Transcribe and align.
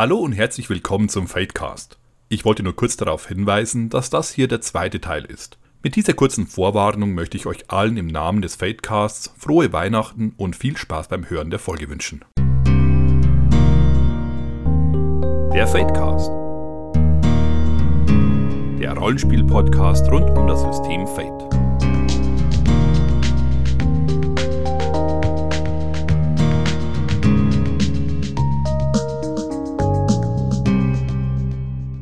Hallo 0.00 0.16
und 0.16 0.32
herzlich 0.32 0.70
willkommen 0.70 1.10
zum 1.10 1.26
Fadecast. 1.26 1.98
Ich 2.30 2.46
wollte 2.46 2.62
nur 2.62 2.74
kurz 2.74 2.96
darauf 2.96 3.28
hinweisen, 3.28 3.90
dass 3.90 4.08
das 4.08 4.32
hier 4.32 4.48
der 4.48 4.62
zweite 4.62 4.98
Teil 5.02 5.26
ist. 5.26 5.58
Mit 5.82 5.94
dieser 5.94 6.14
kurzen 6.14 6.46
Vorwarnung 6.46 7.12
möchte 7.12 7.36
ich 7.36 7.44
euch 7.44 7.70
allen 7.70 7.98
im 7.98 8.06
Namen 8.06 8.40
des 8.40 8.56
Fadecasts 8.56 9.30
frohe 9.36 9.74
Weihnachten 9.74 10.32
und 10.38 10.56
viel 10.56 10.78
Spaß 10.78 11.08
beim 11.08 11.28
Hören 11.28 11.50
der 11.50 11.58
Folge 11.58 11.90
wünschen. 11.90 12.24
Der 15.52 15.66
Fadecast. 15.66 16.30
Der 18.80 18.94
Rollenspiel-Podcast 18.96 20.10
rund 20.10 20.30
um 20.30 20.46
das 20.46 20.62
System 20.62 21.06
Fate. 21.08 21.49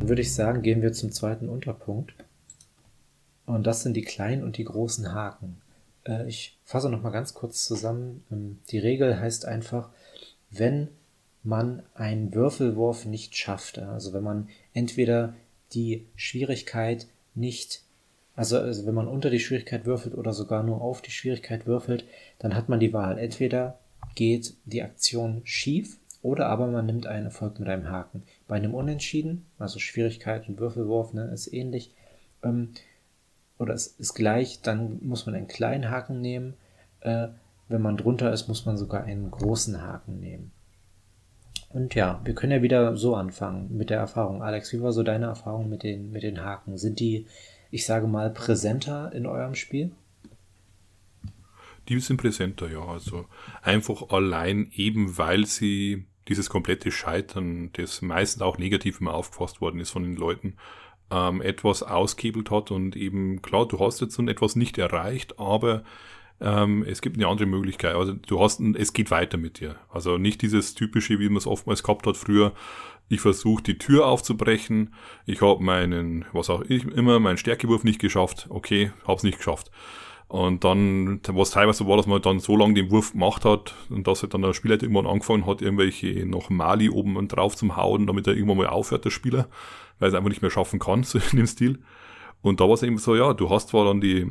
Würde 0.08 0.22
ich 0.22 0.34
sagen, 0.34 0.62
gehen 0.62 0.82
wir 0.82 0.92
zum 0.92 1.12
zweiten 1.12 1.48
Unterpunkt. 1.48 2.14
Und 3.46 3.66
das 3.66 3.82
sind 3.82 3.94
die 3.94 4.02
kleinen 4.02 4.42
und 4.42 4.58
die 4.58 4.64
großen 4.64 5.12
Haken. 5.12 5.60
Äh, 6.04 6.28
ich 6.28 6.58
fasse 6.64 6.90
noch 6.90 7.02
mal 7.02 7.10
ganz 7.10 7.34
kurz 7.34 7.64
zusammen. 7.64 8.24
Ähm, 8.30 8.58
die 8.70 8.78
Regel 8.78 9.18
heißt 9.20 9.46
einfach, 9.46 9.90
wenn 10.50 10.88
man 11.42 11.82
einen 11.94 12.34
Würfelwurf 12.34 13.04
nicht 13.04 13.36
schafft, 13.36 13.78
also 13.78 14.12
wenn 14.12 14.22
man 14.22 14.48
entweder 14.74 15.34
die 15.72 16.06
Schwierigkeit 16.16 17.06
nicht, 17.34 17.82
also, 18.34 18.58
also 18.58 18.86
wenn 18.86 18.94
man 18.94 19.08
unter 19.08 19.30
die 19.30 19.40
Schwierigkeit 19.40 19.86
würfelt 19.86 20.14
oder 20.14 20.32
sogar 20.32 20.62
nur 20.62 20.80
auf 20.80 21.00
die 21.00 21.10
Schwierigkeit 21.10 21.66
würfelt, 21.66 22.04
dann 22.38 22.54
hat 22.54 22.68
man 22.68 22.80
die 22.80 22.92
Wahl. 22.92 23.18
Entweder 23.18 23.78
geht 24.14 24.54
die 24.64 24.82
Aktion 24.82 25.42
schief 25.44 25.98
oder 26.22 26.46
aber 26.46 26.66
man 26.66 26.86
nimmt 26.86 27.06
einen 27.06 27.26
Erfolg 27.26 27.58
mit 27.58 27.68
einem 27.68 27.88
Haken. 27.88 28.22
Bei 28.48 28.56
einem 28.56 28.74
Unentschieden, 28.74 29.46
also 29.58 29.78
Schwierigkeit 29.78 30.48
und 30.48 30.58
Würfelwurf, 30.58 31.12
ne, 31.12 31.30
ist 31.32 31.52
ähnlich, 31.52 31.92
ähm, 32.42 32.70
oder 33.58 33.74
es 33.74 33.86
ist 33.86 34.14
gleich, 34.14 34.62
dann 34.62 34.98
muss 35.02 35.26
man 35.26 35.34
einen 35.34 35.48
kleinen 35.48 35.90
Haken 35.90 36.20
nehmen. 36.20 36.54
Äh, 37.00 37.28
wenn 37.68 37.82
man 37.82 37.96
drunter 37.96 38.32
ist, 38.32 38.48
muss 38.48 38.64
man 38.64 38.76
sogar 38.76 39.04
einen 39.04 39.30
großen 39.30 39.82
Haken 39.82 40.20
nehmen. 40.20 40.52
Und 41.70 41.94
ja, 41.94 42.20
wir 42.24 42.34
können 42.34 42.52
ja 42.52 42.62
wieder 42.62 42.96
so 42.96 43.14
anfangen 43.14 43.76
mit 43.76 43.90
der 43.90 43.98
Erfahrung. 43.98 44.42
Alex, 44.42 44.72
wie 44.72 44.80
war 44.80 44.92
so 44.92 45.02
deine 45.02 45.26
Erfahrung 45.26 45.68
mit 45.68 45.82
den, 45.82 46.10
mit 46.10 46.22
den 46.22 46.42
Haken? 46.42 46.78
Sind 46.78 46.98
die, 46.98 47.26
ich 47.70 47.84
sage 47.84 48.06
mal, 48.06 48.30
präsenter 48.30 49.12
in 49.12 49.26
eurem 49.26 49.54
Spiel? 49.54 49.90
Die 51.88 52.00
sind 52.00 52.18
präsenter, 52.18 52.70
ja. 52.70 52.84
Also 52.84 53.26
einfach 53.62 54.10
allein 54.10 54.70
eben, 54.74 55.18
weil 55.18 55.44
sie 55.44 56.06
dieses 56.28 56.50
komplette 56.50 56.90
Scheitern, 56.90 57.70
das 57.72 58.02
meistens 58.02 58.42
auch 58.42 58.58
negativ 58.58 59.00
immer 59.00 59.14
aufgefasst 59.14 59.60
worden 59.60 59.80
ist 59.80 59.90
von 59.90 60.02
den 60.02 60.16
Leuten, 60.16 60.54
ähm, 61.10 61.40
etwas 61.40 61.82
ausgehebelt 61.82 62.50
hat 62.50 62.70
und 62.70 62.96
eben, 62.96 63.40
klar, 63.42 63.66
du 63.66 63.78
hast 63.80 64.00
jetzt 64.00 64.14
so 64.14 64.22
etwas 64.26 64.56
nicht 64.56 64.78
erreicht, 64.78 65.38
aber 65.38 65.82
ähm, 66.40 66.84
es 66.86 67.00
gibt 67.00 67.16
eine 67.16 67.26
andere 67.26 67.46
Möglichkeit. 67.46 67.94
Also 67.94 68.12
du 68.12 68.40
hast, 68.40 68.60
es 68.60 68.92
geht 68.92 69.10
weiter 69.10 69.38
mit 69.38 69.60
dir. 69.60 69.76
Also 69.90 70.18
nicht 70.18 70.42
dieses 70.42 70.74
typische, 70.74 71.18
wie 71.18 71.28
man 71.28 71.38
es 71.38 71.46
oftmals 71.46 71.82
gehabt 71.82 72.06
hat 72.06 72.16
früher. 72.16 72.52
Ich 73.08 73.20
versuche 73.20 73.62
die 73.62 73.78
Tür 73.78 74.06
aufzubrechen. 74.06 74.94
Ich 75.26 75.40
habe 75.40 75.62
meinen, 75.62 76.26
was 76.32 76.50
auch 76.50 76.62
ich 76.68 76.84
immer, 76.84 77.18
meinen 77.20 77.38
Stärkewurf 77.38 77.82
nicht 77.82 78.00
geschafft. 78.00 78.46
Okay, 78.50 78.92
hab's 79.06 79.22
nicht 79.22 79.38
geschafft. 79.38 79.70
Und 80.28 80.62
dann, 80.62 81.20
was 81.28 81.50
teilweise 81.50 81.86
war, 81.86 81.96
dass 81.96 82.06
man 82.06 82.20
dann 82.20 82.38
so 82.38 82.54
lange 82.54 82.74
den 82.74 82.90
Wurf 82.90 83.12
gemacht 83.12 83.46
hat 83.46 83.74
und 83.88 84.06
dass 84.06 84.22
halt 84.22 84.34
dann 84.34 84.42
der 84.42 84.52
Spieler 84.52 84.80
irgendwann 84.80 85.06
angefangen 85.06 85.46
hat, 85.46 85.62
irgendwelche 85.62 86.26
noch 86.26 86.50
Mali 86.50 86.90
oben 86.90 87.16
und 87.16 87.28
drauf 87.28 87.56
zum 87.56 87.76
Hauen, 87.76 88.06
damit 88.06 88.26
er 88.26 88.34
irgendwann 88.34 88.58
mal 88.58 88.66
aufhört, 88.66 89.06
der 89.06 89.10
Spieler, 89.10 89.48
weil 89.98 90.08
er 90.08 90.08
es 90.08 90.14
einfach 90.14 90.28
nicht 90.28 90.42
mehr 90.42 90.50
schaffen 90.50 90.78
kann, 90.78 91.02
so 91.04 91.18
in 91.18 91.38
dem 91.38 91.46
Stil. 91.46 91.78
Und 92.40 92.60
da 92.60 92.64
war 92.64 92.74
es 92.74 92.82
eben 92.82 92.98
so, 92.98 93.16
ja, 93.16 93.32
du 93.32 93.50
hast 93.50 93.68
zwar 93.70 93.86
dann 93.86 94.00
die, 94.00 94.26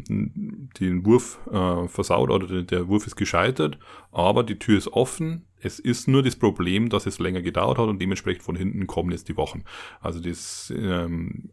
den 0.80 1.06
Wurf 1.06 1.40
äh, 1.52 1.88
versaut 1.88 2.30
oder 2.30 2.48
der, 2.48 2.62
der 2.62 2.88
Wurf 2.88 3.06
ist 3.06 3.16
gescheitert, 3.16 3.80
aber 4.12 4.44
die 4.44 4.60
Tür 4.60 4.78
ist 4.78 4.94
offen. 4.94 5.46
Es 5.60 5.80
ist 5.80 6.08
nur 6.08 6.22
das 6.22 6.36
Problem, 6.36 6.90
dass 6.90 7.08
es 7.08 7.20
länger 7.20 7.42
gedauert 7.42 7.80
hat 7.80 7.90
und 7.90 8.00
dementsprechend 8.00 8.44
von 8.44 8.56
hinten 8.56 8.86
kommen 8.88 9.12
jetzt 9.12 9.28
die 9.28 9.36
Wachen. 9.36 9.66
Also 10.00 10.22
das 10.22 10.72
ähm, 10.78 11.50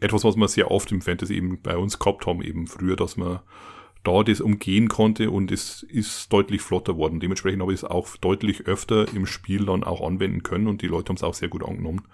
etwas, 0.00 0.24
was 0.24 0.36
wir 0.36 0.48
sehr 0.48 0.70
oft 0.70 0.90
im 0.92 1.00
Fantasy 1.00 1.36
eben 1.36 1.62
bei 1.62 1.76
uns 1.76 1.98
gehabt 1.98 2.26
haben, 2.26 2.42
eben 2.42 2.66
früher, 2.66 2.96
dass 2.96 3.16
man 3.16 3.40
da 4.04 4.22
das 4.22 4.40
umgehen 4.40 4.88
konnte 4.88 5.30
und 5.30 5.50
es 5.50 5.82
ist 5.82 6.32
deutlich 6.32 6.62
flotter 6.62 6.96
worden. 6.96 7.20
Dementsprechend 7.20 7.62
habe 7.62 7.72
ich 7.72 7.80
es 7.80 7.84
auch 7.84 8.16
deutlich 8.18 8.66
öfter 8.66 9.12
im 9.14 9.26
Spiel 9.26 9.66
dann 9.66 9.82
auch 9.82 10.06
anwenden 10.06 10.42
können 10.42 10.68
und 10.68 10.82
die 10.82 10.86
Leute 10.86 11.08
haben 11.08 11.16
es 11.16 11.22
auch 11.22 11.34
sehr 11.34 11.48
gut 11.48 11.64
angenommen, 11.64 12.06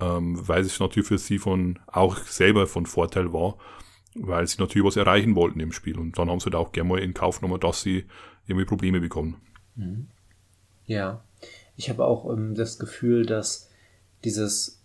ähm, 0.00 0.36
weil 0.48 0.62
es 0.62 0.80
natürlich 0.80 1.06
für 1.06 1.18
sie 1.18 1.38
von 1.38 1.78
auch 1.86 2.16
selber 2.18 2.66
von 2.66 2.86
Vorteil 2.86 3.32
war, 3.32 3.56
weil 4.14 4.46
sie 4.46 4.60
natürlich 4.60 4.86
was 4.86 4.96
erreichen 4.96 5.34
wollten 5.34 5.60
im 5.60 5.72
Spiel 5.72 5.98
und 5.98 6.18
dann 6.18 6.30
haben 6.30 6.40
sie 6.40 6.46
halt 6.46 6.56
auch 6.56 6.72
gerne 6.72 6.88
mal 6.88 6.98
in 6.98 7.14
Kauf 7.14 7.40
genommen, 7.40 7.60
dass 7.60 7.82
sie 7.82 8.06
irgendwie 8.46 8.66
Probleme 8.66 9.00
bekommen. 9.00 9.36
Mhm. 9.76 10.08
Ja, 10.86 11.22
ich 11.76 11.90
habe 11.90 12.04
auch 12.04 12.32
ähm, 12.32 12.54
das 12.54 12.78
Gefühl, 12.78 13.26
dass 13.26 13.70
dieses 14.24 14.77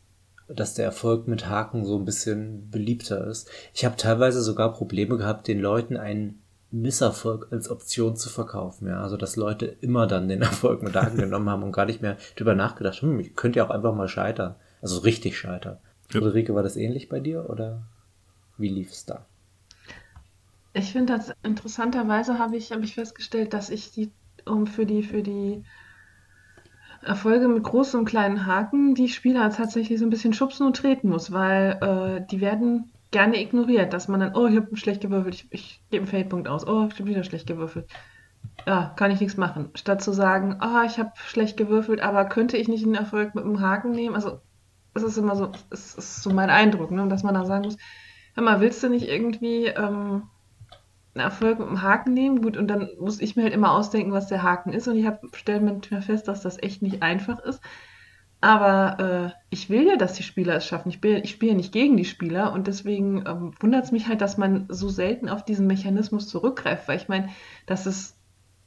dass 0.48 0.74
der 0.74 0.86
Erfolg 0.86 1.28
mit 1.28 1.48
Haken 1.48 1.86
so 1.86 1.98
ein 1.98 2.06
bisschen 2.06 2.70
beliebter 2.70 3.26
ist. 3.28 3.50
Ich 3.74 3.86
habe 3.86 3.96
teilweise 3.98 4.42
sogar 4.42 4.74
Probleme 4.74 5.18
gehabt, 5.18 5.48
den 5.48 5.60
Leuten 5.60 5.98
einen 5.98 6.42
Misserfolg 6.72 7.48
als 7.52 7.70
Option 7.70 8.16
zu 8.16 8.30
verkaufen. 8.30 8.88
Ja, 8.88 9.02
also 9.02 9.16
dass 9.16 9.36
Leute 9.36 9.66
immer 9.66 10.08
dann 10.08 10.28
den 10.28 10.42
Erfolg 10.44 10.82
mit 10.82 10.96
Haken 10.96 11.18
genommen 11.18 11.50
haben 11.50 11.64
und 11.64 11.72
gar 11.72 11.86
nicht 11.86 12.02
mehr 12.02 12.18
drüber 12.36 12.56
nachgedacht, 12.56 13.02
hm, 13.02 13.20
ich 13.20 13.36
könnte 13.36 13.60
ja 13.60 13.66
auch 13.66 13.70
einfach 13.70 13.96
mal 13.96 14.08
scheitern. 14.08 14.56
Also 14.82 15.00
richtig 15.00 15.38
scheitern. 15.38 15.78
Ja. 16.12 16.22
Ulrike, 16.22 16.56
war 16.56 16.64
das 16.64 16.76
ähnlich 16.76 17.10
bei 17.10 17.20
dir 17.20 17.50
oder 17.50 17.84
wie 18.58 18.70
lief 18.70 18.92
es 18.92 19.06
da? 19.06 19.26
Ich 20.74 20.92
finde 20.92 21.14
das 21.14 21.32
interessanterweise 21.44 22.40
habe 22.40 22.58
ich, 22.58 22.72
hab 22.72 22.82
ich 22.82 22.96
festgestellt, 22.96 23.54
dass 23.54 23.70
ich 23.70 23.92
die 23.92 24.12
um 24.46 24.68
für 24.68 24.86
die 24.86 25.04
für 25.04 25.22
die 25.22 25.64
Erfolge 27.04 27.48
mit 27.48 27.64
großen 27.64 28.00
und 28.00 28.06
kleinen 28.06 28.46
Haken 28.46 28.96
die 28.96 29.10
Spieler 29.10 29.50
tatsächlich 29.50 30.00
so 30.00 30.06
ein 30.06 30.10
bisschen 30.10 30.34
schubsen 30.34 30.66
und 30.66 30.76
treten 30.76 31.10
muss, 31.10 31.32
weil 31.32 31.80
äh, 31.82 32.26
die 32.30 32.42
werden 32.42 32.92
gerne 33.12 33.42
ignoriert, 33.42 33.94
dass 33.94 34.08
man 34.08 34.20
dann, 34.20 34.36
oh, 34.36 34.48
ich 34.48 34.56
habe 34.56 34.76
schlecht 34.76 35.02
gewürfelt, 35.02 35.36
ich, 35.36 35.48
ich 35.52 35.82
gebe 35.90 36.04
einen 36.04 36.10
Feldpunkt 36.10 36.48
aus, 36.48 36.68
oh, 36.68 36.88
ich 36.92 37.00
habe 37.00 37.10
wieder 37.10 37.24
schlecht 37.24 37.48
gewürfelt. 37.48 37.88
Ja, 38.68 38.94
kann 38.98 39.12
ich 39.12 39.22
nichts 39.22 39.38
machen. 39.38 39.70
Statt 39.76 40.02
zu 40.02 40.12
sagen, 40.12 40.60
oh, 40.62 40.86
ich 40.86 41.00
habe 41.00 41.12
schlecht 41.16 41.56
gewürfelt, 41.56 42.02
aber 42.02 42.26
könnte 42.26 42.58
ich 42.58 42.68
nicht 42.68 42.84
einen 42.84 42.96
Erfolg 42.96 43.36
mit 43.36 43.46
einem 43.46 43.62
Haken 43.62 43.92
nehmen? 43.92 44.16
Also, 44.16 44.40
es 44.94 45.04
ist 45.04 45.18
immer 45.18 45.36
so, 45.36 45.52
es 45.70 45.96
ist 45.96 46.24
so 46.24 46.32
mein 46.32 46.50
Eindruck, 46.50 46.92
ne, 46.92 47.08
dass 47.08 47.24
man 47.24 47.34
dann 47.34 47.46
sagen 47.46 47.64
muss, 47.64 47.78
hör 48.36 48.44
mal, 48.44 48.60
willst 48.60 48.84
du 48.84 48.90
nicht 48.90 49.08
irgendwie 49.08 49.68
ähm, 49.68 50.24
einen 51.14 51.24
Erfolg 51.24 51.60
mit 51.60 51.68
einem 51.68 51.82
Haken 51.82 52.14
nehmen. 52.14 52.42
Gut, 52.42 52.58
und 52.58 52.68
dann 52.68 52.90
muss 53.00 53.22
ich 53.22 53.36
mir 53.36 53.44
halt 53.44 53.54
immer 53.54 53.72
ausdenken, 53.72 54.12
was 54.12 54.28
der 54.28 54.44
Haken 54.44 54.74
ist. 54.74 54.88
Und 54.88 54.96
ich 54.96 55.08
stelle 55.36 55.62
mir 55.62 56.02
fest, 56.02 56.28
dass 56.28 56.42
das 56.42 56.62
echt 56.62 56.82
nicht 56.82 57.02
einfach 57.04 57.40
ist. 57.40 57.62
Aber 58.42 59.00
äh, 59.00 59.42
ich 59.52 59.70
will 59.70 59.88
ja, 59.88 59.96
dass 59.96 60.16
die 60.16 60.24
Spieler 60.24 60.56
es 60.56 60.68
schaffen. 60.68 60.90
Ich, 60.90 61.02
ich 61.02 61.32
spiele 61.32 61.56
nicht 61.56 61.72
gegen 61.72 61.96
die 61.96 62.04
Spieler 62.04 62.52
und 62.52 62.68
deswegen 62.68 63.24
ähm, 63.26 63.54
wundert 63.62 63.86
es 63.86 63.94
mich 63.94 64.08
halt, 64.08 64.20
dass 64.20 64.38
man 64.38 64.66
so 64.68 64.90
selten 64.90 65.30
auf 65.30 65.46
diesen 65.46 65.66
Mechanismus 65.66 66.28
zurückgreift, 66.28 66.90
weil 66.90 66.98
ich 66.98 67.08
meine, 67.08 67.30
das 67.68 67.88
ist 67.88 68.18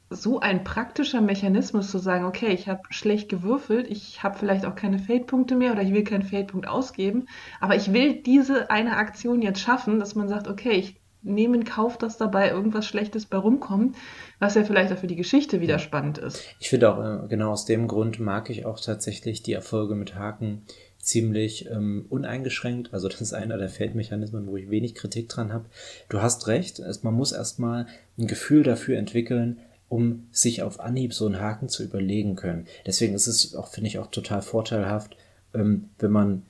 so 0.09 0.39
ein 0.39 0.63
praktischer 0.63 1.21
Mechanismus 1.21 1.91
zu 1.91 1.99
sagen, 1.99 2.25
okay, 2.25 2.53
ich 2.53 2.67
habe 2.67 2.81
schlecht 2.89 3.29
gewürfelt, 3.29 3.87
ich 3.87 4.23
habe 4.23 4.37
vielleicht 4.37 4.65
auch 4.65 4.75
keine 4.75 4.97
Feldpunkte 4.97 5.55
mehr 5.55 5.73
oder 5.73 5.83
ich 5.83 5.93
will 5.93 6.03
keinen 6.03 6.23
Feldpunkt 6.23 6.67
ausgeben, 6.67 7.27
aber 7.59 7.75
ich 7.75 7.93
will 7.93 8.23
diese 8.23 8.71
eine 8.71 8.97
Aktion 8.97 9.43
jetzt 9.43 9.59
schaffen, 9.59 9.99
dass 9.99 10.15
man 10.15 10.27
sagt, 10.27 10.47
okay, 10.47 10.71
ich 10.71 10.99
nehmen 11.33 11.63
Kauf, 11.65 11.97
dass 11.97 12.17
dabei 12.17 12.49
irgendwas 12.49 12.85
Schlechtes 12.85 13.25
bei 13.25 13.37
rumkommt, 13.37 13.95
was 14.39 14.55
ja 14.55 14.63
vielleicht 14.63 14.91
auch 14.91 14.97
für 14.97 15.07
die 15.07 15.15
Geschichte 15.15 15.61
wieder 15.61 15.79
spannend 15.79 16.17
ist. 16.17 16.43
Ich 16.59 16.69
finde 16.69 16.91
auch, 16.91 17.23
äh, 17.23 17.27
genau 17.27 17.51
aus 17.51 17.65
dem 17.65 17.87
Grund 17.87 18.19
mag 18.19 18.49
ich 18.49 18.65
auch 18.65 18.79
tatsächlich 18.79 19.43
die 19.43 19.53
Erfolge 19.53 19.95
mit 19.95 20.15
Haken 20.15 20.63
ziemlich 20.99 21.69
ähm, 21.69 22.05
uneingeschränkt. 22.09 22.93
Also 22.93 23.07
das 23.07 23.21
ist 23.21 23.33
einer 23.33 23.57
der 23.57 23.69
Feldmechanismen, 23.69 24.47
wo 24.47 24.57
ich 24.57 24.69
wenig 24.69 24.93
Kritik 24.95 25.29
dran 25.29 25.53
habe. 25.53 25.65
Du 26.09 26.21
hast 26.21 26.47
recht, 26.47 26.79
es, 26.79 27.03
man 27.03 27.13
muss 27.13 27.31
erstmal 27.31 27.87
ein 28.17 28.27
Gefühl 28.27 28.63
dafür 28.63 28.97
entwickeln, 28.97 29.59
um 29.89 30.27
sich 30.31 30.63
auf 30.63 30.79
Anhieb 30.79 31.13
so 31.13 31.25
einen 31.25 31.39
Haken 31.39 31.69
zu 31.69 31.83
überlegen 31.83 32.35
können. 32.35 32.67
Deswegen 32.85 33.13
ist 33.13 33.27
es 33.27 33.55
auch, 33.55 33.69
finde 33.69 33.87
ich, 33.87 33.99
auch 33.99 34.07
total 34.07 34.41
vorteilhaft, 34.41 35.15
ähm, 35.53 35.89
wenn 35.99 36.11
man 36.11 36.43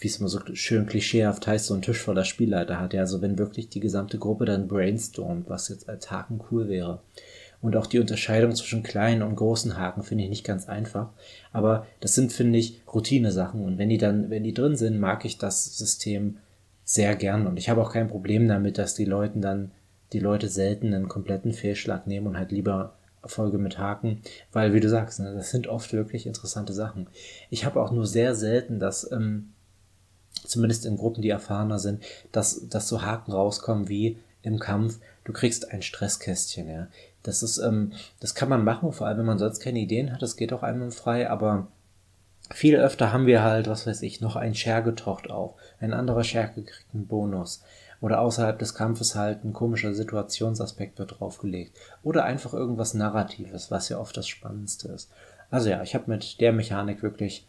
wie 0.00 0.08
es 0.08 0.16
immer 0.16 0.28
so 0.28 0.40
schön 0.54 0.86
klischeehaft 0.86 1.46
heißt, 1.46 1.66
so 1.66 1.74
einen 1.74 1.82
Tisch 1.82 2.00
voller 2.00 2.24
Spielleiter 2.24 2.80
hat. 2.80 2.94
Ja, 2.94 3.00
also 3.00 3.20
wenn 3.22 3.38
wirklich 3.38 3.68
die 3.68 3.80
gesamte 3.80 4.18
Gruppe 4.18 4.46
dann 4.46 4.66
brainstormt, 4.66 5.48
was 5.48 5.68
jetzt 5.68 5.88
als 5.88 6.10
Haken 6.10 6.40
cool 6.50 6.68
wäre. 6.68 7.00
Und 7.62 7.76
auch 7.76 7.86
die 7.86 7.98
Unterscheidung 7.98 8.54
zwischen 8.54 8.82
kleinen 8.82 9.22
und 9.22 9.36
großen 9.36 9.76
Haken 9.76 10.02
finde 10.02 10.24
ich 10.24 10.30
nicht 10.30 10.44
ganz 10.44 10.66
einfach. 10.66 11.10
Aber 11.52 11.86
das 12.00 12.14
sind, 12.14 12.32
finde 12.32 12.58
ich, 12.58 12.80
Routine-Sachen. 12.92 13.62
Und 13.62 13.76
wenn 13.76 13.90
die 13.90 13.98
dann, 13.98 14.30
wenn 14.30 14.44
die 14.44 14.54
drin 14.54 14.76
sind, 14.76 14.98
mag 14.98 15.26
ich 15.26 15.36
das 15.36 15.76
System 15.76 16.38
sehr 16.84 17.14
gern. 17.16 17.46
Und 17.46 17.58
ich 17.58 17.68
habe 17.68 17.82
auch 17.82 17.92
kein 17.92 18.08
Problem 18.08 18.48
damit, 18.48 18.78
dass 18.78 18.94
die 18.94 19.04
Leute 19.04 19.38
dann, 19.40 19.72
die 20.14 20.20
Leute 20.20 20.48
selten 20.48 20.94
einen 20.94 21.08
kompletten 21.08 21.52
Fehlschlag 21.52 22.06
nehmen 22.06 22.26
und 22.26 22.38
halt 22.38 22.50
lieber 22.50 22.94
Erfolge 23.22 23.58
mit 23.58 23.78
Haken, 23.78 24.22
weil, 24.50 24.72
wie 24.72 24.80
du 24.80 24.88
sagst, 24.88 25.20
ne, 25.20 25.34
das 25.34 25.50
sind 25.50 25.66
oft 25.66 25.92
wirklich 25.92 26.26
interessante 26.26 26.72
Sachen. 26.72 27.06
Ich 27.50 27.66
habe 27.66 27.80
auch 27.82 27.92
nur 27.92 28.06
sehr 28.06 28.34
selten, 28.34 28.78
dass, 28.78 29.10
ähm, 29.12 29.52
zumindest 30.50 30.86
in 30.86 30.96
Gruppen, 30.96 31.22
die 31.22 31.30
erfahrener 31.30 31.78
sind, 31.78 32.02
dass, 32.32 32.68
dass 32.68 32.88
so 32.88 33.02
Haken 33.02 33.32
rauskommen 33.32 33.88
wie 33.88 34.18
im 34.42 34.58
Kampf, 34.58 34.98
du 35.24 35.32
kriegst 35.32 35.70
ein 35.70 35.82
Stresskästchen, 35.82 36.68
ja. 36.68 36.88
Das 37.22 37.42
ist, 37.42 37.58
ähm, 37.58 37.92
das 38.18 38.34
kann 38.34 38.48
man 38.48 38.64
machen, 38.64 38.92
vor 38.92 39.06
allem 39.06 39.18
wenn 39.18 39.26
man 39.26 39.38
sonst 39.38 39.60
keine 39.60 39.80
Ideen 39.80 40.12
hat, 40.12 40.22
das 40.22 40.36
geht 40.36 40.52
auch 40.52 40.62
einmal 40.62 40.90
frei, 40.90 41.28
aber 41.28 41.68
viel 42.52 42.76
öfter 42.76 43.12
haben 43.12 43.26
wir 43.26 43.42
halt, 43.42 43.68
was 43.68 43.86
weiß 43.86 44.02
ich, 44.02 44.20
noch 44.20 44.36
ein 44.36 44.54
Scherge 44.54 44.94
taucht 44.94 45.30
auf, 45.30 45.54
ein 45.78 45.92
anderer 45.92 46.24
Scherge 46.24 46.62
kriegt 46.62 46.86
einen 46.94 47.06
Bonus 47.06 47.62
oder 48.00 48.20
außerhalb 48.20 48.58
des 48.58 48.74
Kampfes 48.74 49.14
halt 49.14 49.44
ein 49.44 49.52
komischer 49.52 49.92
Situationsaspekt 49.92 50.98
wird 50.98 51.20
draufgelegt 51.20 51.76
oder 52.02 52.24
einfach 52.24 52.54
irgendwas 52.54 52.94
Narratives, 52.94 53.70
was 53.70 53.88
ja 53.90 53.98
oft 53.98 54.16
das 54.16 54.26
Spannendste 54.26 54.88
ist. 54.88 55.10
Also 55.50 55.68
ja, 55.68 55.82
ich 55.82 55.94
habe 55.94 56.10
mit 56.10 56.40
der 56.40 56.52
Mechanik 56.52 57.02
wirklich 57.02 57.46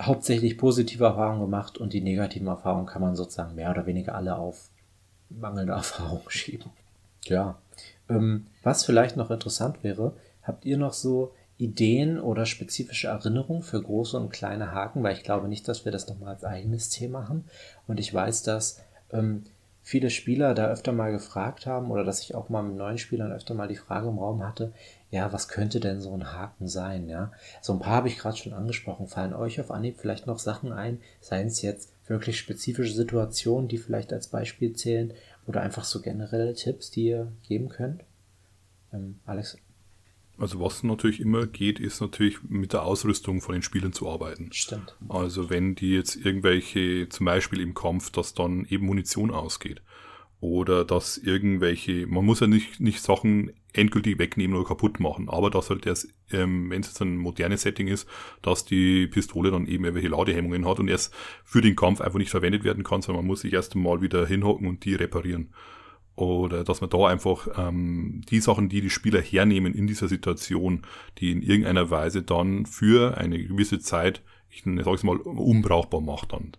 hauptsächlich 0.00 0.58
positive 0.58 1.04
Erfahrungen 1.04 1.42
gemacht 1.42 1.78
und 1.78 1.92
die 1.92 2.00
negativen 2.00 2.48
Erfahrungen 2.48 2.86
kann 2.86 3.02
man 3.02 3.16
sozusagen 3.16 3.54
mehr 3.54 3.70
oder 3.70 3.86
weniger 3.86 4.14
alle 4.14 4.36
auf 4.36 4.70
mangelnde 5.28 5.72
Erfahrung 5.74 6.22
schieben. 6.28 6.70
Ja, 7.24 7.58
ähm, 8.08 8.46
was 8.62 8.84
vielleicht 8.84 9.16
noch 9.16 9.30
interessant 9.30 9.84
wäre, 9.84 10.14
habt 10.42 10.64
ihr 10.64 10.78
noch 10.78 10.94
so 10.94 11.32
Ideen 11.58 12.18
oder 12.18 12.46
spezifische 12.46 13.08
Erinnerungen 13.08 13.62
für 13.62 13.82
große 13.82 14.16
und 14.16 14.30
kleine 14.30 14.72
Haken, 14.72 15.02
weil 15.02 15.14
ich 15.14 15.22
glaube 15.22 15.46
nicht, 15.46 15.68
dass 15.68 15.84
wir 15.84 15.92
das 15.92 16.08
nochmal 16.08 16.30
als 16.30 16.44
eigenes 16.44 16.88
Thema 16.88 17.28
haben. 17.28 17.44
Und 17.86 18.00
ich 18.00 18.12
weiß, 18.12 18.42
dass 18.42 18.80
ähm, 19.12 19.44
viele 19.82 20.08
Spieler 20.08 20.54
da 20.54 20.68
öfter 20.68 20.92
mal 20.92 21.12
gefragt 21.12 21.66
haben 21.66 21.90
oder 21.90 22.02
dass 22.02 22.22
ich 22.22 22.34
auch 22.34 22.48
mal 22.48 22.62
mit 22.62 22.76
neuen 22.76 22.96
Spielern 22.96 23.32
öfter 23.32 23.54
mal 23.54 23.68
die 23.68 23.76
Frage 23.76 24.08
im 24.08 24.18
Raum 24.18 24.42
hatte, 24.42 24.72
ja, 25.10 25.32
was 25.32 25.48
könnte 25.48 25.80
denn 25.80 26.00
so 26.00 26.14
ein 26.14 26.32
Haken 26.32 26.68
sein, 26.68 27.08
ja? 27.08 27.32
So 27.60 27.72
ein 27.72 27.80
paar 27.80 27.96
habe 27.96 28.08
ich 28.08 28.18
gerade 28.18 28.36
schon 28.36 28.52
angesprochen. 28.52 29.08
Fallen 29.08 29.34
euch 29.34 29.60
auf 29.60 29.70
Anhieb 29.70 29.98
vielleicht 29.98 30.26
noch 30.26 30.38
Sachen 30.38 30.72
ein, 30.72 31.00
seien 31.20 31.48
es 31.48 31.62
jetzt 31.62 31.92
wirklich 32.06 32.38
spezifische 32.38 32.92
Situationen, 32.92 33.68
die 33.68 33.78
vielleicht 33.78 34.12
als 34.12 34.28
Beispiel 34.28 34.74
zählen 34.74 35.12
oder 35.46 35.62
einfach 35.62 35.84
so 35.84 36.00
generelle 36.00 36.54
Tipps, 36.54 36.90
die 36.90 37.08
ihr 37.08 37.32
geben 37.48 37.68
könnt? 37.68 38.02
Ähm, 38.92 39.18
Alex? 39.26 39.56
Also 40.38 40.58
was 40.60 40.82
natürlich 40.82 41.20
immer 41.20 41.46
geht, 41.46 41.80
ist 41.80 42.00
natürlich 42.00 42.42
mit 42.44 42.72
der 42.72 42.84
Ausrüstung 42.84 43.42
von 43.42 43.52
den 43.52 43.62
Spielern 43.62 43.92
zu 43.92 44.08
arbeiten. 44.08 44.50
Stimmt. 44.52 44.96
Also 45.08 45.50
wenn 45.50 45.74
die 45.74 45.90
jetzt 45.90 46.16
irgendwelche, 46.16 47.08
zum 47.10 47.26
Beispiel 47.26 47.60
im 47.60 47.74
Kampf, 47.74 48.10
dass 48.10 48.32
dann 48.32 48.64
eben 48.70 48.86
Munition 48.86 49.32
ausgeht. 49.32 49.82
Oder 50.40 50.86
dass 50.86 51.18
irgendwelche, 51.18 52.06
man 52.06 52.24
muss 52.24 52.40
ja 52.40 52.46
nicht, 52.46 52.80
nicht 52.80 53.02
Sachen 53.02 53.52
endgültig 53.74 54.18
wegnehmen 54.18 54.56
oder 54.56 54.66
kaputt 54.66 54.98
machen, 54.98 55.28
aber 55.28 55.50
dass 55.50 55.68
halt 55.68 55.86
erst, 55.86 56.08
ähm, 56.32 56.70
wenn 56.70 56.80
es 56.80 56.88
jetzt 56.88 57.02
ein 57.02 57.18
modernes 57.18 57.62
Setting 57.62 57.88
ist, 57.88 58.08
dass 58.40 58.64
die 58.64 59.06
Pistole 59.06 59.50
dann 59.50 59.66
eben 59.66 59.84
irgendwelche 59.84 60.08
Ladehemmungen 60.08 60.66
hat 60.66 60.80
und 60.80 60.88
erst 60.88 61.14
für 61.44 61.60
den 61.60 61.76
Kampf 61.76 62.00
einfach 62.00 62.18
nicht 62.18 62.30
verwendet 62.30 62.64
werden 62.64 62.84
kann, 62.84 63.02
sondern 63.02 63.22
man 63.22 63.28
muss 63.28 63.42
sich 63.42 63.52
erst 63.52 63.76
einmal 63.76 64.00
wieder 64.00 64.26
hinhocken 64.26 64.66
und 64.66 64.84
die 64.84 64.94
reparieren. 64.94 65.52
Oder 66.16 66.64
dass 66.64 66.80
man 66.80 66.90
da 66.90 67.06
einfach 67.06 67.48
ähm, 67.56 68.22
die 68.28 68.40
Sachen, 68.40 68.68
die 68.68 68.80
die 68.80 68.90
Spieler 68.90 69.20
hernehmen 69.20 69.74
in 69.74 69.86
dieser 69.86 70.08
Situation, 70.08 70.82
die 71.18 71.32
in 71.32 71.42
irgendeiner 71.42 71.90
Weise 71.90 72.22
dann 72.22 72.66
für 72.66 73.16
eine 73.16 73.42
gewisse 73.42 73.78
Zeit, 73.78 74.22
ich 74.48 74.62
sage 74.64 74.94
es 74.94 75.02
mal, 75.02 75.18
unbrauchbar 75.18 76.00
macht 76.00 76.32
dann. 76.32 76.52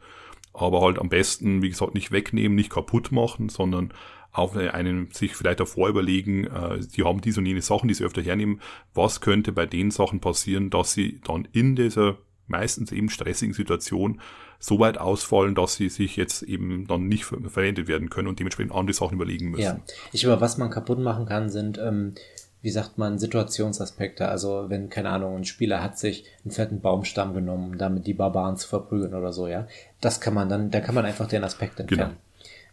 Aber 0.53 0.81
halt 0.81 0.99
am 0.99 1.09
besten, 1.09 1.61
wie 1.61 1.69
gesagt, 1.69 1.93
nicht 1.93 2.11
wegnehmen, 2.11 2.55
nicht 2.55 2.69
kaputt 2.69 3.11
machen, 3.11 3.49
sondern 3.49 3.93
auf 4.33 4.55
einen 4.55 5.09
sich 5.11 5.35
vielleicht 5.35 5.59
davor 5.59 5.89
überlegen, 5.89 6.45
äh, 6.45 6.79
die 6.79 7.03
haben 7.03 7.21
diese 7.21 7.39
und 7.39 7.45
jene 7.45 7.61
Sachen, 7.61 7.87
die 7.87 7.93
sie 7.93 8.05
öfter 8.05 8.21
hernehmen, 8.21 8.61
was 8.93 9.21
könnte 9.21 9.51
bei 9.51 9.65
den 9.65 9.91
Sachen 9.91 10.19
passieren, 10.21 10.69
dass 10.69 10.93
sie 10.93 11.19
dann 11.25 11.47
in 11.51 11.75
dieser 11.75 12.17
meistens 12.47 12.91
eben 12.91 13.09
stressigen 13.09 13.53
Situation 13.53 14.21
so 14.59 14.79
weit 14.79 14.99
ausfallen, 14.99 15.55
dass 15.55 15.75
sie 15.75 15.89
sich 15.89 16.15
jetzt 16.15 16.43
eben 16.43 16.85
dann 16.85 17.07
nicht 17.07 17.25
ver 17.25 17.39
verwendet 17.41 17.87
werden 17.87 18.09
können 18.09 18.27
und 18.27 18.39
dementsprechend 18.39 18.73
andere 18.73 18.93
Sachen 18.93 19.15
überlegen 19.15 19.51
müssen. 19.51 19.63
Ja, 19.63 19.79
ich 20.11 20.23
über 20.23 20.39
was 20.39 20.57
man 20.57 20.69
kaputt 20.69 20.99
machen 20.99 21.25
kann, 21.25 21.49
sind, 21.49 21.79
ähm, 21.79 22.13
wie 22.61 22.69
sagt 22.69 22.97
man, 22.97 23.17
Situationsaspekte. 23.17 24.27
Also 24.27 24.65
wenn, 24.69 24.89
keine 24.89 25.09
Ahnung, 25.09 25.37
ein 25.37 25.45
Spieler 25.45 25.81
hat 25.81 25.97
sich 25.97 26.25
einen 26.43 26.51
fetten 26.51 26.81
Baumstamm 26.81 27.33
genommen, 27.33 27.71
um 27.71 27.77
damit 27.77 28.05
die 28.05 28.13
Barbaren 28.13 28.57
zu 28.57 28.67
verprügeln 28.67 29.13
oder 29.13 29.33
so, 29.33 29.47
ja. 29.47 29.67
Das 29.99 30.21
kann 30.21 30.33
man 30.33 30.49
dann, 30.49 30.69
da 30.69 30.79
kann 30.79 30.95
man 30.95 31.05
einfach 31.05 31.27
den 31.27 31.43
Aspekt 31.43 31.79
entfernen. 31.79 32.17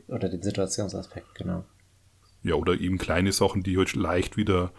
Genau. 0.06 0.16
Oder 0.16 0.28
den 0.28 0.42
Situationsaspekt, 0.42 1.34
genau. 1.34 1.64
Ja, 2.42 2.54
oder 2.54 2.74
eben 2.74 2.98
kleine 2.98 3.32
Sachen, 3.32 3.62
die 3.62 3.76
halt 3.76 3.94
leicht 3.94 4.36
wieder 4.36 4.72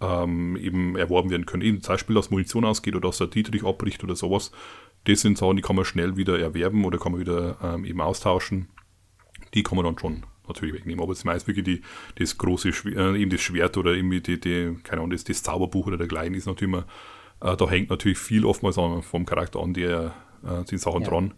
ähm, 0.00 0.56
eben 0.56 0.96
erworben 0.96 1.30
werden 1.30 1.46
können. 1.46 1.62
Eben 1.62 1.80
zum 1.80 1.94
Beispiel, 1.94 2.14
dass 2.14 2.30
Munition 2.30 2.64
ausgeht 2.64 2.94
oder 2.94 3.08
dass 3.08 3.18
der 3.18 3.28
Dietrich 3.28 3.64
abbricht 3.64 4.04
oder 4.04 4.16
sowas. 4.16 4.50
Das 5.04 5.20
sind 5.20 5.38
Sachen, 5.38 5.56
die 5.56 5.62
kann 5.62 5.76
man 5.76 5.84
schnell 5.84 6.16
wieder 6.16 6.38
erwerben 6.38 6.84
oder 6.84 6.98
kann 6.98 7.12
man 7.12 7.20
wieder 7.20 7.56
ähm, 7.62 7.84
eben 7.84 8.00
austauschen. 8.00 8.68
Die 9.54 9.62
kann 9.62 9.76
man 9.76 9.84
dann 9.84 9.98
schon 9.98 10.24
natürlich 10.48 10.74
wegnehmen. 10.74 11.02
Aber 11.02 11.12
es 11.12 11.18
ist 11.18 11.24
meist 11.24 11.46
wirklich 11.46 11.64
die, 11.64 11.82
das 12.18 12.38
große, 12.38 12.68
äh, 12.68 13.20
eben 13.20 13.30
das 13.30 13.40
Schwert 13.40 13.76
oder 13.76 13.92
irgendwie 13.92 14.20
die, 14.20 14.40
die 14.40 14.76
keine 14.82 15.00
Ahnung, 15.00 15.10
das, 15.10 15.24
das 15.24 15.42
Zauberbuch 15.42 15.86
oder 15.86 15.96
dergleichen 15.96 16.34
ist 16.34 16.46
natürlich 16.46 16.72
immer, 16.72 16.86
äh, 17.40 17.56
da 17.56 17.68
hängt 17.68 17.90
natürlich 17.90 18.18
viel 18.18 18.44
oftmals 18.44 18.78
an, 18.78 19.02
vom 19.02 19.26
Charakter 19.26 19.60
an, 19.60 19.74
der 19.74 20.14
äh, 20.44 20.64
sind 20.66 20.80
Sachen 20.80 21.02
ja. 21.02 21.08
dran. 21.08 21.34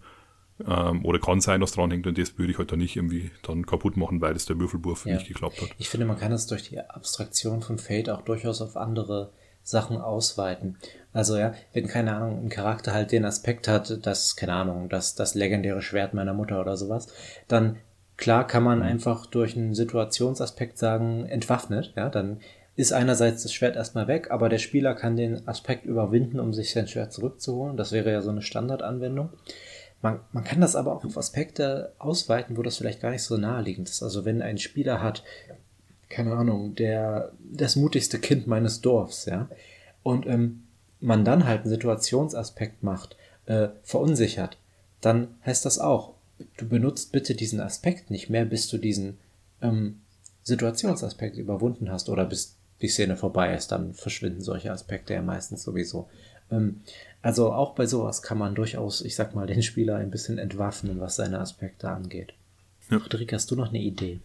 Ähm, 0.66 1.04
oder 1.04 1.20
kann 1.20 1.40
sein, 1.40 1.60
dass 1.60 1.72
dran 1.72 1.90
hängt 1.92 2.08
und 2.08 2.18
das 2.18 2.36
würde 2.36 2.50
ich 2.50 2.58
halt 2.58 2.72
dann 2.72 2.80
nicht 2.80 2.96
irgendwie 2.96 3.30
dann 3.42 3.64
kaputt 3.64 3.96
machen, 3.96 4.20
weil 4.20 4.34
es 4.34 4.44
der 4.44 4.58
Würfelwurf 4.58 5.06
ja. 5.06 5.14
nicht 5.14 5.28
geklappt 5.28 5.62
hat. 5.62 5.70
Ich 5.78 5.88
finde, 5.88 6.04
man 6.04 6.18
kann 6.18 6.32
es 6.32 6.48
durch 6.48 6.64
die 6.68 6.80
Abstraktion 6.80 7.62
von 7.62 7.78
Fate 7.78 8.10
auch 8.10 8.22
durchaus 8.22 8.60
auf 8.60 8.76
andere 8.76 9.30
Sachen 9.62 9.98
ausweiten. 9.98 10.78
Also 11.12 11.36
ja, 11.36 11.54
wenn, 11.72 11.86
keine 11.86 12.16
Ahnung, 12.16 12.44
ein 12.44 12.48
Charakter 12.48 12.92
halt 12.92 13.12
den 13.12 13.24
Aspekt 13.24 13.68
hat, 13.68 14.04
dass, 14.04 14.34
keine 14.34 14.54
Ahnung, 14.54 14.88
dass 14.88 15.14
das 15.14 15.34
legendäre 15.34 15.82
Schwert 15.82 16.14
meiner 16.14 16.34
Mutter 16.34 16.60
oder 16.60 16.76
sowas, 16.76 17.08
dann 17.48 17.76
klar 18.18 18.46
kann 18.46 18.62
man 18.62 18.80
mhm. 18.80 18.84
einfach 18.84 19.24
durch 19.24 19.56
einen 19.56 19.74
Situationsaspekt 19.74 20.76
sagen, 20.76 21.24
entwaffnet, 21.24 21.94
ja, 21.96 22.10
dann 22.10 22.40
ist 22.76 22.92
einerseits 22.92 23.42
das 23.42 23.52
Schwert 23.52 23.76
erstmal 23.76 24.06
weg, 24.06 24.30
aber 24.30 24.48
der 24.48 24.58
Spieler 24.58 24.94
kann 24.94 25.16
den 25.16 25.48
Aspekt 25.48 25.86
überwinden, 25.86 26.38
um 26.38 26.52
sich 26.52 26.72
sein 26.72 26.86
Schwert 26.86 27.12
zurückzuholen. 27.12 27.76
Das 27.76 27.90
wäre 27.90 28.12
ja 28.12 28.20
so 28.20 28.30
eine 28.30 28.42
Standardanwendung. 28.42 29.30
Man, 30.00 30.20
man 30.30 30.44
kann 30.44 30.60
das 30.60 30.76
aber 30.76 30.94
auch 30.94 31.04
auf 31.04 31.18
Aspekte 31.18 31.92
ausweiten, 31.98 32.56
wo 32.56 32.62
das 32.62 32.76
vielleicht 32.76 33.00
gar 33.00 33.10
nicht 33.10 33.24
so 33.24 33.36
naheliegend 33.36 33.88
ist. 33.88 34.02
Also 34.04 34.24
wenn 34.24 34.42
ein 34.42 34.58
Spieler 34.58 35.02
hat, 35.02 35.24
keine 36.08 36.34
Ahnung, 36.34 36.76
der 36.76 37.32
das 37.40 37.74
mutigste 37.74 38.20
Kind 38.20 38.46
meines 38.46 38.80
Dorfs, 38.80 39.26
ja, 39.26 39.48
und 40.04 40.26
ähm, 40.26 40.62
man 41.00 41.24
dann 41.24 41.46
halt 41.46 41.62
einen 41.62 41.70
Situationsaspekt 41.70 42.84
macht, 42.84 43.16
äh, 43.46 43.68
verunsichert, 43.82 44.56
dann 45.00 45.34
heißt 45.44 45.64
das 45.64 45.80
auch, 45.80 46.14
du 46.56 46.68
benutzt 46.68 47.12
bitte 47.12 47.34
diesen 47.34 47.60
Aspekt 47.60 48.10
nicht 48.10 48.30
mehr, 48.30 48.44
bis 48.44 48.68
du 48.68 48.78
diesen 48.78 49.18
ähm, 49.62 50.00
Situationsaspekt 50.42 51.36
überwunden 51.36 51.90
hast 51.90 52.08
oder 52.08 52.24
bis 52.24 52.56
die 52.80 52.88
Szene 52.88 53.16
vorbei 53.16 53.54
ist, 53.54 53.72
dann 53.72 53.94
verschwinden 53.94 54.40
solche 54.40 54.72
Aspekte 54.72 55.14
ja 55.14 55.22
meistens 55.22 55.62
sowieso. 55.62 56.08
Ähm, 56.50 56.80
also 57.22 57.52
auch 57.52 57.74
bei 57.74 57.86
sowas 57.86 58.22
kann 58.22 58.38
man 58.38 58.54
durchaus, 58.54 59.00
ich 59.00 59.16
sag 59.16 59.34
mal, 59.34 59.46
den 59.46 59.62
Spieler 59.62 59.96
ein 59.96 60.10
bisschen 60.10 60.38
entwaffnen, 60.38 61.00
was 61.00 61.16
seine 61.16 61.40
Aspekte 61.40 61.90
angeht. 61.90 62.34
Ja. 62.90 63.00
Friederike, 63.00 63.34
hast 63.34 63.50
du 63.50 63.56
noch 63.56 63.68
eine 63.68 63.80
Idee? 63.80 64.20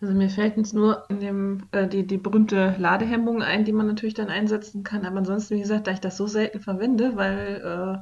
Also 0.00 0.14
mir 0.14 0.30
fällt 0.30 0.56
jetzt 0.56 0.74
nur 0.74 1.04
in 1.08 1.20
dem, 1.20 1.62
äh, 1.72 1.88
die, 1.88 2.06
die 2.06 2.18
berühmte 2.18 2.76
Ladehemmung 2.78 3.42
ein, 3.42 3.64
die 3.64 3.72
man 3.72 3.88
natürlich 3.88 4.14
dann 4.14 4.28
einsetzen 4.28 4.84
kann. 4.84 5.04
Aber 5.04 5.16
ansonsten, 5.18 5.56
wie 5.56 5.60
gesagt, 5.60 5.86
da 5.86 5.90
ich 5.90 5.98
das 5.98 6.16
so 6.16 6.28
selten 6.28 6.60
verwende, 6.60 7.16
weil 7.16 7.62
äh, 7.64 7.98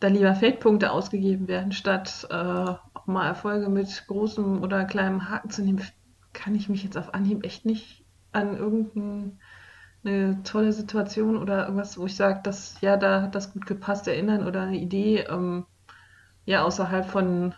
da 0.00 0.08
lieber 0.08 0.34
Feldpunkte 0.34 0.90
ausgegeben 0.90 1.48
werden, 1.48 1.72
statt 1.72 2.26
äh, 2.30 2.34
auch 2.34 3.06
mal 3.06 3.26
Erfolge 3.26 3.68
mit 3.68 4.06
großem 4.06 4.62
oder 4.62 4.84
kleinem 4.84 5.30
Haken 5.30 5.50
zu 5.50 5.62
nehmen, 5.62 5.82
kann 6.32 6.54
ich 6.54 6.68
mich 6.68 6.84
jetzt 6.84 6.98
auf 6.98 7.14
Anhieb 7.14 7.44
echt 7.44 7.64
nicht 7.64 8.04
an 8.32 8.56
irgendeine 8.56 10.42
tolle 10.44 10.72
Situation 10.72 11.38
oder 11.38 11.64
irgendwas, 11.64 11.98
wo 11.98 12.06
ich 12.06 12.14
sage, 12.14 12.40
dass 12.42 12.78
ja, 12.82 12.96
da 12.96 13.22
hat 13.22 13.34
das 13.34 13.52
gut 13.52 13.66
gepasst, 13.66 14.06
erinnern 14.06 14.46
oder 14.46 14.62
eine 14.62 14.76
Idee, 14.76 15.24
ähm, 15.30 15.64
ja, 16.44 16.62
außerhalb 16.64 17.06
von, 17.06 17.54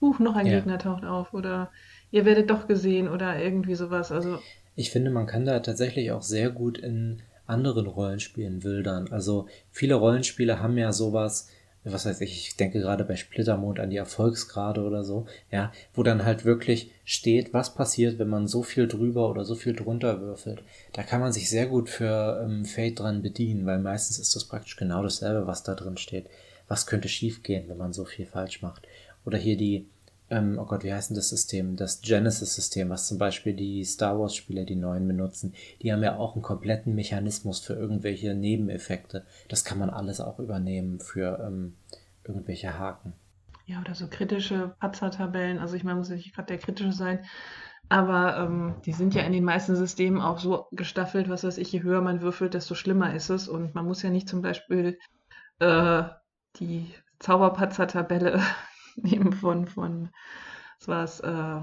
huch, 0.00 0.18
noch 0.18 0.34
ein 0.34 0.46
ja. 0.46 0.56
Gegner 0.56 0.78
taucht 0.78 1.04
auf 1.04 1.34
oder 1.34 1.70
ihr 2.10 2.24
werdet 2.24 2.50
doch 2.50 2.66
gesehen 2.66 3.08
oder 3.08 3.38
irgendwie 3.38 3.74
sowas. 3.74 4.10
Also 4.10 4.38
ich 4.74 4.90
finde, 4.90 5.10
man 5.10 5.26
kann 5.26 5.44
da 5.44 5.60
tatsächlich 5.60 6.12
auch 6.12 6.22
sehr 6.22 6.50
gut 6.50 6.78
in 6.78 7.22
anderen 7.46 7.86
Rollenspielen 7.86 8.64
wildern. 8.64 9.08
Also 9.10 9.46
viele 9.70 9.94
Rollenspiele 9.96 10.60
haben 10.60 10.78
ja 10.78 10.92
sowas, 10.92 11.50
was 11.84 12.06
weiß 12.06 12.20
ich, 12.20 12.48
ich 12.48 12.56
denke 12.56 12.80
gerade 12.80 13.04
bei 13.04 13.16
Splittermond 13.16 13.80
an 13.80 13.90
die 13.90 13.96
Erfolgsgrade 13.96 14.82
oder 14.82 15.02
so, 15.02 15.26
ja, 15.50 15.72
wo 15.94 16.02
dann 16.02 16.24
halt 16.24 16.44
wirklich 16.44 16.92
steht, 17.04 17.52
was 17.52 17.74
passiert, 17.74 18.18
wenn 18.18 18.28
man 18.28 18.46
so 18.46 18.62
viel 18.62 18.86
drüber 18.86 19.28
oder 19.28 19.44
so 19.44 19.56
viel 19.56 19.74
drunter 19.74 20.20
würfelt. 20.20 20.62
Da 20.92 21.02
kann 21.02 21.20
man 21.20 21.32
sich 21.32 21.50
sehr 21.50 21.66
gut 21.66 21.88
für 21.88 22.40
ähm, 22.44 22.64
Fate 22.64 23.00
dran 23.00 23.22
bedienen, 23.22 23.66
weil 23.66 23.80
meistens 23.80 24.18
ist 24.18 24.36
das 24.36 24.44
praktisch 24.44 24.76
genau 24.76 25.02
dasselbe, 25.02 25.46
was 25.46 25.64
da 25.64 25.74
drin 25.74 25.96
steht. 25.96 26.26
Was 26.68 26.86
könnte 26.86 27.08
schiefgehen, 27.08 27.68
wenn 27.68 27.78
man 27.78 27.92
so 27.92 28.04
viel 28.04 28.26
falsch 28.26 28.62
macht? 28.62 28.86
Oder 29.24 29.38
hier 29.38 29.56
die 29.56 29.86
ähm, 30.32 30.58
oh 30.58 30.64
Gott, 30.64 30.82
wie 30.82 30.92
heißt 30.92 31.10
denn 31.10 31.16
das 31.16 31.28
System? 31.28 31.76
Das 31.76 32.00
Genesis-System, 32.00 32.88
was 32.88 33.06
zum 33.06 33.18
Beispiel 33.18 33.52
die 33.52 33.84
Star 33.84 34.18
Wars-Spieler, 34.18 34.64
die 34.64 34.76
neuen 34.76 35.06
benutzen, 35.06 35.54
die 35.82 35.92
haben 35.92 36.02
ja 36.02 36.16
auch 36.16 36.34
einen 36.34 36.42
kompletten 36.42 36.94
Mechanismus 36.94 37.60
für 37.60 37.74
irgendwelche 37.74 38.34
Nebeneffekte. 38.34 39.26
Das 39.48 39.64
kann 39.64 39.78
man 39.78 39.90
alles 39.90 40.20
auch 40.20 40.38
übernehmen 40.38 41.00
für 41.00 41.38
ähm, 41.46 41.76
irgendwelche 42.24 42.78
Haken. 42.78 43.12
Ja, 43.66 43.80
oder 43.80 43.94
so 43.94 44.08
kritische 44.08 44.74
Patzer-Tabellen. 44.80 45.58
Also 45.58 45.76
ich 45.76 45.84
meine, 45.84 45.98
muss 45.98 46.08
nicht 46.08 46.34
gerade 46.34 46.46
der 46.46 46.58
kritische 46.58 46.92
sein, 46.92 47.24
aber 47.90 48.38
ähm, 48.38 48.76
die 48.86 48.92
sind 48.92 49.14
ja 49.14 49.22
in 49.22 49.32
den 49.32 49.44
meisten 49.44 49.76
Systemen 49.76 50.22
auch 50.22 50.38
so 50.38 50.66
gestaffelt, 50.72 51.28
was 51.28 51.44
weiß 51.44 51.58
ich, 51.58 51.70
je 51.72 51.82
höher 51.82 52.00
man 52.00 52.22
würfelt, 52.22 52.54
desto 52.54 52.74
schlimmer 52.74 53.14
ist 53.14 53.28
es. 53.28 53.48
Und 53.48 53.74
man 53.74 53.84
muss 53.84 54.02
ja 54.02 54.08
nicht 54.08 54.30
zum 54.30 54.40
Beispiel 54.40 54.98
äh, 55.58 56.04
die 56.58 56.90
Zauberpatzer-Tabelle 57.18 58.40
nehmen 58.96 59.32
von, 59.32 59.66
von 59.66 60.10
was 60.78 60.88
war 60.88 61.04
es, 61.04 61.20
äh, 61.20 61.60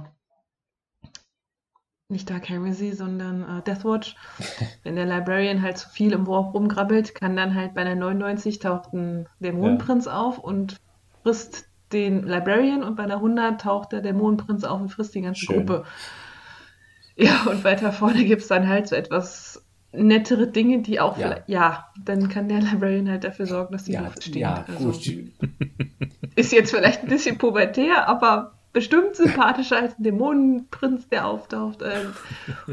nicht 2.11 2.29
Dark 2.29 2.49
Heresy, 2.49 2.91
sondern 2.91 3.59
äh, 3.59 3.61
Deathwatch. 3.61 4.15
Wenn 4.83 4.95
der 4.95 5.05
Librarian 5.05 5.61
halt 5.61 5.77
zu 5.77 5.89
viel 5.89 6.11
im 6.11 6.25
Warp 6.25 6.53
rumgrabbelt, 6.53 7.13
kann 7.13 7.35
dann 7.35 7.53
halt 7.53 7.75
bei 7.75 7.83
der 7.83 7.95
99 7.95 8.59
taucht 8.59 8.93
ein 8.93 9.27
Dämonenprinz 9.39 10.05
ja. 10.05 10.19
auf 10.19 10.39
und 10.39 10.77
frisst 11.21 11.69
den 11.93 12.23
Librarian 12.23 12.83
und 12.83 12.95
bei 12.95 13.05
der 13.05 13.17
100 13.17 13.61
taucht 13.61 13.91
der 13.91 14.01
Dämonenprinz 14.01 14.63
auf 14.63 14.81
und 14.81 14.89
frisst 14.89 15.13
die 15.15 15.21
ganze 15.21 15.41
Schön. 15.41 15.65
Gruppe. 15.65 15.85
Ja, 17.15 17.43
und 17.49 17.63
weiter 17.63 17.91
vorne 17.91 18.23
gibt 18.23 18.41
es 18.41 18.47
dann 18.47 18.67
halt 18.67 18.87
so 18.87 18.95
etwas 18.95 19.65
nettere 19.91 20.47
Dinge, 20.47 20.81
die 20.81 20.99
auch 20.99 21.17
ja. 21.17 21.37
ja, 21.47 21.87
dann 22.03 22.29
kann 22.29 22.47
der 22.47 22.61
Librarian 22.61 23.09
halt 23.09 23.23
dafür 23.23 23.45
sorgen, 23.45 23.73
dass 23.73 23.85
die 23.85 23.93
ja, 23.93 24.01
Luft 24.01 24.23
steht. 24.23 24.35
Ja, 24.35 24.65
also, 24.67 24.91
ist 26.39 26.51
jetzt 26.51 26.71
vielleicht 26.71 27.03
ein 27.03 27.09
bisschen 27.09 27.37
pubertär, 27.37 28.07
aber 28.07 28.53
bestimmt 28.71 29.15
sympathischer 29.15 29.77
als 29.77 29.97
ein 29.97 30.03
Dämonenprinz, 30.03 31.09
der 31.09 31.27
auftaucht 31.27 31.81
äh, 31.81 32.05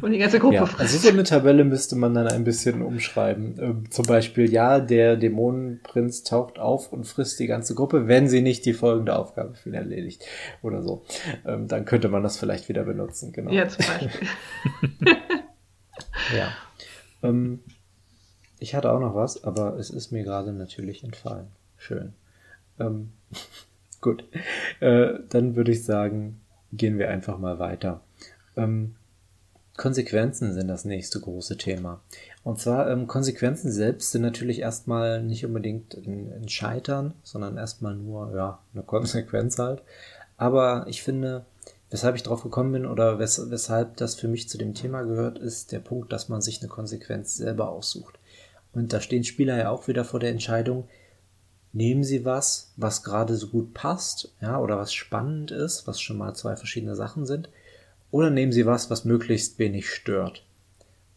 und 0.00 0.12
die 0.12 0.18
ganze 0.18 0.38
Gruppe 0.38 0.56
ja, 0.56 0.66
frisst. 0.66 0.80
Also 0.80 0.98
so 0.98 1.08
eine 1.08 1.24
Tabelle 1.24 1.64
müsste 1.64 1.96
man 1.96 2.14
dann 2.14 2.28
ein 2.28 2.44
bisschen 2.44 2.82
umschreiben. 2.82 3.58
Ähm, 3.58 3.90
zum 3.90 4.04
Beispiel, 4.06 4.50
ja, 4.50 4.78
der 4.78 5.16
Dämonenprinz 5.16 6.22
taucht 6.22 6.58
auf 6.58 6.92
und 6.92 7.06
frisst 7.06 7.40
die 7.40 7.46
ganze 7.46 7.74
Gruppe, 7.74 8.08
wenn 8.08 8.28
sie 8.28 8.42
nicht 8.42 8.66
die 8.66 8.74
folgende 8.74 9.16
Aufgabe 9.16 9.54
für 9.54 9.70
ihn 9.70 9.74
erledigt 9.74 10.24
oder 10.62 10.82
so. 10.82 11.04
Ähm, 11.46 11.66
dann 11.66 11.86
könnte 11.86 12.08
man 12.08 12.22
das 12.22 12.36
vielleicht 12.36 12.68
wieder 12.68 12.84
benutzen, 12.84 13.32
genau. 13.32 13.50
Ja, 13.50 13.66
zum 13.66 13.84
Beispiel. 13.86 14.28
ja. 16.36 16.48
Ähm, 17.22 17.60
ich 18.58 18.74
hatte 18.74 18.92
auch 18.92 19.00
noch 19.00 19.14
was, 19.14 19.44
aber 19.44 19.76
es 19.78 19.90
ist 19.90 20.12
mir 20.12 20.24
gerade 20.24 20.52
natürlich 20.52 21.02
entfallen. 21.04 21.48
Schön. 21.78 22.12
Ähm, 22.78 23.12
gut. 24.00 24.24
Äh, 24.80 25.14
dann 25.28 25.56
würde 25.56 25.72
ich 25.72 25.84
sagen, 25.84 26.40
gehen 26.72 26.98
wir 26.98 27.08
einfach 27.10 27.38
mal 27.38 27.58
weiter. 27.58 28.00
Ähm, 28.56 28.96
Konsequenzen 29.76 30.54
sind 30.54 30.68
das 30.68 30.84
nächste 30.84 31.20
große 31.20 31.58
Thema. 31.58 32.00
Und 32.42 32.58
zwar, 32.58 32.90
ähm, 32.90 33.06
Konsequenzen 33.06 33.70
selbst 33.70 34.10
sind 34.12 34.22
natürlich 34.22 34.60
erstmal 34.60 35.22
nicht 35.22 35.44
unbedingt 35.44 35.94
ein, 35.94 36.48
Scheitern, 36.48 37.14
sondern 37.22 37.56
erstmal 37.58 37.94
nur, 37.94 38.34
ja, 38.34 38.58
eine 38.72 38.82
Konsequenz 38.82 39.58
halt. 39.58 39.82
Aber 40.38 40.86
ich 40.88 41.02
finde, 41.02 41.44
weshalb 41.90 42.16
ich 42.16 42.22
drauf 42.22 42.42
gekommen 42.42 42.72
bin 42.72 42.86
oder 42.86 43.18
wes 43.18 43.50
weshalb 43.50 43.96
das 43.96 44.14
für 44.14 44.28
mich 44.28 44.48
zu 44.48 44.58
dem 44.58 44.74
Thema 44.74 45.02
gehört, 45.02 45.38
ist 45.38 45.72
der 45.72 45.80
Punkt, 45.80 46.12
dass 46.12 46.28
man 46.28 46.40
sich 46.40 46.60
eine 46.60 46.68
Konsequenz 46.68 47.36
selber 47.36 47.68
aussucht. 47.68 48.18
Und 48.72 48.92
da 48.92 49.00
stehen 49.00 49.24
Spieler 49.24 49.56
ja 49.56 49.70
auch 49.70 49.88
wieder 49.88 50.04
vor 50.04 50.20
der 50.20 50.30
Entscheidung, 50.30 50.88
nehmen 51.76 52.04
sie 52.04 52.24
was, 52.24 52.72
was 52.76 53.02
gerade 53.02 53.36
so 53.36 53.48
gut 53.48 53.74
passt, 53.74 54.32
ja, 54.40 54.58
oder 54.58 54.78
was 54.78 54.94
spannend 54.94 55.50
ist, 55.50 55.86
was 55.86 56.00
schon 56.00 56.16
mal 56.16 56.34
zwei 56.34 56.56
verschiedene 56.56 56.96
Sachen 56.96 57.26
sind, 57.26 57.50
oder 58.10 58.30
nehmen 58.30 58.50
sie 58.50 58.64
was, 58.64 58.88
was 58.88 59.04
möglichst 59.04 59.58
wenig 59.58 59.90
stört. 59.90 60.42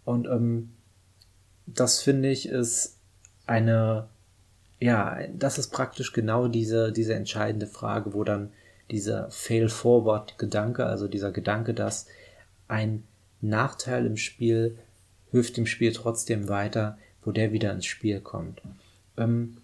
Und 0.03 0.27
ähm, 0.27 0.71
das 1.65 2.01
finde 2.01 2.29
ich 2.29 2.49
ist 2.49 2.97
eine, 3.47 4.09
ja, 4.81 5.19
das 5.33 5.57
ist 5.57 5.69
praktisch 5.69 6.11
genau 6.11 6.49
diese, 6.49 6.91
diese 6.91 7.13
entscheidende 7.13 7.67
Frage, 7.67 8.13
wo 8.13 8.25
dann 8.25 8.51
dieser 8.91 9.31
Fail-Forward-Gedanke, 9.31 10.85
also 10.85 11.07
dieser 11.07 11.31
Gedanke, 11.31 11.73
dass 11.73 12.05
ein 12.67 13.05
Nachteil 13.39 14.05
im 14.05 14.17
Spiel 14.17 14.77
hilft 15.31 15.55
dem 15.55 15.67
Spiel 15.67 15.93
trotzdem 15.93 16.49
weiter, 16.49 16.97
wo 17.23 17.31
der 17.31 17.53
wieder 17.53 17.71
ins 17.71 17.85
Spiel 17.85 18.19
kommt. 18.19 18.61
Ähm, 19.15 19.58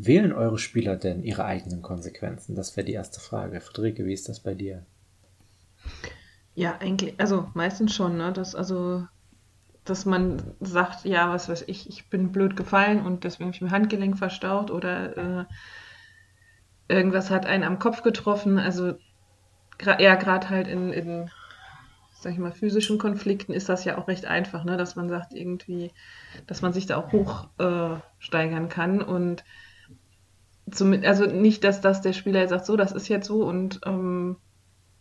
wählen 0.00 0.32
eure 0.32 0.58
Spieler 0.58 0.96
denn 0.96 1.22
ihre 1.22 1.44
eigenen 1.44 1.82
Konsequenzen? 1.82 2.54
Das 2.54 2.76
wäre 2.76 2.84
die 2.84 2.92
erste 2.92 3.20
Frage. 3.20 3.60
Friederike, 3.60 4.06
wie 4.06 4.12
ist 4.12 4.28
das 4.28 4.40
bei 4.40 4.54
dir? 4.54 4.86
Ja, 6.54 6.76
eigentlich, 6.78 7.14
also 7.18 7.48
meistens 7.54 7.94
schon, 7.94 8.16
ne? 8.16 8.32
Dass, 8.32 8.54
also, 8.54 9.06
dass 9.84 10.04
man 10.04 10.54
sagt, 10.60 11.04
ja, 11.04 11.30
was 11.30 11.48
weiß 11.48 11.64
ich, 11.66 11.88
ich 11.88 12.10
bin 12.10 12.30
blöd 12.30 12.56
gefallen 12.56 13.04
und 13.04 13.24
deswegen 13.24 13.46
habe 13.46 13.54
ich 13.56 13.60
mein 13.60 13.70
Handgelenk 13.70 14.18
verstaut 14.18 14.70
oder 14.70 15.16
äh, 15.40 15.44
irgendwas 16.88 17.30
hat 17.30 17.46
einen 17.46 17.64
am 17.64 17.78
Kopf 17.78 18.02
getroffen. 18.02 18.58
Also 18.58 18.94
ja, 19.98 20.14
gerade 20.14 20.48
halt 20.48 20.68
in, 20.68 20.92
in, 20.92 21.30
sag 22.20 22.32
ich 22.32 22.38
mal, 22.38 22.52
physischen 22.52 22.98
Konflikten 22.98 23.52
ist 23.52 23.68
das 23.68 23.84
ja 23.84 23.98
auch 23.98 24.08
recht 24.08 24.26
einfach, 24.26 24.64
ne? 24.64 24.76
dass 24.76 24.96
man 24.96 25.08
sagt 25.08 25.32
irgendwie, 25.34 25.92
dass 26.46 26.62
man 26.62 26.72
sich 26.72 26.86
da 26.86 26.96
auch 26.96 27.12
hochsteigern 27.12 28.66
äh, 28.66 28.68
kann 28.68 29.02
und 29.02 29.44
zum, 30.70 30.92
also 31.04 31.26
nicht, 31.26 31.64
dass 31.64 31.80
das 31.80 32.00
der 32.00 32.12
Spieler 32.12 32.46
sagt, 32.48 32.66
so, 32.66 32.76
das 32.76 32.92
ist 32.92 33.08
jetzt 33.08 33.26
so 33.26 33.44
und 33.44 33.80
ähm, 33.86 34.36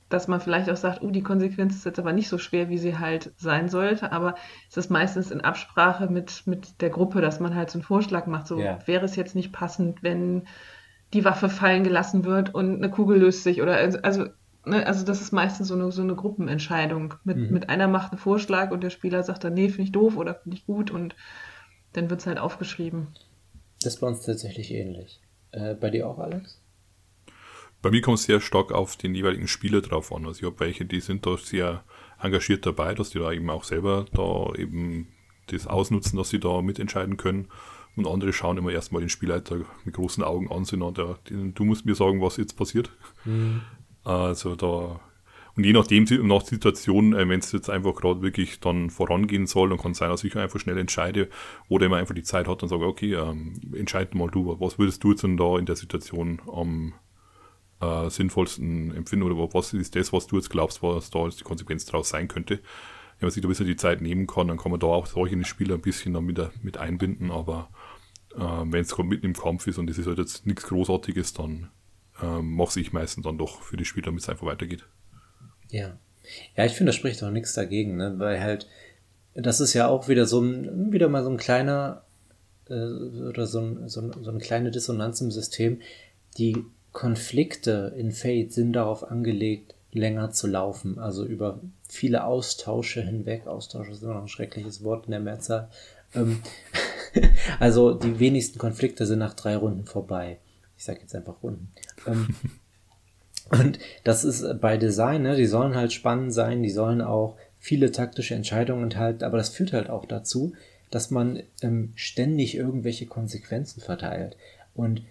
dass 0.09 0.27
man 0.27 0.39
vielleicht 0.39 0.69
auch 0.69 0.77
sagt, 0.77 1.01
oh, 1.01 1.11
die 1.11 1.23
Konsequenz 1.23 1.75
ist 1.75 1.85
jetzt 1.85 1.99
aber 1.99 2.13
nicht 2.13 2.29
so 2.29 2.37
schwer, 2.37 2.69
wie 2.69 2.77
sie 2.77 2.97
halt 2.97 3.33
sein 3.37 3.67
sollte, 3.67 4.11
aber 4.11 4.35
es 4.69 4.77
ist 4.77 4.89
meistens 4.89 5.31
in 5.31 5.41
Absprache 5.41 6.07
mit, 6.07 6.47
mit 6.47 6.81
der 6.81 6.89
Gruppe, 6.89 7.19
dass 7.19 7.39
man 7.39 7.55
halt 7.55 7.69
so 7.69 7.77
einen 7.77 7.83
Vorschlag 7.83 8.25
macht, 8.25 8.47
so 8.47 8.59
ja. 8.59 8.79
wäre 8.85 9.05
es 9.05 9.15
jetzt 9.15 9.35
nicht 9.35 9.51
passend, 9.51 10.03
wenn 10.03 10.47
die 11.13 11.25
Waffe 11.25 11.49
fallen 11.49 11.83
gelassen 11.83 12.25
wird 12.25 12.53
und 12.53 12.75
eine 12.75 12.89
Kugel 12.89 13.17
löst 13.19 13.43
sich 13.43 13.61
oder 13.61 13.77
also 14.03 14.25
ne, 14.67 14.85
also 14.85 15.05
das 15.05 15.21
ist 15.21 15.31
meistens 15.31 15.69
so 15.69 15.73
eine, 15.73 15.91
so 15.91 16.01
eine 16.01 16.15
Gruppenentscheidung. 16.15 17.15
Mit, 17.23 17.37
mhm. 17.37 17.49
mit 17.51 17.69
einer 17.69 17.87
macht 17.87 18.11
einen 18.11 18.19
Vorschlag 18.19 18.71
und 18.71 18.83
der 18.83 18.89
Spieler 18.89 19.23
sagt 19.23 19.43
dann, 19.43 19.53
nee, 19.53 19.69
finde 19.69 19.83
ich 19.83 19.91
doof 19.91 20.17
oder 20.17 20.35
finde 20.35 20.57
ich 20.57 20.65
gut 20.65 20.91
und 20.91 21.15
dann 21.93 22.09
wird 22.09 22.19
es 22.19 22.27
halt 22.27 22.37
aufgeschrieben. 22.37 23.07
Das 23.81 23.95
ist 23.95 23.99
bei 23.99 24.07
uns 24.07 24.21
tatsächlich 24.21 24.71
ähnlich. 24.71 25.21
Äh, 25.57 25.75
bei 25.75 25.89
dir 25.89 26.07
auch, 26.07 26.19
Alex? 26.19 26.61
Bei 27.81 27.91
mir 27.91 28.01
kommt 28.01 28.19
es 28.19 28.25
sehr 28.25 28.41
stark 28.41 28.71
auf 28.71 28.95
den 28.95 29.15
jeweiligen 29.15 29.47
Spieler 29.47 29.81
drauf 29.81 30.11
an. 30.11 30.25
Also 30.25 30.39
ich 30.39 30.45
habe 30.45 30.59
welche, 30.59 30.85
die 30.85 30.99
sind 30.99 31.25
da 31.25 31.37
sehr 31.37 31.83
engagiert 32.19 32.65
dabei, 32.65 32.93
dass 32.93 33.11
die 33.11 33.19
da 33.19 33.31
eben 33.31 33.49
auch 33.49 33.63
selber 33.63 34.05
da 34.13 34.53
eben 34.55 35.07
das 35.47 35.67
ausnutzen, 35.67 36.17
dass 36.17 36.29
sie 36.29 36.39
da 36.39 36.61
mitentscheiden 36.61 37.17
können. 37.17 37.47
Und 37.95 38.07
andere 38.07 38.33
schauen 38.33 38.57
immer 38.57 38.71
erstmal 38.71 39.01
den 39.01 39.09
Spielleiter 39.09 39.61
mit 39.83 39.95
großen 39.95 40.23
Augen 40.23 40.51
an, 40.51 40.65
sind 40.65 40.81
der, 40.97 41.17
du 41.29 41.65
musst 41.65 41.85
mir 41.85 41.95
sagen, 41.95 42.21
was 42.21 42.37
jetzt 42.37 42.55
passiert. 42.55 42.91
Mhm. 43.25 43.61
Also 44.03 44.55
da, 44.55 44.99
und 45.57 45.63
je 45.63 45.73
nachdem, 45.73 46.05
nach 46.27 46.45
Situation, 46.45 47.13
äh, 47.13 47.27
wenn 47.27 47.39
es 47.39 47.51
jetzt 47.51 47.69
einfach 47.69 47.95
gerade 47.95 48.21
wirklich 48.21 48.59
dann 48.59 48.91
vorangehen 48.91 49.47
soll, 49.47 49.69
dann 49.69 49.79
kann 49.79 49.93
es 49.93 49.97
sein, 49.97 50.11
dass 50.11 50.23
ich 50.23 50.35
einfach 50.35 50.59
schnell 50.59 50.77
entscheide 50.77 51.29
oder 51.67 51.87
immer 51.87 51.97
einfach 51.97 52.13
die 52.13 52.21
Zeit 52.21 52.47
hat 52.47 52.61
und 52.61 52.69
sage, 52.69 52.85
okay, 52.85 53.15
ähm, 53.15 53.59
entscheid 53.73 54.13
mal 54.13 54.29
du, 54.29 54.55
was 54.59 54.77
würdest 54.77 55.03
du 55.03 55.11
jetzt 55.11 55.23
denn 55.23 55.35
da 55.35 55.57
in 55.57 55.65
der 55.65 55.75
Situation 55.75 56.39
am 56.53 56.93
äh, 57.81 58.07
sinnvollsten 58.09 58.95
empfinden 58.95 59.23
oder 59.23 59.51
was 59.51 59.73
ist 59.73 59.95
das, 59.95 60.13
was 60.13 60.27
du 60.27 60.35
jetzt 60.35 60.51
glaubst, 60.51 60.83
was 60.83 61.09
da 61.09 61.25
jetzt 61.25 61.39
die 61.39 61.43
Konsequenz 61.43 61.85
daraus 61.85 62.09
sein 62.09 62.27
könnte. 62.27 62.59
Wenn 63.19 63.25
man 63.25 63.31
sich 63.31 63.41
da 63.41 63.47
ein 63.47 63.49
bisschen 63.49 63.65
die 63.65 63.75
Zeit 63.75 63.99
nehmen 63.99 64.27
kann, 64.27 64.49
dann 64.49 64.57
kann 64.57 64.69
man 64.69 64.79
da 64.79 64.85
auch 64.85 65.07
solche 65.07 65.43
Spieler 65.43 65.73
ein 65.73 65.81
bisschen 65.81 66.13
damit 66.13 66.39
mit 66.63 66.77
einbinden, 66.77 67.31
aber 67.31 67.71
äh, 68.35 68.41
wenn 68.41 68.81
es 68.81 68.95
mitten 68.95 69.25
im 69.25 69.33
Kampf 69.33 69.65
ist 69.65 69.79
und 69.79 69.89
es 69.89 69.97
ist 69.97 70.05
halt 70.05 70.19
jetzt 70.19 70.45
nichts 70.45 70.67
Großartiges, 70.67 71.33
dann 71.33 71.71
äh, 72.21 72.43
mache 72.43 72.79
ich 72.79 72.93
meistens 72.93 73.23
dann 73.23 73.39
doch 73.39 73.63
für 73.63 73.75
die 73.77 73.85
Spieler, 73.85 74.05
damit 74.05 74.21
es 74.21 74.29
einfach 74.29 74.45
weitergeht. 74.45 74.87
Ja. 75.69 75.97
Ja, 76.55 76.65
ich 76.65 76.73
finde, 76.73 76.91
da 76.91 76.97
spricht 76.97 77.23
auch 77.23 77.31
nichts 77.31 77.53
dagegen, 77.53 77.95
ne? 77.95 78.15
weil 78.17 78.41
halt, 78.41 78.67
das 79.33 79.59
ist 79.59 79.73
ja 79.73 79.87
auch 79.87 80.07
wieder 80.07 80.25
so 80.25 80.41
ein, 80.41 80.91
wieder 80.91 81.07
mal 81.07 81.23
so 81.23 81.29
ein 81.29 81.37
kleiner, 81.37 82.03
äh, 82.69 82.73
oder 82.73 83.47
so, 83.47 83.61
ein, 83.61 83.87
so, 83.87 84.01
ein, 84.01 84.11
so 84.21 84.29
eine 84.29 84.39
kleine 84.39 84.71
Dissonanz 84.71 85.21
im 85.21 85.31
System. 85.31 85.81
Die 86.37 86.65
Konflikte 86.91 87.93
in 87.97 88.11
Fate 88.11 88.51
sind 88.51 88.73
darauf 88.73 89.09
angelegt, 89.09 89.75
länger 89.91 90.31
zu 90.31 90.47
laufen, 90.47 90.99
also 90.99 91.25
über 91.25 91.59
viele 91.87 92.25
Austausche 92.25 93.01
hinweg. 93.01 93.47
Austausche 93.47 93.91
ist 93.91 94.03
immer 94.03 94.15
noch 94.15 94.23
ein 94.23 94.27
schreckliches 94.27 94.83
Wort 94.83 95.05
in 95.05 95.11
der 95.11 95.19
Mehrzahl. 95.19 95.69
Ähm, 96.13 96.41
also 97.59 97.93
die 97.93 98.19
wenigsten 98.19 98.59
Konflikte 98.59 99.05
sind 99.05 99.19
nach 99.19 99.33
drei 99.33 99.55
Runden 99.55 99.85
vorbei. 99.85 100.39
Ich 100.77 100.83
sage 100.83 100.99
jetzt 101.01 101.15
einfach 101.15 101.41
Runden. 101.41 101.71
Ähm, 102.05 102.27
und 103.49 103.79
das 104.03 104.23
ist 104.23 104.59
bei 104.61 104.77
Design, 104.77 105.23
ne? 105.23 105.35
die 105.35 105.45
sollen 105.45 105.75
halt 105.75 105.93
spannend 105.93 106.33
sein, 106.33 106.63
die 106.63 106.69
sollen 106.69 107.01
auch 107.01 107.35
viele 107.59 107.91
taktische 107.91 108.35
Entscheidungen 108.35 108.83
enthalten, 108.83 109.23
aber 109.23 109.37
das 109.37 109.49
führt 109.49 109.73
halt 109.73 109.89
auch 109.89 110.05
dazu, 110.05 110.53
dass 110.91 111.11
man 111.11 111.43
ähm, 111.61 111.91
ständig 111.95 112.55
irgendwelche 112.55 113.07
Konsequenzen 113.07 113.81
verteilt. 113.81 114.37
Und 114.73 115.01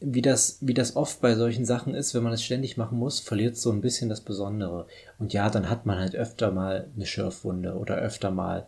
wie 0.00 0.22
das, 0.22 0.58
wie 0.60 0.74
das 0.74 0.96
oft 0.96 1.20
bei 1.20 1.34
solchen 1.34 1.64
Sachen 1.64 1.94
ist, 1.94 2.14
wenn 2.14 2.22
man 2.22 2.32
es 2.32 2.42
ständig 2.42 2.76
machen 2.76 2.98
muss, 2.98 3.20
verliert 3.20 3.56
so 3.56 3.70
ein 3.70 3.80
bisschen 3.80 4.08
das 4.08 4.20
Besondere. 4.20 4.86
Und 5.18 5.32
ja, 5.32 5.48
dann 5.50 5.70
hat 5.70 5.86
man 5.86 5.98
halt 5.98 6.16
öfter 6.16 6.50
mal 6.50 6.88
eine 6.94 7.06
Schürfwunde 7.06 7.74
oder 7.74 7.96
öfter 7.96 8.30
mal 8.30 8.66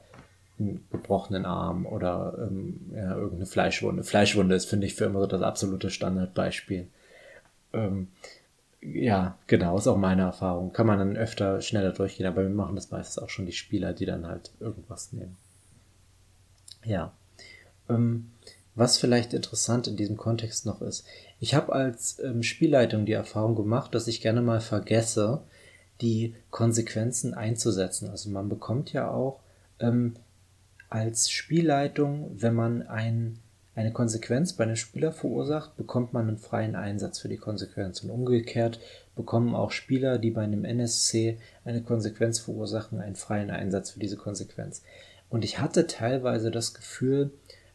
einen 0.58 0.86
gebrochenen 0.90 1.44
Arm 1.44 1.84
oder 1.84 2.38
ähm, 2.40 2.92
ja, 2.94 3.14
irgendeine 3.14 3.46
Fleischwunde. 3.46 4.04
Fleischwunde 4.04 4.54
ist, 4.54 4.66
finde 4.66 4.86
ich, 4.86 4.94
für 4.94 5.04
immer 5.04 5.20
so 5.20 5.26
das 5.26 5.42
absolute 5.42 5.90
Standardbeispiel. 5.90 6.86
Ähm, 7.72 8.08
ja, 8.80 9.38
genau, 9.46 9.78
ist 9.78 9.88
auch 9.88 9.96
meine 9.96 10.22
Erfahrung. 10.22 10.72
Kann 10.72 10.86
man 10.86 10.98
dann 10.98 11.16
öfter 11.16 11.60
schneller 11.60 11.92
durchgehen, 11.92 12.26
aber 12.26 12.42
wir 12.42 12.50
machen 12.50 12.76
das 12.76 12.90
meistens 12.90 13.22
auch 13.22 13.30
schon 13.30 13.46
die 13.46 13.52
Spieler, 13.52 13.92
die 13.92 14.06
dann 14.06 14.26
halt 14.26 14.52
irgendwas 14.60 15.12
nehmen. 15.12 15.36
Ja. 16.84 17.12
Ähm, 17.88 18.30
was 18.74 18.98
vielleicht 18.98 19.32
interessant 19.32 19.88
in 19.88 19.96
diesem 19.96 20.16
Kontext 20.16 20.66
noch 20.66 20.82
ist, 20.82 21.06
ich 21.40 21.54
habe 21.54 21.72
als 21.72 22.18
ähm, 22.20 22.42
Spielleitung 22.42 23.06
die 23.06 23.12
Erfahrung 23.12 23.54
gemacht, 23.54 23.94
dass 23.94 24.06
ich 24.06 24.20
gerne 24.20 24.42
mal 24.42 24.60
vergesse, 24.60 25.42
die 26.00 26.34
Konsequenzen 26.50 27.34
einzusetzen. 27.34 28.10
Also 28.10 28.30
man 28.30 28.48
bekommt 28.48 28.92
ja 28.92 29.10
auch 29.10 29.40
ähm, 29.80 30.14
als 30.88 31.30
Spielleitung, 31.30 32.30
wenn 32.34 32.54
man 32.54 32.82
ein, 32.82 33.38
eine 33.76 33.92
Konsequenz 33.92 34.54
bei 34.54 34.64
einem 34.64 34.74
Spieler 34.74 35.12
verursacht, 35.12 35.76
bekommt 35.76 36.14
man 36.14 36.28
einen 36.28 36.38
freien 36.38 36.74
Einsatz 36.74 37.18
für 37.18 37.28
die 37.28 37.36
Konsequenz. 37.36 38.02
Und 38.02 38.10
umgekehrt 38.10 38.80
bekommen 39.14 39.54
auch 39.54 39.70
Spieler, 39.70 40.18
die 40.18 40.30
bei 40.30 40.42
einem 40.42 40.64
NSC 40.64 41.38
eine 41.62 41.82
Konsequenz 41.82 42.38
verursachen, 42.38 43.00
einen 43.00 43.16
freien 43.16 43.50
Einsatz 43.50 43.90
für 43.90 44.00
diese 44.00 44.16
Konsequenz. 44.16 44.82
Und 45.28 45.44
ich 45.44 45.60
hatte 45.60 45.86
teilweise 45.86 46.50
das 46.50 46.72
Gefühl, 46.72 47.32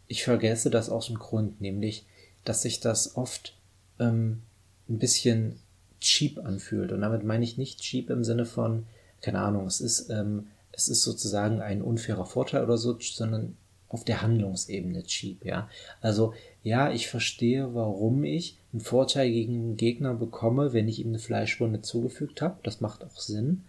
ich 0.07 0.23
vergesse 0.23 0.71
das 0.71 0.89
aus 0.89 1.05
dem 1.05 1.19
Grund, 1.19 1.61
nämlich, 1.61 2.07
dass 2.45 2.63
sich 2.63 2.79
das 2.79 3.15
oft 3.15 3.55
ähm, 3.99 4.41
ein 4.89 4.97
bisschen 4.97 5.59
cheap 5.99 6.39
anfühlt. 6.39 6.91
Und 6.91 7.01
damit 7.01 7.23
meine 7.23 7.43
ich 7.43 7.59
nicht 7.59 7.79
cheap 7.79 8.09
im 8.09 8.23
Sinne 8.23 8.45
von, 8.45 8.87
keine 9.21 9.39
Ahnung, 9.39 9.67
es 9.67 9.79
ist, 9.79 10.09
ähm, 10.09 10.47
es 10.71 10.87
ist 10.87 11.03
sozusagen 11.03 11.61
ein 11.61 11.83
unfairer 11.83 12.25
Vorteil 12.25 12.63
oder 12.63 12.77
so, 12.77 12.97
sondern 12.99 13.55
auf 13.93 14.03
der 14.03 14.21
Handlungsebene 14.21 15.03
cheap, 15.03 15.45
ja. 15.45 15.69
Also, 15.99 16.33
ja, 16.63 16.91
ich 16.91 17.07
verstehe, 17.07 17.73
warum 17.75 18.23
ich 18.23 18.57
einen 18.71 18.81
Vorteil 18.81 19.29
gegen 19.29 19.55
einen 19.55 19.77
Gegner 19.77 20.13
bekomme, 20.13 20.73
wenn 20.73 20.87
ich 20.87 20.99
ihm 20.99 21.09
eine 21.09 21.19
Fleischwunde 21.19 21.81
zugefügt 21.81 22.41
habe. 22.41 22.59
Das 22.63 22.79
macht 22.79 23.03
auch 23.03 23.19
Sinn. 23.19 23.63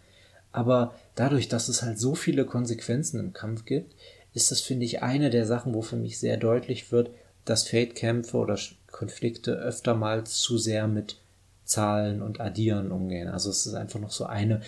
Aber 0.52 0.94
dadurch, 1.14 1.48
dass 1.48 1.68
es 1.68 1.82
halt 1.82 1.98
so 1.98 2.14
viele 2.14 2.44
Konsequenzen 2.44 3.18
im 3.18 3.32
Kampf 3.32 3.64
gibt, 3.64 3.94
ist 4.34 4.50
das, 4.50 4.60
finde 4.60 4.84
ich, 4.84 5.02
eine 5.02 5.30
der 5.30 5.46
Sachen, 5.46 5.74
wo 5.74 5.82
für 5.82 5.96
mich 5.96 6.18
sehr 6.18 6.36
deutlich 6.36 6.92
wird, 6.92 7.10
dass 7.44 7.68
Fate-Kämpfe 7.68 8.36
oder 8.36 8.58
Konflikte 8.90 9.52
öfter 9.52 9.94
mal 9.94 10.24
zu 10.24 10.58
sehr 10.58 10.86
mit 10.86 11.16
Zahlen 11.64 12.22
und 12.22 12.40
Addieren 12.40 12.90
umgehen. 12.90 13.28
Also 13.28 13.50
es 13.50 13.66
ist 13.66 13.74
einfach 13.74 14.00
noch 14.00 14.10
so 14.10 14.26
eine, 14.26 14.60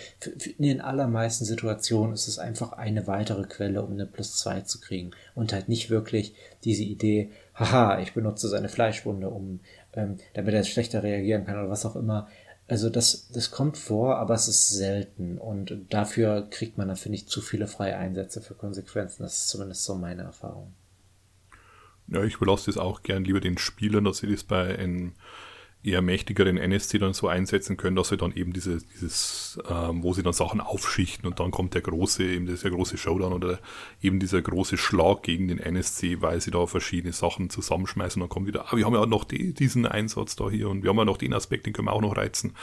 in 0.57 0.63
den 0.63 0.81
allermeisten 0.81 1.45
Situationen 1.45 2.13
ist 2.13 2.27
es 2.27 2.39
einfach 2.39 2.71
eine 2.73 3.07
weitere 3.07 3.43
Quelle, 3.43 3.83
um 3.83 3.93
eine 3.93 4.05
Plus 4.05 4.37
2 4.37 4.61
zu 4.61 4.79
kriegen. 4.79 5.11
Und 5.35 5.53
halt 5.53 5.69
nicht 5.69 5.89
wirklich 5.89 6.35
diese 6.63 6.83
Idee, 6.83 7.31
haha, 7.53 7.99
ich 7.99 8.13
benutze 8.13 8.47
seine 8.47 8.69
Fleischwunde, 8.69 9.29
um, 9.29 9.59
ähm, 9.93 10.17
damit 10.33 10.53
er 10.53 10.63
schlechter 10.63 11.03
reagieren 11.03 11.45
kann 11.45 11.57
oder 11.57 11.69
was 11.69 11.85
auch 11.85 11.95
immer. 11.95 12.27
Also 12.67 12.89
das, 12.89 13.29
das 13.31 13.51
kommt 13.51 13.77
vor, 13.77 14.17
aber 14.17 14.33
es 14.33 14.47
ist 14.47 14.69
selten 14.69 15.37
und 15.37 15.77
dafür 15.89 16.47
kriegt 16.49 16.77
man 16.77 16.87
dann, 16.87 16.97
finde 16.97 17.17
ich, 17.17 17.27
zu 17.27 17.41
viele 17.41 17.67
freie 17.67 17.95
Einsätze 17.97 18.41
für 18.41 18.55
Konsequenzen. 18.55 19.21
Das 19.21 19.35
ist 19.35 19.49
zumindest 19.49 19.83
so 19.83 19.95
meine 19.95 20.23
Erfahrung. 20.23 20.73
Ja, 22.07 22.23
ich 22.23 22.35
überlasse 22.35 22.67
das 22.67 22.77
auch 22.77 23.03
gern 23.03 23.23
lieber 23.23 23.39
den 23.39 23.57
Spielern, 23.57 24.03
dass 24.03 24.17
sie 24.17 24.31
das 24.31 24.43
bei 24.43 24.77
einem 24.77 25.13
eher 25.85 26.01
mächtigeren 26.01 26.57
NSC 26.57 26.97
dann 26.97 27.13
so 27.13 27.27
einsetzen 27.27 27.77
können, 27.77 27.95
dass 27.95 28.09
sie 28.09 28.17
dann 28.17 28.33
eben 28.33 28.53
diese, 28.53 28.79
dieses, 28.93 29.59
ähm, 29.69 30.03
wo 30.03 30.13
sie 30.13 30.23
dann 30.23 30.33
Sachen 30.33 30.61
aufschichten 30.61 31.27
und 31.27 31.39
dann 31.39 31.51
kommt 31.51 31.73
der 31.73 31.81
große, 31.81 32.23
eben 32.23 32.47
dieser 32.47 32.69
große 32.69 32.97
Showdown 32.97 33.33
oder 33.33 33.59
eben 34.01 34.19
dieser 34.19 34.41
große 34.41 34.77
Schlag 34.77 35.23
gegen 35.23 35.47
den 35.47 35.59
NSC, 35.59 36.21
weil 36.21 36.41
sie 36.41 36.51
da 36.51 36.65
verschiedene 36.65 37.13
Sachen 37.13 37.49
zusammenschmeißen 37.49 38.21
und 38.21 38.29
dann 38.29 38.33
kommt 38.33 38.47
wieder, 38.47 38.65
ah, 38.67 38.77
wir 38.77 38.85
haben 38.85 38.93
ja 38.93 39.05
noch 39.05 39.23
die, 39.23 39.53
diesen 39.53 39.85
Einsatz 39.85 40.35
da 40.35 40.49
hier 40.49 40.69
und 40.69 40.83
wir 40.83 40.89
haben 40.89 40.97
ja 40.97 41.05
noch 41.05 41.17
den 41.17 41.33
Aspekt, 41.33 41.65
den 41.65 41.73
können 41.73 41.87
wir 41.87 41.93
auch 41.93 42.01
noch 42.01 42.17
reizen. 42.17 42.53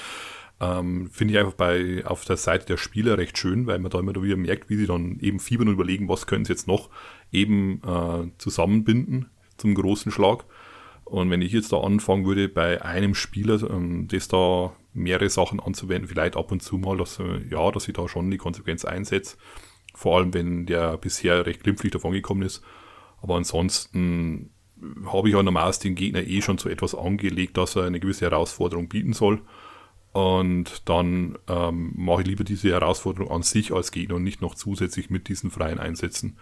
Ähm, 0.61 1.11
Finde 1.11 1.35
ich 1.35 1.41
einfach 1.41 1.55
bei, 1.55 2.05
auf 2.05 2.25
der 2.25 2.37
Seite 2.37 2.67
der 2.67 2.77
Spieler 2.77 3.19
recht 3.19 3.37
schön, 3.39 3.67
weil 3.67 3.79
man 3.79 3.91
da 3.91 3.99
immer 3.99 4.15
wieder 4.23 4.37
merkt, 4.37 4.71
wie 4.71 4.77
sie 4.77 4.87
dann 4.87 5.19
eben 5.21 5.41
fiebern 5.41 5.69
und 5.69 5.75
überlegen, 5.75 6.09
was 6.09 6.27
können 6.27 6.45
sie 6.45 6.53
jetzt 6.53 6.69
noch 6.69 6.91
eben 7.33 7.83
äh, 7.85 8.31
zusammenbinden 8.39 9.31
zum 9.57 9.75
großen 9.75 10.13
Schlag. 10.13 10.45
Und 11.05 11.31
wenn 11.31 11.43
ich 11.43 11.53
jetzt 11.53 11.73
da 11.73 11.81
anfangen 11.81 12.25
würde, 12.25 12.49
bei 12.49 12.83
einem 12.83 13.15
Spieler, 13.15 13.63
ähm, 13.71 14.09
das 14.09 14.29
da 14.29 14.73
mehrere 14.95 15.29
Sachen 15.29 15.61
anzuwenden, 15.61 16.09
vielleicht 16.09 16.37
ab 16.37 16.53
und 16.53 16.63
zu 16.63 16.79
mal, 16.79 16.97
dass, 16.97 17.19
äh, 17.19 17.47
ja, 17.51 17.71
dass 17.71 17.89
ich 17.89 17.95
da 17.95 18.09
schon 18.09 18.31
die 18.31 18.39
Konsequenz 18.39 18.85
einsetze. 18.85 19.37
Vor 19.95 20.17
allem, 20.17 20.33
wenn 20.35 20.67
der 20.67 20.97
bisher 20.97 21.45
recht 21.45 21.63
glimpflich 21.63 21.93
davon 21.93 22.13
gekommen 22.13 22.43
ist. 22.43 22.63
Aber 23.21 23.37
ansonsten 23.37 24.51
habe 25.07 25.29
ich 25.29 25.35
ja 25.35 25.43
normalerweise 25.43 25.81
den 25.81 25.95
Gegner 25.95 26.23
eh 26.23 26.43
schon 26.43 26.59
zu 26.59 26.69
etwas 26.69 26.95
angelegt, 26.95 27.57
dass 27.57 27.77
er 27.77 27.85
eine 27.85 28.01
gewisse 28.01 28.25
Herausforderung 28.25 28.89
bieten 28.89 29.13
soll. 29.13 29.43
Und 30.13 30.89
dann 30.89 31.39
ähm, 31.49 31.93
mache 31.97 32.23
ich 32.23 32.29
lieber 32.29 32.45
diese 32.45 32.71
Herausforderung 32.71 33.31
an 33.31 33.43
sich 33.43 33.73
als 33.73 33.93
Gegner 33.93 34.17
und 34.17 34.25
nicht 34.25 34.43
noch 34.43 34.55
zusätzlich 34.55 35.09
mit 35.09 35.29
diesen 35.29 35.51
freien 35.51 35.79
Einsätzen. 35.79 36.37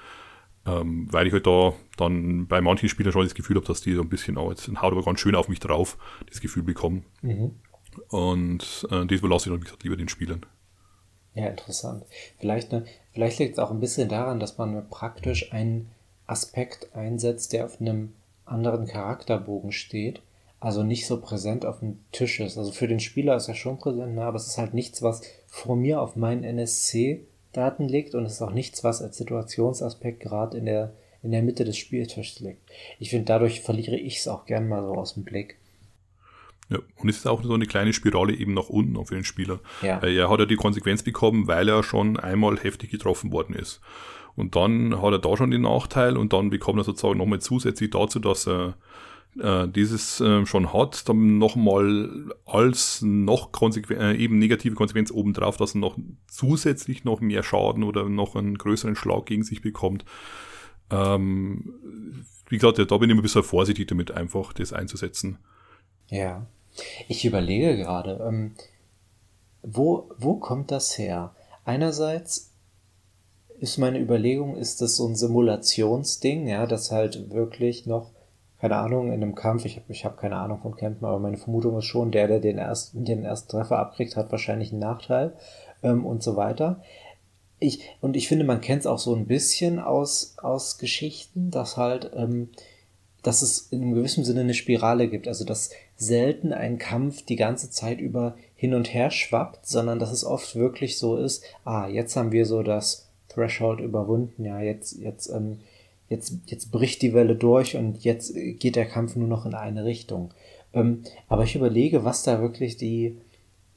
Ähm, 0.66 1.08
weil 1.10 1.26
ich 1.26 1.32
halt 1.32 1.46
da 1.46 1.72
dann 1.96 2.46
bei 2.46 2.60
manchen 2.60 2.88
Spielern 2.88 3.12
schon 3.12 3.24
das 3.24 3.34
Gefühl 3.34 3.56
habe, 3.56 3.66
dass 3.66 3.80
die 3.80 3.94
so 3.94 4.02
ein 4.02 4.08
bisschen, 4.08 4.36
oh, 4.36 4.50
jetzt 4.50 4.68
haut 4.68 4.92
aber 4.92 5.02
ganz 5.02 5.20
schön 5.20 5.34
auf 5.34 5.48
mich 5.48 5.60
drauf, 5.60 5.96
das 6.28 6.40
Gefühl 6.40 6.62
bekommen. 6.62 7.04
Mhm. 7.22 7.52
Und 8.08 8.86
äh, 8.90 9.06
das 9.06 9.18
überlasse 9.18 9.48
ich 9.48 9.52
dann, 9.52 9.60
wie 9.60 9.64
gesagt, 9.64 9.84
lieber 9.84 9.96
den 9.96 10.08
Spielern. 10.08 10.44
Ja, 11.34 11.46
interessant. 11.46 12.04
Vielleicht, 12.38 12.72
ne, 12.72 12.84
vielleicht 13.12 13.38
liegt 13.38 13.52
es 13.54 13.58
auch 13.58 13.70
ein 13.70 13.80
bisschen 13.80 14.08
daran, 14.08 14.40
dass 14.40 14.58
man 14.58 14.88
praktisch 14.88 15.52
einen 15.52 15.90
Aspekt 16.26 16.94
einsetzt, 16.94 17.52
der 17.52 17.64
auf 17.64 17.80
einem 17.80 18.12
anderen 18.44 18.86
Charakterbogen 18.86 19.72
steht, 19.72 20.20
also 20.58 20.82
nicht 20.82 21.06
so 21.06 21.20
präsent 21.20 21.64
auf 21.64 21.80
dem 21.80 22.00
Tisch 22.12 22.40
ist. 22.40 22.58
Also 22.58 22.72
für 22.72 22.88
den 22.88 23.00
Spieler 23.00 23.36
ist 23.36 23.48
er 23.48 23.54
schon 23.54 23.78
präsent, 23.78 24.14
ne, 24.14 24.24
aber 24.24 24.36
es 24.36 24.48
ist 24.48 24.58
halt 24.58 24.74
nichts, 24.74 25.02
was 25.02 25.22
vor 25.46 25.76
mir 25.76 26.00
auf 26.00 26.16
meinen 26.16 26.44
NSC 26.44 27.24
Daten 27.52 27.88
liegt 27.88 28.14
und 28.14 28.24
es 28.24 28.34
ist 28.34 28.42
auch 28.42 28.52
nichts, 28.52 28.84
was 28.84 29.02
als 29.02 29.16
Situationsaspekt 29.16 30.20
gerade 30.20 30.58
in 30.58 30.66
der, 30.66 30.92
in 31.22 31.32
der 31.32 31.42
Mitte 31.42 31.64
des 31.64 31.76
Spieltischs 31.76 32.40
liegt. 32.40 32.62
Ich 32.98 33.10
finde, 33.10 33.26
dadurch 33.26 33.60
verliere 33.60 33.96
ich 33.96 34.18
es 34.18 34.28
auch 34.28 34.46
gern 34.46 34.68
mal 34.68 34.82
so 34.82 34.94
aus 34.94 35.14
dem 35.14 35.24
Blick. 35.24 35.56
Ja, 36.68 36.78
und 36.96 37.08
es 37.08 37.18
ist 37.18 37.26
auch 37.26 37.42
so 37.42 37.52
eine 37.52 37.66
kleine 37.66 37.92
Spirale 37.92 38.32
eben 38.32 38.54
nach 38.54 38.68
unten 38.68 39.04
für 39.04 39.14
den 39.14 39.24
Spieler. 39.24 39.58
Ja. 39.82 39.98
Er 39.98 40.30
hat 40.30 40.38
ja 40.38 40.46
die 40.46 40.56
Konsequenz 40.56 41.02
bekommen, 41.02 41.48
weil 41.48 41.68
er 41.68 41.82
schon 41.82 42.16
einmal 42.16 42.58
heftig 42.58 42.90
getroffen 42.90 43.32
worden 43.32 43.56
ist. 43.56 43.80
Und 44.36 44.54
dann 44.54 45.02
hat 45.02 45.12
er 45.12 45.18
da 45.18 45.36
schon 45.36 45.50
den 45.50 45.62
Nachteil 45.62 46.16
und 46.16 46.32
dann 46.32 46.50
bekommt 46.50 46.78
er 46.78 46.84
sozusagen 46.84 47.18
nochmal 47.18 47.40
zusätzlich 47.40 47.90
dazu, 47.90 48.20
dass 48.20 48.46
er 48.46 48.74
äh, 49.38 49.68
dieses 49.68 50.20
äh, 50.20 50.44
schon 50.44 50.72
hat, 50.72 51.08
dann 51.08 51.38
nochmal 51.38 52.32
als 52.46 53.00
noch 53.02 53.50
äh, 53.90 54.16
eben 54.16 54.38
negative 54.38 54.74
Konsequenz 54.74 55.10
obendrauf, 55.10 55.56
dass 55.56 55.74
er 55.74 55.78
noch 55.78 55.96
zusätzlich 56.26 57.04
noch 57.04 57.20
mehr 57.20 57.42
Schaden 57.42 57.84
oder 57.84 58.08
noch 58.08 58.34
einen 58.34 58.58
größeren 58.58 58.96
Schlag 58.96 59.26
gegen 59.26 59.44
sich 59.44 59.62
bekommt. 59.62 60.04
Ähm, 60.90 61.74
wie 62.48 62.58
gesagt, 62.58 62.78
da 62.78 62.84
bin 62.98 63.08
ich 63.08 63.12
immer 63.12 63.20
ein 63.20 63.22
bisschen 63.22 63.44
vorsichtig 63.44 63.86
damit, 63.86 64.10
einfach 64.10 64.52
das 64.52 64.72
einzusetzen. 64.72 65.38
Ja, 66.08 66.46
ich 67.06 67.24
überlege 67.24 67.76
gerade, 67.76 68.24
ähm, 68.26 68.54
wo, 69.62 70.10
wo 70.18 70.34
kommt 70.36 70.72
das 70.72 70.98
her? 70.98 71.34
Einerseits 71.64 72.52
ist 73.60 73.78
meine 73.78 74.00
Überlegung, 74.00 74.56
ist 74.56 74.80
das 74.80 74.96
so 74.96 75.06
ein 75.06 75.14
Simulationsding, 75.14 76.48
ja, 76.48 76.66
das 76.66 76.90
halt 76.90 77.30
wirklich 77.30 77.86
noch 77.86 78.10
keine 78.60 78.76
Ahnung, 78.76 79.06
in 79.06 79.22
einem 79.22 79.34
Kampf, 79.34 79.64
ich 79.64 79.76
habe 79.76 79.86
ich 79.88 80.04
hab 80.04 80.18
keine 80.18 80.36
Ahnung 80.36 80.60
vom 80.60 80.76
Kämpfen, 80.76 81.04
aber 81.06 81.18
meine 81.18 81.38
Vermutung 81.38 81.78
ist 81.78 81.86
schon, 81.86 82.10
der, 82.10 82.28
der 82.28 82.40
den 82.40 82.58
ersten, 82.58 83.04
den 83.04 83.24
ersten 83.24 83.48
Treffer 83.48 83.78
abkriegt, 83.78 84.16
hat 84.16 84.30
wahrscheinlich 84.30 84.70
einen 84.70 84.80
Nachteil 84.80 85.32
ähm, 85.82 86.04
und 86.04 86.22
so 86.22 86.36
weiter. 86.36 86.82
Ich, 87.58 87.82
und 88.00 88.16
ich 88.16 88.28
finde, 88.28 88.44
man 88.44 88.60
kennt 88.60 88.80
es 88.80 88.86
auch 88.86 88.98
so 88.98 89.14
ein 89.14 89.26
bisschen 89.26 89.78
aus, 89.78 90.34
aus 90.42 90.78
Geschichten, 90.78 91.50
dass 91.50 91.78
halt, 91.78 92.10
ähm, 92.14 92.50
dass 93.22 93.42
es 93.42 93.68
in 93.70 93.82
einem 93.82 93.94
gewissen 93.94 94.24
Sinne 94.24 94.40
eine 94.40 94.54
Spirale 94.54 95.08
gibt. 95.08 95.26
Also, 95.28 95.44
dass 95.44 95.70
selten 95.96 96.52
ein 96.52 96.78
Kampf 96.78 97.22
die 97.24 97.36
ganze 97.36 97.70
Zeit 97.70 98.00
über 98.00 98.36
hin 98.56 98.74
und 98.74 98.92
her 98.92 99.10
schwappt, 99.10 99.66
sondern 99.66 99.98
dass 99.98 100.10
es 100.10 100.24
oft 100.24 100.54
wirklich 100.54 100.98
so 100.98 101.16
ist, 101.16 101.44
ah, 101.64 101.88
jetzt 101.88 102.16
haben 102.16 102.32
wir 102.32 102.44
so 102.44 102.62
das 102.62 103.08
Threshold 103.28 103.80
überwunden, 103.80 104.44
ja, 104.44 104.60
jetzt, 104.60 104.98
jetzt 104.98 105.28
ähm, 105.28 105.60
jetzt, 106.10 106.34
jetzt 106.46 106.70
bricht 106.70 107.00
die 107.00 107.14
Welle 107.14 107.36
durch 107.36 107.76
und 107.76 108.04
jetzt 108.04 108.34
geht 108.34 108.76
der 108.76 108.86
Kampf 108.86 109.16
nur 109.16 109.28
noch 109.28 109.46
in 109.46 109.54
eine 109.54 109.84
Richtung. 109.86 110.34
Ähm, 110.74 111.04
aber 111.28 111.44
ich 111.44 111.56
überlege, 111.56 112.04
was 112.04 112.22
da 112.24 112.42
wirklich 112.42 112.76
die 112.76 113.16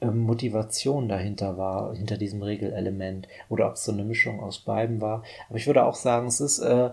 ähm, 0.02 0.18
Motivation 0.20 1.08
dahinter 1.08 1.58
war, 1.58 1.96
hinter 1.96 2.18
diesem 2.18 2.42
Regelelement, 2.42 3.28
oder 3.50 3.68
ob 3.68 3.76
es 3.76 3.86
so 3.86 3.92
eine 3.92 4.04
Mischung 4.04 4.42
aus 4.42 4.60
beiden 4.60 5.00
war. 5.00 5.24
Aber 5.48 5.58
ich 5.58 5.68
würde 5.68 5.86
auch 5.86 5.96
sagen, 5.96 6.28
es 6.28 6.42
ist 6.42 6.60
äh, 6.60 6.90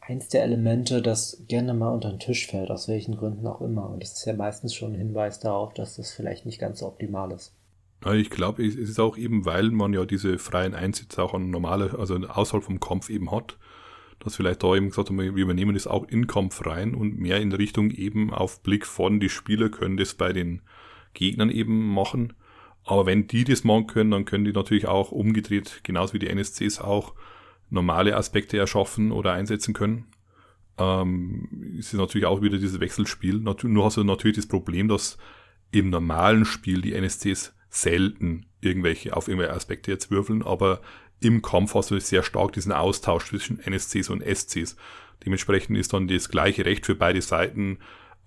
eins 0.00 0.28
der 0.28 0.42
Elemente, 0.42 1.02
das 1.02 1.42
gerne 1.46 1.74
mal 1.74 1.92
unter 1.92 2.10
den 2.10 2.18
Tisch 2.18 2.46
fällt, 2.46 2.70
aus 2.70 2.88
welchen 2.88 3.16
Gründen 3.16 3.46
auch 3.46 3.60
immer. 3.60 3.88
Und 3.90 4.02
das 4.02 4.14
ist 4.14 4.24
ja 4.24 4.32
meistens 4.32 4.74
schon 4.74 4.94
ein 4.94 4.98
Hinweis 4.98 5.40
darauf, 5.40 5.74
dass 5.74 5.96
das 5.96 6.10
vielleicht 6.10 6.46
nicht 6.46 6.58
ganz 6.58 6.80
so 6.80 6.86
optimal 6.86 7.30
ist. 7.32 7.52
Ich 8.14 8.30
glaube, 8.30 8.66
es 8.66 8.76
ist 8.76 8.98
auch 8.98 9.18
eben, 9.18 9.44
weil 9.44 9.70
man 9.70 9.92
ja 9.92 10.06
diese 10.06 10.38
freien 10.38 10.74
Einsätze 10.74 11.22
auch 11.22 11.34
an 11.34 11.50
normale, 11.50 11.98
also 11.98 12.16
außerhalb 12.16 12.64
vom 12.64 12.80
Kampf 12.80 13.10
eben 13.10 13.30
hat, 13.30 13.58
dass 14.20 14.36
vielleicht 14.36 14.62
da 14.62 14.74
eben 14.76 14.90
gesagt 14.90 15.08
haben, 15.08 15.18
wir 15.18 15.32
übernehmen 15.32 15.74
das 15.74 15.86
auch 15.86 16.06
in 16.08 16.26
Kampf 16.26 16.64
rein 16.66 16.94
und 16.94 17.18
mehr 17.18 17.40
in 17.40 17.52
Richtung 17.52 17.90
eben 17.90 18.32
auf 18.32 18.62
Blick 18.62 18.86
von, 18.86 19.18
die 19.18 19.30
Spieler 19.30 19.70
können 19.70 19.96
das 19.96 20.14
bei 20.14 20.32
den 20.32 20.62
Gegnern 21.14 21.50
eben 21.50 21.92
machen. 21.92 22.34
Aber 22.84 23.06
wenn 23.06 23.26
die 23.26 23.44
das 23.44 23.64
machen 23.64 23.86
können, 23.86 24.10
dann 24.10 24.24
können 24.24 24.44
die 24.44 24.52
natürlich 24.52 24.86
auch 24.86 25.10
umgedreht, 25.10 25.80
genauso 25.82 26.14
wie 26.14 26.18
die 26.18 26.28
NSCs 26.28 26.80
auch, 26.80 27.14
normale 27.70 28.16
Aspekte 28.16 28.58
erschaffen 28.58 29.12
oder 29.12 29.32
einsetzen 29.32 29.74
können. 29.74 30.06
Ähm, 30.76 31.76
ist 31.78 31.94
natürlich 31.94 32.26
auch 32.26 32.42
wieder 32.42 32.58
dieses 32.58 32.80
Wechselspiel. 32.80 33.38
Nur 33.38 33.84
hast 33.84 33.96
du 33.96 34.04
natürlich 34.04 34.36
das 34.36 34.48
Problem, 34.48 34.88
dass 34.88 35.18
im 35.70 35.90
normalen 35.90 36.44
Spiel 36.44 36.82
die 36.82 36.94
NSCs 36.94 37.54
selten 37.68 38.46
irgendwelche 38.60 39.16
auf 39.16 39.28
irgendwelche 39.28 39.54
Aspekte 39.54 39.92
jetzt 39.92 40.10
würfeln, 40.10 40.42
aber 40.42 40.80
im 41.20 41.42
Kampf 41.42 41.74
hast 41.74 41.90
du 41.90 42.00
sehr 42.00 42.22
stark 42.22 42.52
diesen 42.52 42.72
Austausch 42.72 43.28
zwischen 43.28 43.60
NSCs 43.60 44.08
und 44.10 44.22
SCs. 44.22 44.76
Dementsprechend 45.24 45.76
ist 45.76 45.92
dann 45.92 46.08
das 46.08 46.28
gleiche 46.28 46.64
Recht 46.64 46.86
für 46.86 46.94
beide 46.94 47.20
Seiten, 47.20 47.78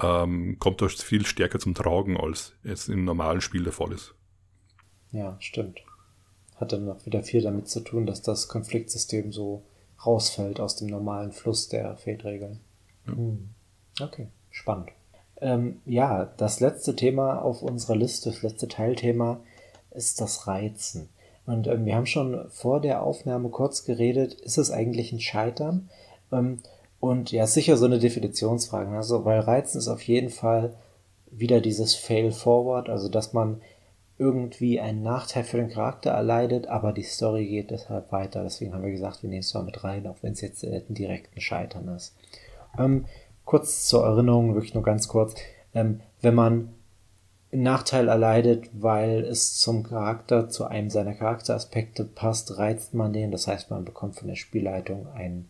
ähm, 0.02 0.58
kommt 0.60 0.82
das 0.82 1.02
viel 1.02 1.26
stärker 1.26 1.60
zum 1.60 1.74
Tragen, 1.74 2.18
als 2.18 2.54
es 2.64 2.90
im 2.90 3.06
normalen 3.06 3.42
Spiel 3.42 3.64
der 3.64 3.74
Fall 3.74 3.92
ist. 3.92 4.14
Ja, 5.12 5.38
stimmt. 5.40 5.82
Hat 6.56 6.72
dann 6.72 6.86
noch 6.86 7.06
wieder 7.06 7.24
viel 7.24 7.42
damit 7.42 7.68
zu 7.68 7.80
tun, 7.82 8.06
dass 8.06 8.22
das 8.22 8.48
Konfliktsystem 8.48 9.32
so 9.32 9.64
rausfällt 10.06 10.60
aus 10.60 10.76
dem 10.76 10.88
normalen 10.88 11.32
Fluss 11.32 11.70
der 11.70 11.96
Feldregeln. 11.98 12.60
Ja. 13.08 13.16
Hm. 13.16 13.50
Okay, 14.02 14.28
spannend. 14.50 14.90
Ähm, 15.42 15.82
ja, 15.86 16.26
das 16.38 16.60
letzte 16.60 16.96
Thema 16.96 17.42
auf 17.42 17.62
unserer 17.62 17.96
Liste, 17.96 18.32
das 18.32 18.42
letzte 18.42 18.68
Teilthema 18.68 19.40
ist 19.92 20.22
das 20.22 20.48
Reizen. 20.48 21.10
Und 21.46 21.68
ähm, 21.68 21.86
wir 21.86 21.96
haben 21.96 22.06
schon 22.06 22.50
vor 22.50 22.80
der 22.80 23.04
Aufnahme 23.04 23.50
kurz 23.50 23.84
geredet, 23.86 24.34
ist 24.34 24.58
es 24.58 24.72
eigentlich 24.72 25.12
ein 25.12 25.20
Scheitern? 25.20 25.90
Ähm, 26.32 26.60
und 27.00 27.32
ja, 27.32 27.46
sicher 27.48 27.76
so 27.76 27.86
eine 27.86 28.00
Definitionsfrage. 28.00 28.96
Also, 28.96 29.26
weil 29.26 29.40
Reizen 29.40 29.78
ist 29.78 29.90
auf 29.90 30.02
jeden 30.04 30.30
Fall 30.30 30.74
wieder 31.30 31.60
dieses 31.60 31.96
Fail 31.96 32.32
Forward, 32.32 32.90
also 32.90 33.10
dass 33.10 33.34
man 33.34 33.60
irgendwie 34.18 34.80
einen 34.80 35.04
Nachteil 35.04 35.44
für 35.44 35.58
den 35.58 35.70
Charakter 35.70 36.12
erleidet, 36.12 36.68
aber 36.68 36.94
die 36.94 37.04
Story 37.04 37.48
geht 37.48 37.72
deshalb 37.72 38.12
weiter. 38.12 38.44
Deswegen 38.44 38.74
haben 38.74 38.84
wir 38.84 38.92
gesagt, 38.92 39.24
wir 39.24 39.30
nehmen 39.30 39.42
es 39.42 39.54
mal 39.54 39.64
mit 39.64 39.84
rein, 39.84 40.08
auch 40.08 40.18
wenn 40.22 40.34
es 40.34 40.42
jetzt 40.42 40.64
äh, 40.64 40.82
ein 40.88 40.94
direkten 40.94 41.42
Scheitern 41.42 41.88
ist. 41.90 42.16
Ähm, 42.78 43.06
kurz 43.44 43.86
zur 43.86 44.06
Erinnerung, 44.06 44.54
wirklich 44.54 44.74
nur 44.74 44.84
ganz 44.84 45.08
kurz. 45.08 45.36
Ähm, 45.74 46.00
wenn 46.22 46.36
man 46.36 46.70
Nachteil 47.56 48.08
erleidet, 48.08 48.70
weil 48.74 49.24
es 49.24 49.58
zum 49.58 49.84
Charakter, 49.84 50.50
zu 50.50 50.66
einem 50.66 50.90
seiner 50.90 51.14
Charakteraspekte 51.14 52.04
passt, 52.04 52.58
reizt 52.58 52.94
man 52.94 53.14
den. 53.14 53.32
Das 53.32 53.48
heißt, 53.48 53.70
man 53.70 53.86
bekommt 53.86 54.16
von 54.16 54.28
der 54.28 54.36
Spielleitung 54.36 55.08
einen 55.14 55.50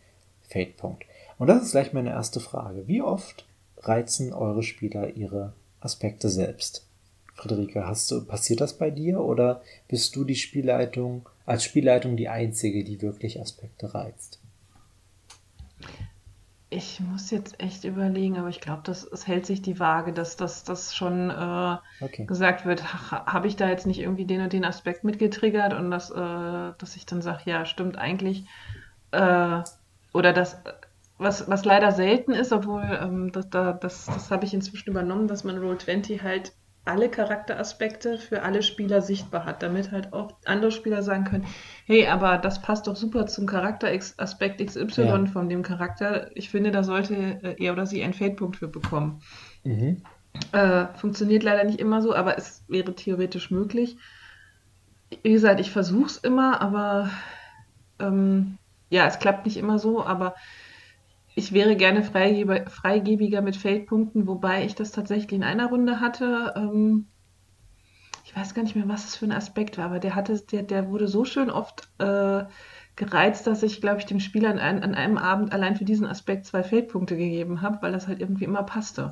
Fade-Punkt. 0.49 1.05
Und 1.37 1.47
das 1.47 1.63
ist 1.63 1.71
gleich 1.71 1.93
meine 1.93 2.11
erste 2.11 2.39
Frage. 2.39 2.87
Wie 2.87 3.01
oft 3.01 3.45
reizen 3.77 4.33
eure 4.33 4.63
Spieler 4.63 5.15
ihre 5.15 5.53
Aspekte 5.79 6.29
selbst? 6.29 6.85
Friederike, 7.35 7.87
hast 7.87 8.11
du, 8.11 8.23
passiert 8.23 8.61
das 8.61 8.73
bei 8.77 8.91
dir 8.91 9.19
oder 9.19 9.61
bist 9.87 10.15
du 10.15 10.23
die 10.23 10.35
Spielleitung, 10.35 11.27
als 11.45 11.63
Spielleitung 11.63 12.15
die 12.15 12.29
einzige, 12.29 12.83
die 12.83 13.01
wirklich 13.01 13.41
Aspekte 13.41 13.93
reizt? 13.93 14.39
Ich 16.75 16.99
muss 16.99 17.29
jetzt 17.29 17.59
echt 17.61 17.83
überlegen, 17.83 18.39
aber 18.39 18.49
ich 18.49 18.59
glaube, 18.59 18.81
das, 18.83 19.03
es 19.03 19.27
hält 19.27 19.45
sich 19.45 19.61
die 19.61 19.79
Waage, 19.79 20.11
dass 20.11 20.35
das 20.35 20.95
schon 20.95 21.29
äh, 21.29 21.77
okay. 22.01 22.25
gesagt 22.25 22.65
wird, 22.65 22.83
habe 23.11 23.47
ich 23.47 23.55
da 23.55 23.69
jetzt 23.69 23.85
nicht 23.85 23.99
irgendwie 23.99 24.25
den 24.25 24.41
und 24.41 24.53
den 24.53 24.65
Aspekt 24.65 25.03
mitgetriggert 25.03 25.73
und 25.73 25.91
das, 25.91 26.09
äh, 26.09 26.15
dass 26.15 26.95
ich 26.95 27.05
dann 27.05 27.21
sage, 27.21 27.43
ja, 27.45 27.65
stimmt 27.65 27.97
eigentlich. 27.97 28.45
Äh, 29.11 29.61
oder 30.13 30.33
das, 30.33 30.57
was, 31.19 31.47
was 31.47 31.63
leider 31.63 31.91
selten 31.91 32.31
ist, 32.31 32.51
obwohl 32.51 32.83
ähm, 33.01 33.31
das, 33.31 33.49
das, 33.51 33.79
das 33.79 34.31
habe 34.31 34.45
ich 34.45 34.53
inzwischen 34.55 34.89
übernommen, 34.89 35.27
dass 35.27 35.43
man 35.43 35.59
Roll20 35.59 36.23
halt 36.23 36.53
alle 36.85 37.09
Charakteraspekte 37.09 38.17
für 38.17 38.43
alle 38.43 38.61
Spieler 38.61 39.01
sichtbar 39.01 39.45
hat, 39.45 39.63
damit 39.63 39.91
halt 39.91 40.11
auch 40.11 40.33
andere 40.45 40.71
Spieler 40.71 41.01
sagen 41.01 41.23
können, 41.23 41.45
hey, 41.85 42.07
aber 42.07 42.37
das 42.37 42.61
passt 42.61 42.87
doch 42.87 42.95
super 42.95 43.25
zum 43.27 43.45
Charakteraspekt 43.45 44.65
XY 44.65 45.01
ja. 45.03 45.25
von 45.27 45.47
dem 45.47 45.63
Charakter. 45.63 46.29
Ich 46.35 46.49
finde, 46.49 46.71
da 46.71 46.83
sollte 46.83 47.15
äh, 47.15 47.55
er 47.57 47.73
oder 47.73 47.85
sie 47.85 48.03
einen 48.03 48.13
Fade-Punkt 48.13 48.57
für 48.57 48.67
bekommen. 48.67 49.21
Mhm. 49.63 50.01
Äh, 50.51 50.87
funktioniert 50.95 51.43
leider 51.43 51.63
nicht 51.63 51.79
immer 51.79 52.01
so, 52.01 52.13
aber 52.13 52.37
es 52.37 52.63
wäre 52.67 52.93
theoretisch 52.95 53.49
möglich. 53.49 53.97
Wie 55.21 55.31
gesagt, 55.31 55.59
ich 55.59 55.71
versuche 55.71 56.07
es 56.07 56.17
immer, 56.17 56.59
aber 56.59 57.09
ähm, 57.99 58.57
ja, 58.89 59.07
es 59.07 59.19
klappt 59.19 59.45
nicht 59.45 59.57
immer 59.57 59.79
so, 59.79 60.03
aber 60.03 60.35
ich 61.35 61.51
wäre 61.51 61.75
gerne 61.75 62.03
freigebiger 62.03 63.41
mit 63.41 63.55
Feldpunkten, 63.55 64.27
wobei 64.27 64.65
ich 64.65 64.75
das 64.75 64.91
tatsächlich 64.91 65.33
in 65.33 65.43
einer 65.43 65.67
Runde 65.67 65.99
hatte. 65.99 66.53
Ähm, 66.55 67.07
ich 68.25 68.35
weiß 68.35 68.53
gar 68.53 68.63
nicht 68.63 68.75
mehr, 68.75 68.87
was 68.87 69.05
es 69.05 69.15
für 69.15 69.25
ein 69.25 69.31
Aspekt 69.31 69.77
war, 69.77 69.85
aber 69.85 69.99
der 69.99 70.15
hatte, 70.15 70.39
der, 70.39 70.63
der 70.63 70.89
wurde 70.89 71.07
so 71.07 71.25
schön 71.25 71.49
oft 71.49 71.89
äh, 71.99 72.43
gereizt, 72.95 73.47
dass 73.47 73.63
ich, 73.63 73.81
glaube 73.81 73.99
ich, 73.99 74.05
dem 74.05 74.19
Spieler 74.19 74.49
an, 74.49 74.59
ein, 74.59 74.83
an, 74.83 74.95
einem 74.95 75.17
Abend 75.17 75.51
allein 75.51 75.75
für 75.75 75.85
diesen 75.85 76.05
Aspekt 76.05 76.45
zwei 76.45 76.63
Feldpunkte 76.63 77.17
gegeben 77.17 77.61
habe, 77.61 77.79
weil 77.81 77.91
das 77.91 78.07
halt 78.07 78.19
irgendwie 78.19 78.45
immer 78.45 78.63
passte. 78.63 79.11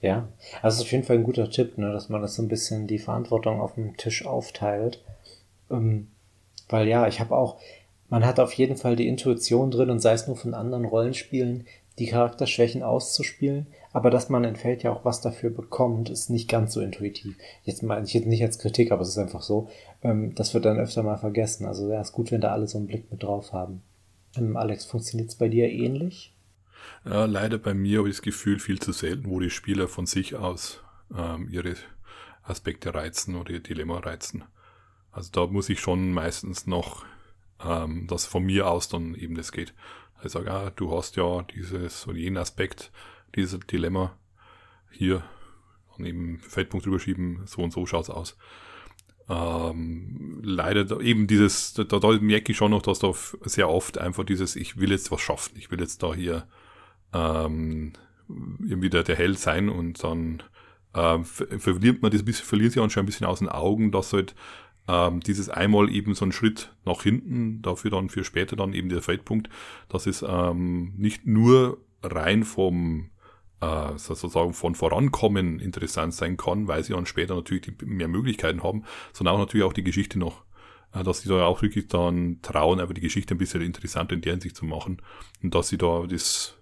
Ja, 0.00 0.28
also 0.62 0.82
auf 0.82 0.92
jeden 0.92 1.04
Fall 1.04 1.16
ein 1.16 1.24
guter 1.24 1.50
Tipp, 1.50 1.76
ne, 1.76 1.92
dass 1.92 2.08
man 2.08 2.22
das 2.22 2.36
so 2.36 2.42
ein 2.42 2.48
bisschen 2.48 2.86
die 2.86 3.00
Verantwortung 3.00 3.60
auf 3.60 3.74
dem 3.74 3.96
Tisch 3.96 4.24
aufteilt. 4.24 5.02
Ähm, 5.70 6.08
weil 6.68 6.86
ja, 6.86 7.08
ich 7.08 7.20
habe 7.20 7.34
auch, 7.34 7.60
man 8.08 8.24
hat 8.24 8.40
auf 8.40 8.52
jeden 8.54 8.76
Fall 8.76 8.96
die 8.96 9.08
Intuition 9.08 9.70
drin 9.70 9.90
und 9.90 10.00
sei 10.00 10.12
es 10.12 10.26
nur 10.26 10.36
von 10.36 10.54
anderen 10.54 10.84
Rollenspielen, 10.84 11.66
die 11.98 12.06
Charakterschwächen 12.06 12.82
auszuspielen, 12.82 13.66
aber 13.92 14.10
dass 14.10 14.28
man 14.28 14.56
Feld 14.56 14.82
ja 14.82 14.92
auch 14.92 15.04
was 15.04 15.20
dafür 15.20 15.50
bekommt, 15.50 16.10
ist 16.10 16.30
nicht 16.30 16.48
ganz 16.48 16.74
so 16.74 16.80
intuitiv. 16.80 17.36
Jetzt 17.64 17.82
meine 17.82 18.06
ich 18.06 18.14
jetzt 18.14 18.26
nicht 18.26 18.42
als 18.42 18.58
Kritik, 18.58 18.92
aber 18.92 19.02
es 19.02 19.08
ist 19.08 19.18
einfach 19.18 19.42
so. 19.42 19.68
Ähm, 20.02 20.34
das 20.34 20.54
wird 20.54 20.64
dann 20.64 20.78
öfter 20.78 21.02
mal 21.02 21.16
vergessen. 21.16 21.66
Also 21.66 21.90
ja, 21.90 22.00
ist 22.00 22.12
gut, 22.12 22.30
wenn 22.30 22.40
da 22.40 22.52
alle 22.52 22.68
so 22.68 22.78
einen 22.78 22.86
Blick 22.86 23.10
mit 23.10 23.22
drauf 23.22 23.52
haben. 23.52 23.82
Ähm, 24.36 24.56
Alex, 24.56 24.84
funktioniert 24.84 25.30
es 25.30 25.36
bei 25.36 25.48
dir 25.48 25.68
ähnlich? 25.68 26.34
Ja, 27.04 27.24
leider 27.24 27.58
bei 27.58 27.74
mir 27.74 27.98
habe 27.98 28.08
ich 28.08 28.16
das 28.16 28.22
Gefühl 28.22 28.58
viel 28.58 28.78
zu 28.78 28.92
selten, 28.92 29.30
wo 29.30 29.40
die 29.40 29.50
Spieler 29.50 29.88
von 29.88 30.06
sich 30.06 30.36
aus 30.36 30.80
ähm, 31.16 31.48
ihre 31.50 31.74
Aspekte 32.42 32.94
reizen 32.94 33.36
oder 33.36 33.50
ihr 33.50 33.60
Dilemma 33.60 33.98
reizen. 33.98 34.44
Also 35.10 35.30
da 35.32 35.46
muss 35.46 35.68
ich 35.68 35.80
schon 35.80 36.12
meistens 36.12 36.66
noch 36.66 37.04
ähm, 37.64 38.06
dass 38.06 38.26
von 38.26 38.44
mir 38.44 38.68
aus 38.68 38.88
dann 38.88 39.14
eben 39.14 39.34
das 39.34 39.52
geht. 39.52 39.74
Ich 40.24 40.32
sage, 40.32 40.50
ah, 40.52 40.70
du 40.70 40.96
hast 40.96 41.16
ja 41.16 41.42
dieses 41.42 42.06
oder 42.06 42.16
jenen 42.16 42.38
Aspekt, 42.38 42.90
dieses 43.34 43.60
Dilemma 43.60 44.16
hier 44.90 45.22
und 45.96 46.06
eben 46.06 46.38
Feldpunkt 46.38 46.86
rüberschieben, 46.86 47.42
so 47.46 47.62
und 47.62 47.72
so 47.72 47.86
schaut's 47.86 48.10
aus. 48.10 48.36
Ähm, 49.28 50.40
leider 50.42 51.00
eben 51.00 51.26
dieses, 51.26 51.74
da, 51.74 51.84
da 51.84 52.08
merke 52.20 52.52
ich 52.52 52.58
schon 52.58 52.70
noch, 52.70 52.82
dass 52.82 52.98
da 53.00 53.12
sehr 53.42 53.68
oft 53.68 53.98
einfach 53.98 54.24
dieses, 54.24 54.56
ich 54.56 54.78
will 54.78 54.90
jetzt 54.90 55.10
was 55.10 55.20
schaffen, 55.20 55.58
ich 55.58 55.70
will 55.70 55.80
jetzt 55.80 56.02
da 56.02 56.14
hier 56.14 56.48
ähm, 57.12 57.92
irgendwie 58.28 58.90
der, 58.90 59.02
der 59.02 59.16
Held 59.16 59.38
sein 59.38 59.68
und 59.68 60.02
dann 60.02 60.42
äh, 60.94 61.18
verliert 61.22 62.00
man 62.00 62.10
das 62.10 62.24
bisschen, 62.24 62.46
verliert 62.46 62.72
sich 62.72 62.82
anscheinend 62.82 63.06
ein 63.06 63.12
bisschen 63.12 63.26
aus 63.26 63.40
den 63.40 63.48
Augen, 63.48 63.92
dass 63.92 64.12
halt 64.12 64.34
ähm, 64.88 65.20
dieses 65.20 65.48
einmal 65.50 65.90
eben 65.90 66.14
so 66.14 66.24
ein 66.24 66.32
Schritt 66.32 66.74
nach 66.84 67.02
hinten, 67.02 67.62
dafür 67.62 67.90
dann 67.90 68.08
für 68.08 68.24
später 68.24 68.56
dann 68.56 68.72
eben 68.72 68.88
der 68.88 69.02
Feldpunkt, 69.02 69.48
dass 69.88 70.06
es 70.06 70.24
ähm, 70.26 70.94
nicht 70.96 71.26
nur 71.26 71.78
rein 72.02 72.44
vom 72.44 73.10
äh, 73.60 73.96
sozusagen 73.96 74.54
von 74.54 74.74
Vorankommen 74.74 75.60
interessant 75.60 76.14
sein 76.14 76.36
kann, 76.36 76.68
weil 76.68 76.82
sie 76.84 76.94
dann 76.94 77.06
später 77.06 77.34
natürlich 77.34 77.70
mehr 77.84 78.08
Möglichkeiten 78.08 78.62
haben, 78.62 78.84
sondern 79.12 79.34
auch 79.34 79.40
natürlich 79.40 79.66
auch 79.66 79.72
die 79.72 79.84
Geschichte 79.84 80.18
noch 80.18 80.44
äh, 80.94 81.02
dass 81.02 81.20
sie 81.20 81.28
da 81.28 81.44
auch 81.44 81.60
wirklich 81.60 81.88
dann 81.88 82.38
trauen, 82.40 82.80
aber 82.80 82.94
die 82.94 83.00
Geschichte 83.00 83.34
ein 83.34 83.38
bisschen 83.38 83.60
interessant 83.60 84.10
in 84.12 84.22
der 84.22 84.32
Hinsicht 84.32 84.56
zu 84.56 84.64
machen 84.64 85.02
und 85.42 85.54
dass 85.54 85.68
sie 85.68 85.78
da 85.78 86.06
das 86.08 86.56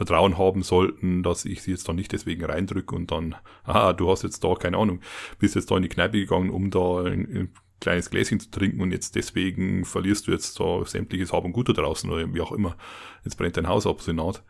Vertrauen 0.00 0.38
haben 0.38 0.62
sollten, 0.62 1.22
dass 1.22 1.44
ich 1.44 1.60
sie 1.60 1.72
jetzt 1.72 1.86
da 1.86 1.92
nicht 1.92 2.10
deswegen 2.10 2.42
reindrücke 2.42 2.94
und 2.96 3.10
dann, 3.10 3.34
ah, 3.64 3.92
du 3.92 4.10
hast 4.10 4.22
jetzt 4.22 4.42
da, 4.42 4.54
keine 4.54 4.78
Ahnung, 4.78 5.00
bist 5.38 5.56
jetzt 5.56 5.70
da 5.70 5.76
in 5.76 5.82
die 5.82 5.90
Kneipe 5.90 6.18
gegangen, 6.18 6.48
um 6.48 6.70
da 6.70 7.02
ein, 7.02 7.28
ein 7.30 7.50
kleines 7.80 8.08
Gläschen 8.08 8.40
zu 8.40 8.50
trinken 8.50 8.80
und 8.80 8.92
jetzt 8.92 9.14
deswegen 9.14 9.84
verlierst 9.84 10.26
du 10.26 10.32
jetzt 10.32 10.58
da 10.58 10.86
sämtliches 10.86 11.34
Hab 11.34 11.44
und 11.44 11.52
Gut 11.52 11.68
da 11.68 11.74
draußen 11.74 12.10
oder 12.10 12.32
wie 12.32 12.40
auch 12.40 12.52
immer. 12.52 12.78
Jetzt 13.26 13.36
brennt 13.36 13.58
dein 13.58 13.68
Haus 13.68 13.86
ab, 13.86 14.00
Senat. 14.00 14.42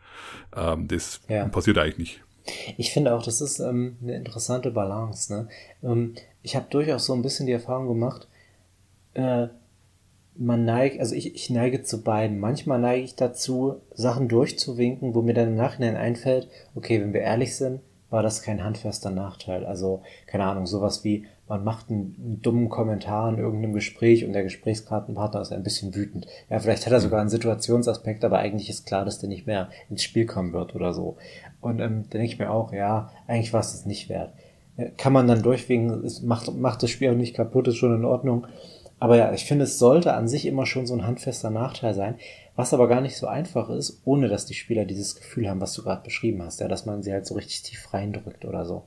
Ähm, 0.55 0.87
das 0.87 1.19
ja. 1.27 1.49
passiert 1.49 1.77
eigentlich 1.77 1.97
nicht. 1.97 2.21
Ich 2.77 2.93
finde 2.93 3.13
auch, 3.13 3.21
das 3.21 3.41
ist 3.41 3.59
ähm, 3.59 3.97
eine 4.01 4.15
interessante 4.15 4.71
Balance. 4.71 5.33
Ne? 5.33 5.49
Ähm, 5.83 6.15
ich 6.43 6.55
habe 6.55 6.67
durchaus 6.69 7.07
so 7.07 7.13
ein 7.13 7.23
bisschen 7.23 7.45
die 7.45 7.51
Erfahrung 7.51 7.89
gemacht, 7.89 8.29
äh, 9.15 9.47
man 10.35 10.65
neigt, 10.65 10.99
also 10.99 11.15
ich, 11.15 11.35
ich 11.35 11.49
neige 11.49 11.83
zu 11.83 12.03
beiden. 12.03 12.39
Manchmal 12.39 12.79
neige 12.79 13.03
ich 13.03 13.15
dazu, 13.15 13.75
Sachen 13.93 14.27
durchzuwinken, 14.27 15.13
wo 15.13 15.21
mir 15.21 15.33
dann 15.33 15.49
im 15.49 15.55
Nachhinein 15.55 15.95
einfällt, 15.95 16.47
okay, 16.75 17.01
wenn 17.01 17.13
wir 17.13 17.21
ehrlich 17.21 17.55
sind, 17.55 17.81
war 18.09 18.23
das 18.23 18.41
kein 18.41 18.63
handfester 18.63 19.09
Nachteil. 19.09 19.65
Also, 19.65 20.01
keine 20.27 20.43
Ahnung, 20.43 20.67
sowas 20.67 21.03
wie, 21.03 21.25
man 21.47 21.63
macht 21.63 21.89
einen, 21.89 22.39
dummen 22.41 22.69
Kommentar 22.69 23.29
in 23.29 23.39
irgendeinem 23.39 23.73
Gespräch 23.73 24.25
und 24.25 24.33
der 24.33 24.43
Gesprächskartenpartner 24.43 25.41
ist 25.41 25.51
ein 25.51 25.63
bisschen 25.63 25.95
wütend. 25.95 26.27
Ja, 26.49 26.59
vielleicht 26.59 26.85
hat 26.85 26.93
er 26.93 26.99
sogar 26.99 27.19
einen 27.19 27.29
Situationsaspekt, 27.29 28.23
aber 28.23 28.39
eigentlich 28.39 28.69
ist 28.69 28.85
klar, 28.85 29.05
dass 29.05 29.19
der 29.19 29.29
nicht 29.29 29.47
mehr 29.47 29.69
ins 29.89 30.03
Spiel 30.03 30.25
kommen 30.25 30.53
wird 30.53 30.75
oder 30.75 30.93
so. 30.93 31.17
Und 31.61 31.79
ähm, 31.79 32.03
da 32.09 32.17
denke 32.17 32.33
ich 32.33 32.39
mir 32.39 32.51
auch, 32.51 32.73
ja, 32.73 33.11
eigentlich 33.27 33.53
war 33.53 33.61
es 33.61 33.71
das 33.71 33.85
nicht 33.85 34.09
wert. 34.09 34.33
Kann 34.97 35.13
man 35.13 35.27
dann 35.27 35.43
durchwinken, 35.43 36.03
es 36.05 36.21
macht, 36.21 36.53
macht 36.55 36.83
das 36.83 36.89
Spiel 36.89 37.11
auch 37.11 37.15
nicht 37.15 37.35
kaputt, 37.35 37.67
ist 37.67 37.75
schon 37.75 37.95
in 37.95 38.05
Ordnung. 38.05 38.47
Aber 39.01 39.17
ja, 39.17 39.33
ich 39.33 39.45
finde, 39.45 39.63
es 39.63 39.79
sollte 39.79 40.13
an 40.13 40.27
sich 40.27 40.45
immer 40.45 40.67
schon 40.67 40.85
so 40.85 40.93
ein 40.93 41.07
handfester 41.07 41.49
Nachteil 41.49 41.95
sein, 41.95 42.19
was 42.55 42.71
aber 42.71 42.87
gar 42.87 43.01
nicht 43.01 43.17
so 43.17 43.25
einfach 43.25 43.71
ist, 43.71 43.99
ohne 44.05 44.27
dass 44.27 44.45
die 44.45 44.53
Spieler 44.53 44.85
dieses 44.85 45.15
Gefühl 45.15 45.49
haben, 45.49 45.59
was 45.59 45.73
du 45.73 45.81
gerade 45.81 46.03
beschrieben 46.03 46.43
hast, 46.43 46.59
ja, 46.59 46.67
dass 46.67 46.85
man 46.85 47.01
sie 47.01 47.11
halt 47.11 47.25
so 47.25 47.33
richtig 47.33 47.63
tief 47.63 47.91
reindrückt 47.91 48.45
oder 48.45 48.63
so. 48.63 48.83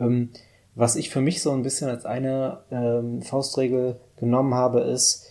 Ähm, 0.00 0.30
was 0.74 0.96
ich 0.96 1.10
für 1.10 1.20
mich 1.20 1.42
so 1.42 1.52
ein 1.52 1.62
bisschen 1.62 1.88
als 1.88 2.04
eine 2.06 2.58
ähm, 2.72 3.22
Faustregel 3.22 4.00
genommen 4.16 4.52
habe, 4.52 4.80
ist, 4.80 5.28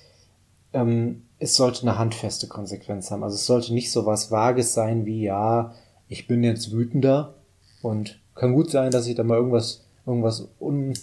ähm, 0.72 1.24
es 1.38 1.56
sollte 1.56 1.82
eine 1.82 2.00
handfeste 2.00 2.48
Konsequenz 2.48 3.12
haben. 3.12 3.26
Also 3.26 3.36
es 3.36 3.46
sollte 3.46 3.74
nicht 3.74 3.92
so 3.92 4.06
was 4.06 4.32
Vages 4.32 4.74
sein 4.74 5.06
wie, 5.06 5.24
ja, 5.24 5.74
ich 6.08 6.28
bin 6.28 6.42
jetzt 6.46 6.72
wütender 6.72 7.34
und 7.82 8.22
kann 8.36 8.54
gut 8.54 8.72
sein, 8.72 8.92
dass 8.92 9.08
ich 9.08 9.16
da 9.16 9.24
mal 9.24 9.36
irgendwas, 9.36 9.84
irgendwas 10.06 10.48
un, 10.62 10.94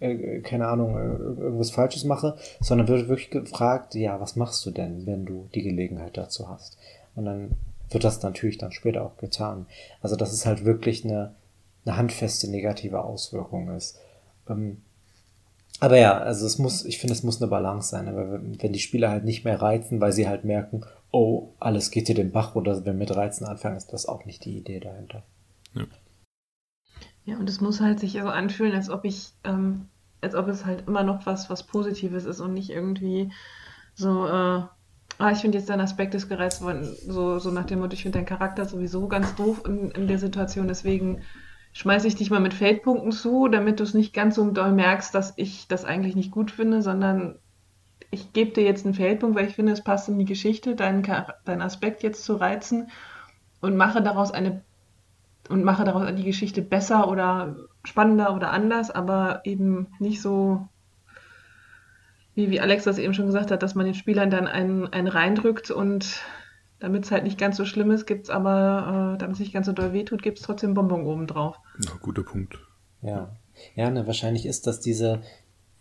äh, 0.00 0.40
keine 0.40 0.68
Ahnung, 0.68 0.96
äh, 0.96 1.42
irgendwas 1.42 1.70
Falsches 1.70 2.04
mache, 2.04 2.36
sondern 2.60 2.88
wird 2.88 3.08
wirklich 3.08 3.30
gefragt, 3.30 3.94
ja, 3.94 4.20
was 4.20 4.36
machst 4.36 4.64
du 4.66 4.70
denn, 4.70 5.06
wenn 5.06 5.24
du 5.24 5.48
die 5.54 5.62
Gelegenheit 5.62 6.16
dazu 6.16 6.48
hast? 6.48 6.76
Und 7.14 7.24
dann 7.24 7.50
wird 7.90 8.04
das 8.04 8.22
natürlich 8.22 8.58
dann 8.58 8.72
später 8.72 9.04
auch 9.04 9.16
getan. 9.16 9.66
Also, 10.02 10.16
dass 10.16 10.32
es 10.32 10.46
halt 10.46 10.64
wirklich 10.64 11.04
eine, 11.04 11.34
eine 11.84 11.96
handfeste 11.96 12.50
negative 12.50 13.02
Auswirkung 13.02 13.74
ist. 13.74 13.98
Ähm, 14.48 14.82
aber 15.80 15.98
ja, 15.98 16.18
also 16.18 16.44
es 16.44 16.58
muss, 16.58 16.84
ich 16.84 16.98
finde, 16.98 17.14
es 17.14 17.22
muss 17.22 17.40
eine 17.40 17.50
Balance 17.50 17.88
sein. 17.88 18.08
Aber 18.08 18.40
wenn 18.42 18.72
die 18.72 18.78
Spieler 18.78 19.10
halt 19.10 19.24
nicht 19.24 19.44
mehr 19.44 19.60
reizen, 19.62 20.00
weil 20.00 20.12
sie 20.12 20.28
halt 20.28 20.44
merken, 20.44 20.82
oh, 21.10 21.50
alles 21.60 21.90
geht 21.90 22.06
hier 22.06 22.14
den 22.14 22.32
Bach 22.32 22.54
oder 22.54 22.76
wenn 22.78 22.84
wir 22.84 22.92
mit 22.94 23.14
Reizen 23.14 23.46
anfangen, 23.46 23.76
ist 23.76 23.92
das 23.92 24.06
auch 24.06 24.24
nicht 24.24 24.44
die 24.44 24.56
Idee 24.56 24.80
dahinter. 24.80 25.22
Ja. 25.74 25.84
Ja, 27.28 27.36
und 27.36 27.46
es 27.50 27.60
muss 27.60 27.82
halt 27.82 28.00
sich 28.00 28.12
so 28.12 28.20
anfühlen, 28.20 28.74
als 28.74 28.88
ob 28.88 29.04
ich, 29.04 29.32
ähm, 29.44 29.88
als 30.22 30.34
ob 30.34 30.48
es 30.48 30.64
halt 30.64 30.88
immer 30.88 31.02
noch 31.02 31.26
was, 31.26 31.50
was 31.50 31.62
Positives 31.62 32.24
ist 32.24 32.40
und 32.40 32.54
nicht 32.54 32.70
irgendwie 32.70 33.30
so, 33.94 34.26
äh, 34.26 34.30
ah, 34.30 35.30
ich 35.30 35.40
finde 35.40 35.58
jetzt 35.58 35.68
dein 35.68 35.82
Aspekt 35.82 36.14
ist 36.14 36.30
gereizt 36.30 36.62
worden, 36.62 36.84
so, 37.06 37.38
so 37.38 37.50
nach 37.50 37.66
dem 37.66 37.80
Motto, 37.80 37.92
ich 37.92 38.02
finde 38.02 38.16
deinen 38.16 38.24
Charakter 38.24 38.64
sowieso 38.64 39.08
ganz 39.08 39.34
doof 39.34 39.60
in, 39.66 39.90
in 39.90 40.08
der 40.08 40.18
Situation, 40.18 40.68
deswegen 40.68 41.20
schmeiße 41.74 42.08
ich 42.08 42.16
dich 42.16 42.30
mal 42.30 42.40
mit 42.40 42.54
Feldpunkten 42.54 43.12
zu, 43.12 43.48
damit 43.48 43.78
du 43.78 43.84
es 43.84 43.92
nicht 43.92 44.14
ganz 44.14 44.36
so 44.36 44.50
doll 44.50 44.72
merkst, 44.72 45.14
dass 45.14 45.34
ich 45.36 45.68
das 45.68 45.84
eigentlich 45.84 46.16
nicht 46.16 46.30
gut 46.30 46.50
finde, 46.50 46.80
sondern 46.80 47.38
ich 48.10 48.32
gebe 48.32 48.52
dir 48.52 48.64
jetzt 48.64 48.86
einen 48.86 48.94
Feldpunkt, 48.94 49.36
weil 49.36 49.48
ich 49.48 49.54
finde, 49.54 49.72
es 49.72 49.84
passt 49.84 50.08
in 50.08 50.18
die 50.18 50.24
Geschichte, 50.24 50.74
deinen, 50.76 51.02
deinen 51.44 51.60
Aspekt 51.60 52.02
jetzt 52.02 52.24
zu 52.24 52.36
reizen 52.36 52.88
und 53.60 53.76
mache 53.76 54.00
daraus 54.00 54.30
eine 54.30 54.62
und 55.48 55.64
mache 55.64 55.84
daraus 55.84 56.06
die 56.14 56.24
Geschichte 56.24 56.62
besser 56.62 57.08
oder 57.08 57.56
spannender 57.84 58.34
oder 58.34 58.50
anders, 58.50 58.90
aber 58.90 59.40
eben 59.44 59.88
nicht 59.98 60.20
so, 60.20 60.68
wie, 62.34 62.50
wie 62.50 62.60
Alex 62.60 62.84
das 62.84 62.98
eben 62.98 63.14
schon 63.14 63.26
gesagt 63.26 63.50
hat, 63.50 63.62
dass 63.62 63.74
man 63.74 63.86
den 63.86 63.94
Spielern 63.94 64.30
dann 64.30 64.46
einen, 64.46 64.86
einen 64.86 65.08
reindrückt 65.08 65.70
und 65.70 66.22
damit 66.80 67.04
es 67.04 67.10
halt 67.10 67.24
nicht 67.24 67.38
ganz 67.38 67.56
so 67.56 67.64
schlimm 67.64 67.90
ist, 67.90 68.06
gibt 68.06 68.24
es 68.24 68.30
aber, 68.30 69.14
äh, 69.14 69.18
damit 69.18 69.34
es 69.34 69.40
nicht 69.40 69.52
ganz 69.52 69.66
so 69.66 69.72
doll 69.72 69.92
wehtut, 69.92 70.22
gibt 70.22 70.38
es 70.38 70.44
trotzdem 70.44 70.74
Bonbon 70.74 71.04
oben 71.04 71.26
drauf. 71.26 71.56
Ja, 71.84 71.92
guter 72.00 72.22
Punkt. 72.22 72.58
Ja. 73.02 73.34
Ja, 73.74 73.90
ne, 73.90 74.06
wahrscheinlich 74.06 74.46
ist 74.46 74.68
das 74.68 74.78
diese, 74.80 75.22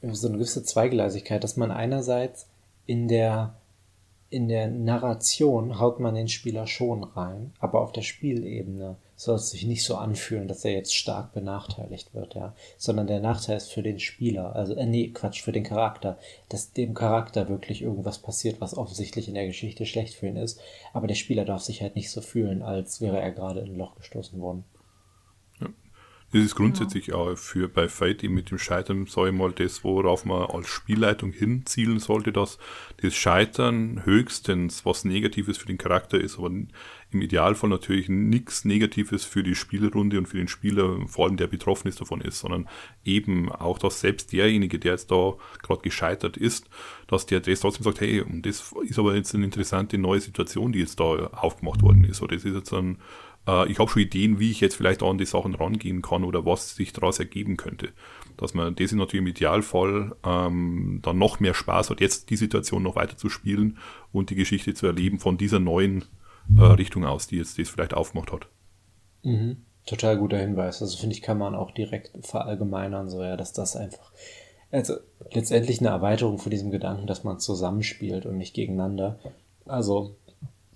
so 0.01 0.27
eine 0.27 0.37
gewisse 0.37 0.63
Zweigleisigkeit, 0.63 1.43
dass 1.43 1.57
man 1.57 1.71
einerseits 1.71 2.49
in 2.85 3.07
der 3.07 3.55
in 4.29 4.49
der 4.49 4.67
Narration 4.67 5.79
haut 5.79 5.99
man 5.99 6.13
den 6.13 6.27
Spieler 6.27 6.67
schon 6.67 7.03
rein, 7.03 7.53
aber 7.59 7.81
auf 7.81 7.93
der 7.93 8.01
Spielebene 8.01 8.97
soll 9.17 9.35
es 9.35 9.49
sich 9.49 9.65
nicht 9.65 9.83
so 9.83 9.95
anfühlen, 9.95 10.47
dass 10.47 10.63
er 10.63 10.71
jetzt 10.71 10.95
stark 10.95 11.33
benachteiligt 11.33 12.13
wird, 12.13 12.35
ja, 12.35 12.55
sondern 12.77 13.07
der 13.07 13.19
Nachteil 13.19 13.57
ist 13.57 13.73
für 13.73 13.81
den 13.81 13.99
Spieler, 13.99 14.55
also 14.55 14.75
äh, 14.75 14.85
nee, 14.85 15.09
Quatsch, 15.09 15.41
für 15.41 15.51
den 15.51 15.63
Charakter, 15.63 16.19
dass 16.49 16.71
dem 16.71 16.93
Charakter 16.93 17.49
wirklich 17.49 17.81
irgendwas 17.81 18.19
passiert, 18.19 18.61
was 18.61 18.77
offensichtlich 18.77 19.27
in 19.27 19.33
der 19.33 19.47
Geschichte 19.47 19.87
schlecht 19.87 20.13
für 20.13 20.27
ihn 20.27 20.37
ist, 20.37 20.61
aber 20.93 21.07
der 21.07 21.15
Spieler 21.15 21.45
darf 21.45 21.63
sich 21.63 21.81
halt 21.81 21.95
nicht 21.95 22.11
so 22.11 22.21
fühlen, 22.21 22.61
als 22.61 23.01
wäre 23.01 23.19
er 23.19 23.31
gerade 23.31 23.61
in 23.61 23.71
ein 23.71 23.77
Loch 23.77 23.95
gestoßen 23.95 24.39
worden. 24.39 24.63
Das 26.33 26.43
ist 26.43 26.55
grundsätzlich 26.55 27.13
auch 27.13 27.37
für 27.37 27.69
bei 27.69 27.87
Fate 27.87 28.25
eben 28.25 28.33
mit 28.33 28.51
dem 28.51 28.57
Scheitern, 28.57 29.05
sage 29.05 29.29
ich 29.29 29.35
mal, 29.35 29.53
das, 29.53 29.85
worauf 29.85 30.25
man 30.25 30.49
als 30.49 30.67
Spielleitung 30.67 31.31
hinzielen 31.31 31.99
sollte, 31.99 32.33
dass 32.33 32.57
das 33.01 33.15
Scheitern 33.15 34.03
höchstens 34.03 34.85
was 34.85 35.05
Negatives 35.05 35.57
für 35.57 35.67
den 35.67 35.77
Charakter 35.77 36.19
ist, 36.19 36.37
aber 36.37 36.51
im 37.11 37.21
Idealfall 37.21 37.69
natürlich 37.69 38.09
nichts 38.09 38.65
Negatives 38.65 39.23
für 39.23 39.43
die 39.43 39.55
Spielrunde 39.55 40.17
und 40.17 40.27
für 40.27 40.37
den 40.37 40.47
Spieler, 40.47 40.99
vor 41.07 41.25
allem 41.25 41.37
der 41.37 41.47
betroffen 41.47 41.87
ist 41.87 42.01
davon 42.01 42.21
ist, 42.21 42.39
sondern 42.39 42.67
eben 43.05 43.49
auch, 43.51 43.79
dass 43.79 44.01
selbst 44.01 44.33
derjenige, 44.33 44.77
der 44.77 44.93
jetzt 44.93 45.09
da 45.09 45.33
gerade 45.61 45.81
gescheitert 45.81 46.37
ist, 46.37 46.69
dass 47.07 47.25
der 47.25 47.39
das 47.39 47.61
trotzdem 47.61 47.83
sagt, 47.83 48.01
hey, 48.01 48.23
das 48.41 48.73
ist 48.83 48.99
aber 48.99 49.15
jetzt 49.15 49.33
eine 49.33 49.45
interessante 49.45 49.97
neue 49.97 50.19
Situation, 50.19 50.73
die 50.73 50.79
jetzt 50.79 50.99
da 50.99 51.27
aufgemacht 51.27 51.81
worden 51.81 52.03
ist, 52.03 52.21
oder 52.21 52.35
das 52.35 52.43
ist 52.45 52.55
jetzt 52.55 52.73
ein 52.73 52.97
äh, 53.47 53.71
ich 53.71 53.79
habe 53.79 53.89
schon 53.89 54.01
Ideen, 54.01 54.39
wie 54.39 54.51
ich 54.51 54.59
jetzt 54.59 54.75
vielleicht 54.75 55.01
an 55.01 55.17
die 55.17 55.25
Sachen 55.25 55.55
rangehen 55.55 56.01
kann 56.01 56.23
oder 56.23 56.45
was 56.45 56.75
sich 56.75 56.93
daraus 56.93 57.19
ergeben 57.19 57.57
könnte. 57.57 57.89
Dass 58.35 58.53
man 58.53 58.75
das 58.75 58.91
natürlich 58.91 59.21
im 59.21 59.27
Idealfall 59.27 60.15
ähm, 60.23 60.99
dann 61.01 61.17
noch 61.17 61.39
mehr 61.39 61.53
Spaß 61.53 61.89
hat, 61.89 62.01
jetzt 62.01 62.29
die 62.29 62.35
Situation 62.35 62.83
noch 62.83 62.95
weiter 62.95 63.17
zu 63.17 63.29
spielen 63.29 63.77
und 64.11 64.29
die 64.29 64.35
Geschichte 64.35 64.73
zu 64.73 64.85
erleben 64.85 65.19
von 65.19 65.37
dieser 65.37 65.59
neuen 65.59 66.03
äh, 66.55 66.61
Richtung 66.61 67.05
aus, 67.05 67.27
die 67.27 67.37
jetzt 67.37 67.57
das 67.57 67.69
vielleicht 67.69 67.93
aufgemacht 67.93 68.31
hat. 68.31 68.47
Mhm. 69.23 69.57
Total 69.85 70.17
guter 70.17 70.37
Hinweis. 70.37 70.81
Also 70.81 70.97
finde 70.97 71.15
ich, 71.15 71.21
kann 71.21 71.37
man 71.37 71.55
auch 71.55 71.71
direkt 71.71 72.11
verallgemeinern, 72.25 73.09
so 73.09 73.23
ja, 73.23 73.37
dass 73.37 73.53
das 73.53 73.75
einfach, 73.75 74.11
also 74.71 74.95
letztendlich 75.31 75.79
eine 75.79 75.89
Erweiterung 75.89 76.37
von 76.39 76.49
diesem 76.49 76.71
Gedanken, 76.71 77.07
dass 77.07 77.23
man 77.23 77.39
zusammenspielt 77.39 78.25
und 78.25 78.37
nicht 78.37 78.53
gegeneinander. 78.53 79.17
Also, 79.65 80.15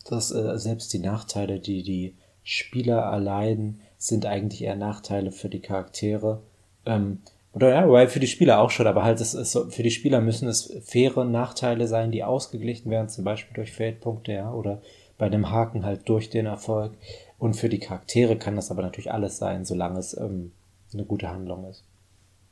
dass 0.10 0.32
äh, 0.32 0.58
selbst 0.58 0.94
die 0.94 1.00
Nachteile, 1.00 1.60
die 1.60 1.84
die 1.84 2.16
Spieler 2.44 3.00
erleiden, 3.00 3.82
sind 3.98 4.26
eigentlich 4.26 4.64
eher 4.64 4.76
Nachteile 4.76 5.32
für 5.32 5.50
die 5.50 5.60
Charaktere. 5.60 6.42
Ähm, 6.86 7.20
oder 7.54 7.70
ja, 7.70 7.90
weil 7.90 8.08
für 8.08 8.22
die 8.22 8.28
Spieler 8.28 8.62
auch 8.62 8.72
schon, 8.72 8.88
aber 8.88 9.04
halt, 9.04 9.20
es 9.20 9.34
ist 9.34 9.52
so, 9.52 9.70
für 9.70 9.84
die 9.84 9.92
Spieler 9.92 10.22
müssen 10.22 10.48
es 10.48 10.74
faire 10.86 11.26
Nachteile 11.26 11.88
sein, 11.88 12.12
die 12.12 12.24
ausgeglichen 12.24 12.90
werden, 12.90 13.10
zum 13.10 13.26
Beispiel 13.26 13.54
durch 13.54 13.74
Feldpunkte, 13.74 14.32
ja, 14.32 14.54
oder 14.54 14.82
bei 15.22 15.28
einem 15.28 15.52
Haken 15.52 15.86
halt 15.86 16.10
durch 16.10 16.32
den 16.32 16.48
Erfolg. 16.48 16.94
Und 17.38 17.54
für 17.54 17.70
die 17.70 17.78
Charaktere 17.78 18.38
kann 18.38 18.56
das 18.56 18.72
aber 18.72 18.82
natürlich 18.82 19.12
alles 19.12 19.38
sein, 19.38 19.66
solange 19.66 20.00
es 20.00 20.18
ähm, 20.18 20.52
eine 20.96 21.06
gute 21.06 21.30
Handlung 21.30 21.70
ist. 21.70 21.84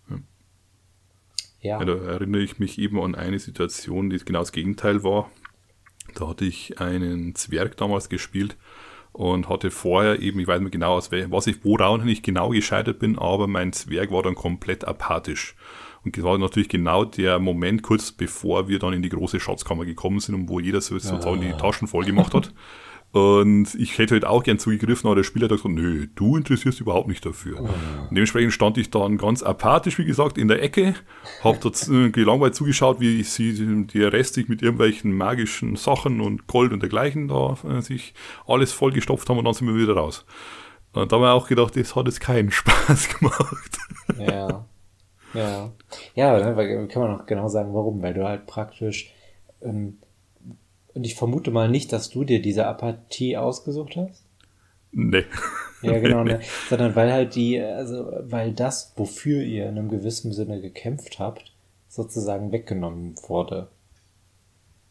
Hm. 0.08 0.24
Ja. 1.62 1.80
ja. 1.80 1.86
Da 1.86 1.94
erinnere 1.94 2.44
ich 2.44 2.60
mich 2.60 2.78
eben 2.78 3.02
an 3.02 3.16
eine 3.16 3.40
Situation, 3.40 4.12
die 4.12 4.20
genau 4.20 4.42
das 4.42 4.52
Gegenteil 4.52 5.04
war. 5.04 5.32
Da 6.14 6.28
hatte 6.28 6.46
ich 6.46 6.80
einen 6.80 7.34
Zwerg 7.34 7.76
damals 7.76 8.08
gespielt, 8.08 8.56
und 9.12 9.50
hatte 9.50 9.72
vorher 9.72 10.20
eben, 10.20 10.40
ich 10.40 10.48
weiß 10.48 10.62
nicht 10.62 10.72
genau, 10.72 10.98
was 10.98 11.48
ich, 11.48 11.66
woran 11.66 12.08
ich 12.08 12.22
genau 12.22 12.50
gescheitert 12.50 13.00
bin, 13.00 13.18
aber 13.18 13.48
mein 13.48 13.74
Zwerg 13.74 14.12
war 14.12 14.22
dann 14.22 14.36
komplett 14.36 14.86
apathisch. 14.86 15.56
Und 16.04 16.16
das 16.16 16.24
war 16.24 16.38
natürlich 16.38 16.70
genau 16.70 17.06
der 17.06 17.40
Moment, 17.40 17.84
kurz 17.84 18.12
bevor 18.12 18.68
wir 18.68 18.80
dann 18.80 18.94
in 18.94 19.02
die 19.02 19.10
große 19.10 19.40
Schatzkammer 19.40 19.86
gekommen 19.86 20.20
sind 20.20 20.36
und 20.36 20.50
wo 20.50 20.60
jeder 20.60 20.82
sozusagen 20.82 21.42
die 21.42 21.52
Taschen 21.54 21.88
voll 21.88 22.06
gemacht 22.06 22.34
hat. 22.34 22.54
Und 23.12 23.74
ich 23.74 23.98
hätte 23.98 24.14
halt 24.14 24.26
auch 24.26 24.44
gern 24.44 24.60
zugegriffen, 24.60 25.08
aber 25.08 25.16
der 25.16 25.24
Spieler 25.24 25.46
hat 25.46 25.52
gesagt, 25.52 25.74
nö, 25.74 26.08
du 26.14 26.38
interessierst 26.38 26.78
dich 26.78 26.82
überhaupt 26.82 27.08
nicht 27.08 27.26
dafür. 27.26 27.60
Und 27.60 27.70
dementsprechend 28.12 28.54
stand 28.54 28.78
ich 28.78 28.92
dann 28.92 29.18
ganz 29.18 29.42
apathisch, 29.42 29.98
wie 29.98 30.06
gesagt, 30.06 30.38
in 30.38 30.48
der 30.48 30.62
Ecke, 30.62 30.94
hab 31.44 31.60
dort 31.60 31.88
äh, 31.88 32.12
gelangweilt 32.12 32.54
zugeschaut, 32.54 33.00
wie 33.00 33.24
sie, 33.24 33.88
der 33.88 34.14
Rest 34.14 34.36
sich 34.36 34.48
mit 34.48 34.62
irgendwelchen 34.62 35.12
magischen 35.12 35.76
Sachen 35.76 36.22
und 36.22 36.46
Gold 36.46 36.72
und 36.72 36.84
dergleichen 36.84 37.28
da 37.28 37.58
äh, 37.68 37.82
sich 37.82 38.14
alles 38.46 38.74
vollgestopft 38.74 39.28
haben 39.28 39.40
und 39.40 39.46
dann 39.46 39.56
sind 39.56 39.68
wir 39.68 39.76
wieder 39.76 39.96
raus. 39.96 40.24
Und 40.94 41.12
da 41.12 41.16
haben 41.16 41.24
wir 41.24 41.34
auch 41.34 41.48
gedacht, 41.48 41.76
das 41.76 41.96
hat 41.96 42.06
jetzt 42.06 42.22
keinen 42.22 42.52
Spaß 42.52 43.10
gemacht. 43.18 43.80
Ja. 44.20 44.66
Ja. 45.34 45.72
Ja, 46.16 46.54
ne, 46.54 46.88
kann 46.88 47.02
man 47.02 47.20
auch 47.20 47.26
genau 47.26 47.48
sagen, 47.48 47.74
warum, 47.74 48.02
weil 48.02 48.14
du 48.14 48.28
halt 48.28 48.48
praktisch 48.48 49.14
ähm, 49.62 49.98
und 50.94 51.06
ich 51.06 51.16
vermute 51.16 51.52
mal 51.52 51.70
nicht, 51.70 51.94
dass 51.94 52.10
du 52.10 52.24
dir 52.24 52.42
diese 52.42 52.66
Apathie 52.68 53.38
ausgesucht 53.38 53.96
hast. 53.96 54.26
Nee. 54.92 55.24
Ja, 55.82 56.00
genau, 56.00 56.24
ne? 56.24 56.42
Sondern 56.70 56.96
weil 56.96 57.12
halt 57.12 57.36
die, 57.36 57.60
also 57.60 58.12
weil 58.22 58.52
das, 58.52 58.94
wofür 58.96 59.42
ihr 59.44 59.70
in 59.70 59.78
einem 59.78 59.90
gewissen 59.90 60.34
Sinne 60.34 60.62
gekämpft 60.62 61.20
habt, 61.20 61.54
sozusagen 61.88 62.52
weggenommen 62.52 63.16
wurde. 63.28 63.70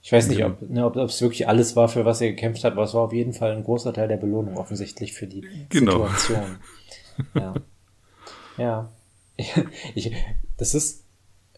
Ich 0.01 0.13
weiß 0.13 0.29
nicht, 0.29 0.45
ob, 0.45 0.63
ne, 0.63 0.87
ob 0.87 0.97
es 0.97 1.21
wirklich 1.21 1.49
alles 1.49 1.77
war, 1.77 1.89
für 1.89 2.05
was 2.05 2.21
er 2.21 2.31
gekämpft 2.31 2.65
hat, 2.65 2.73
aber 2.73 2.85
es 2.85 2.95
war 2.95 3.03
auf 3.03 3.13
jeden 3.13 3.33
Fall 3.35 3.53
ein 3.53 3.65
großer 3.65 3.93
Teil 3.93 4.09
der 4.09 4.17
Belohnung 4.17 4.57
offensichtlich 4.57 5.13
für 5.13 5.27
die 5.27 5.47
genau. 5.69 6.07
Situation. 6.07 6.57
Ja. 7.35 7.55
ja. 8.59 8.89
Ich, 9.95 10.13
das 10.57 10.75
ist, 10.75 11.05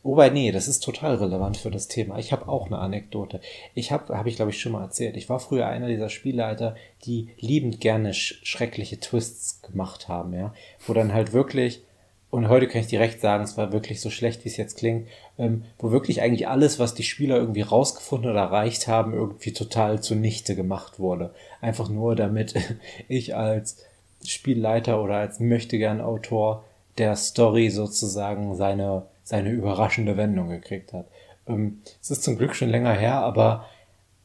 Wobei, 0.02 0.30
nee, 0.30 0.50
das 0.50 0.66
ist 0.66 0.80
total 0.80 1.16
relevant 1.16 1.58
für 1.58 1.70
das 1.70 1.86
Thema. 1.86 2.18
Ich 2.18 2.32
habe 2.32 2.48
auch 2.48 2.66
eine 2.66 2.78
Anekdote. 2.78 3.40
Ich 3.74 3.92
habe, 3.92 4.16
habe 4.16 4.30
ich 4.30 4.36
glaube 4.36 4.50
ich 4.50 4.60
schon 4.60 4.72
mal 4.72 4.82
erzählt, 4.82 5.16
ich 5.16 5.28
war 5.28 5.40
früher 5.40 5.66
einer 5.66 5.88
dieser 5.88 6.08
Spielleiter, 6.08 6.74
die 7.04 7.28
liebend 7.38 7.80
gerne 7.80 8.14
sch 8.14 8.40
schreckliche 8.42 8.98
Twists 8.98 9.60
gemacht 9.60 10.08
haben, 10.08 10.32
ja. 10.32 10.54
Wo 10.86 10.94
dann 10.94 11.12
halt 11.12 11.34
wirklich, 11.34 11.82
und 12.30 12.48
heute 12.48 12.66
kann 12.66 12.80
ich 12.80 12.86
direkt 12.86 13.20
sagen, 13.20 13.44
es 13.44 13.58
war 13.58 13.72
wirklich 13.72 14.00
so 14.00 14.08
schlecht, 14.08 14.42
wie 14.44 14.48
es 14.48 14.56
jetzt 14.56 14.78
klingt, 14.78 15.06
ähm, 15.36 15.64
wo 15.78 15.90
wirklich 15.90 16.22
eigentlich 16.22 16.48
alles, 16.48 16.78
was 16.78 16.94
die 16.94 17.02
Spieler 17.02 17.36
irgendwie 17.36 17.60
rausgefunden 17.60 18.30
oder 18.30 18.40
erreicht 18.40 18.88
haben, 18.88 19.12
irgendwie 19.12 19.52
total 19.52 20.00
zunichte 20.02 20.56
gemacht 20.56 20.98
wurde. 20.98 21.34
Einfach 21.60 21.90
nur, 21.90 22.16
damit 22.16 22.54
ich 23.08 23.36
als 23.36 23.84
Spielleiter 24.24 25.02
oder 25.02 25.16
als 25.16 25.40
möchtegern 25.40 26.00
Autor 26.00 26.64
der 27.00 27.16
Story 27.16 27.70
sozusagen 27.70 28.54
seine 28.54 29.06
seine 29.30 29.50
überraschende 29.50 30.16
Wendung 30.16 30.48
gekriegt 30.48 30.92
hat. 30.92 31.06
Ähm, 31.46 31.80
es 32.02 32.10
ist 32.10 32.24
zum 32.24 32.36
Glück 32.36 32.54
schon 32.54 32.68
länger 32.68 32.92
her, 32.92 33.14
aber 33.14 33.64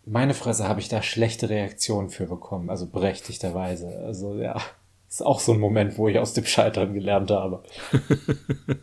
meine 0.05 0.33
Fresse 0.33 0.67
habe 0.67 0.79
ich 0.79 0.89
da 0.89 1.01
schlechte 1.01 1.49
Reaktionen 1.49 2.09
für 2.09 2.25
bekommen, 2.25 2.69
also 2.69 2.87
berechtigterweise. 2.87 3.99
Also 3.99 4.35
ja, 4.35 4.59
ist 5.07 5.23
auch 5.23 5.39
so 5.39 5.53
ein 5.53 5.59
Moment, 5.59 5.97
wo 5.97 6.07
ich 6.07 6.19
aus 6.19 6.33
dem 6.33 6.45
Scheitern 6.45 6.93
gelernt 6.93 7.31
habe. 7.31 7.63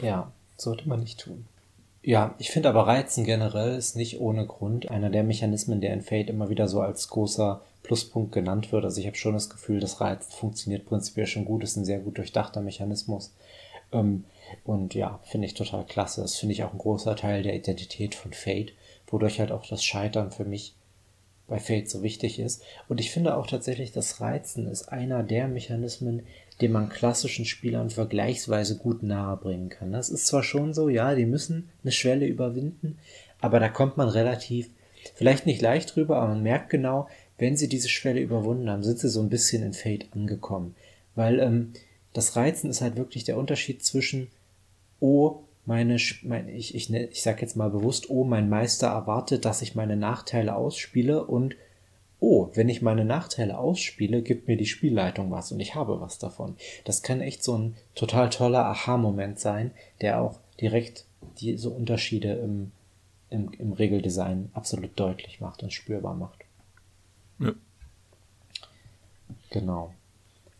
ja, 0.00 0.30
sollte 0.56 0.88
man 0.88 1.00
nicht 1.00 1.20
tun. 1.20 1.46
Ja, 2.02 2.34
ich 2.38 2.50
finde 2.50 2.68
aber 2.68 2.86
Reizen 2.86 3.24
generell 3.24 3.76
ist 3.76 3.96
nicht 3.96 4.20
ohne 4.20 4.46
Grund 4.46 4.90
einer 4.90 5.10
der 5.10 5.24
Mechanismen, 5.24 5.80
der 5.80 5.92
in 5.92 6.02
Fate 6.02 6.30
immer 6.30 6.48
wieder 6.48 6.68
so 6.68 6.80
als 6.80 7.08
großer 7.08 7.60
Pluspunkt 7.88 8.32
genannt 8.32 8.70
wird. 8.70 8.84
Also 8.84 9.00
ich 9.00 9.06
habe 9.06 9.16
schon 9.16 9.32
das 9.32 9.50
Gefühl, 9.50 9.80
das 9.80 10.00
Reizen 10.00 10.30
funktioniert 10.30 10.86
prinzipiell 10.86 11.26
schon 11.26 11.46
gut, 11.46 11.64
ist 11.64 11.76
ein 11.76 11.84
sehr 11.84 11.98
gut 11.98 12.18
durchdachter 12.18 12.60
Mechanismus. 12.60 13.34
Ähm, 13.92 14.24
und 14.64 14.94
ja, 14.94 15.20
finde 15.24 15.46
ich 15.46 15.54
total 15.54 15.84
klasse. 15.84 16.20
Das 16.20 16.36
finde 16.36 16.52
ich 16.52 16.62
auch 16.62 16.72
ein 16.72 16.78
großer 16.78 17.16
Teil 17.16 17.42
der 17.42 17.56
Identität 17.56 18.14
von 18.14 18.32
Fate, 18.32 18.72
wodurch 19.06 19.40
halt 19.40 19.50
auch 19.50 19.66
das 19.66 19.82
Scheitern 19.82 20.30
für 20.30 20.44
mich 20.44 20.74
bei 21.46 21.58
Fate 21.58 21.88
so 21.88 22.02
wichtig 22.02 22.38
ist. 22.38 22.62
Und 22.88 23.00
ich 23.00 23.10
finde 23.10 23.34
auch 23.34 23.46
tatsächlich, 23.46 23.90
das 23.90 24.20
Reizen 24.20 24.68
ist 24.68 24.92
einer 24.92 25.22
der 25.22 25.48
Mechanismen, 25.48 26.22
den 26.60 26.72
man 26.72 26.90
klassischen 26.90 27.46
Spielern 27.46 27.88
vergleichsweise 27.88 28.76
gut 28.76 29.02
nahebringen 29.02 29.70
kann. 29.70 29.92
Das 29.92 30.10
ist 30.10 30.26
zwar 30.26 30.42
schon 30.42 30.74
so, 30.74 30.90
ja, 30.90 31.14
die 31.14 31.24
müssen 31.24 31.70
eine 31.82 31.92
Schwelle 31.92 32.26
überwinden, 32.26 32.98
aber 33.40 33.60
da 33.60 33.70
kommt 33.70 33.96
man 33.96 34.08
relativ, 34.08 34.68
vielleicht 35.14 35.46
nicht 35.46 35.62
leicht 35.62 35.96
drüber, 35.96 36.18
aber 36.18 36.28
man 36.28 36.42
merkt 36.42 36.68
genau, 36.68 37.08
wenn 37.38 37.56
sie 37.56 37.68
diese 37.68 37.88
Schwelle 37.88 38.20
überwunden 38.20 38.68
haben, 38.68 38.82
sind 38.82 38.98
sie 38.98 39.08
so 39.08 39.20
ein 39.20 39.30
bisschen 39.30 39.62
in 39.62 39.72
Fate 39.72 40.08
angekommen. 40.12 40.74
Weil 41.14 41.40
ähm, 41.40 41.72
das 42.12 42.36
Reizen 42.36 42.70
ist 42.70 42.80
halt 42.80 42.96
wirklich 42.96 43.24
der 43.24 43.38
Unterschied 43.38 43.84
zwischen 43.84 44.28
oh, 45.00 45.40
meine, 45.64 45.98
mein, 46.22 46.48
ich, 46.48 46.74
ich, 46.74 46.90
ne, 46.90 47.04
ich 47.06 47.22
sag 47.22 47.42
jetzt 47.42 47.56
mal 47.56 47.70
bewusst, 47.70 48.10
oh, 48.10 48.24
mein 48.24 48.48
Meister 48.48 48.88
erwartet, 48.88 49.44
dass 49.44 49.62
ich 49.62 49.74
meine 49.74 49.96
Nachteile 49.96 50.56
ausspiele 50.56 51.24
und 51.24 51.56
oh, 52.20 52.48
wenn 52.54 52.68
ich 52.68 52.82
meine 52.82 53.04
Nachteile 53.04 53.58
ausspiele, 53.58 54.22
gibt 54.22 54.48
mir 54.48 54.56
die 54.56 54.66
Spielleitung 54.66 55.30
was 55.30 55.52
und 55.52 55.60
ich 55.60 55.74
habe 55.74 56.00
was 56.00 56.18
davon. 56.18 56.56
Das 56.84 57.02
kann 57.02 57.20
echt 57.20 57.44
so 57.44 57.56
ein 57.56 57.76
total 57.94 58.30
toller 58.30 58.64
Aha-Moment 58.64 59.38
sein, 59.38 59.70
der 60.00 60.20
auch 60.20 60.40
direkt 60.60 61.04
diese 61.40 61.70
Unterschiede 61.70 62.32
im, 62.32 62.72
im, 63.30 63.52
im 63.58 63.72
Regeldesign 63.72 64.50
absolut 64.54 64.98
deutlich 64.98 65.40
macht 65.40 65.62
und 65.62 65.72
spürbar 65.72 66.14
macht. 66.14 66.47
Ja. 67.38 67.52
Genau. 69.50 69.94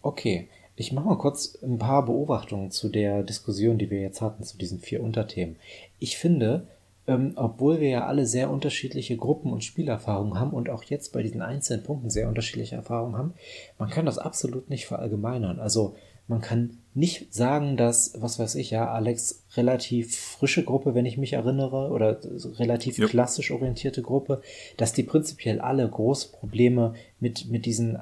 Okay. 0.02 0.48
Ich 0.76 0.92
mache 0.92 1.06
mal 1.06 1.18
kurz 1.18 1.58
ein 1.60 1.78
paar 1.78 2.04
Beobachtungen 2.04 2.70
zu 2.70 2.88
der 2.88 3.24
Diskussion, 3.24 3.78
die 3.78 3.90
wir 3.90 4.00
jetzt 4.00 4.20
hatten, 4.20 4.44
zu 4.44 4.56
diesen 4.56 4.78
vier 4.78 5.02
Unterthemen. 5.02 5.56
Ich 5.98 6.16
finde, 6.16 6.68
ähm, 7.08 7.32
obwohl 7.34 7.80
wir 7.80 7.88
ja 7.88 8.06
alle 8.06 8.26
sehr 8.26 8.48
unterschiedliche 8.48 9.16
Gruppen- 9.16 9.52
und 9.52 9.64
Spielerfahrungen 9.64 10.38
haben 10.38 10.52
und 10.52 10.70
auch 10.70 10.84
jetzt 10.84 11.12
bei 11.12 11.22
diesen 11.22 11.42
einzelnen 11.42 11.82
Punkten 11.82 12.10
sehr 12.10 12.28
unterschiedliche 12.28 12.76
Erfahrungen 12.76 13.16
haben, 13.16 13.34
man 13.76 13.90
kann 13.90 14.06
das 14.06 14.18
absolut 14.18 14.70
nicht 14.70 14.86
verallgemeinern. 14.86 15.58
Also 15.58 15.96
man 16.28 16.42
kann 16.42 16.78
nicht 16.98 17.32
sagen, 17.32 17.76
dass, 17.76 18.12
was 18.20 18.38
weiß 18.38 18.56
ich, 18.56 18.70
ja, 18.70 18.90
Alex 18.90 19.44
relativ 19.56 20.18
frische 20.18 20.64
Gruppe, 20.64 20.94
wenn 20.94 21.06
ich 21.06 21.16
mich 21.16 21.34
erinnere, 21.34 21.90
oder 21.90 22.18
relativ 22.58 22.98
ja. 22.98 23.06
klassisch 23.06 23.50
orientierte 23.50 24.02
Gruppe, 24.02 24.42
dass 24.76 24.92
die 24.92 25.04
prinzipiell 25.04 25.60
alle 25.60 25.88
große 25.88 26.32
Probleme 26.32 26.94
mit, 27.20 27.48
mit 27.48 27.66
diesen 27.66 27.98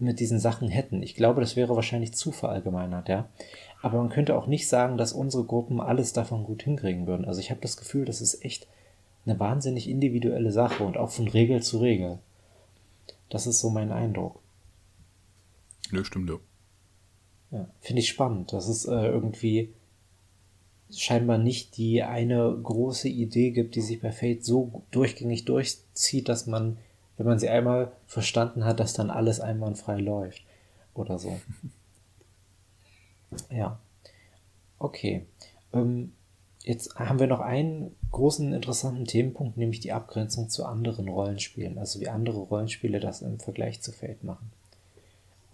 mit 0.00 0.20
diesen 0.20 0.38
Sachen 0.38 0.68
hätten. 0.68 1.02
Ich 1.02 1.16
glaube, 1.16 1.40
das 1.40 1.56
wäre 1.56 1.74
wahrscheinlich 1.74 2.14
zu 2.14 2.30
verallgemeinert, 2.30 3.08
ja. 3.08 3.28
Aber 3.82 3.98
man 3.98 4.10
könnte 4.10 4.36
auch 4.36 4.46
nicht 4.46 4.68
sagen, 4.68 4.96
dass 4.96 5.12
unsere 5.12 5.44
Gruppen 5.44 5.80
alles 5.80 6.12
davon 6.12 6.44
gut 6.44 6.62
hinkriegen 6.62 7.06
würden. 7.06 7.24
Also 7.24 7.40
ich 7.40 7.50
habe 7.50 7.60
das 7.60 7.76
Gefühl, 7.76 8.04
das 8.04 8.20
ist 8.20 8.44
echt 8.44 8.68
eine 9.26 9.38
wahnsinnig 9.38 9.88
individuelle 9.88 10.52
Sache 10.52 10.84
und 10.84 10.96
auch 10.96 11.10
von 11.10 11.28
Regel 11.28 11.62
zu 11.62 11.78
Regel. 11.78 12.18
Das 13.28 13.46
ist 13.46 13.60
so 13.60 13.70
mein 13.70 13.92
Eindruck. 13.92 14.40
Ja, 15.90 16.04
stimmt, 16.04 16.30
ja. 16.30 16.36
Ja, 17.50 17.68
finde 17.80 18.00
ich 18.00 18.08
spannend. 18.08 18.52
dass 18.52 18.68
es 18.68 18.84
äh, 18.84 18.92
irgendwie 18.94 19.72
scheinbar 20.90 21.38
nicht 21.38 21.76
die 21.76 22.02
eine 22.02 22.56
große 22.62 23.08
Idee 23.08 23.50
gibt, 23.50 23.74
die 23.74 23.82
sich 23.82 24.00
bei 24.00 24.12
Fate 24.12 24.44
so 24.44 24.82
durchgängig 24.90 25.44
durchzieht, 25.44 26.28
dass 26.28 26.46
man 26.46 26.78
wenn 27.18 27.26
man 27.26 27.38
sie 27.38 27.48
einmal 27.48 27.92
verstanden 28.06 28.64
hat, 28.64 28.80
dass 28.80 28.94
dann 28.94 29.10
alles 29.10 29.40
einwandfrei 29.40 29.98
läuft 29.98 30.42
oder 30.94 31.18
so. 31.18 31.38
Ja. 33.50 33.78
Okay. 34.78 35.26
Ähm, 35.74 36.14
jetzt 36.62 36.98
haben 36.98 37.18
wir 37.18 37.26
noch 37.26 37.40
einen 37.40 37.94
großen 38.10 38.54
interessanten 38.54 39.04
Themenpunkt, 39.04 39.58
nämlich 39.58 39.80
die 39.80 39.92
Abgrenzung 39.92 40.48
zu 40.48 40.64
anderen 40.64 41.10
Rollenspielen, 41.10 41.78
also 41.78 42.00
wie 42.00 42.08
andere 42.08 42.38
Rollenspiele 42.38 43.00
das 43.00 43.20
im 43.20 43.38
Vergleich 43.38 43.82
zu 43.82 43.92
Fate 43.92 44.24
machen. 44.24 44.50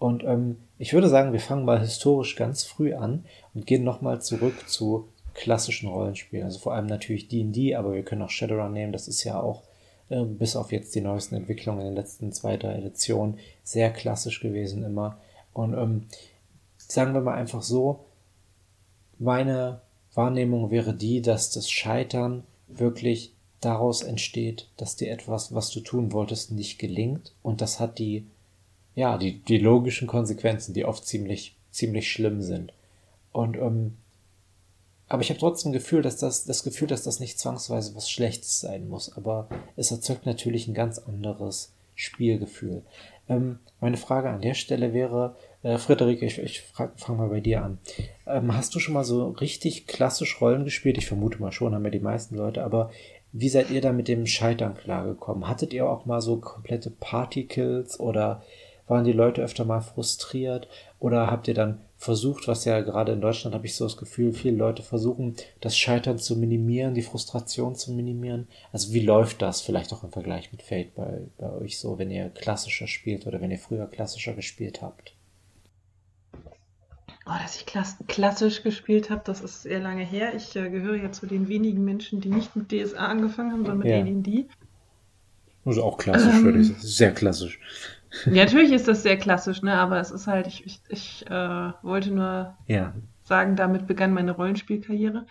Und 0.05 0.23
ähm, 0.23 0.57
ich 0.77 0.93
würde 0.93 1.09
sagen, 1.09 1.33
wir 1.33 1.39
fangen 1.39 1.65
mal 1.65 1.79
historisch 1.79 2.35
ganz 2.35 2.63
früh 2.63 2.93
an 2.93 3.25
und 3.55 3.65
gehen 3.65 3.83
nochmal 3.83 4.21
zurück 4.21 4.69
zu 4.69 5.07
klassischen 5.33 5.89
Rollenspielen. 5.89 6.45
Also 6.45 6.59
vor 6.59 6.75
allem 6.75 6.85
natürlich 6.85 7.27
D&D, 7.27 7.73
aber 7.73 7.93
wir 7.93 8.03
können 8.03 8.21
auch 8.21 8.29
Shadowrun 8.29 8.71
nehmen, 8.71 8.93
das 8.93 9.07
ist 9.07 9.23
ja 9.23 9.41
auch 9.41 9.63
äh, 10.09 10.23
bis 10.23 10.55
auf 10.55 10.71
jetzt 10.71 10.93
die 10.93 11.01
neuesten 11.01 11.33
Entwicklungen 11.33 11.79
in 11.79 11.85
den 11.87 11.95
letzten 11.95 12.31
zwei, 12.31 12.55
drei 12.55 12.75
Editionen, 12.75 13.39
sehr 13.63 13.91
klassisch 13.91 14.41
gewesen 14.41 14.83
immer. 14.83 15.17
Und 15.53 15.73
ähm, 15.73 16.05
sagen 16.77 17.15
wir 17.15 17.21
mal 17.21 17.33
einfach 17.33 17.63
so, 17.63 18.05
meine 19.17 19.81
Wahrnehmung 20.13 20.69
wäre 20.69 20.93
die, 20.93 21.23
dass 21.23 21.49
das 21.49 21.67
Scheitern 21.67 22.43
wirklich 22.67 23.33
daraus 23.59 24.03
entsteht, 24.03 24.69
dass 24.77 24.97
dir 24.97 25.09
etwas, 25.09 25.55
was 25.55 25.71
du 25.71 25.79
tun 25.79 26.11
wolltest, 26.11 26.51
nicht 26.51 26.77
gelingt. 26.77 27.33
Und 27.41 27.61
das 27.61 27.79
hat 27.79 27.97
die, 27.97 28.27
ja, 28.95 29.17
die, 29.17 29.39
die 29.39 29.57
logischen 29.57 30.07
Konsequenzen, 30.07 30.73
die 30.73 30.85
oft 30.85 31.05
ziemlich, 31.05 31.55
ziemlich 31.71 32.11
schlimm 32.11 32.41
sind. 32.41 32.73
Und 33.31 33.57
ähm, 33.57 33.97
aber 35.07 35.21
ich 35.21 35.29
habe 35.29 35.39
trotzdem 35.39 35.71
Gefühl, 35.71 36.01
dass 36.01 36.17
das, 36.17 36.45
das 36.45 36.63
Gefühl, 36.63 36.87
dass 36.87 37.03
das 37.03 37.19
nicht 37.19 37.37
zwangsweise 37.37 37.95
was 37.95 38.09
Schlechtes 38.09 38.59
sein 38.59 38.89
muss. 38.89 39.15
Aber 39.15 39.47
es 39.75 39.91
erzeugt 39.91 40.25
natürlich 40.25 40.67
ein 40.67 40.73
ganz 40.73 40.97
anderes 40.97 41.73
Spielgefühl. 41.93 42.81
Ähm, 43.29 43.59
meine 43.79 43.97
Frage 43.97 44.29
an 44.29 44.41
der 44.41 44.55
Stelle 44.55 44.93
wäre, 44.93 45.35
äh, 45.63 45.77
Frederik, 45.77 46.21
ich, 46.21 46.39
ich 46.39 46.61
fange 46.61 47.17
mal 47.17 47.29
bei 47.29 47.39
dir 47.39 47.63
an. 47.63 47.77
Ähm, 48.25 48.55
hast 48.55 48.73
du 48.73 48.79
schon 48.79 48.93
mal 48.93 49.03
so 49.03 49.29
richtig 49.29 49.87
klassisch 49.87 50.41
Rollen 50.41 50.63
gespielt? 50.63 50.97
Ich 50.97 51.07
vermute 51.07 51.39
mal 51.39 51.51
schon, 51.51 51.75
haben 51.75 51.85
ja 51.85 51.91
die 51.91 51.99
meisten 51.99 52.35
Leute, 52.35 52.63
aber 52.63 52.91
wie 53.31 53.49
seid 53.49 53.69
ihr 53.69 53.81
da 53.81 53.91
mit 53.91 54.07
dem 54.07 54.25
Scheitern 54.25 54.75
klargekommen? 54.75 55.47
Hattet 55.47 55.73
ihr 55.73 55.87
auch 55.89 56.05
mal 56.05 56.21
so 56.21 56.37
komplette 56.37 56.89
Partykills 56.89 57.99
oder 57.99 58.43
waren 58.87 59.05
die 59.05 59.11
Leute 59.11 59.41
öfter 59.41 59.65
mal 59.65 59.81
frustriert? 59.81 60.67
Oder 60.99 61.29
habt 61.31 61.47
ihr 61.47 61.53
dann 61.53 61.79
versucht, 61.97 62.47
was 62.47 62.65
ja 62.65 62.81
gerade 62.81 63.13
in 63.13 63.21
Deutschland 63.21 63.55
habe 63.55 63.65
ich 63.65 63.75
so 63.75 63.85
das 63.85 63.97
Gefühl, 63.97 64.33
viele 64.33 64.57
Leute 64.57 64.83
versuchen, 64.83 65.35
das 65.61 65.77
Scheitern 65.77 66.19
zu 66.19 66.35
minimieren, 66.35 66.93
die 66.93 67.01
Frustration 67.01 67.75
zu 67.75 67.93
minimieren. 67.93 68.47
Also 68.71 68.93
wie 68.93 68.99
läuft 68.99 69.41
das 69.41 69.61
vielleicht 69.61 69.93
auch 69.93 70.03
im 70.03 70.11
Vergleich 70.11 70.51
mit 70.51 70.61
Fate 70.61 70.93
bei, 70.95 71.21
bei 71.37 71.51
euch 71.53 71.79
so, 71.79 71.97
wenn 71.97 72.11
ihr 72.11 72.29
klassischer 72.29 72.87
spielt 72.87 73.25
oder 73.25 73.41
wenn 73.41 73.51
ihr 73.51 73.59
früher 73.59 73.87
klassischer 73.87 74.33
gespielt 74.33 74.81
habt? 74.81 75.15
Oh, 77.27 77.33
dass 77.41 77.55
ich 77.55 77.65
klassisch 77.65 78.61
gespielt 78.61 79.09
habe, 79.09 79.21
das 79.25 79.41
ist 79.41 79.63
sehr 79.63 79.79
lange 79.79 80.05
her. 80.05 80.35
Ich 80.35 80.55
äh, 80.55 80.69
gehöre 80.69 80.95
ja 80.95 81.11
zu 81.11 81.25
den 81.25 81.47
wenigen 81.47 81.83
Menschen, 81.83 82.21
die 82.21 82.29
nicht 82.29 82.55
mit 82.55 82.71
DSA 82.71 83.07
angefangen 83.07 83.51
haben, 83.51 83.65
sondern 83.65 83.79
mit 83.79 83.87
ja. 83.87 83.99
AD&D. 83.99 84.45
Also 85.65 85.83
auch 85.83 85.97
klassisch, 85.97 86.35
ähm, 86.35 86.43
würde 86.43 86.59
ich 86.59 86.67
sagen. 86.67 86.79
Sehr 86.81 87.13
klassisch. 87.13 87.59
Ja, 88.25 88.45
natürlich 88.45 88.71
ist 88.71 88.87
das 88.87 89.03
sehr 89.03 89.17
klassisch, 89.17 89.61
ne? 89.61 89.73
aber 89.73 89.99
es 89.99 90.11
ist 90.11 90.27
halt, 90.27 90.47
ich, 90.47 90.65
ich, 90.65 90.81
ich 90.89 91.25
äh, 91.29 91.71
wollte 91.81 92.11
nur 92.11 92.55
ja. 92.67 92.93
sagen, 93.23 93.55
damit 93.55 93.87
begann 93.87 94.13
meine 94.13 94.31
Rollenspielkarriere. 94.31 95.25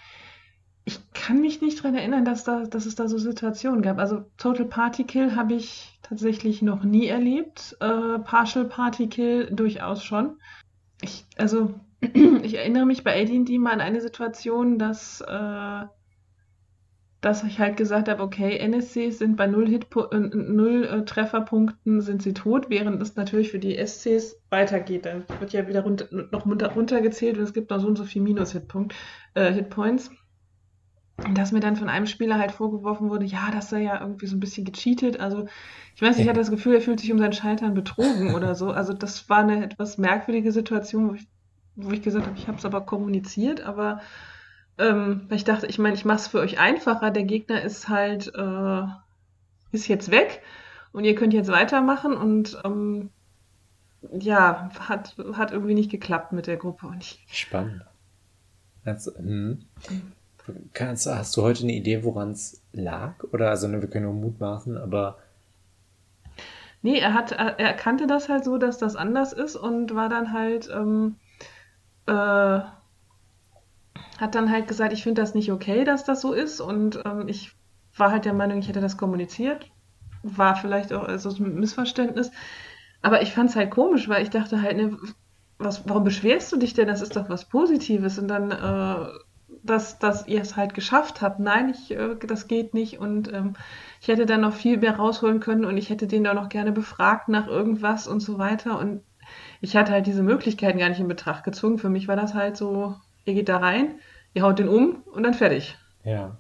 ich 0.85 1.01
kann 1.13 1.41
mich 1.41 1.61
nicht 1.61 1.79
daran 1.79 1.95
erinnern, 1.95 2.25
dass, 2.25 2.45
da, 2.45 2.65
dass 2.65 2.87
es 2.87 2.95
da 2.95 3.09
so 3.09 3.19
Situationen 3.19 3.83
gab. 3.83 3.99
Also 3.99 4.25
Total 4.37 4.67
Party 4.67 5.05
Kill 5.05 5.35
habe 5.35 5.55
ich 5.55 5.99
tatsächlich 6.03 6.63
noch 6.63 6.85
nie 6.85 7.07
erlebt. 7.07 7.77
Äh, 7.81 8.19
Partial 8.19 8.67
Party 8.67 9.09
Kill 9.09 9.47
durchaus 9.51 10.05
schon. 10.05 10.39
Ich, 11.01 11.25
also, 11.37 11.75
ich 12.43 12.55
erinnere 12.57 12.87
mich 12.87 13.03
bei 13.03 13.21
AD&D 13.21 13.59
mal 13.59 13.73
an 13.73 13.81
eine 13.81 14.01
Situation, 14.01 14.79
dass, 14.79 15.23
äh, 15.23 15.85
dass 17.25 17.43
ich 17.43 17.59
halt 17.59 17.77
gesagt 17.77 18.09
habe, 18.09 18.23
okay, 18.23 18.59
NSCs 18.59 19.19
sind 19.19 19.37
bei 19.37 19.47
null, 19.47 19.67
Hit 19.69 19.87
äh, 20.13 20.19
null 20.19 20.85
äh, 20.85 21.05
Trefferpunkten 21.05 22.01
sind 22.01 22.23
sie 22.23 22.35
tot, 22.35 22.69
während 22.69 23.01
es 23.01 23.17
natürlich 23.17 23.51
für 23.51 23.59
die 23.59 23.77
SCs 23.77 24.37
weitergeht. 24.51 25.07
Dann 25.07 25.25
wird 25.41 25.53
ja 25.53 25.67
wieder 25.67 25.83
runter, 25.83 26.07
noch 26.11 26.47
runtergezählt 26.47 27.39
und 27.39 27.45
es 27.45 27.55
gibt 27.55 27.71
noch 27.71 27.81
so 27.81 27.87
und 27.87 27.97
so 27.97 28.05
viel 28.05 28.23
Minus-Hitpoints. 28.23 28.95
Äh, 29.35 29.53
Hitpoints 29.53 30.11
dass 31.33 31.53
mir 31.53 31.61
dann 31.61 31.77
von 31.77 31.89
einem 31.89 32.07
Spieler 32.07 32.39
halt 32.39 32.51
vorgeworfen 32.51 33.09
wurde, 33.09 33.25
ja, 33.25 33.51
das 33.53 33.71
sei 33.71 33.83
ja 33.83 34.01
irgendwie 34.01 34.27
so 34.27 34.37
ein 34.37 34.41
bisschen 34.41 34.65
gecheatet. 34.65 35.21
Also 35.21 35.47
ich 35.95 36.03
weiß 36.03 36.17
nicht, 36.17 36.25
ich 36.25 36.29
hatte 36.29 36.41
das 36.41 36.51
Gefühl, 36.51 36.75
er 36.75 36.81
fühlt 36.81 36.99
sich 36.99 37.13
um 37.13 37.19
sein 37.19 37.33
Scheitern 37.33 37.75
betrogen 37.75 38.35
oder 38.35 38.55
so. 38.57 38.71
Also 38.71 38.93
das 38.93 39.29
war 39.29 39.39
eine 39.39 39.65
etwas 39.65 39.97
merkwürdige 39.97 40.51
Situation, 40.51 41.09
wo 41.09 41.15
ich, 41.15 41.27
wo 41.77 41.93
ich 41.93 42.03
gesagt 42.03 42.27
habe, 42.27 42.37
ich 42.37 42.49
habe 42.49 42.59
es 42.59 42.65
aber 42.65 42.81
kommuniziert, 42.81 43.61
aber 43.61 44.01
ähm, 44.79 45.27
weil 45.29 45.37
ich 45.37 45.45
dachte, 45.45 45.67
ich 45.67 45.79
meine, 45.79 45.95
ich 45.95 46.05
mache 46.05 46.19
es 46.19 46.27
für 46.27 46.41
euch 46.41 46.59
einfacher. 46.59 47.11
Der 47.11 47.25
Gegner 47.25 47.63
ist 47.63 47.89
halt, 47.89 48.33
äh, 48.35 48.83
ist 49.73 49.89
jetzt 49.89 50.11
weg 50.11 50.43
und 50.93 51.05
ihr 51.05 51.15
könnt 51.15 51.35
jetzt 51.35 51.51
weitermachen 51.51 52.17
und 52.17 52.59
ähm, 52.65 53.11
ja, 54.13 54.71
hat, 54.79 55.17
hat 55.35 55.53
irgendwie 55.53 55.75
nicht 55.75 55.91
geklappt 55.91 56.33
mit 56.33 56.47
der 56.47 56.57
Gruppe. 56.57 56.87
Und 56.87 57.03
ich, 57.03 57.25
Spannend. 57.31 57.83
Das, 58.85 59.07
hm. 59.07 59.65
Kannst, 60.75 61.07
hast 61.07 61.37
du 61.37 61.43
heute 61.43 61.63
eine 61.63 61.73
Idee, 61.73 62.05
woran 62.05 62.33
es 62.33 62.61
lag? 62.73 63.15
Oder 63.33 63.49
also 63.51 63.67
ne, 63.67 63.81
wir 63.81 63.89
können 63.89 64.05
nur 64.05 64.15
mutmaßen, 64.15 64.77
aber. 64.77 65.19
Nee, 66.83 66.99
er 66.99 67.15
hat, 67.15 67.33
er 67.33 67.59
erkannte 67.59 68.07
das 68.07 68.29
halt 68.29 68.45
so, 68.45 68.59
dass 68.59 68.77
das 68.77 68.95
anders 68.95 69.33
ist 69.33 69.57
und 69.57 69.95
war 69.95 70.11
dann 70.11 70.35
halt, 70.35 70.69
ähm, 70.71 71.17
äh, 72.07 72.61
hat 74.19 74.35
dann 74.35 74.51
halt 74.51 74.69
gesagt, 74.69 74.93
ich 74.93 75.03
finde 75.03 75.23
das 75.23 75.35
nicht 75.35 75.51
okay, 75.51 75.85
dass 75.85 76.05
das 76.05 76.21
so 76.21 76.33
ist 76.33 76.61
und 76.61 77.03
ähm, 77.05 77.29
ich 77.29 77.53
war 77.97 78.11
halt 78.11 78.25
der 78.25 78.35
Meinung, 78.35 78.59
ich 78.59 78.69
hätte 78.69 78.81
das 78.81 78.97
kommuniziert. 78.97 79.71
War 80.23 80.57
vielleicht 80.57 80.93
auch 80.93 81.05
also 81.05 81.31
ein 81.31 81.57
Missverständnis. 81.57 82.31
Aber 83.03 83.23
ich 83.23 83.33
fand 83.33 83.51
es 83.51 83.57
halt 83.57 83.71
komisch, 83.71 84.09
weil 84.09 84.23
ich 84.23 84.31
dachte 84.31 84.63
halt, 84.63 84.77
ne, 84.77 84.97
was, 85.59 85.89
warum 85.89 86.05
beschwerst 86.05 86.51
du 86.53 86.57
dich 86.57 86.75
denn? 86.75 86.89
Das 86.89 87.03
ist 87.03 87.15
doch 87.15 87.29
was 87.29 87.49
Positives. 87.49 88.19
Und 88.19 88.29
dann 88.29 88.51
äh, 88.51 89.09
dass, 89.65 89.99
dass 89.99 90.27
ihr 90.29 90.41
es 90.41 90.57
halt 90.57 90.75
geschafft 90.75 91.23
habt. 91.23 91.41
Nein, 91.41 91.71
ich, 91.71 91.91
äh, 91.91 92.17
das 92.27 92.49
geht 92.49 92.75
nicht. 92.75 92.99
Und 92.99 93.33
ähm, 93.33 93.55
ich 94.01 94.09
hätte 94.09 94.27
dann 94.27 94.43
noch 94.43 94.55
viel 94.55 94.77
mehr 94.77 94.97
rausholen 94.97 95.41
können 95.41 95.65
und 95.65 95.77
ich 95.77 95.91
hätte 95.91 96.07
den 96.07 96.25
da 96.25 96.35
noch 96.35 96.49
gerne 96.49 96.73
befragt 96.73 97.29
nach 97.29 97.47
irgendwas 97.47 98.07
und 98.07 98.21
so 98.21 98.39
weiter. 98.39 98.79
Und 98.79 99.03
ich 99.61 99.77
hatte 99.77 99.93
halt 99.93 100.07
diese 100.07 100.23
Möglichkeiten 100.23 100.79
gar 100.79 100.91
nicht 100.91 101.01
in 101.01 101.09
Betracht 101.09 101.45
gezogen. 101.45 101.79
Für 101.79 101.89
mich 101.89 102.09
war 102.09 102.17
das 102.17 102.35
halt 102.35 102.57
so, 102.57 102.97
ihr 103.25 103.35
geht 103.35 103.49
da 103.49 103.59
rein, 103.59 103.97
ihr 104.35 104.43
haut 104.43 104.59
den 104.59 104.69
um 104.69 105.03
und 105.13 105.23
dann 105.23 105.35
fertig. 105.35 105.77
Ja. 106.05 106.39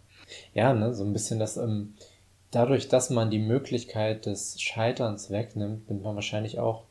Ja, 0.54 0.72
ne, 0.72 0.94
so 0.94 1.04
ein 1.04 1.12
bisschen 1.12 1.38
das, 1.38 1.56
ähm, 1.56 1.94
dadurch, 2.50 2.88
dass 2.88 3.10
man 3.10 3.30
die 3.30 3.38
Möglichkeit 3.38 4.26
des 4.26 4.60
Scheiterns 4.60 5.30
wegnimmt, 5.30 5.88
nimmt 5.88 6.02
man 6.02 6.14
wahrscheinlich 6.14 6.58
auch 6.58 6.84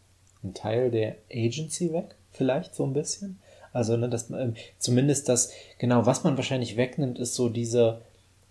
einen 0.44 0.54
Teil 0.54 0.92
der 0.92 1.16
Agency 1.32 1.94
weg, 1.94 2.16
vielleicht 2.32 2.76
so 2.76 2.86
ein 2.86 2.94
bisschen. 2.94 3.40
Also, 3.72 3.98
ne, 3.98 4.10
dass 4.10 4.30
ähm, 4.30 4.54
zumindest 4.78 5.30
das, 5.30 5.52
genau, 5.80 6.06
was 6.06 6.24
man 6.24 6.38
wahrscheinlich 6.38 6.78
wegnimmt, 6.78 7.18
ist 7.18 7.34
so 7.34 7.50
diese, 7.50 8.02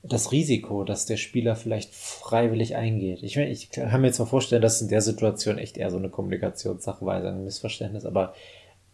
das 0.03 0.33
Risiko, 0.33 0.83
dass 0.83 1.07
der 1.07 1.17
Spieler 1.17 1.55
vielleicht 1.55 1.95
freiwillig 1.95 2.75
eingeht. 2.75 3.23
Ich, 3.23 3.37
ich 3.37 3.71
kann 3.71 4.01
mir 4.01 4.09
jetzt 4.09 4.19
mal 4.19 4.27
vorstellen, 4.27 4.63
dass 4.63 4.83
in 4.83 4.89
der 4.89 5.01
Situation 5.01 5.59
echt 5.59 5.77
eher 5.77 5.91
so 5.91 5.99
eine 5.99 6.09
Kommunikationssache 6.09 7.07
war, 7.07 7.23
ein 7.23 7.45
Missverständnis, 7.45 8.05
aber, 8.05 8.35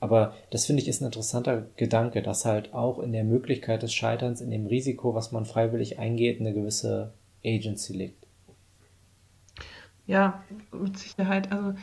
aber 0.00 0.34
das 0.50 0.66
finde 0.66 0.82
ich 0.82 0.88
ist 0.88 1.00
ein 1.00 1.06
interessanter 1.06 1.66
Gedanke, 1.76 2.22
dass 2.22 2.44
halt 2.44 2.72
auch 2.72 2.98
in 3.00 3.12
der 3.12 3.24
Möglichkeit 3.24 3.82
des 3.82 3.92
Scheiterns, 3.92 4.40
in 4.40 4.50
dem 4.50 4.66
Risiko, 4.66 5.14
was 5.14 5.32
man 5.32 5.44
freiwillig 5.44 5.98
eingeht, 5.98 6.40
eine 6.40 6.52
gewisse 6.52 7.12
Agency 7.44 7.92
liegt. 7.92 8.26
Ja, 10.06 10.42
mit 10.72 10.98
Sicherheit. 10.98 11.50
Also, 11.52 11.74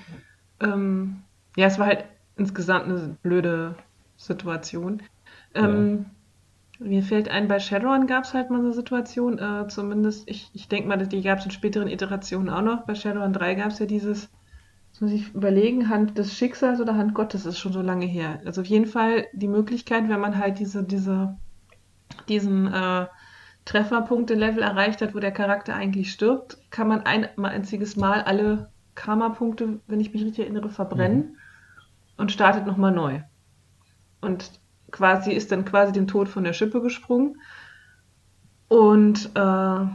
ähm, 0.61 1.18
ja, 1.57 1.68
es 1.68 1.78
war 1.78 1.88
halt 1.88 2.05
insgesamt 2.38 2.86
eine 2.86 3.18
blöde 3.22 3.76
Situation. 4.18 5.03
Ähm, 5.53 6.05
ja. 6.80 6.88
Mir 6.88 7.03
fällt 7.03 7.30
ein, 7.30 7.47
bei 7.47 7.59
Shadowrun 7.59 8.07
gab 8.07 8.24
es 8.24 8.34
halt 8.34 8.49
mal 8.49 8.59
so 8.59 8.66
eine 8.66 8.74
Situation, 8.74 9.39
äh, 9.39 9.68
zumindest, 9.68 10.30
ich, 10.30 10.49
ich 10.53 10.68
denke 10.68 10.89
mal, 10.89 10.97
die 10.97 11.22
gab 11.22 11.39
es 11.39 11.45
in 11.45 11.51
späteren 11.51 11.88
Iterationen 11.88 12.49
auch 12.49 12.61
noch. 12.61 12.86
Bei 12.86 12.95
Shadowrun 12.95 13.32
3 13.32 13.55
gab 13.55 13.68
es 13.68 13.80
ja 13.80 13.86
dieses, 13.86 14.30
das 14.96 15.02
muss 15.02 15.12
ich 15.12 15.36
überlegen, 15.36 15.89
Hand 15.89 16.18
des 16.18 16.38
Schicksals 16.38 16.80
oder 16.80 16.96
Hand 16.96 17.14
Gottes, 17.14 17.46
ist 17.46 17.60
schon 17.60 17.74
so 17.74 17.82
lange 17.82 18.06
her. 18.06 18.39
Also 18.46 18.62
auf 18.62 18.68
jeden 18.68 18.86
Fall 18.86 19.28
die 19.34 19.50
Möglichkeit, 19.50 20.08
wenn 20.08 20.22
man 20.22 20.38
halt 20.39 20.58
diese, 20.58 20.86
diese, 20.86 21.36
diesen 22.30 22.74
äh, 22.74 23.06
Trefferpunkte-Level 23.66 24.64
erreicht 24.64 25.02
hat, 25.02 25.14
wo 25.14 25.20
der 25.20 25.34
Charakter 25.34 25.76
eigentlich 25.76 26.14
stirbt, 26.14 26.60
kann 26.70 26.88
man 26.88 27.02
ein 27.02 27.28
einziges 27.43 27.98
Mal 27.98 28.22
alle 28.22 28.70
Karma-Punkte, 28.96 29.82
wenn 29.86 30.00
ich 30.00 30.14
mich 30.14 30.24
richtig 30.24 30.46
erinnere, 30.46 30.70
verbrennen 30.70 31.18
mhm. 31.18 31.36
und 32.16 32.32
startet 32.32 32.66
nochmal 32.66 32.93
neu 32.93 33.20
und 34.22 34.50
quasi 34.91 35.34
ist 35.34 35.52
dann 35.52 35.66
quasi 35.66 35.91
den 35.91 36.08
Tod 36.08 36.30
von 36.30 36.46
der 36.46 36.54
Schippe 36.54 36.82
gesprungen. 36.82 37.41
Und 38.70 39.30
äh, 39.36 39.86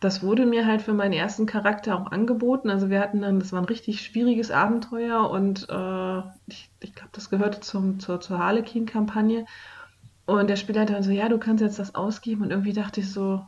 das 0.00 0.22
wurde 0.22 0.46
mir 0.46 0.66
halt 0.66 0.82
für 0.82 0.94
meinen 0.94 1.12
ersten 1.12 1.46
Charakter 1.46 2.00
auch 2.00 2.10
angeboten. 2.10 2.70
Also 2.70 2.88
wir 2.88 3.00
hatten 3.00 3.20
dann, 3.20 3.38
das 3.38 3.52
war 3.52 3.60
ein 3.60 3.66
richtig 3.66 4.02
schwieriges 4.02 4.50
Abenteuer 4.50 5.28
und 5.30 5.68
äh, 5.68 6.18
ich, 6.46 6.70
ich 6.80 6.94
glaube, 6.94 7.10
das 7.12 7.28
gehörte 7.28 7.60
zum, 7.60 8.00
zur, 8.00 8.20
zur 8.20 8.38
Harlequin-Kampagne. 8.38 9.44
Und 10.26 10.48
der 10.48 10.56
Spieler 10.56 10.82
hat 10.82 10.90
dann 10.90 11.02
so, 11.02 11.10
ja, 11.10 11.28
du 11.28 11.38
kannst 11.38 11.62
jetzt 11.62 11.78
das 11.78 11.94
ausgeben. 11.94 12.42
Und 12.42 12.50
irgendwie 12.50 12.72
dachte 12.72 13.00
ich 13.00 13.12
so, 13.12 13.44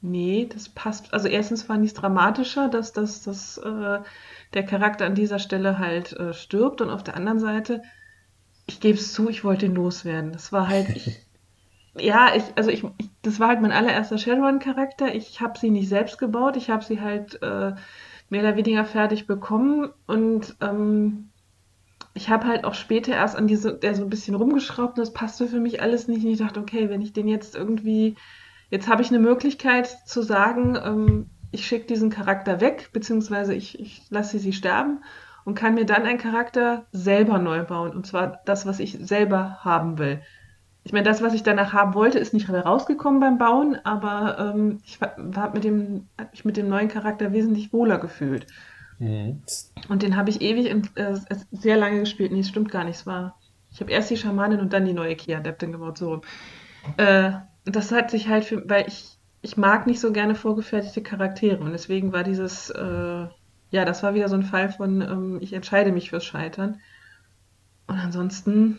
nee, 0.00 0.48
das 0.52 0.68
passt. 0.68 1.12
Also 1.14 1.28
erstens 1.28 1.62
fand 1.62 1.84
ich 1.84 1.92
es 1.92 1.94
dramatischer, 1.94 2.68
dass, 2.68 2.92
dass, 2.92 3.22
dass 3.22 3.58
äh, 3.58 4.00
der 4.54 4.62
Charakter 4.64 5.06
an 5.06 5.14
dieser 5.14 5.38
Stelle 5.38 5.78
halt 5.78 6.12
äh, 6.14 6.32
stirbt. 6.34 6.80
Und 6.80 6.90
auf 6.90 7.04
der 7.04 7.16
anderen 7.16 7.38
Seite 7.38 7.82
ich 8.66 8.80
gebe 8.80 8.98
es 8.98 9.12
zu, 9.12 9.28
ich 9.28 9.44
wollte 9.44 9.66
ihn 9.66 9.74
loswerden. 9.74 10.32
Das 10.32 10.52
war 10.52 10.68
halt, 10.68 10.88
ich, 10.90 11.16
ja, 11.98 12.34
ich, 12.34 12.44
also 12.56 12.70
ich, 12.70 12.84
ich, 12.98 13.10
das 13.22 13.40
war 13.40 13.48
halt 13.48 13.60
mein 13.60 13.72
allererster 13.72 14.18
Shadowrun-Charakter. 14.18 15.14
Ich 15.14 15.40
habe 15.40 15.58
sie 15.58 15.70
nicht 15.70 15.88
selbst 15.88 16.18
gebaut, 16.18 16.56
ich 16.56 16.70
habe 16.70 16.84
sie 16.84 17.00
halt 17.00 17.40
äh, 17.42 17.74
mehr 18.28 18.40
oder 18.40 18.56
weniger 18.56 18.84
fertig 18.84 19.26
bekommen 19.26 19.90
und 20.06 20.56
ähm, 20.60 21.30
ich 22.14 22.30
habe 22.30 22.46
halt 22.46 22.64
auch 22.64 22.74
später 22.74 23.12
erst 23.12 23.36
an 23.36 23.46
diese, 23.46 23.74
der 23.74 23.94
so 23.94 24.02
ein 24.02 24.10
bisschen 24.10 24.34
rumgeschraubt 24.34 24.98
und 24.98 25.06
das 25.06 25.12
passte 25.12 25.46
für 25.46 25.60
mich 25.60 25.82
alles 25.82 26.08
nicht. 26.08 26.24
Und 26.24 26.30
ich 26.30 26.38
dachte, 26.38 26.60
okay, 26.60 26.88
wenn 26.88 27.02
ich 27.02 27.12
den 27.12 27.28
jetzt 27.28 27.54
irgendwie, 27.54 28.16
jetzt 28.70 28.88
habe 28.88 29.02
ich 29.02 29.08
eine 29.08 29.18
Möglichkeit 29.18 29.86
zu 30.06 30.22
sagen, 30.22 30.78
ähm, 30.82 31.30
ich 31.50 31.66
schicke 31.66 31.86
diesen 31.86 32.10
Charakter 32.10 32.60
weg, 32.60 32.90
beziehungsweise 32.92 33.54
ich, 33.54 33.78
ich 33.78 34.02
lasse 34.10 34.38
sie 34.38 34.52
sterben 34.52 35.02
und 35.44 35.54
kann 35.54 35.74
mir 35.74 35.84
dann 35.84 36.04
einen 36.04 36.18
Charakter 36.18 36.86
selber 36.90 37.38
neu 37.38 37.62
bauen. 37.64 37.92
Und 37.92 38.06
zwar 38.06 38.40
das, 38.46 38.66
was 38.66 38.80
ich 38.80 38.98
selber 39.00 39.58
haben 39.62 39.98
will. 39.98 40.22
Ich 40.86 40.92
meine, 40.92 41.02
das, 41.02 41.20
was 41.20 41.34
ich 41.34 41.42
danach 41.42 41.72
haben 41.72 41.94
wollte, 41.94 42.20
ist 42.20 42.32
nicht 42.32 42.48
rausgekommen 42.48 43.18
beim 43.18 43.38
Bauen, 43.38 43.76
aber 43.82 44.54
ähm, 44.54 44.78
ich 44.84 45.00
habe 45.00 45.50
mit 45.52 45.64
dem, 45.64 46.06
hab 46.16 46.30
mich 46.30 46.44
mit 46.44 46.56
dem 46.56 46.68
neuen 46.68 46.86
Charakter 46.86 47.32
wesentlich 47.32 47.72
wohler 47.72 47.98
gefühlt. 47.98 48.46
Mhm. 49.00 49.42
Und 49.88 50.02
den 50.04 50.16
habe 50.16 50.30
ich 50.30 50.40
ewig 50.40 50.70
äh, 50.94 51.14
sehr 51.50 51.76
lange 51.76 51.98
gespielt. 51.98 52.30
Nee, 52.30 52.38
das 52.38 52.50
stimmt 52.50 52.70
gar 52.70 52.84
nicht. 52.84 53.00
Es 53.00 53.06
war, 53.06 53.36
ich 53.72 53.80
habe 53.80 53.90
erst 53.90 54.10
die 54.10 54.16
Schamanin 54.16 54.60
und 54.60 54.72
dann 54.72 54.84
die 54.84 54.92
neue 54.92 55.16
Kia-Adeptin 55.16 55.72
gebaut, 55.72 55.98
so 55.98 56.10
rum. 56.10 56.20
Äh, 56.98 57.32
das 57.64 57.90
hat 57.90 58.12
sich 58.12 58.28
halt 58.28 58.44
für, 58.44 58.62
weil 58.70 58.86
ich, 58.86 59.18
ich 59.42 59.56
mag 59.56 59.88
nicht 59.88 59.98
so 59.98 60.12
gerne 60.12 60.36
vorgefertigte 60.36 61.02
Charaktere 61.02 61.58
und 61.58 61.72
deswegen 61.72 62.12
war 62.12 62.22
dieses 62.22 62.70
äh, 62.70 63.26
ja, 63.70 63.84
das 63.84 64.02
war 64.02 64.14
wieder 64.14 64.28
so 64.28 64.36
ein 64.36 64.44
Fall 64.44 64.70
von, 64.70 65.00
ähm, 65.02 65.38
ich 65.40 65.52
entscheide 65.52 65.92
mich 65.92 66.10
fürs 66.10 66.24
Scheitern. 66.24 66.80
Und 67.86 67.98
ansonsten. 67.98 68.78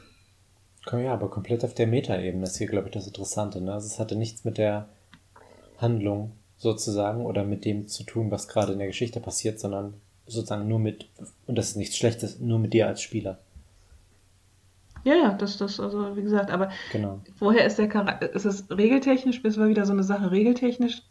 Ja, 0.91 1.13
aber 1.13 1.29
komplett 1.29 1.63
auf 1.65 1.73
der 1.73 1.87
Metaebene 1.87 2.43
ist 2.43 2.57
hier, 2.57 2.67
glaube 2.67 2.87
ich, 2.87 2.93
das 2.93 3.07
Interessante. 3.07 3.61
Ne? 3.61 3.73
Also 3.73 3.87
es 3.87 3.99
hatte 3.99 4.15
nichts 4.15 4.45
mit 4.45 4.57
der 4.57 4.87
Handlung 5.77 6.31
sozusagen 6.57 7.25
oder 7.25 7.43
mit 7.43 7.65
dem 7.65 7.87
zu 7.87 8.03
tun, 8.03 8.31
was 8.31 8.47
gerade 8.47 8.73
in 8.73 8.79
der 8.79 8.87
Geschichte 8.87 9.19
passiert, 9.19 9.59
sondern 9.59 9.93
sozusagen 10.25 10.67
nur 10.67 10.79
mit, 10.79 11.07
und 11.45 11.57
das 11.57 11.69
ist 11.69 11.75
nichts 11.77 11.97
Schlechtes, 11.97 12.39
nur 12.39 12.59
mit 12.59 12.73
dir 12.73 12.87
als 12.87 13.01
Spieler. 13.01 13.39
Ja, 15.03 15.15
ja, 15.15 15.33
das, 15.33 15.57
das, 15.57 15.79
also 15.79 16.17
wie 16.17 16.23
gesagt, 16.23 16.51
aber 16.51 16.69
genau. 16.91 17.21
vorher 17.37 17.65
ist 17.65 17.77
der 17.77 17.87
Charakter, 17.87 18.33
ist 18.33 18.45
es 18.45 18.69
regeltechnisch, 18.69 19.41
bis 19.41 19.57
war 19.57 19.69
wieder 19.69 19.85
so 19.85 19.93
eine 19.93 20.03
Sache 20.03 20.31
regeltechnisch, 20.31 21.03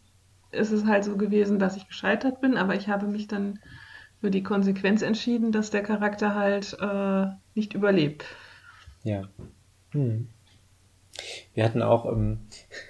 ist 0.51 0.71
es 0.71 0.85
halt 0.85 1.05
so 1.05 1.17
gewesen, 1.17 1.59
dass 1.59 1.77
ich 1.77 1.87
gescheitert 1.87 2.41
bin, 2.41 2.57
aber 2.57 2.75
ich 2.75 2.89
habe 2.89 3.07
mich 3.07 3.27
dann 3.27 3.59
für 4.21 4.31
die 4.31 4.43
Konsequenz 4.43 5.03
entschieden, 5.03 5.53
dass 5.53 5.71
der 5.71 5.83
Charakter 5.83 6.35
halt 6.35 6.77
äh, 6.81 7.27
nicht 7.55 7.75
überlebt. 7.75 8.25
Ja. 9.05 9.23
Hm. 9.97 10.29
Wir 11.55 11.65
hatten 11.65 11.83
auch, 11.83 12.05
ähm, 12.13 12.41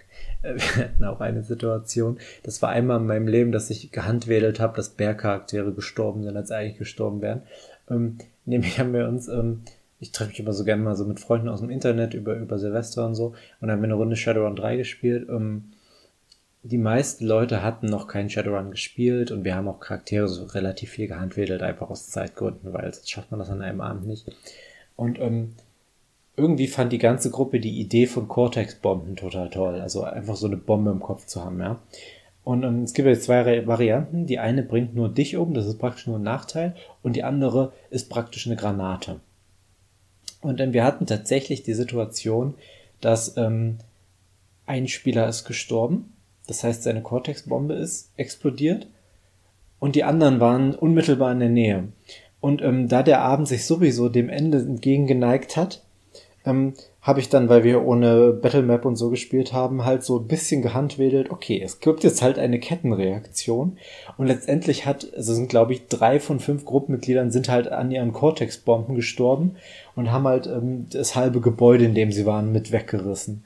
wir 0.42 0.84
hatten 0.84 1.04
auch 1.04 1.20
eine 1.20 1.42
Situation, 1.42 2.18
das 2.42 2.61
war 2.62 2.70
einmal 2.70 2.98
in 2.98 3.07
meinem 3.07 3.28
Leben, 3.28 3.52
dass 3.52 3.70
ich 3.70 3.92
gehandwedelt 3.92 4.59
habe, 4.59 4.76
dass 4.76 4.90
Bärcharaktere 4.90 5.72
gestorben 5.72 6.24
sind, 6.24 6.36
als 6.36 6.50
eigentlich 6.50 6.78
gestorben 6.78 7.22
wären. 7.22 7.42
Ähm, 7.88 8.18
nämlich 8.44 8.78
haben 8.80 8.92
wir 8.92 9.07
uns, 9.07 9.28
ähm, 9.28 9.62
ich 10.00 10.11
treffe 10.11 10.30
mich 10.30 10.40
immer 10.40 10.52
so 10.52 10.64
gerne 10.64 10.82
mal 10.82 10.96
so 10.96 11.04
mit 11.04 11.20
Freunden 11.20 11.48
aus 11.48 11.61
dem 11.61 11.70
Internet 11.70 12.12
über, 12.12 12.34
über 12.34 12.59
Silvester 12.59 13.07
und 13.07 13.14
so, 13.14 13.34
und 13.61 13.70
haben 13.70 13.80
wir 13.80 13.84
eine 13.84 13.94
Runde 13.94 14.16
Shadowrun 14.16 14.57
3 14.57 14.76
gespielt. 14.76 15.28
Ähm, 15.28 15.72
die 16.64 16.78
meisten 16.78 17.24
Leute 17.24 17.62
hatten 17.62 17.86
noch 17.86 18.09
keinen 18.09 18.28
Shadowrun 18.28 18.72
gespielt 18.72 19.30
und 19.30 19.44
wir 19.44 19.54
haben 19.54 19.68
auch 19.68 19.78
Charaktere 19.78 20.26
so 20.26 20.44
relativ 20.46 20.90
viel 20.90 21.07
gehandwedelt, 21.07 21.62
einfach 21.62 21.88
aus 21.90 22.09
Zeitgründen, 22.09 22.72
weil 22.72 22.92
sonst 22.92 23.09
schafft 23.09 23.30
man 23.30 23.38
das 23.38 23.50
an 23.50 23.62
einem 23.62 23.80
Abend 23.80 24.09
nicht. 24.09 24.26
Und 24.96 25.20
ähm, 25.20 25.54
irgendwie 26.37 26.66
fand 26.66 26.93
die 26.93 26.99
ganze 26.99 27.30
Gruppe 27.30 27.61
die 27.61 27.80
Idee 27.80 28.07
von 28.07 28.28
Cortex-Bomben 28.28 29.16
total 29.16 29.49
toll. 29.51 29.80
Also 29.80 30.03
einfach 30.03 30.37
so 30.37 30.47
eine 30.47 30.59
Bombe 30.59 30.91
im 30.91 31.01
Kopf 31.01 31.26
zu 31.26 31.45
haben, 31.45 31.61
ja. 31.61 31.78
Und 32.45 32.62
ähm, 32.62 32.82
es 32.82 32.93
gibt 32.93 33.09
jetzt 33.09 33.24
zwei 33.24 33.66
Varianten. 33.66 34.26
Die 34.26 34.39
eine 34.39 34.62
bringt 34.62 34.95
nur 34.95 35.09
dich 35.09 35.37
um, 35.37 35.55
das 35.55 35.66
ist 35.66 35.78
praktisch 35.78 36.07
nur 36.07 36.18
ein 36.18 36.22
Nachteil. 36.22 36.76
Und 37.03 37.16
die 37.16 37.24
andere 37.24 37.72
ist 37.91 38.09
praktisch 38.09 38.47
eine 38.47 38.57
Granate. 38.57 39.20
Und 40.43 40.61
ähm, 40.61 40.72
wir 40.72 40.84
hatten 40.84 41.07
tatsächlich 41.07 41.62
die 41.64 41.74
Situation, 41.74 42.55
dass 43.01 43.37
ähm, 43.37 43.78
ein 44.66 44.87
Spieler 44.87 45.28
ist 45.28 45.45
gestorben. 45.45 46.12
Das 46.47 46.62
heißt, 46.62 46.82
seine 46.82 47.03
Cortex-Bombe 47.03 47.74
ist 47.74 48.12
explodiert. 48.16 48.87
Und 49.80 49.97
die 49.97 50.05
anderen 50.05 50.39
waren 50.39 50.74
unmittelbar 50.74 51.32
in 51.32 51.41
der 51.41 51.49
Nähe. 51.49 51.89
Und 52.41 52.62
ähm, 52.62 52.89
da 52.89 53.03
der 53.03 53.22
Abend 53.22 53.49
sich 53.49 53.64
sowieso 53.64 54.09
dem 54.09 54.28
Ende 54.28 54.59
entgegengeneigt 54.59 55.57
hat, 55.57 55.82
ähm, 56.47 56.74
habe 57.03 57.20
ich 57.20 57.28
dann, 57.28 57.49
weil 57.49 57.64
wir 57.64 57.84
ohne 57.84 58.32
Battlemap 58.32 58.84
und 58.84 58.97
so 58.97 59.11
gespielt 59.11 59.53
haben, 59.53 59.84
halt 59.84 60.03
so 60.03 60.18
ein 60.18 60.26
bisschen 60.26 60.62
gehandwedelt, 60.62 61.30
okay, 61.30 61.61
es 61.62 61.80
gibt 61.80 62.05
jetzt 62.05 62.22
halt 62.22 62.38
eine 62.38 62.59
Kettenreaktion 62.59 63.78
und 64.16 64.26
letztendlich 64.26 64.86
hat, 64.86 65.12
also 65.14 65.34
sind 65.34 65.49
glaube 65.49 65.72
ich 65.72 65.88
drei 65.88 66.18
von 66.18 66.40
fünf 66.40 66.64
Gruppenmitgliedern 66.64 67.30
sind 67.30 67.49
halt 67.49 67.68
an 67.68 67.90
ihren 67.90 68.12
Cortex-Bomben 68.12 68.94
gestorben 68.94 69.57
und 69.94 70.11
haben 70.11 70.26
halt 70.26 70.47
ähm, 70.47 70.86
das 70.90 71.14
halbe 71.14 71.40
Gebäude, 71.40 71.84
in 71.84 71.94
dem 71.94 72.12
sie 72.12 72.26
waren, 72.26 72.53
mit 72.53 72.72
weggerissen. 72.72 73.44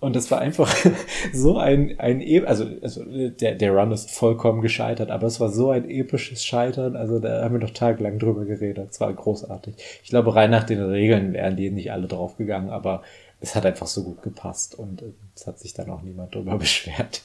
Und 0.00 0.16
das 0.16 0.30
war 0.30 0.40
einfach 0.40 0.74
so 1.32 1.58
ein, 1.58 2.00
ein 2.00 2.22
e 2.22 2.40
also, 2.44 2.66
also 2.82 3.04
der, 3.04 3.54
der 3.54 3.72
Run 3.72 3.92
ist 3.92 4.10
vollkommen 4.10 4.62
gescheitert, 4.62 5.10
aber 5.10 5.26
es 5.26 5.40
war 5.40 5.50
so 5.50 5.70
ein 5.70 5.88
episches 5.88 6.42
Scheitern, 6.42 6.96
also 6.96 7.18
da 7.18 7.44
haben 7.44 7.54
wir 7.54 7.60
noch 7.60 7.74
tagelang 7.74 8.18
drüber 8.18 8.46
geredet. 8.46 8.88
Es 8.90 9.00
war 9.00 9.12
großartig. 9.12 9.74
Ich 10.02 10.08
glaube, 10.08 10.34
rein 10.34 10.50
nach 10.50 10.64
den 10.64 10.80
Regeln 10.82 11.34
wären 11.34 11.56
die 11.56 11.70
nicht 11.70 11.92
alle 11.92 12.08
draufgegangen, 12.08 12.70
aber 12.70 13.02
es 13.40 13.54
hat 13.54 13.66
einfach 13.66 13.86
so 13.86 14.02
gut 14.02 14.22
gepasst 14.22 14.74
und 14.74 15.02
äh, 15.02 15.12
es 15.34 15.46
hat 15.46 15.58
sich 15.58 15.74
dann 15.74 15.90
auch 15.90 16.02
niemand 16.02 16.34
drüber 16.34 16.56
beschwert. 16.58 17.22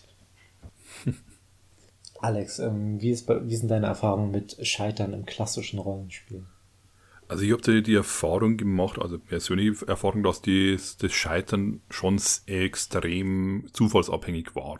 Alex, 2.19 2.59
ähm, 2.59 3.01
wie, 3.01 3.11
ist, 3.11 3.29
wie 3.29 3.55
sind 3.55 3.69
deine 3.69 3.87
Erfahrungen 3.87 4.31
mit 4.31 4.57
Scheitern 4.65 5.13
im 5.13 5.25
klassischen 5.25 5.79
Rollenspiel? 5.79 6.43
Also 7.27 7.43
ich 7.43 7.51
habe 7.51 7.81
die 7.81 7.95
Erfahrung 7.95 8.55
gemacht, 8.55 8.99
also 8.99 9.17
persönliche 9.17 9.87
Erfahrung, 9.87 10.21
dass 10.21 10.41
die, 10.41 10.77
das 10.99 11.11
Scheitern 11.11 11.81
schon 11.89 12.21
extrem 12.45 13.67
zufallsabhängig 13.73 14.55
war. 14.55 14.77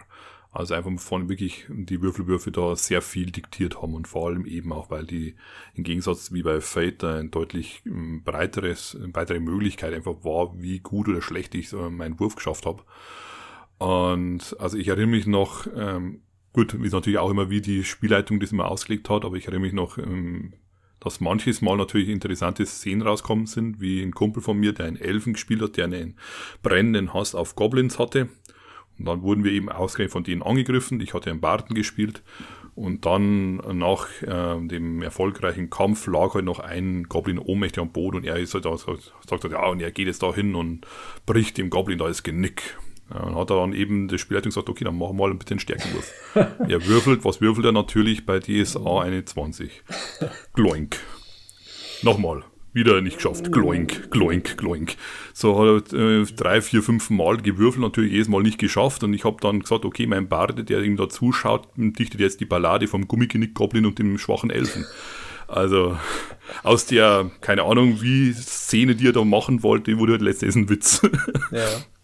Also 0.51 0.73
einfach 0.73 0.97
von 0.99 1.27
wirklich 1.27 1.65
die 1.69 2.01
Würfelwürfe 2.01 2.49
da 2.49 2.77
sehr 2.77 3.01
viel 3.01 3.31
diktiert 3.31 3.81
haben 3.81 3.93
und 3.93 4.07
vor 4.07 4.27
allem 4.27 4.45
eben 4.45 4.71
auch, 4.71 4.89
weil 4.89 5.05
die 5.05 5.35
im 5.73 5.83
Gegensatz 5.83 6.31
wie 6.31 6.43
bei 6.43 6.61
Fate 6.61 7.03
ein 7.03 7.29
deutlich 7.29 7.81
ähm, 7.85 8.23
breiteres, 8.23 8.95
eine 8.95 9.09
breitere 9.09 9.41
Möglichkeit 9.41 9.93
einfach 9.93 10.23
war, 10.23 10.57
wie 10.61 10.79
gut 10.79 11.09
oder 11.09 11.21
schlecht 11.21 11.55
ich 11.55 11.73
meinen 11.73 12.19
Wurf 12.21 12.35
geschafft 12.35 12.65
habe. 12.65 12.83
Und 13.79 14.55
also 14.57 14.77
ich 14.77 14.87
erinnere 14.87 15.07
mich 15.07 15.27
noch, 15.27 15.67
ähm, 15.75 16.21
gut, 16.53 16.73
ist 16.73 16.93
natürlich 16.93 17.19
auch 17.19 17.31
immer, 17.31 17.49
wie 17.49 17.59
die 17.59 17.83
Spielleitung 17.83 18.39
das 18.39 18.53
immer 18.53 18.69
ausgelegt 18.71 19.09
hat, 19.09 19.25
aber 19.25 19.35
ich 19.35 19.47
erinnere 19.47 19.61
mich 19.61 19.73
noch 19.73 19.97
ähm, 19.97 20.53
dass 21.05 21.21
manches 21.21 21.61
Mal 21.61 21.77
natürlich 21.77 22.09
interessante 22.09 22.65
Szenen 22.65 23.03
rauskommen 23.03 23.45
sind, 23.45 23.79
wie 23.79 24.01
ein 24.01 24.11
Kumpel 24.11 24.41
von 24.41 24.57
mir, 24.57 24.73
der 24.73 24.87
einen 24.87 24.97
Elfen 24.97 25.33
gespielt 25.33 25.61
hat, 25.61 25.77
der 25.77 25.85
einen 25.85 26.15
brennenden 26.63 27.13
Hass 27.13 27.35
auf 27.35 27.55
Goblins 27.55 27.99
hatte. 27.99 28.27
Und 28.97 29.05
dann 29.05 29.21
wurden 29.21 29.43
wir 29.43 29.51
eben 29.51 29.69
ausgerechnet 29.69 30.13
von 30.13 30.23
denen 30.23 30.41
angegriffen. 30.41 30.99
Ich 31.01 31.13
hatte 31.13 31.29
einen 31.29 31.41
Barten 31.41 31.75
gespielt. 31.75 32.23
Und 32.73 33.05
dann 33.05 33.57
nach 33.77 34.07
äh, 34.21 34.67
dem 34.67 35.01
erfolgreichen 35.01 35.69
Kampf 35.69 36.07
lag 36.07 36.33
halt 36.33 36.43
noch 36.43 36.59
ein 36.59 37.03
Goblin 37.03 37.39
ohnmächtig 37.39 37.81
am 37.81 37.91
Boden 37.91 38.17
und 38.17 38.25
er 38.25 38.37
ist 38.37 38.53
halt 38.53 38.65
da, 38.65 38.75
sagt 38.75 39.13
halt, 39.31 39.53
ja, 39.53 39.65
und 39.67 39.81
er 39.81 39.91
geht 39.91 40.07
jetzt 40.07 40.23
da 40.23 40.33
hin 40.33 40.55
und 40.55 40.85
bricht 41.25 41.57
dem 41.57 41.69
Goblin 41.69 41.99
da 41.99 42.07
das 42.07 42.23
Genick. 42.23 42.77
Ja, 43.13 43.21
und 43.21 43.35
hat 43.35 43.51
er 43.51 43.57
dann 43.57 43.73
eben 43.73 44.07
das 44.07 44.19
Spielleitung 44.19 44.49
gesagt, 44.49 44.67
okay, 44.67 44.83
dann 44.83 44.97
machen 44.97 45.17
wir 45.17 45.27
mal 45.27 45.31
ein 45.31 45.37
bisschen 45.37 45.59
Stärkenwurf. 45.59 46.11
er 46.35 46.85
würfelt, 46.87 47.23
was 47.23 47.39
würfelt 47.39 47.65
er 47.65 47.71
natürlich 47.71 48.25
bei 48.25 48.39
DSA 48.39 49.01
eine 49.01 49.23
20? 49.23 49.83
Gloink. 50.53 50.97
Nochmal. 52.01 52.43
Wieder 52.73 52.99
nicht 52.99 53.17
geschafft. 53.17 53.53
Gloink, 53.53 54.11
gloink, 54.11 54.57
gloink. 54.57 54.95
So 55.33 55.57
hat 55.57 55.93
er 55.93 56.21
äh, 56.21 56.25
drei, 56.25 56.59
vier, 56.59 56.83
fünf 56.83 57.09
Mal 57.09 57.37
gewürfelt, 57.37 57.81
natürlich 57.81 58.11
jedes 58.11 58.27
Mal 58.27 58.43
nicht 58.43 58.57
geschafft. 58.57 59.01
Und 59.03 59.13
ich 59.13 59.23
habe 59.23 59.37
dann 59.39 59.61
gesagt, 59.61 59.85
okay, 59.85 60.05
mein 60.07 60.27
Barde, 60.27 60.65
der 60.65 60.81
ihm 60.81 60.97
da 60.97 61.07
zuschaut, 61.07 61.69
dichtet 61.77 62.19
jetzt 62.19 62.41
die 62.41 62.45
Ballade 62.45 62.87
vom 62.87 63.07
Gummigenick-Goblin 63.07 63.85
und 63.85 63.97
dem 63.97 64.17
schwachen 64.17 64.49
Elfen. 64.49 64.85
Also 65.47 65.97
aus 66.63 66.85
der, 66.85 67.31
keine 67.39 67.63
Ahnung, 67.63 68.01
wie 68.01 68.33
Szene, 68.33 68.95
die 68.95 69.07
er 69.07 69.13
da 69.13 69.23
machen 69.23 69.63
wollte, 69.63 69.97
wurde 69.97 70.13
halt 70.13 70.21
letztendlich 70.21 70.65
ein 70.65 70.69
Witz. 70.69 71.01
Ja. 71.51 71.67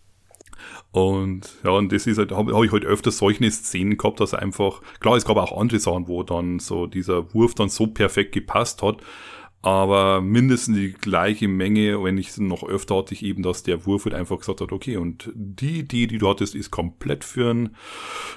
Und 0.91 1.49
ja, 1.63 1.71
und 1.71 1.91
das 1.91 2.05
ist 2.05 2.17
halt, 2.17 2.31
habe 2.31 2.53
hab 2.53 2.63
ich 2.63 2.71
halt 2.71 2.85
öfter 2.85 3.11
solche 3.11 3.49
Szenen 3.49 3.97
gehabt, 3.97 4.19
dass 4.19 4.33
einfach, 4.33 4.81
klar, 4.99 5.15
es 5.15 5.23
gab 5.23 5.37
auch 5.37 5.57
andere 5.57 5.79
Sachen, 5.79 6.07
wo 6.07 6.23
dann 6.23 6.59
so 6.59 6.85
dieser 6.85 7.33
Wurf 7.33 7.53
dann 7.53 7.69
so 7.69 7.87
perfekt 7.87 8.33
gepasst 8.33 8.81
hat, 8.81 8.97
aber 9.61 10.21
mindestens 10.21 10.75
die 10.75 10.91
gleiche 10.91 11.47
Menge, 11.47 12.03
wenn 12.03 12.17
ich 12.17 12.35
noch 12.37 12.63
öfter 12.63 12.97
hatte, 12.97 13.13
ich 13.13 13.23
eben, 13.23 13.43
dass 13.43 13.63
der 13.63 13.85
Wurf 13.85 14.05
halt 14.05 14.15
einfach 14.15 14.39
gesagt 14.39 14.59
hat, 14.59 14.71
okay, 14.71 14.97
und 14.97 15.29
die 15.33 15.79
Idee, 15.79 16.07
die 16.07 16.17
du 16.17 16.27
hattest, 16.27 16.55
ist 16.55 16.71
komplett 16.71 17.23
für 17.23 17.53
ein, 17.53 17.75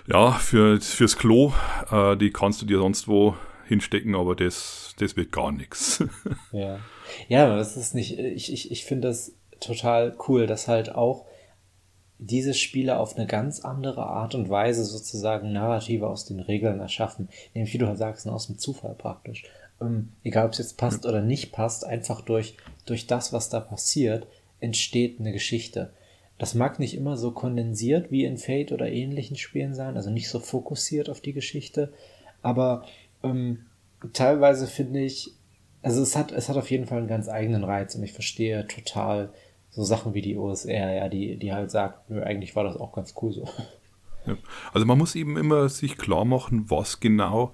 ja, 0.06 0.32
für, 0.32 0.80
fürs 0.80 1.16
Klo, 1.16 1.52
äh, 1.90 2.16
die 2.16 2.30
kannst 2.30 2.60
du 2.60 2.66
dir 2.66 2.78
sonst 2.78 3.08
wo 3.08 3.34
hinstecken, 3.66 4.14
aber 4.14 4.36
das, 4.36 4.94
das 4.98 5.16
wird 5.16 5.32
gar 5.32 5.50
nichts. 5.50 6.04
Ja. 6.52 6.78
Ja, 7.28 7.56
das 7.56 7.76
ist 7.76 7.94
nicht, 7.94 8.18
ich, 8.18 8.52
ich, 8.52 8.70
ich 8.70 8.84
finde 8.84 9.08
das 9.08 9.34
total 9.60 10.16
cool, 10.28 10.46
dass 10.46 10.68
halt 10.68 10.94
auch 10.94 11.26
diese 12.26 12.54
Spiele 12.54 12.98
auf 12.98 13.16
eine 13.16 13.26
ganz 13.26 13.60
andere 13.60 14.06
Art 14.06 14.34
und 14.34 14.48
Weise 14.48 14.84
sozusagen 14.84 15.52
Narrative 15.52 16.08
aus 16.08 16.24
den 16.24 16.40
Regeln 16.40 16.80
erschaffen. 16.80 17.28
Nämlich, 17.54 17.74
wie 17.74 17.78
du 17.78 17.86
halt 17.86 17.98
sagst, 17.98 18.26
aus 18.28 18.46
dem 18.46 18.58
Zufall 18.58 18.94
praktisch. 18.94 19.44
Ähm, 19.80 20.10
egal, 20.22 20.46
ob 20.46 20.52
es 20.52 20.58
jetzt 20.58 20.76
passt 20.76 21.06
oder 21.06 21.20
nicht 21.20 21.52
passt, 21.52 21.84
einfach 21.84 22.20
durch, 22.20 22.56
durch 22.86 23.06
das, 23.06 23.32
was 23.32 23.48
da 23.48 23.60
passiert, 23.60 24.26
entsteht 24.60 25.20
eine 25.20 25.32
Geschichte. 25.32 25.92
Das 26.38 26.54
mag 26.54 26.78
nicht 26.78 26.96
immer 26.96 27.16
so 27.16 27.30
kondensiert 27.30 28.10
wie 28.10 28.24
in 28.24 28.38
Fate 28.38 28.72
oder 28.72 28.90
ähnlichen 28.90 29.36
Spielen 29.36 29.74
sein, 29.74 29.96
also 29.96 30.10
nicht 30.10 30.28
so 30.28 30.40
fokussiert 30.40 31.08
auf 31.08 31.20
die 31.20 31.32
Geschichte, 31.32 31.92
aber 32.42 32.84
ähm, 33.22 33.66
teilweise 34.12 34.66
finde 34.66 35.00
ich, 35.00 35.30
also 35.82 36.02
es 36.02 36.16
hat, 36.16 36.32
es 36.32 36.48
hat 36.48 36.56
auf 36.56 36.70
jeden 36.70 36.86
Fall 36.86 36.98
einen 36.98 37.08
ganz 37.08 37.28
eigenen 37.28 37.62
Reiz 37.62 37.94
und 37.94 38.02
ich 38.02 38.12
verstehe 38.12 38.66
total, 38.66 39.30
so 39.74 39.82
Sachen 39.82 40.14
wie 40.14 40.22
die 40.22 40.36
OSR, 40.36 40.94
ja, 40.94 41.08
die, 41.08 41.36
die 41.36 41.52
halt 41.52 41.70
sagt, 41.70 42.08
nö, 42.10 42.22
eigentlich 42.22 42.54
war 42.54 42.64
das 42.64 42.76
auch 42.76 42.92
ganz 42.92 43.14
cool 43.20 43.32
so. 43.32 43.48
Ja. 44.26 44.36
Also 44.72 44.86
man 44.86 44.96
muss 44.96 45.14
eben 45.14 45.36
immer 45.36 45.68
sich 45.68 45.98
klar 45.98 46.24
machen, 46.24 46.70
was 46.70 47.00
genau 47.00 47.52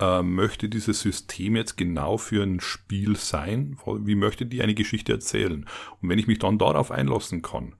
äh, 0.00 0.22
möchte 0.22 0.68
dieses 0.68 1.00
System 1.00 1.56
jetzt 1.56 1.76
genau 1.76 2.18
für 2.18 2.42
ein 2.42 2.60
Spiel 2.60 3.16
sein, 3.16 3.78
wie 3.86 4.14
möchte 4.16 4.46
die 4.46 4.62
eine 4.62 4.74
Geschichte 4.74 5.12
erzählen. 5.12 5.66
Und 6.00 6.08
wenn 6.08 6.18
ich 6.18 6.26
mich 6.26 6.38
dann 6.38 6.58
darauf 6.58 6.90
einlassen 6.90 7.42
kann, 7.42 7.74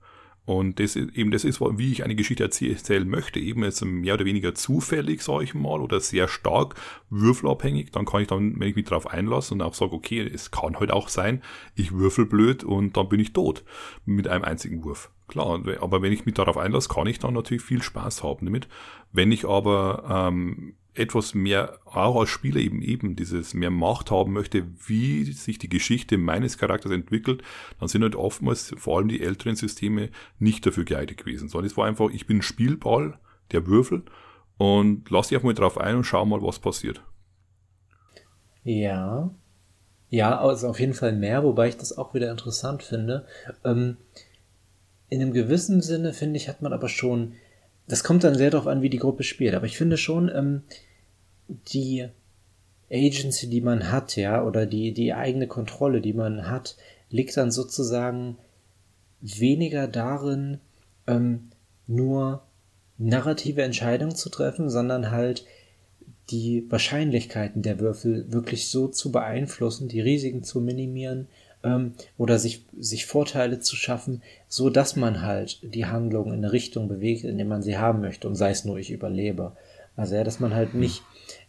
und 0.51 0.79
das 0.79 0.95
ist, 0.95 1.15
eben 1.15 1.31
das 1.31 1.43
ist, 1.43 1.61
wie 1.61 1.91
ich 1.91 2.03
eine 2.03 2.15
Geschichte 2.15 2.43
erzählen 2.43 3.07
möchte, 3.07 3.39
eben 3.39 3.63
jetzt 3.63 3.83
mehr 3.85 4.15
oder 4.15 4.25
weniger 4.25 4.53
zufällig, 4.53 5.21
sage 5.21 5.43
ich 5.43 5.53
mal, 5.53 5.79
oder 5.79 5.99
sehr 5.99 6.27
stark 6.27 6.75
würfelabhängig. 7.09 7.91
Dann 7.91 8.05
kann 8.05 8.21
ich 8.21 8.27
dann, 8.27 8.59
wenn 8.59 8.67
ich 8.67 8.75
mich 8.75 8.85
darauf 8.85 9.07
einlasse 9.07 9.53
und 9.53 9.61
auch 9.61 9.73
sage, 9.73 9.93
okay, 9.93 10.19
es 10.21 10.51
kann 10.51 10.79
halt 10.79 10.91
auch 10.91 11.09
sein, 11.09 11.41
ich 11.75 11.93
würfel 11.93 12.25
blöd 12.25 12.63
und 12.63 12.97
dann 12.97 13.09
bin 13.09 13.19
ich 13.19 13.33
tot 13.33 13.63
mit 14.05 14.27
einem 14.27 14.43
einzigen 14.43 14.83
Wurf. 14.83 15.09
Klar, 15.27 15.61
aber 15.79 16.01
wenn 16.01 16.11
ich 16.11 16.25
mich 16.25 16.35
darauf 16.35 16.57
einlasse, 16.57 16.89
kann 16.89 17.07
ich 17.07 17.19
dann 17.19 17.33
natürlich 17.33 17.63
viel 17.63 17.81
Spaß 17.81 18.23
haben 18.23 18.45
damit. 18.45 18.67
Wenn 19.13 19.31
ich 19.31 19.47
aber 19.47 20.27
ähm, 20.29 20.73
etwas 20.93 21.33
mehr, 21.33 21.79
auch 21.85 22.19
als 22.19 22.29
Spieler 22.29 22.59
eben 22.59 22.81
eben 22.81 23.15
dieses 23.15 23.53
mehr 23.53 23.69
Macht 23.69 24.11
haben 24.11 24.33
möchte, 24.33 24.65
wie 24.85 25.23
sich 25.31 25.57
die 25.57 25.69
Geschichte 25.69 26.17
meines 26.17 26.57
Charakters 26.57 26.91
entwickelt, 26.91 27.43
dann 27.79 27.87
sind 27.87 28.03
halt 28.03 28.15
oftmals 28.15 28.73
vor 28.77 28.97
allem 28.97 29.07
die 29.07 29.21
älteren 29.21 29.55
Systeme 29.55 30.09
nicht 30.39 30.65
dafür 30.65 30.83
geeignet 30.83 31.17
gewesen, 31.17 31.47
sondern 31.47 31.67
es 31.67 31.77
war 31.77 31.87
einfach, 31.87 32.09
ich 32.09 32.27
bin 32.27 32.41
Spielball, 32.41 33.17
der 33.51 33.67
Würfel 33.67 34.03
und 34.57 35.09
lass 35.09 35.29
dich 35.29 35.37
einfach 35.37 35.47
mal 35.47 35.53
drauf 35.53 35.77
ein 35.77 35.95
und 35.95 36.03
schau 36.03 36.25
mal, 36.25 36.41
was 36.41 36.59
passiert. 36.59 37.01
Ja. 38.63 39.31
Ja, 40.09 40.39
also 40.39 40.67
auf 40.67 40.79
jeden 40.79 40.93
Fall 40.93 41.13
mehr, 41.13 41.43
wobei 41.43 41.69
ich 41.69 41.77
das 41.77 41.97
auch 41.97 42.13
wieder 42.13 42.29
interessant 42.29 42.83
finde. 42.83 43.25
Ähm, 43.63 43.95
in 45.07 45.21
einem 45.21 45.31
gewissen 45.31 45.81
Sinne, 45.81 46.11
finde 46.11 46.35
ich, 46.35 46.49
hat 46.49 46.61
man 46.61 46.73
aber 46.73 46.89
schon 46.89 47.33
das 47.87 48.03
kommt 48.03 48.23
dann 48.23 48.35
sehr 48.35 48.49
darauf 48.49 48.67
an, 48.67 48.81
wie 48.81 48.89
die 48.89 48.99
Gruppe 48.99 49.23
spielt. 49.23 49.53
Aber 49.53 49.65
ich 49.65 49.77
finde 49.77 49.97
schon, 49.97 50.29
ähm, 50.33 50.63
die 51.47 52.07
Agency, 52.91 53.49
die 53.49 53.61
man 53.61 53.91
hat, 53.91 54.15
ja, 54.15 54.43
oder 54.43 54.65
die, 54.65 54.93
die 54.93 55.13
eigene 55.13 55.47
Kontrolle, 55.47 56.01
die 56.01 56.13
man 56.13 56.49
hat, 56.49 56.77
liegt 57.09 57.35
dann 57.37 57.51
sozusagen 57.51 58.37
weniger 59.21 59.87
darin, 59.87 60.59
ähm, 61.07 61.49
nur 61.87 62.43
narrative 62.97 63.63
Entscheidungen 63.63 64.15
zu 64.15 64.29
treffen, 64.29 64.69
sondern 64.69 65.11
halt 65.11 65.45
die 66.29 66.65
Wahrscheinlichkeiten 66.69 67.61
der 67.61 67.79
Würfel 67.79 68.31
wirklich 68.31 68.69
so 68.69 68.87
zu 68.87 69.11
beeinflussen, 69.11 69.89
die 69.89 70.01
Risiken 70.01 70.43
zu 70.43 70.61
minimieren 70.61 71.27
ähm, 71.63 71.93
oder 72.17 72.39
sich, 72.39 72.65
sich 72.77 73.05
Vorteile 73.05 73.59
zu 73.59 73.75
schaffen, 73.75 74.21
so 74.47 74.69
dass 74.69 74.95
man 74.95 75.21
halt 75.21 75.59
die 75.61 75.85
Handlung 75.85 76.27
in 76.27 76.39
eine 76.39 76.51
Richtung 76.51 76.87
bewegt, 76.87 77.23
in 77.23 77.37
der 77.37 77.45
man 77.45 77.61
sie 77.61 77.77
haben 77.77 78.01
möchte 78.01 78.27
und 78.27 78.35
sei 78.35 78.51
es 78.51 78.65
nur 78.65 78.77
ich 78.77 78.91
überlebe. 78.91 79.53
Also 79.95 80.15
ja, 80.15 80.23
dass 80.23 80.39
man 80.39 80.53
halt 80.53 80.73
nicht, 80.73 81.03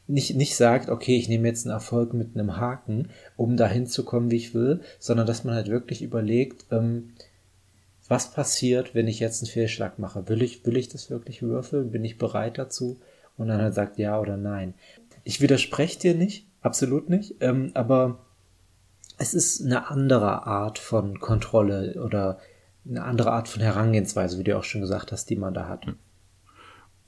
nicht, 0.07 0.35
nicht 0.37 0.57
sagt, 0.57 0.89
okay, 0.89 1.17
ich 1.17 1.29
nehme 1.29 1.49
jetzt 1.49 1.67
einen 1.67 1.75
Erfolg 1.75 2.13
mit 2.13 2.35
einem 2.35 2.57
Haken, 2.57 3.11
um 3.37 3.57
dahin 3.57 3.87
zu 3.87 4.05
kommen, 4.05 4.31
wie 4.31 4.37
ich 4.37 4.55
will, 4.55 4.81
sondern 4.99 5.27
dass 5.27 5.45
man 5.45 5.55
halt 5.55 5.69
wirklich 5.69 6.03
überlegt, 6.03 6.67
ähm, 6.71 7.13
was 8.09 8.33
passiert, 8.33 8.95
wenn 8.95 9.09
ich 9.09 9.21
jetzt 9.21 9.43
einen 9.43 9.51
Fehlschlag 9.51 9.99
mache? 9.99 10.29
Will 10.29 10.43
ich, 10.43 10.67
will 10.67 10.77
ich 10.77 10.89
das 10.89 11.09
wirklich 11.09 11.43
würfeln? 11.43 11.93
Bin 11.93 12.05
ich 12.05 12.19
bereit 12.19 12.59
dazu? 12.59 12.99
Und 13.39 13.49
dann 13.49 13.63
halt 13.63 13.75
sagt 13.75 13.99
ja 13.99 14.21
oder 14.21 14.37
nein. 14.37 14.75
Ich 15.25 15.41
widerspreche 15.41 15.99
dir 15.99 16.15
nicht, 16.15 16.47
absolut 16.61 17.09
nicht, 17.09 17.37
ähm, 17.41 17.71
aber 17.75 18.19
es 19.19 19.35
ist 19.35 19.65
eine 19.65 19.89
andere 19.89 20.47
Art 20.47 20.79
von 20.79 21.21
Kontrolle 21.21 22.03
oder 22.03 22.39
eine 22.89 23.05
andere 23.05 23.33
Art 23.33 23.49
von 23.49 23.63
Herangehensweise, 23.63 24.39
wie 24.39 24.45
du 24.45 24.59
auch 24.59 24.65
schon 24.65 24.81
gesagt 24.81 25.13
hast, 25.13 25.31
die 25.31 25.37
man 25.37 25.55
da 25.55 25.69
hat. 25.69 25.87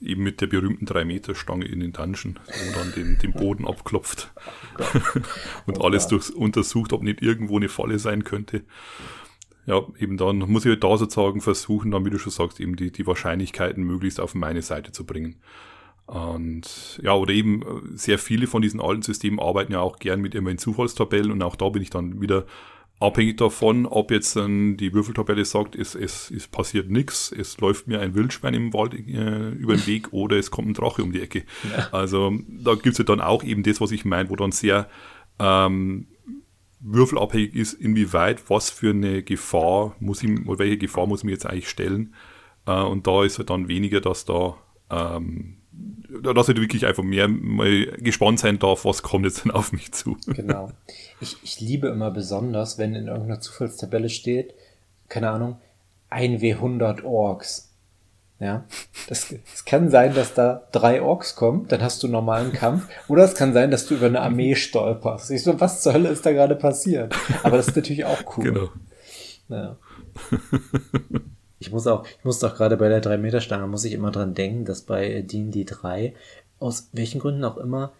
Eben 0.01 0.23
mit 0.23 0.41
der 0.41 0.47
berühmten 0.47 0.85
3-Meter-Stange 0.85 1.65
in 1.65 1.79
den 1.79 1.93
Dungeon, 1.93 2.39
wo 2.45 2.79
dann 2.79 2.91
den, 2.93 3.17
den 3.17 3.33
Boden 3.33 3.67
abklopft 3.67 4.31
oh 4.79 4.83
und 5.65 5.79
oh 5.79 5.83
alles 5.83 6.07
durch, 6.07 6.33
untersucht, 6.33 6.93
ob 6.93 7.01
nicht 7.01 7.21
irgendwo 7.21 7.57
eine 7.57 7.69
Falle 7.69 7.99
sein 7.99 8.23
könnte. 8.23 8.63
Ja, 9.65 9.81
eben 9.97 10.17
dann 10.17 10.37
muss 10.37 10.65
ich 10.65 10.69
halt 10.69 10.83
da 10.83 10.95
sozusagen 10.95 11.41
versuchen, 11.41 11.91
dann, 11.91 12.05
wie 12.05 12.11
du 12.11 12.19
schon 12.19 12.31
sagst, 12.31 12.59
eben 12.59 12.75
die, 12.75 12.91
die 12.91 13.07
Wahrscheinlichkeiten 13.07 13.83
möglichst 13.83 14.19
auf 14.19 14.35
meine 14.35 14.61
Seite 14.61 14.91
zu 14.91 15.05
bringen. 15.05 15.37
Und 16.07 16.99
ja, 17.01 17.13
oder 17.15 17.33
eben 17.33 17.61
äh, 17.61 17.65
sehr 17.97 18.19
viele 18.19 18.47
von 18.47 18.61
diesen 18.61 18.79
alten 18.79 19.01
Systemen 19.01 19.39
arbeiten 19.39 19.73
ja 19.73 19.79
auch 19.79 19.97
gern 19.97 20.21
mit 20.21 20.35
immerhin 20.35 20.59
Zufallstabellen 20.59 21.31
und 21.31 21.41
auch 21.41 21.55
da 21.55 21.69
bin 21.69 21.81
ich 21.81 21.89
dann 21.89 22.21
wieder 22.21 22.45
abhängig 22.99 23.37
davon, 23.37 23.85
ob 23.85 24.11
jetzt 24.11 24.35
dann 24.35 24.77
die 24.77 24.93
Würfeltabelle 24.93 25.43
sagt, 25.43 25.75
es, 25.75 25.95
es, 25.95 26.31
es 26.31 26.47
passiert 26.47 26.89
nichts, 26.89 27.31
es 27.31 27.59
läuft 27.59 27.87
mir 27.87 27.99
ein 27.99 28.15
Wildschwein 28.15 28.53
im 28.53 28.73
Wald 28.73 28.93
äh, 28.93 29.49
über 29.49 29.75
den 29.75 29.87
Weg 29.87 30.07
oder 30.13 30.37
es 30.37 30.51
kommt 30.51 30.69
ein 30.69 30.73
Drache 30.73 31.03
um 31.03 31.11
die 31.11 31.21
Ecke. 31.21 31.43
Ja. 31.75 31.89
Also 31.91 32.33
da 32.47 32.75
gibt's 32.75 32.99
ja 32.99 33.03
dann 33.03 33.21
auch 33.21 33.43
eben 33.43 33.63
das, 33.63 33.81
was 33.81 33.91
ich 33.91 34.05
meine, 34.05 34.29
wo 34.29 34.35
dann 34.35 34.51
sehr 34.51 34.87
ähm, 35.39 36.07
würfelabhängig 36.79 37.55
ist, 37.55 37.73
inwieweit, 37.73 38.49
was 38.49 38.69
für 38.69 38.91
eine 38.91 39.23
Gefahr 39.23 39.95
muss 39.99 40.23
ich, 40.23 40.47
oder 40.47 40.59
welche 40.59 40.77
Gefahr 40.77 41.07
muss 41.07 41.21
ich 41.21 41.25
mir 41.25 41.31
jetzt 41.31 41.45
eigentlich 41.45 41.69
stellen. 41.69 42.13
Äh, 42.65 42.81
und 42.81 43.07
da 43.07 43.23
ist 43.23 43.39
halt 43.39 43.49
dann 43.49 43.67
weniger, 43.67 44.01
dass 44.01 44.25
da 44.25 44.55
ähm, 44.89 45.54
dass 46.23 46.49
ich 46.49 46.57
wirklich 46.57 46.85
einfach 46.85 47.03
mehr 47.03 47.27
mal 47.27 47.85
gespannt 47.97 48.39
sein 48.39 48.59
darf, 48.59 48.85
was 48.85 49.03
kommt 49.03 49.25
jetzt 49.25 49.43
denn 49.43 49.51
auf 49.51 49.71
mich 49.71 49.91
zu. 49.91 50.17
Genau. 50.27 50.71
Ich, 51.21 51.37
ich 51.43 51.61
liebe 51.61 51.87
immer 51.87 52.11
besonders, 52.11 52.77
wenn 52.77 52.93
in 52.93 53.07
irgendeiner 53.07 53.39
Zufallstabelle 53.39 54.09
steht, 54.09 54.53
keine 55.07 55.29
Ahnung, 55.29 55.55
1W100 56.11 57.03
Orks. 57.05 57.71
Ja, 58.37 58.65
das, 59.07 59.33
es 59.53 59.63
kann 59.63 59.89
sein, 59.89 60.13
dass 60.13 60.33
da 60.33 60.67
drei 60.73 61.01
Orks 61.01 61.37
kommen, 61.37 61.69
dann 61.69 61.81
hast 61.81 62.03
du 62.03 62.09
normalen 62.09 62.51
Kampf, 62.51 62.85
oder 63.07 63.23
es 63.23 63.33
kann 63.33 63.53
sein, 63.53 63.71
dass 63.71 63.87
du 63.87 63.95
über 63.95 64.07
eine 64.07 64.19
Armee 64.19 64.55
stolperst. 64.55 65.31
Ich 65.31 65.41
so, 65.41 65.57
was 65.61 65.81
zur 65.81 65.93
Hölle 65.93 66.09
ist 66.09 66.25
da 66.25 66.33
gerade 66.33 66.57
passiert? 66.57 67.15
Aber 67.43 67.55
das 67.55 67.69
ist 67.69 67.77
natürlich 67.77 68.03
auch 68.03 68.37
cool. 68.37 68.43
Genau. 68.43 68.69
Ja. 69.47 69.77
Ich 71.65 71.71
muss 71.71 71.87
auch, 71.87 72.05
ich 72.05 72.23
muss 72.23 72.39
doch 72.39 72.55
gerade 72.55 72.77
bei 72.77 72.89
der 72.89 73.01
3-Meter-Stange, 73.01 73.65
muss 73.67 73.85
ich 73.85 73.93
immer 73.93 74.11
dran 74.11 74.35
denken, 74.35 74.65
dass 74.65 74.83
bei 74.83 75.21
D&D 75.21 75.63
3, 75.63 76.13
aus 76.59 76.89
welchen 76.93 77.19
Gründen 77.19 77.43
auch 77.43 77.57
immer, 77.57 77.93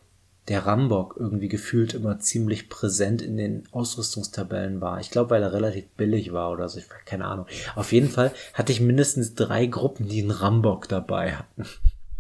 der 0.48 0.68
Rambock 0.68 1.16
irgendwie 1.20 1.48
gefühlt 1.48 1.96
immer 1.96 2.20
ziemlich 2.20 2.70
präsent 2.70 3.24
in 3.24 3.38
den 3.38 3.64
Ausrüstungstabellen 3.72 4.80
war. 4.80 5.00
Ich 5.00 5.10
glaube, 5.10 5.32
weil 5.32 5.42
er 5.42 5.54
relativ 5.54 5.88
billig 5.98 6.34
war 6.34 6.52
oder 6.52 6.70
so. 6.70 6.78
Ich 6.78 6.86
keine 7.06 7.26
Ahnung. 7.26 7.48
Auf 7.76 7.92
jeden 7.92 8.10
Fall 8.10 8.32
hatte 8.54 8.72
ich 8.72 8.82
mindestens 8.82 9.34
drei 9.34 9.66
Gruppen, 9.66 10.08
die 10.08 10.22
einen 10.22 10.30
Rambock 10.30 10.88
dabei 10.88 11.34
hatten. 11.34 11.66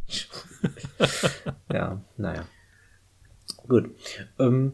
ja, 1.71 2.01
naja. 2.17 2.45
Gut. 3.67 3.91
Ähm, 4.39 4.73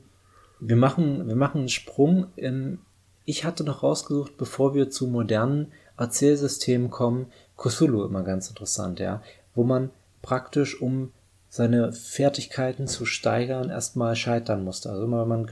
wir 0.62 0.78
machen, 0.78 1.28
wir 1.28 1.36
machen 1.36 1.60
einen 1.60 1.70
Sprung 1.70 2.28
in, 2.38 2.80
ich 3.26 3.44
hatte 3.44 3.66
noch 3.66 3.84
rausgesucht, 3.84 4.38
bevor 4.38 4.74
wir 4.74 4.90
zu 4.90 5.08
modernen 5.08 5.74
Erzählsystem 5.98 6.90
kommen, 6.90 7.28
Cthulhu 7.58 8.04
immer 8.04 8.24
ganz 8.24 8.50
interessant, 8.50 9.00
ja, 9.00 9.22
wo 9.54 9.64
man 9.64 9.92
praktisch, 10.22 10.82
um 10.82 11.12
seine 11.50 11.92
Fertigkeiten 11.92 12.88
zu 12.88 13.06
steigern, 13.06 13.70
erstmal 13.70 14.16
scheitern 14.16 14.64
musste. 14.64 14.90
Also 14.90 15.04
immer 15.04 15.22
wenn 15.22 15.28
man 15.28 15.50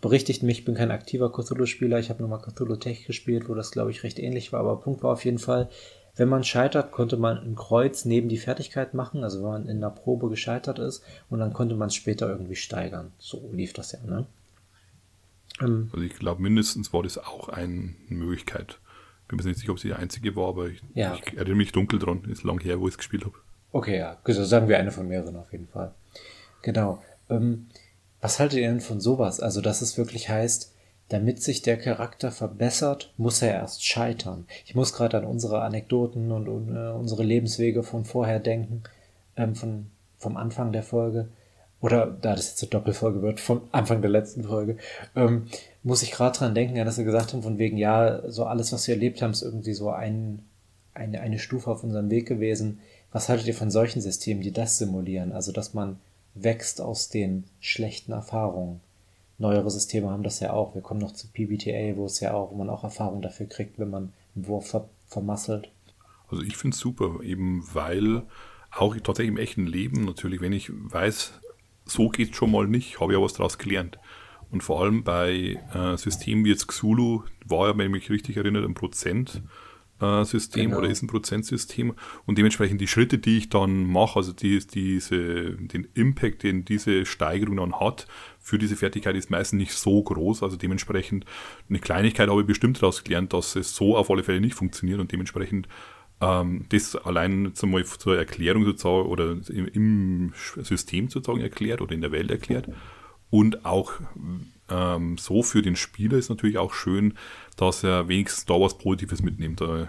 berichtigt 0.00 0.42
mich, 0.42 0.60
ich 0.60 0.64
bin 0.64 0.76
kein 0.76 0.92
aktiver 0.92 1.32
Cthulhu-Spieler, 1.32 1.98
ich 1.98 2.10
habe 2.10 2.20
nur 2.20 2.28
mal 2.28 2.38
Cthulhu 2.38 2.76
Tech 2.76 3.06
gespielt, 3.06 3.48
wo 3.48 3.54
das 3.54 3.72
glaube 3.72 3.90
ich 3.90 4.04
recht 4.04 4.18
ähnlich 4.18 4.52
war, 4.52 4.60
aber 4.60 4.80
Punkt 4.80 5.02
war 5.02 5.12
auf 5.12 5.24
jeden 5.24 5.38
Fall, 5.40 5.68
wenn 6.14 6.28
man 6.28 6.44
scheitert, 6.44 6.92
konnte 6.92 7.16
man 7.16 7.38
ein 7.38 7.56
Kreuz 7.56 8.04
neben 8.04 8.28
die 8.28 8.38
Fertigkeit 8.38 8.94
machen, 8.94 9.22
also 9.22 9.42
wenn 9.42 9.48
man 9.48 9.68
in 9.68 9.80
der 9.80 9.90
Probe 9.90 10.30
gescheitert 10.30 10.78
ist, 10.78 11.02
und 11.28 11.40
dann 11.40 11.52
konnte 11.52 11.74
man 11.74 11.88
es 11.88 11.94
später 11.94 12.28
irgendwie 12.28 12.56
steigern. 12.56 13.12
So 13.18 13.50
lief 13.52 13.72
das 13.74 13.92
ja, 13.92 13.98
ne? 14.06 14.26
Ähm, 15.60 15.90
also 15.92 16.04
ich 16.04 16.14
glaube, 16.14 16.40
mindestens 16.40 16.92
war 16.92 17.02
das 17.02 17.18
auch 17.18 17.48
eine 17.48 17.94
Möglichkeit. 18.08 18.78
Bin 19.28 19.38
mir 19.38 19.44
nicht 19.44 19.58
sicher, 19.58 19.72
ob 19.72 19.80
sie 19.80 19.88
die 19.88 19.94
einzige 19.94 20.36
war, 20.36 20.48
aber 20.48 20.68
ich, 20.68 20.82
ja. 20.94 21.14
ich 21.14 21.36
erinnere 21.36 21.56
mich 21.56 21.72
dunkel 21.72 21.98
dran. 21.98 22.24
Ist 22.30 22.44
lang 22.44 22.60
her, 22.60 22.80
wo 22.80 22.86
ich 22.86 22.94
es 22.94 22.98
gespielt 22.98 23.24
habe. 23.24 23.34
Okay, 23.72 23.98
ja. 23.98 24.18
Also 24.22 24.44
sagen 24.44 24.68
wir 24.68 24.78
eine 24.78 24.92
von 24.92 25.08
mehreren 25.08 25.36
auf 25.36 25.50
jeden 25.52 25.68
Fall. 25.68 25.92
Genau. 26.62 27.02
Ähm, 27.28 27.66
was 28.20 28.38
haltet 28.38 28.60
ihr 28.60 28.68
denn 28.68 28.80
von 28.80 29.00
sowas? 29.00 29.40
Also, 29.40 29.60
dass 29.60 29.82
es 29.82 29.98
wirklich 29.98 30.28
heißt, 30.28 30.72
damit 31.08 31.42
sich 31.42 31.62
der 31.62 31.76
Charakter 31.76 32.32
verbessert, 32.32 33.12
muss 33.16 33.42
er 33.42 33.52
erst 33.54 33.84
scheitern. 33.84 34.46
Ich 34.64 34.74
muss 34.74 34.92
gerade 34.92 35.18
an 35.18 35.24
unsere 35.24 35.62
Anekdoten 35.62 36.32
und, 36.32 36.48
und 36.48 36.74
äh, 36.74 36.90
unsere 36.90 37.22
Lebenswege 37.22 37.82
von 37.82 38.04
vorher 38.04 38.40
denken, 38.40 38.82
ähm, 39.36 39.54
von, 39.54 39.86
vom 40.18 40.36
Anfang 40.36 40.72
der 40.72 40.82
Folge 40.82 41.28
oder 41.80 42.06
da 42.06 42.34
das 42.34 42.48
jetzt 42.48 42.62
eine 42.62 42.70
Doppelfolge 42.70 43.22
wird, 43.22 43.38
vom 43.38 43.62
Anfang 43.70 44.00
der 44.00 44.10
letzten 44.10 44.44
Folge, 44.44 44.78
ähm, 45.14 45.46
muss 45.86 46.02
ich 46.02 46.10
gerade 46.10 46.36
dran 46.36 46.56
denken, 46.56 46.74
dass 46.84 46.98
wir 46.98 47.04
gesagt 47.04 47.32
haben, 47.32 47.44
von 47.44 47.58
wegen, 47.58 47.76
ja, 47.76 48.28
so 48.28 48.44
alles, 48.44 48.72
was 48.72 48.88
wir 48.88 48.96
erlebt 48.96 49.22
haben, 49.22 49.30
ist 49.30 49.42
irgendwie 49.42 49.72
so 49.72 49.90
ein, 49.90 50.40
eine, 50.94 51.20
eine 51.20 51.38
Stufe 51.38 51.70
auf 51.70 51.84
unserem 51.84 52.10
Weg 52.10 52.26
gewesen. 52.26 52.80
Was 53.12 53.28
haltet 53.28 53.46
ihr 53.46 53.54
von 53.54 53.70
solchen 53.70 54.00
Systemen, 54.00 54.42
die 54.42 54.50
das 54.50 54.78
simulieren? 54.78 55.30
Also, 55.30 55.52
dass 55.52 55.74
man 55.74 56.00
wächst 56.34 56.80
aus 56.80 57.08
den 57.08 57.44
schlechten 57.60 58.10
Erfahrungen. 58.10 58.80
Neuere 59.38 59.70
Systeme 59.70 60.10
haben 60.10 60.24
das 60.24 60.40
ja 60.40 60.52
auch. 60.52 60.74
Wir 60.74 60.82
kommen 60.82 60.98
noch 60.98 61.12
zu 61.12 61.28
PBTA, 61.28 61.96
wo 61.96 62.06
es 62.06 62.18
ja 62.18 62.34
auch, 62.34 62.50
wo 62.50 62.56
man 62.56 62.68
auch 62.68 62.82
Erfahrung 62.82 63.22
dafür 63.22 63.46
kriegt, 63.46 63.78
wenn 63.78 63.90
man 63.90 64.12
einen 64.34 64.48
Wurf 64.48 64.66
ver 64.70 64.88
vermasselt. 65.06 65.70
Also 66.28 66.42
ich 66.42 66.56
finde 66.56 66.74
es 66.74 66.80
super, 66.80 67.20
eben 67.22 67.64
weil 67.72 68.22
auch 68.72 68.96
tatsächlich 68.96 69.28
im 69.28 69.38
echten 69.38 69.68
Leben 69.68 70.04
natürlich, 70.04 70.40
wenn 70.40 70.52
ich 70.52 70.68
weiß, 70.72 71.34
so 71.84 72.08
geht 72.08 72.34
schon 72.34 72.50
mal 72.50 72.66
nicht, 72.66 72.98
habe 72.98 73.12
ich 73.12 73.18
ja 73.18 73.24
was 73.24 73.34
daraus 73.34 73.56
gelernt. 73.56 74.00
Und 74.50 74.62
vor 74.62 74.82
allem 74.82 75.02
bei 75.02 75.60
äh, 75.74 75.96
Systemen 75.96 76.44
wie 76.44 76.50
jetzt 76.50 76.68
Xulu 76.68 77.22
war 77.44 77.68
ja, 77.68 77.78
wenn 77.78 77.86
ich 77.86 77.92
mich 77.92 78.10
richtig 78.10 78.36
erinnere, 78.36 78.64
ein 78.64 78.74
Prozent. 78.74 79.42
Äh, 79.98 80.24
genau. 80.52 80.76
oder 80.76 80.90
ist 80.90 81.02
ein 81.02 81.06
Prozentsystem 81.06 81.94
und 82.26 82.36
dementsprechend 82.36 82.82
die 82.82 82.86
Schritte, 82.86 83.16
die 83.16 83.38
ich 83.38 83.48
dann 83.48 83.86
mache, 83.86 84.16
also 84.16 84.34
die, 84.34 84.58
diese, 84.58 85.52
den 85.52 85.88
Impact, 85.94 86.42
den 86.42 86.66
diese 86.66 87.06
Steigerung 87.06 87.56
dann 87.56 87.80
hat, 87.80 88.06
für 88.38 88.58
diese 88.58 88.76
Fertigkeit 88.76 89.16
ist 89.16 89.30
meistens 89.30 89.58
nicht 89.58 89.72
so 89.72 90.02
groß. 90.02 90.42
Also 90.42 90.58
dementsprechend 90.58 91.24
eine 91.70 91.78
Kleinigkeit 91.78 92.28
habe 92.28 92.42
ich 92.42 92.46
bestimmt 92.46 92.76
daraus 92.76 93.04
gelernt, 93.04 93.32
dass 93.32 93.56
es 93.56 93.74
so 93.74 93.96
auf 93.96 94.10
alle 94.10 94.22
Fälle 94.22 94.42
nicht 94.42 94.54
funktioniert 94.54 95.00
und 95.00 95.12
dementsprechend 95.12 95.66
ähm, 96.20 96.66
das 96.68 96.94
allein 96.96 97.54
zum 97.54 97.74
zur 97.98 98.18
Erklärung 98.18 98.64
sozusagen 98.64 99.08
oder 99.08 99.36
im, 99.48 99.66
im, 99.66 100.32
System 100.34 101.08
sozusagen 101.08 101.40
erklärt 101.40 101.80
oder 101.80 101.94
in 101.94 102.02
der 102.02 102.12
Welt 102.12 102.30
erklärt. 102.30 102.68
Und 103.30 103.64
auch 103.64 103.92
ähm, 104.68 105.16
so 105.18 105.42
für 105.42 105.62
den 105.62 105.76
Spieler 105.76 106.18
ist 106.18 106.28
natürlich 106.28 106.58
auch 106.58 106.74
schön, 106.74 107.14
dass 107.56 107.84
er 107.84 108.08
wenigstens 108.08 108.46
da 108.46 108.60
was 108.60 108.78
Positives 108.78 109.22
mitnimmt. 109.22 109.60
Äh, 109.60 109.86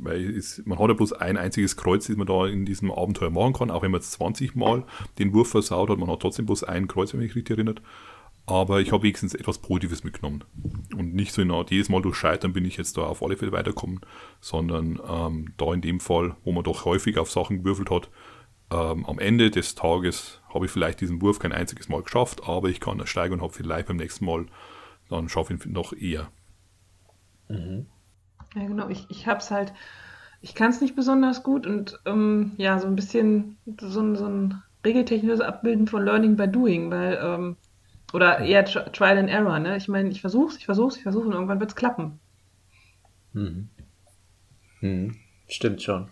weil 0.00 0.36
es, 0.36 0.62
man 0.64 0.78
hat 0.78 0.88
ja 0.88 0.94
bloß 0.94 1.14
ein 1.14 1.36
einziges 1.36 1.76
Kreuz, 1.76 2.06
das 2.06 2.16
man 2.16 2.26
da 2.26 2.46
in 2.46 2.64
diesem 2.64 2.90
Abenteuer 2.90 3.30
machen 3.30 3.54
kann, 3.54 3.70
auch 3.70 3.82
wenn 3.82 3.90
man 3.90 4.00
jetzt 4.00 4.12
20 4.12 4.54
Mal 4.54 4.84
den 5.18 5.32
Wurf 5.32 5.50
versaut 5.50 5.90
hat, 5.90 5.98
man 5.98 6.10
hat 6.10 6.20
trotzdem 6.20 6.46
bloß 6.46 6.64
ein 6.64 6.88
Kreuz, 6.88 7.12
wenn 7.12 7.20
mich 7.20 7.34
richtig 7.34 7.56
erinnert. 7.56 7.82
Aber 8.44 8.80
ich 8.80 8.90
habe 8.90 9.04
wenigstens 9.04 9.34
etwas 9.34 9.58
Positives 9.58 10.02
mitgenommen. 10.02 10.42
Und 10.96 11.14
nicht 11.14 11.32
so 11.32 11.42
in 11.42 11.52
Art, 11.52 11.70
jedes 11.70 11.88
Mal 11.88 12.02
durch 12.02 12.16
Scheitern 12.16 12.52
bin 12.52 12.64
ich 12.64 12.76
jetzt 12.76 12.96
da 12.96 13.02
auf 13.02 13.22
alle 13.22 13.36
Fälle 13.36 13.52
weiterkommen, 13.52 14.00
sondern 14.40 15.00
ähm, 15.08 15.54
da 15.56 15.72
in 15.72 15.80
dem 15.80 16.00
Fall, 16.00 16.34
wo 16.44 16.50
man 16.50 16.64
doch 16.64 16.84
häufig 16.84 17.18
auf 17.18 17.30
Sachen 17.30 17.58
gewürfelt 17.58 17.90
hat, 17.90 18.10
ähm, 18.72 19.04
am 19.06 19.18
Ende 19.18 19.50
des 19.50 19.74
Tages 19.74 20.40
habe 20.52 20.64
ich 20.64 20.70
vielleicht 20.70 21.00
diesen 21.00 21.20
Wurf 21.20 21.38
kein 21.38 21.52
einziges 21.52 21.88
Mal 21.88 22.02
geschafft, 22.02 22.42
aber 22.46 22.68
ich 22.68 22.80
kann 22.80 23.04
steigen 23.06 23.34
und 23.34 23.42
habe 23.42 23.52
vielleicht 23.52 23.88
beim 23.88 23.96
nächsten 23.96 24.24
Mal, 24.24 24.46
dann 25.10 25.28
schaffe 25.28 25.54
ich 25.54 25.64
ihn 25.64 25.72
noch 25.72 25.92
eher. 25.92 26.30
Mhm. 27.48 27.86
Ja, 28.54 28.66
genau. 28.66 28.88
Ich, 28.88 29.06
ich 29.10 29.26
habe 29.26 29.40
es 29.40 29.50
halt, 29.50 29.72
ich 30.40 30.54
kann 30.54 30.70
es 30.70 30.80
nicht 30.80 30.96
besonders 30.96 31.42
gut 31.42 31.66
und 31.66 32.00
ähm, 32.06 32.52
ja, 32.56 32.78
so 32.78 32.86
ein 32.86 32.96
bisschen 32.96 33.58
so, 33.80 34.14
so 34.14 34.26
ein 34.26 34.62
regeltechnisches 34.84 35.40
Abbilden 35.40 35.86
von 35.86 36.04
Learning 36.04 36.36
by 36.36 36.48
Doing, 36.48 36.90
weil, 36.90 37.18
ähm, 37.22 37.56
oder 38.12 38.40
eher 38.40 38.64
Trial 38.64 39.18
and 39.18 39.30
Error, 39.30 39.58
ne? 39.58 39.76
Ich 39.76 39.88
meine, 39.88 40.10
ich 40.10 40.20
versuche 40.20 40.56
ich 40.58 40.66
versuche 40.66 40.96
ich 40.96 41.02
versuche 41.02 41.26
und 41.26 41.32
irgendwann 41.32 41.60
wird 41.60 41.70
es 41.70 41.76
klappen. 41.76 42.20
Mhm. 43.32 43.68
Mhm. 44.80 45.16
Stimmt 45.48 45.82
schon. 45.82 46.08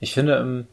Ich 0.00 0.12
finde, 0.12 0.36
ähm, 0.36 0.66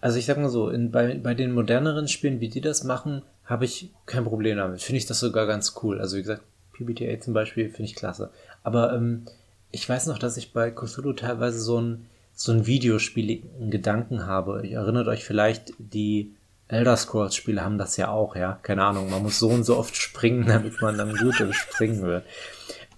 also 0.00 0.18
ich 0.18 0.26
sag 0.26 0.38
mal 0.38 0.48
so, 0.48 0.70
in, 0.70 0.90
bei, 0.90 1.14
bei 1.14 1.34
den 1.34 1.52
moderneren 1.52 2.08
Spielen, 2.08 2.40
wie 2.40 2.48
die 2.48 2.60
das 2.60 2.84
machen, 2.84 3.22
habe 3.44 3.64
ich 3.64 3.90
kein 4.06 4.24
Problem 4.24 4.56
damit. 4.56 4.82
Finde 4.82 4.98
ich 4.98 5.06
das 5.06 5.20
sogar 5.20 5.46
ganz 5.46 5.74
cool. 5.82 6.00
Also 6.00 6.16
wie 6.16 6.22
gesagt, 6.22 6.42
PBTA 6.72 7.20
zum 7.20 7.34
Beispiel 7.34 7.68
finde 7.68 7.84
ich 7.84 7.94
klasse. 7.94 8.30
Aber 8.62 8.94
ähm, 8.94 9.24
ich 9.70 9.88
weiß 9.88 10.06
noch, 10.06 10.18
dass 10.18 10.36
ich 10.36 10.52
bei 10.52 10.70
Cthulhu 10.70 11.12
teilweise 11.12 11.60
so 11.60 11.80
ein 11.80 12.06
so 12.40 12.52
ein 12.52 12.66
videospieligen 12.66 13.70
Gedanken 13.70 14.26
habe. 14.26 14.66
Ihr 14.66 14.78
erinnert 14.78 15.08
euch 15.08 15.24
vielleicht, 15.24 15.74
die 15.78 16.34
Elder 16.68 16.96
Scrolls 16.96 17.34
Spiele 17.34 17.62
haben 17.62 17.76
das 17.76 17.98
ja 17.98 18.08
auch, 18.08 18.34
ja. 18.34 18.58
Keine 18.62 18.84
Ahnung, 18.84 19.10
man 19.10 19.22
muss 19.22 19.38
so 19.38 19.48
und 19.48 19.64
so 19.64 19.76
oft 19.76 19.94
springen, 19.94 20.46
damit 20.48 20.80
man 20.80 20.96
dann 20.96 21.14
gut 21.14 21.38
im 21.40 21.52
Springen 21.52 22.02
wird. 22.02 22.24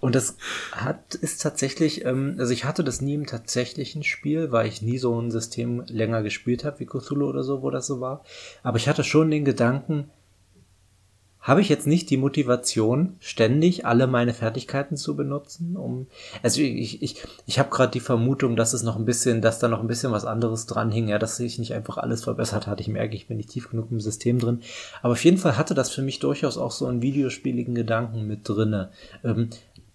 Und 0.03 0.15
das 0.15 0.35
hat, 0.73 1.15
ist 1.15 1.41
tatsächlich, 1.41 2.03
ähm, 2.03 2.35
also 2.37 2.51
ich 2.51 2.65
hatte 2.65 2.83
das 2.83 2.99
nie 2.99 3.13
im 3.13 3.25
tatsächlichen 3.25 4.03
Spiel, 4.03 4.51
weil 4.51 4.67
ich 4.67 4.81
nie 4.81 4.97
so 4.97 5.17
ein 5.17 5.31
System 5.31 5.85
länger 5.87 6.23
gespielt 6.23 6.65
habe 6.65 6.81
wie 6.81 6.85
Cthulhu 6.85 7.29
oder 7.29 7.41
so, 7.41 7.61
wo 7.61 7.69
das 7.69 7.87
so 7.87 8.01
war. 8.01 8.21
Aber 8.63 8.75
ich 8.75 8.89
hatte 8.89 9.05
schon 9.05 9.31
den 9.31 9.45
Gedanken, 9.45 10.09
habe 11.43 11.59
ich 11.59 11.67
jetzt 11.67 11.87
nicht 11.87 12.09
die 12.09 12.17
Motivation, 12.17 13.17
ständig 13.19 13.85
alle 13.85 14.07
meine 14.07 14.33
Fertigkeiten 14.33 14.95
zu 14.95 15.17
benutzen, 15.17 15.75
um 15.75 16.07
also 16.41 16.61
ich 16.61 17.01
ich 17.01 17.21
ich 17.45 17.59
habe 17.59 17.69
gerade 17.69 17.91
die 17.91 17.99
Vermutung, 17.99 18.55
dass 18.55 18.71
es 18.71 18.81
noch 18.81 18.95
ein 18.95 19.03
bisschen, 19.03 19.41
dass 19.41 19.59
da 19.59 19.67
noch 19.67 19.81
ein 19.81 19.87
bisschen 19.87 20.13
was 20.13 20.23
anderes 20.23 20.65
dran 20.67 20.89
hing, 20.89 21.09
ja, 21.09 21.19
dass 21.19 21.35
sich 21.35 21.59
nicht 21.59 21.73
einfach 21.73 21.97
alles 21.97 22.23
verbessert 22.23 22.65
hat. 22.65 22.79
Ich 22.79 22.87
merke, 22.87 23.15
ich 23.15 23.27
bin 23.27 23.37
nicht 23.37 23.49
tief 23.49 23.69
genug 23.69 23.91
im 23.91 23.99
System 23.99 24.39
drin, 24.39 24.61
aber 25.01 25.13
auf 25.13 25.23
jeden 25.25 25.37
Fall 25.37 25.57
hatte 25.57 25.73
das 25.73 25.91
für 25.91 26.01
mich 26.01 26.19
durchaus 26.19 26.57
auch 26.57 26.71
so 26.71 26.87
einen 26.87 27.01
videospieligen 27.01 27.75
Gedanken 27.75 28.25
mit 28.25 28.47
drinne. 28.47 28.91
Ähm, 29.25 29.49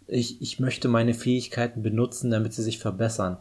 ich, 0.09 0.41
ich 0.43 0.59
möchte 0.59 0.89
meine 0.89 1.15
Fähigkeiten 1.15 1.83
benutzen, 1.83 2.31
damit 2.31 2.55
sie 2.55 2.63
sich 2.63 2.79
verbessern. 2.79 3.37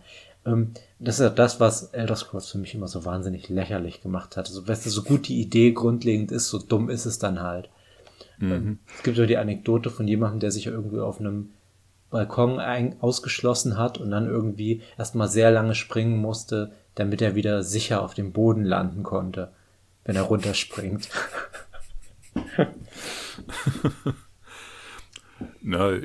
Ähm, 0.45 0.74
das 0.99 1.15
ist 1.15 1.22
ja 1.22 1.30
das, 1.30 1.59
was 1.59 1.86
Elder 1.93 2.15
Scrolls 2.15 2.49
für 2.49 2.57
mich 2.57 2.76
immer 2.76 2.88
so 2.88 3.05
wahnsinnig 3.05 3.49
lächerlich 3.49 4.01
gemacht 4.01 4.38
hat. 4.38 4.47
Also, 4.47 4.68
weißt 4.68 4.86
du, 4.86 4.89
so 4.89 5.03
gut 5.03 5.28
die 5.28 5.41
Idee 5.41 5.72
grundlegend 5.72 6.32
ist, 6.32 6.49
so 6.49 6.59
dumm 6.59 6.89
ist 6.89 7.05
es 7.05 7.20
dann 7.20 7.41
halt. 7.41 7.70
Ähm, 8.41 8.49
mhm. 8.49 8.80
Es 8.95 9.03
gibt 9.03 9.18
ja 9.18 9.26
die 9.26 9.38
Anekdote 9.38 9.89
von 9.89 10.07
jemandem, 10.07 10.41
der 10.41 10.51
sich 10.51 10.68
irgendwie 10.68 10.99
auf 10.99 11.20
einem 11.20 11.49
Balkon 12.09 12.59
ein, 12.59 13.01
ausgeschlossen 13.01 13.78
hat 13.78 13.97
und 13.97 14.11
dann 14.11 14.28
irgendwie 14.28 14.82
erstmal 14.97 15.28
sehr 15.28 15.51
lange 15.51 15.76
springen 15.76 16.18
musste, 16.18 16.72
damit 16.95 17.22
er 17.22 17.36
wieder 17.36 17.63
sicher 17.63 18.01
auf 18.01 18.13
dem 18.13 18.32
Boden 18.32 18.63
landen 18.63 19.03
konnte, 19.03 19.51
wenn 20.05 20.15
er 20.15 20.24
runterspringt. 20.24 21.09
Na, 25.61 25.99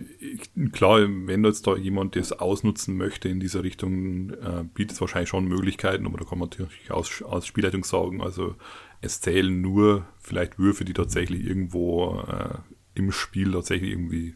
klar, 0.72 1.00
wenn 1.00 1.44
jetzt 1.44 1.66
da 1.66 1.76
jemand 1.76 2.16
das 2.16 2.32
ausnutzen 2.32 2.96
möchte 2.96 3.28
in 3.28 3.40
dieser 3.40 3.62
Richtung, 3.62 4.30
äh, 4.30 4.64
bietet 4.74 4.92
es 4.92 5.00
wahrscheinlich 5.00 5.30
schon 5.30 5.46
Möglichkeiten, 5.46 6.06
aber 6.06 6.18
da 6.18 6.24
kann 6.24 6.38
man 6.38 6.48
natürlich 6.48 6.90
aus, 6.90 7.22
aus 7.22 7.46
Spielleitung 7.46 7.84
sagen, 7.84 8.20
also 8.20 8.56
es 9.00 9.20
zählen 9.20 9.60
nur 9.60 10.06
vielleicht 10.20 10.58
Würfe, 10.58 10.84
die 10.84 10.92
tatsächlich 10.92 11.44
irgendwo 11.44 12.20
äh, 12.20 12.58
im 12.94 13.10
Spiel 13.10 13.52
tatsächlich 13.52 13.90
irgendwie 13.90 14.34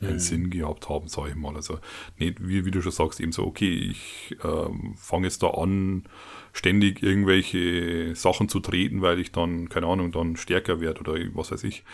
einen 0.00 0.14
mhm. 0.14 0.20
Sinn 0.20 0.50
gehabt 0.50 0.88
haben, 0.88 1.08
sage 1.08 1.30
ich 1.30 1.34
mal. 1.36 1.54
Also 1.54 1.78
nicht, 2.18 2.46
wie, 2.46 2.64
wie 2.64 2.70
du 2.70 2.82
schon 2.82 2.92
sagst, 2.92 3.20
eben 3.20 3.32
so, 3.32 3.44
okay, 3.44 3.72
ich 3.72 4.36
ähm, 4.44 4.94
fange 4.96 5.26
jetzt 5.26 5.42
da 5.42 5.48
an, 5.50 6.04
ständig 6.52 7.02
irgendwelche 7.02 8.14
Sachen 8.14 8.48
zu 8.48 8.60
treten, 8.60 9.02
weil 9.02 9.18
ich 9.18 9.32
dann, 9.32 9.68
keine 9.68 9.86
Ahnung, 9.86 10.12
dann 10.12 10.36
stärker 10.36 10.80
werde 10.80 11.00
oder 11.00 11.14
was 11.34 11.52
weiß 11.52 11.64
ich. 11.64 11.84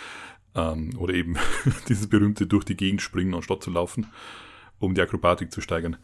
Ähm, 0.54 0.96
oder 0.98 1.14
eben 1.14 1.36
dieses 1.88 2.08
berühmte 2.08 2.46
durch 2.46 2.64
die 2.64 2.76
Gegend 2.76 3.02
springen, 3.02 3.34
anstatt 3.34 3.62
zu 3.62 3.70
laufen, 3.70 4.06
um 4.78 4.94
die 4.94 5.00
Akrobatik 5.00 5.52
zu 5.52 5.60
steigern. 5.60 5.96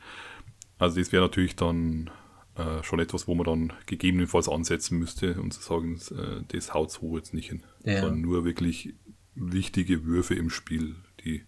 Also 0.78 0.98
das 0.98 1.12
wäre 1.12 1.22
natürlich 1.22 1.56
dann 1.56 2.10
äh, 2.56 2.82
schon 2.82 3.00
etwas, 3.00 3.26
wo 3.26 3.34
man 3.34 3.46
dann 3.46 3.72
gegebenenfalls 3.86 4.48
ansetzen 4.48 4.98
müsste 4.98 5.40
und 5.40 5.52
zu 5.52 5.60
sagen, 5.60 6.00
äh, 6.16 6.42
das 6.48 6.74
haut 6.74 6.90
so 6.90 7.16
jetzt 7.16 7.34
nicht 7.34 7.48
hin. 7.48 7.62
Ja. 7.84 8.00
Sondern 8.00 8.20
nur 8.20 8.44
wirklich 8.44 8.94
wichtige 9.34 10.04
Würfe 10.04 10.34
im 10.34 10.50
Spiel, 10.50 10.96
die 11.24 11.44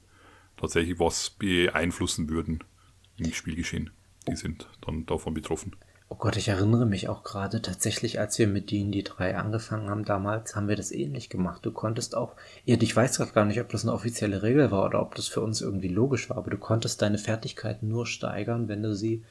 tatsächlich 0.56 0.98
was 0.98 1.30
beeinflussen 1.30 2.28
würden 2.28 2.64
im 3.18 3.32
Spielgeschehen. 3.32 3.90
Die 4.28 4.36
sind 4.36 4.68
dann 4.80 5.06
davon 5.06 5.34
betroffen. 5.34 5.76
Oh 6.08 6.14
Gott, 6.14 6.36
ich 6.36 6.46
erinnere 6.46 6.86
mich 6.86 7.08
auch 7.08 7.24
gerade 7.24 7.60
tatsächlich, 7.60 8.20
als 8.20 8.38
wir 8.38 8.46
mit 8.46 8.70
D&D 8.70 9.02
3 9.02 9.36
angefangen 9.36 9.90
haben 9.90 10.04
damals, 10.04 10.54
haben 10.54 10.68
wir 10.68 10.76
das 10.76 10.92
ähnlich 10.92 11.30
gemacht. 11.30 11.66
Du 11.66 11.72
konntest 11.72 12.16
auch, 12.16 12.34
ich 12.64 12.94
weiß 12.94 13.16
gerade 13.16 13.32
gar 13.32 13.44
nicht, 13.44 13.60
ob 13.60 13.68
das 13.70 13.82
eine 13.82 13.92
offizielle 13.92 14.42
Regel 14.44 14.70
war 14.70 14.84
oder 14.84 15.02
ob 15.02 15.16
das 15.16 15.26
für 15.26 15.40
uns 15.40 15.60
irgendwie 15.60 15.88
logisch 15.88 16.30
war, 16.30 16.36
aber 16.36 16.50
du 16.50 16.58
konntest 16.58 17.02
deine 17.02 17.18
Fertigkeiten 17.18 17.88
nur 17.88 18.06
steigern, 18.06 18.68
wenn 18.68 18.84
du 18.84 18.94
sie 18.94 19.24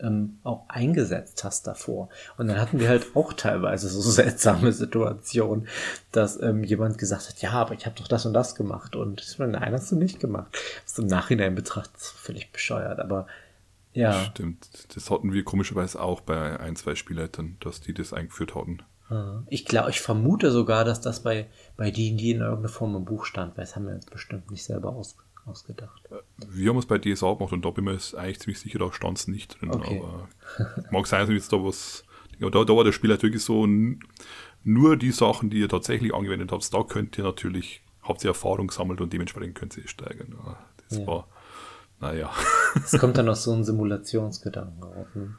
ähm, 0.00 0.38
auch 0.42 0.68
eingesetzt 0.68 1.44
hast 1.44 1.68
davor. 1.68 2.08
Und 2.36 2.48
dann 2.48 2.60
hatten 2.60 2.80
wir 2.80 2.88
halt 2.88 3.14
auch 3.14 3.32
teilweise 3.32 3.88
so 3.88 4.00
seltsame 4.10 4.72
Situationen, 4.72 5.68
dass 6.10 6.40
ähm, 6.42 6.64
jemand 6.64 6.98
gesagt 6.98 7.28
hat, 7.28 7.40
ja, 7.42 7.52
aber 7.52 7.74
ich 7.74 7.86
habe 7.86 7.96
doch 7.96 8.08
das 8.08 8.26
und 8.26 8.32
das 8.32 8.56
gemacht. 8.56 8.96
Und 8.96 9.20
ich 9.20 9.38
meine, 9.38 9.52
nein, 9.52 9.72
hast 9.72 9.92
du 9.92 9.96
nicht 9.96 10.18
gemacht. 10.18 10.52
Das 10.82 10.94
ist 10.94 10.98
im 10.98 11.06
Nachhinein 11.06 11.54
betrachtet 11.54 12.00
völlig 12.00 12.50
bescheuert, 12.50 12.98
aber 12.98 13.28
ja. 13.98 14.24
Stimmt. 14.24 14.68
Das 14.94 15.10
hatten 15.10 15.32
wir 15.32 15.44
komischerweise 15.44 16.00
auch 16.00 16.20
bei 16.20 16.58
ein, 16.60 16.76
zwei 16.76 16.94
Spielleitern, 16.94 17.56
dass 17.60 17.80
die 17.80 17.94
das 17.94 18.12
eingeführt 18.12 18.54
hatten. 18.54 18.82
Ich 19.48 19.64
glaube, 19.64 19.88
ich 19.88 20.02
vermute 20.02 20.50
sogar, 20.50 20.84
dass 20.84 21.00
das 21.00 21.22
bei, 21.22 21.48
bei 21.78 21.90
D&D 21.90 22.30
in 22.30 22.40
irgendeiner 22.40 22.68
Form 22.68 22.94
im 22.94 23.06
Buch 23.06 23.24
stand, 23.24 23.56
weil 23.56 23.64
das 23.64 23.74
haben 23.74 23.86
wir 23.86 23.94
jetzt 23.94 24.10
bestimmt 24.10 24.50
nicht 24.50 24.64
selber 24.64 24.90
aus, 24.90 25.16
ausgedacht. 25.46 26.02
Äh, 26.10 26.16
wir 26.46 26.68
haben 26.68 26.78
es 26.78 26.84
bei 26.84 26.98
DSA 26.98 27.32
gemacht 27.34 27.54
und 27.54 27.64
da 27.64 27.70
bin 27.70 27.88
ich 27.88 28.12
mir 28.12 28.18
eigentlich 28.18 28.40
ziemlich 28.40 28.60
sicher, 28.60 28.78
da 28.78 28.92
stand 28.92 29.18
es 29.18 29.26
nicht 29.26 29.58
drin. 29.58 29.70
Okay. 29.70 30.02
Aber 30.02 30.28
mag 30.90 31.06
sein, 31.06 31.20
dass 31.20 31.30
jetzt 31.30 31.52
da 31.52 31.56
was. 31.56 32.04
Ja, 32.38 32.50
da, 32.50 32.64
da 32.64 32.76
war 32.76 32.84
der 32.84 32.92
Spieler 32.92 33.20
wirklich 33.20 33.42
so, 33.42 33.66
nur 34.62 34.96
die 34.96 35.10
Sachen, 35.10 35.48
die 35.50 35.58
ihr 35.58 35.68
tatsächlich 35.68 36.14
angewendet 36.14 36.52
habt, 36.52 36.72
da 36.72 36.82
könnt 36.82 37.16
ihr 37.18 37.24
natürlich, 37.24 37.82
habt 38.02 38.22
ihr 38.22 38.28
Erfahrung 38.28 38.68
gesammelt 38.68 39.00
und 39.00 39.12
dementsprechend 39.12 39.54
könnt 39.54 39.76
ihr 39.76 39.88
steigern. 39.88 40.36
Das 40.88 40.98
ja. 40.98 41.06
war, 41.06 41.28
naja. 42.00 42.30
Es 42.84 42.98
kommt 42.98 43.18
dann 43.18 43.26
noch 43.26 43.36
so 43.36 43.52
ein 43.52 43.64
Simulationsgedanken 43.64 44.82
auf. 44.82 45.14
Ne? 45.14 45.34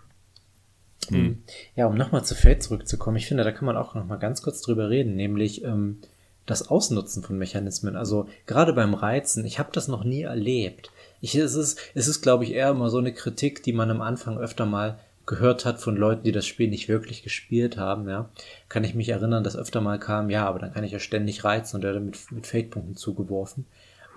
Hm. 1.10 1.44
Ja, 1.76 1.88
um 1.88 1.96
nochmal 1.96 2.24
zu 2.26 2.36
Fate 2.36 2.62
zurückzukommen, 2.62 3.18
ich 3.18 3.28
finde, 3.28 3.44
da 3.44 3.52
kann 3.52 3.66
man 3.66 3.78
auch 3.78 3.96
nochmal 3.96 4.20
ganz 4.20 4.42
kurz 4.42 4.62
drüber 4.62 4.90
reden, 4.90 5.16
nämlich 5.16 5.64
ähm, 5.64 6.00
das 6.46 6.70
Ausnutzen 6.70 7.24
von 7.24 7.38
Mechanismen. 7.38 7.96
Also 7.96 8.28
gerade 8.46 8.74
beim 8.74 8.94
Reizen, 8.94 9.46
ich 9.46 9.60
habe 9.60 9.70
das 9.72 9.88
noch 9.88 10.04
nie 10.04 10.24
erlebt. 10.24 10.92
Ich, 11.22 11.36
es 11.36 11.56
ist, 11.56 11.80
es 11.94 12.08
ist, 12.08 12.22
glaube 12.22 12.44
ich, 12.44 12.54
eher 12.54 12.70
immer 12.70 12.90
so 12.90 12.98
eine 12.98 13.14
Kritik, 13.14 13.64
die 13.64 13.74
man 13.74 13.92
am 13.92 14.02
Anfang 14.02 14.38
öfter 14.38 14.66
mal 14.66 15.00
gehört 15.26 15.64
hat 15.64 15.80
von 15.80 15.96
Leuten, 15.96 16.24
die 16.24 16.32
das 16.32 16.48
Spiel 16.48 16.70
nicht 16.70 16.90
wirklich 16.90 17.22
gespielt 17.22 17.78
haben, 17.78 18.10
ja. 18.10 18.30
Kann 18.68 18.84
ich 18.84 18.96
mich 18.96 19.10
erinnern, 19.10 19.44
dass 19.44 19.56
öfter 19.56 19.80
mal 19.80 20.00
kam, 20.00 20.32
ja, 20.32 20.48
aber 20.48 20.58
dann 20.58 20.74
kann 20.74 20.84
ich 20.84 20.92
ja 20.92 20.98
ständig 20.98 21.44
reizen 21.44 21.78
und 21.78 21.84
werde 21.84 22.00
mit, 22.00 22.32
mit 22.32 22.48
Fate-Punkten 22.48 22.96
zugeworfen. 22.96 23.68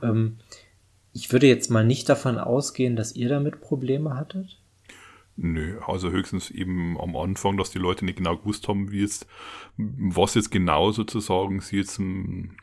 Ähm, 0.02 0.38
ich 1.12 1.32
würde 1.32 1.46
jetzt 1.46 1.70
mal 1.70 1.84
nicht 1.84 2.08
davon 2.08 2.38
ausgehen, 2.38 2.96
dass 2.96 3.14
ihr 3.14 3.28
damit 3.28 3.60
Probleme 3.60 4.16
hattet. 4.16 4.58
Nö, 5.36 5.78
also 5.86 6.10
höchstens 6.10 6.50
eben 6.50 7.00
am 7.00 7.16
Anfang, 7.16 7.56
dass 7.56 7.70
die 7.70 7.78
Leute 7.78 8.04
nicht 8.04 8.18
genau 8.18 8.36
gewusst 8.36 8.68
haben, 8.68 8.90
wie 8.90 9.00
jetzt, 9.00 9.26
was 9.76 10.34
jetzt 10.34 10.50
genau 10.50 10.92
sozusagen 10.92 11.60
sie 11.60 11.78
jetzt 11.78 11.98
ähm, 11.98 12.56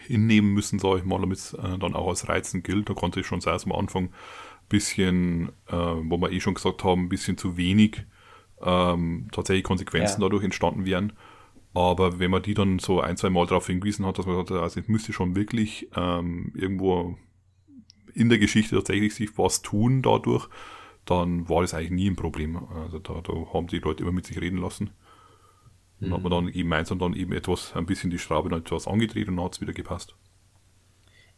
hinnehmen 0.00 0.52
müssen, 0.52 0.78
sage 0.78 0.98
ich 0.98 1.04
mal, 1.04 1.20
damit 1.20 1.38
es 1.38 1.54
äh, 1.54 1.78
dann 1.78 1.94
auch 1.94 2.08
als 2.08 2.28
Reizen 2.28 2.62
gilt. 2.62 2.88
Da 2.88 2.94
konnte 2.94 3.20
ich 3.20 3.26
schon 3.26 3.40
sehr 3.40 3.54
am 3.54 3.72
Anfang 3.72 4.04
ein 4.04 4.10
bisschen, 4.68 5.48
äh, 5.66 5.74
wo 5.74 6.18
wir 6.18 6.30
eh 6.30 6.40
schon 6.40 6.54
gesagt 6.54 6.84
haben, 6.84 7.04
ein 7.04 7.08
bisschen 7.08 7.38
zu 7.38 7.56
wenig 7.56 8.04
ähm, 8.62 9.28
tatsächlich 9.32 9.64
Konsequenzen 9.64 10.20
ja. 10.20 10.26
dadurch 10.26 10.44
entstanden 10.44 10.86
wären. 10.86 11.12
Aber 11.74 12.18
wenn 12.18 12.30
man 12.30 12.42
die 12.42 12.54
dann 12.54 12.78
so 12.78 13.00
ein, 13.00 13.16
zwei 13.16 13.30
Mal 13.30 13.46
darauf 13.46 13.66
hingewiesen 13.66 14.06
hat, 14.06 14.18
dass 14.18 14.26
man 14.26 14.36
sagt, 14.36 14.52
also 14.52 14.80
es 14.80 14.88
müsste 14.88 15.12
schon 15.12 15.36
wirklich 15.36 15.88
ähm, 15.94 16.52
irgendwo 16.54 17.18
in 18.16 18.28
der 18.28 18.38
Geschichte 18.38 18.74
tatsächlich 18.74 19.14
sich 19.14 19.36
was 19.36 19.62
tun 19.62 20.02
dadurch, 20.02 20.48
dann 21.04 21.48
war 21.48 21.60
das 21.60 21.74
eigentlich 21.74 21.90
nie 21.90 22.10
ein 22.10 22.16
Problem. 22.16 22.56
Also 22.56 22.98
da, 22.98 23.20
da 23.22 23.32
haben 23.52 23.66
die 23.68 23.78
Leute 23.78 24.02
immer 24.02 24.12
mit 24.12 24.26
sich 24.26 24.40
reden 24.40 24.58
lassen. 24.58 24.90
Und 26.00 26.08
mhm. 26.08 26.14
hat 26.14 26.22
man 26.22 26.32
dann 26.32 26.48
eben 26.48 26.72
eins 26.72 26.90
und 26.90 27.00
dann 27.00 27.14
eben 27.14 27.32
etwas, 27.32 27.74
ein 27.74 27.86
bisschen 27.86 28.10
die 28.10 28.18
Schraube 28.18 28.48
dann 28.48 28.60
etwas 28.60 28.86
angedreht 28.86 29.28
und 29.28 29.36
dann 29.36 29.44
hat 29.44 29.54
es 29.54 29.60
wieder 29.60 29.72
gepasst. 29.72 30.14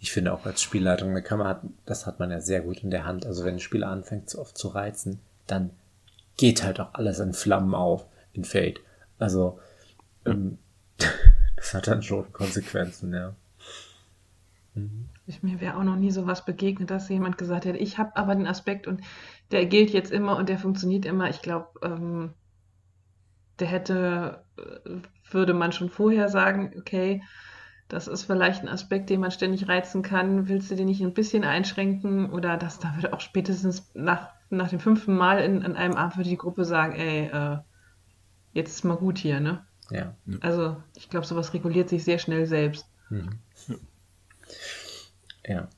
Ich 0.01 0.13
finde 0.13 0.33
auch 0.33 0.47
als 0.47 0.63
Spielleitung 0.63 1.11
eine 1.11 1.23
Kamera, 1.23 1.63
das 1.85 2.07
hat 2.07 2.21
man 2.21 2.31
ja 2.31 2.41
sehr 2.41 2.61
gut 2.61 2.83
in 2.85 2.91
der 2.91 3.05
Hand. 3.05 3.27
Also 3.27 3.45
wenn 3.45 3.55
ein 3.55 3.61
Spieler 3.61 3.89
anfängt, 3.89 4.31
zu 4.31 4.41
oft 4.41 4.57
zu 4.57 4.69
reizen, 4.69 5.21
dann 5.47 5.71
geht 6.37 6.63
halt 6.63 6.79
auch 6.79 6.95
alles 6.95 7.19
in 7.19 7.35
Flammen 7.35 7.75
auf 7.75 8.07
in 8.33 8.45
Fate. 8.45 8.81
Also 9.19 9.59
ähm, 10.25 10.59
das 11.57 11.75
hat 11.75 11.89
dann 11.89 12.03
schon 12.03 12.33
Konsequenzen, 12.33 13.13
ja. 13.13 13.35
Mhm. 14.75 15.09
Ich, 15.29 15.43
mir 15.43 15.61
wäre 15.61 15.77
auch 15.77 15.85
noch 15.85 15.97
nie 15.97 16.11
so 16.11 16.27
was 16.27 16.47
begegnet, 16.47 16.91
dass 16.91 17.11
jemand 17.11 17.37
gesagt 17.37 17.67
hätte, 17.67 17.77
ich 17.77 17.99
habe 17.99 18.17
aber 18.17 18.35
den 18.35 18.47
Aspekt 18.47 18.87
und 18.87 19.03
der 19.51 19.67
gilt 19.67 19.91
jetzt 19.91 20.11
immer 20.11 20.37
und 20.37 20.49
der 20.49 20.59
funktioniert 20.59 21.05
immer. 21.05 21.29
Ich 21.29 21.43
glaube, 21.43 21.69
ähm, 21.83 22.35
der 23.59 23.69
hätte, 23.69 24.45
äh, 24.57 24.91
würde 25.31 25.53
man 25.53 25.73
schon 25.73 25.91
vorher 25.91 26.31
sagen, 26.31 26.73
okay, 26.79 27.23
das 27.89 28.09
ist 28.09 28.25
vielleicht 28.25 28.63
ein 28.63 28.69
Aspekt, 28.69 29.11
den 29.11 29.21
man 29.21 29.31
ständig 29.31 29.69
reizen 29.69 30.03
kann. 30.03 30.49
Willst 30.49 30.71
du 30.71 30.77
den 30.77 30.87
nicht 30.87 31.03
ein 31.03 31.13
bisschen 31.13 31.45
einschränken? 31.45 32.31
Oder 32.31 32.57
das, 32.57 32.79
da 32.79 32.95
würde 32.97 33.13
auch 33.13 33.21
spätestens 33.21 33.91
nach, 33.95 34.31
nach 34.49 34.69
dem 34.69 34.81
fünften 34.81 35.15
Mal 35.15 35.41
in, 35.41 35.63
an 35.63 35.77
einem 35.77 35.95
Abend 35.95 36.17
würde 36.17 36.31
die 36.31 36.37
Gruppe 36.39 36.65
sagen, 36.65 36.95
ey, 36.95 37.27
äh, 37.27 37.59
jetzt 38.55 38.77
ist 38.77 38.85
mal 38.85 38.97
gut 38.97 39.19
hier, 39.19 39.41
ne? 39.41 39.67
Ja. 39.91 40.15
Also, 40.41 40.77
ich 40.97 41.11
glaube, 41.11 41.27
sowas 41.27 41.53
reguliert 41.53 41.91
sich 41.91 42.05
sehr 42.05 42.19
schnell 42.19 42.47
selbst. 42.47 42.87
Mhm. 43.11 43.41
Ja. 45.49 45.69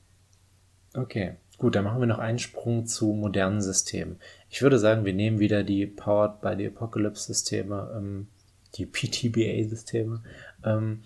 Okay. 0.93 1.37
Gut, 1.57 1.75
dann 1.75 1.83
machen 1.83 1.99
wir 1.99 2.07
noch 2.07 2.19
einen 2.19 2.39
Sprung 2.39 2.87
zu 2.87 3.13
modernen 3.13 3.61
Systemen. 3.61 4.17
Ich 4.49 4.61
würde 4.61 4.79
sagen, 4.79 5.05
wir 5.05 5.13
nehmen 5.13 5.39
wieder 5.39 5.63
die 5.63 5.85
Powered 5.85 6.41
by 6.41 6.55
the 6.57 6.67
Apocalypse-Systeme, 6.67 7.91
ähm, 7.95 8.27
die 8.75 8.87
PTBA-Systeme, 8.87 10.23
ähm, 10.65 11.03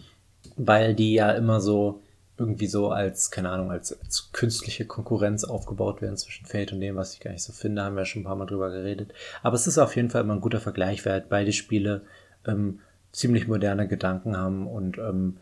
weil 0.55 0.95
die 0.95 1.13
ja 1.13 1.31
immer 1.31 1.59
so 1.59 2.01
irgendwie 2.37 2.67
so 2.67 2.89
als, 2.89 3.31
keine 3.31 3.49
Ahnung, 3.49 3.71
als, 3.71 3.97
als, 4.01 4.31
künstliche 4.31 4.85
Konkurrenz 4.85 5.43
aufgebaut 5.43 6.01
werden 6.01 6.17
zwischen 6.17 6.45
Fate 6.45 6.73
und 6.73 6.81
dem, 6.81 6.95
was 6.95 7.13
ich 7.13 7.19
gar 7.19 7.31
nicht 7.31 7.43
so 7.43 7.53
finde, 7.53 7.83
haben 7.83 7.95
wir 7.95 8.05
schon 8.05 8.21
ein 8.21 8.25
paar 8.25 8.35
Mal 8.35 8.45
drüber 8.45 8.71
geredet. 8.71 9.13
Aber 9.41 9.55
es 9.55 9.67
ist 9.67 9.77
auf 9.77 9.95
jeden 9.95 10.09
Fall 10.09 10.21
immer 10.21 10.35
ein 10.35 10.41
guter 10.41 10.59
Vergleich, 10.59 11.05
weil 11.05 11.13
halt 11.13 11.29
beide 11.29 11.53
Spiele 11.53 12.03
ähm, 12.45 12.79
ziemlich 13.11 13.47
moderne 13.47 13.87
Gedanken 13.87 14.37
haben 14.37 14.67
und 14.67 14.97
ähm, 14.97 15.37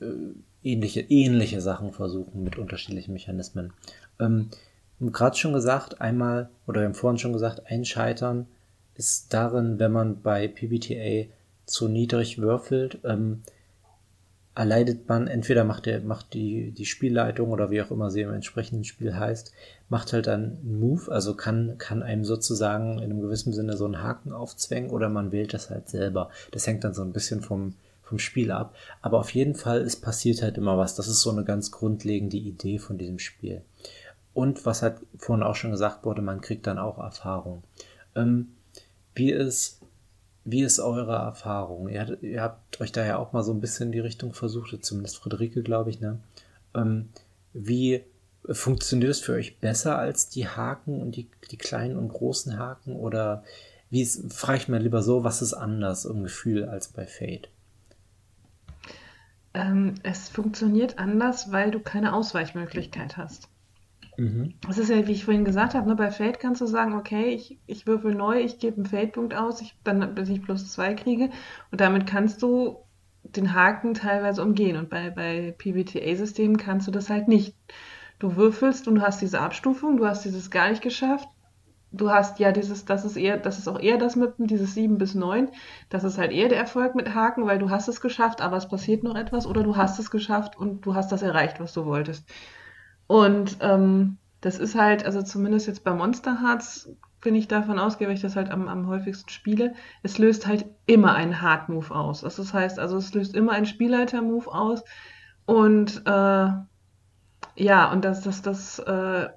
äh, 0.00 0.04
ähnliche, 0.72 1.00
ähnliche 1.00 1.60
Sachen 1.60 1.92
versuchen 1.92 2.44
mit 2.44 2.58
unterschiedlichen 2.58 3.12
Mechanismen. 3.12 3.72
Ähm, 4.20 4.50
Gerade 5.00 5.36
schon 5.36 5.52
gesagt, 5.52 6.00
einmal, 6.00 6.50
oder 6.66 6.80
wir 6.80 6.86
haben 6.86 6.94
vorhin 6.94 7.18
schon 7.18 7.32
gesagt, 7.32 7.62
ein 7.66 7.84
Scheitern 7.84 8.46
ist 8.96 9.32
darin, 9.32 9.78
wenn 9.78 9.92
man 9.92 10.22
bei 10.22 10.48
PBTA 10.48 11.30
zu 11.66 11.86
niedrig 11.86 12.38
würfelt, 12.38 12.98
ähm, 13.04 13.42
erleidet 14.56 15.08
man, 15.08 15.28
entweder 15.28 15.62
macht 15.62 15.86
der, 15.86 16.00
macht 16.00 16.34
die, 16.34 16.72
die 16.72 16.84
Spielleitung 16.84 17.50
oder 17.52 17.70
wie 17.70 17.80
auch 17.80 17.92
immer 17.92 18.10
sie 18.10 18.22
im 18.22 18.32
entsprechenden 18.32 18.82
Spiel 18.82 19.14
heißt, 19.14 19.52
macht 19.88 20.12
halt 20.12 20.26
dann 20.26 20.58
einen 20.64 20.80
Move, 20.80 21.12
also 21.12 21.34
kann, 21.34 21.78
kann 21.78 22.02
einem 22.02 22.24
sozusagen 22.24 22.98
in 22.98 23.04
einem 23.04 23.20
gewissen 23.20 23.52
Sinne 23.52 23.76
so 23.76 23.84
einen 23.84 24.02
Haken 24.02 24.32
aufzwängen 24.32 24.90
oder 24.90 25.08
man 25.08 25.30
wählt 25.30 25.54
das 25.54 25.70
halt 25.70 25.88
selber. 25.88 26.30
Das 26.50 26.66
hängt 26.66 26.82
dann 26.82 26.92
so 26.92 27.02
ein 27.02 27.12
bisschen 27.12 27.40
vom, 27.40 27.74
vom 28.08 28.18
Spiel 28.18 28.50
ab. 28.50 28.74
Aber 29.02 29.18
auf 29.18 29.30
jeden 29.34 29.54
Fall, 29.54 29.82
es 29.82 29.96
passiert 29.96 30.42
halt 30.42 30.56
immer 30.56 30.78
was. 30.78 30.94
Das 30.94 31.08
ist 31.08 31.20
so 31.20 31.30
eine 31.30 31.44
ganz 31.44 31.70
grundlegende 31.70 32.38
Idee 32.38 32.78
von 32.78 32.96
diesem 32.96 33.18
Spiel. 33.18 33.62
Und 34.32 34.64
was 34.64 34.82
halt 34.82 34.96
vorhin 35.18 35.42
auch 35.42 35.56
schon 35.56 35.72
gesagt 35.72 36.04
wurde, 36.04 36.22
man 36.22 36.40
kriegt 36.40 36.66
dann 36.66 36.78
auch 36.78 36.98
Erfahrung. 36.98 37.62
Ähm, 38.14 38.48
wie 39.14 39.30
ist, 39.30 39.80
wie 40.44 40.62
ist 40.62 40.80
eure 40.80 41.16
Erfahrung? 41.16 41.88
Ihr, 41.88 42.22
ihr, 42.22 42.42
habt 42.42 42.80
euch 42.80 42.92
da 42.92 43.04
ja 43.04 43.18
auch 43.18 43.32
mal 43.32 43.42
so 43.42 43.52
ein 43.52 43.60
bisschen 43.60 43.86
in 43.86 43.92
die 43.92 44.00
Richtung 44.00 44.32
versucht, 44.32 44.84
zumindest 44.84 45.18
Friederike, 45.18 45.62
glaube 45.62 45.90
ich, 45.90 46.00
ne? 46.00 46.20
Ähm, 46.74 47.08
wie 47.52 48.02
funktioniert 48.50 49.10
es 49.10 49.20
für 49.20 49.32
euch 49.32 49.58
besser 49.58 49.98
als 49.98 50.28
die 50.28 50.48
Haken 50.48 51.02
und 51.02 51.16
die, 51.16 51.28
die 51.50 51.58
kleinen 51.58 51.98
und 51.98 52.08
großen 52.08 52.58
Haken? 52.58 52.96
Oder 52.96 53.42
wie 53.90 54.06
frage 54.06 54.58
ich 54.58 54.68
mir 54.68 54.78
lieber 54.78 55.02
so, 55.02 55.24
was 55.24 55.42
ist 55.42 55.54
anders 55.54 56.04
im 56.04 56.22
Gefühl 56.22 56.66
als 56.66 56.88
bei 56.88 57.06
Fate? 57.06 57.48
Ähm, 59.58 59.94
es 60.04 60.28
funktioniert 60.28 60.98
anders, 60.98 61.50
weil 61.50 61.72
du 61.72 61.80
keine 61.80 62.12
Ausweichmöglichkeit 62.12 63.16
hast. 63.16 63.48
Mhm. 64.16 64.54
Das 64.66 64.78
ist 64.78 64.88
ja, 64.88 65.04
wie 65.08 65.12
ich 65.12 65.24
vorhin 65.24 65.44
gesagt 65.44 65.74
habe, 65.74 65.88
ne, 65.88 65.96
bei 65.96 66.12
Fate 66.12 66.38
kannst 66.38 66.60
du 66.60 66.66
sagen, 66.66 66.94
okay, 66.94 67.30
ich, 67.30 67.58
ich 67.66 67.84
würfel 67.86 68.14
neu, 68.14 68.40
ich 68.40 68.60
gebe 68.60 68.76
einen 68.76 68.86
Fate-Punkt 68.86 69.34
aus, 69.34 69.60
ich, 69.60 69.74
dann, 69.82 70.14
bis 70.14 70.28
ich 70.28 70.42
plus 70.42 70.70
zwei 70.70 70.94
kriege. 70.94 71.30
Und 71.72 71.80
damit 71.80 72.06
kannst 72.06 72.40
du 72.42 72.78
den 73.24 73.52
Haken 73.52 73.94
teilweise 73.94 74.42
umgehen. 74.42 74.76
Und 74.76 74.90
bei, 74.90 75.10
bei 75.10 75.52
PBTA-Systemen 75.58 76.56
kannst 76.56 76.86
du 76.86 76.92
das 76.92 77.10
halt 77.10 77.26
nicht. 77.26 77.56
Du 78.20 78.36
würfelst 78.36 78.86
und 78.86 78.96
du 78.96 79.02
hast 79.02 79.20
diese 79.20 79.40
Abstufung, 79.40 79.96
du 79.96 80.06
hast 80.06 80.24
dieses 80.24 80.52
gar 80.52 80.70
nicht 80.70 80.82
geschafft, 80.82 81.28
du 81.92 82.10
hast 82.10 82.38
ja 82.38 82.52
dieses, 82.52 82.84
das 82.84 83.04
ist 83.04 83.16
eher, 83.16 83.38
das 83.38 83.58
ist 83.58 83.68
auch 83.68 83.80
eher 83.80 83.98
das 83.98 84.16
mit 84.16 84.34
dieses 84.38 84.74
7 84.74 84.98
bis 84.98 85.14
9. 85.14 85.48
Das 85.88 86.04
ist 86.04 86.18
halt 86.18 86.32
eher 86.32 86.48
der 86.48 86.58
Erfolg 86.58 86.94
mit 86.94 87.14
Haken, 87.14 87.46
weil 87.46 87.58
du 87.58 87.70
hast 87.70 87.88
es 87.88 88.00
geschafft, 88.00 88.40
aber 88.40 88.56
es 88.56 88.68
passiert 88.68 89.02
noch 89.02 89.16
etwas 89.16 89.46
oder 89.46 89.62
du 89.62 89.76
hast 89.76 89.98
es 89.98 90.10
geschafft 90.10 90.56
und 90.56 90.84
du 90.84 90.94
hast 90.94 91.10
das 91.12 91.22
erreicht, 91.22 91.60
was 91.60 91.72
du 91.72 91.86
wolltest. 91.86 92.28
Und 93.06 93.56
ähm, 93.60 94.18
das 94.40 94.58
ist 94.58 94.74
halt, 94.74 95.04
also 95.04 95.22
zumindest 95.22 95.66
jetzt 95.66 95.84
bei 95.84 95.92
Monster 95.92 96.42
Hearts 96.42 96.90
bin 97.20 97.34
ich 97.34 97.48
davon 97.48 97.78
ausgehe, 97.78 98.06
weil 98.06 98.14
ich 98.14 98.22
das 98.22 98.36
halt 98.36 98.50
am, 98.50 98.68
am 98.68 98.86
häufigsten 98.86 99.30
spiele, 99.30 99.74
es 100.02 100.18
löst 100.18 100.46
halt 100.46 100.66
immer 100.86 101.14
einen 101.14 101.42
Hard 101.42 101.68
Move 101.68 101.92
aus. 101.92 102.20
Das 102.20 102.54
heißt, 102.54 102.78
also 102.78 102.96
es 102.96 103.12
löst 103.14 103.34
immer 103.34 103.52
einen 103.52 103.66
Spielleiter-Move 103.66 104.52
aus 104.52 104.84
und 105.46 106.02
äh, 106.06 106.48
ja, 107.56 107.90
und 107.90 108.04
das, 108.04 108.22
das, 108.22 108.42
das, 108.42 108.78
äh, 108.78 109.28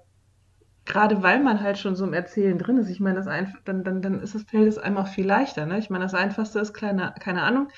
gerade 0.92 1.24
weil 1.24 1.42
man 1.42 1.62
halt 1.62 1.80
schon 1.80 1.96
so 1.96 2.06
im 2.06 2.14
Erzählen 2.14 2.60
drin 2.60 2.78
ist, 2.78 2.90
ich 2.90 3.00
meine, 3.00 3.16
das 3.16 3.28
einfach, 3.28 3.60
dann, 3.66 3.84
dann, 3.84 4.02
dann 4.02 4.20
ist 4.20 4.36
das 4.36 4.44
Feld 4.44 4.68
es 4.68 4.78
einmal 4.78 5.06
viel 5.06 5.26
leichter. 5.26 5.66
Ne? 5.66 5.80
Ich 5.80 5.90
meine, 5.90 6.04
das 6.04 6.14
Einfachste 6.14 6.60
ist, 6.60 6.74
kleine, 6.74 7.16
keine 7.20 7.42
Ahnung, 7.42 7.70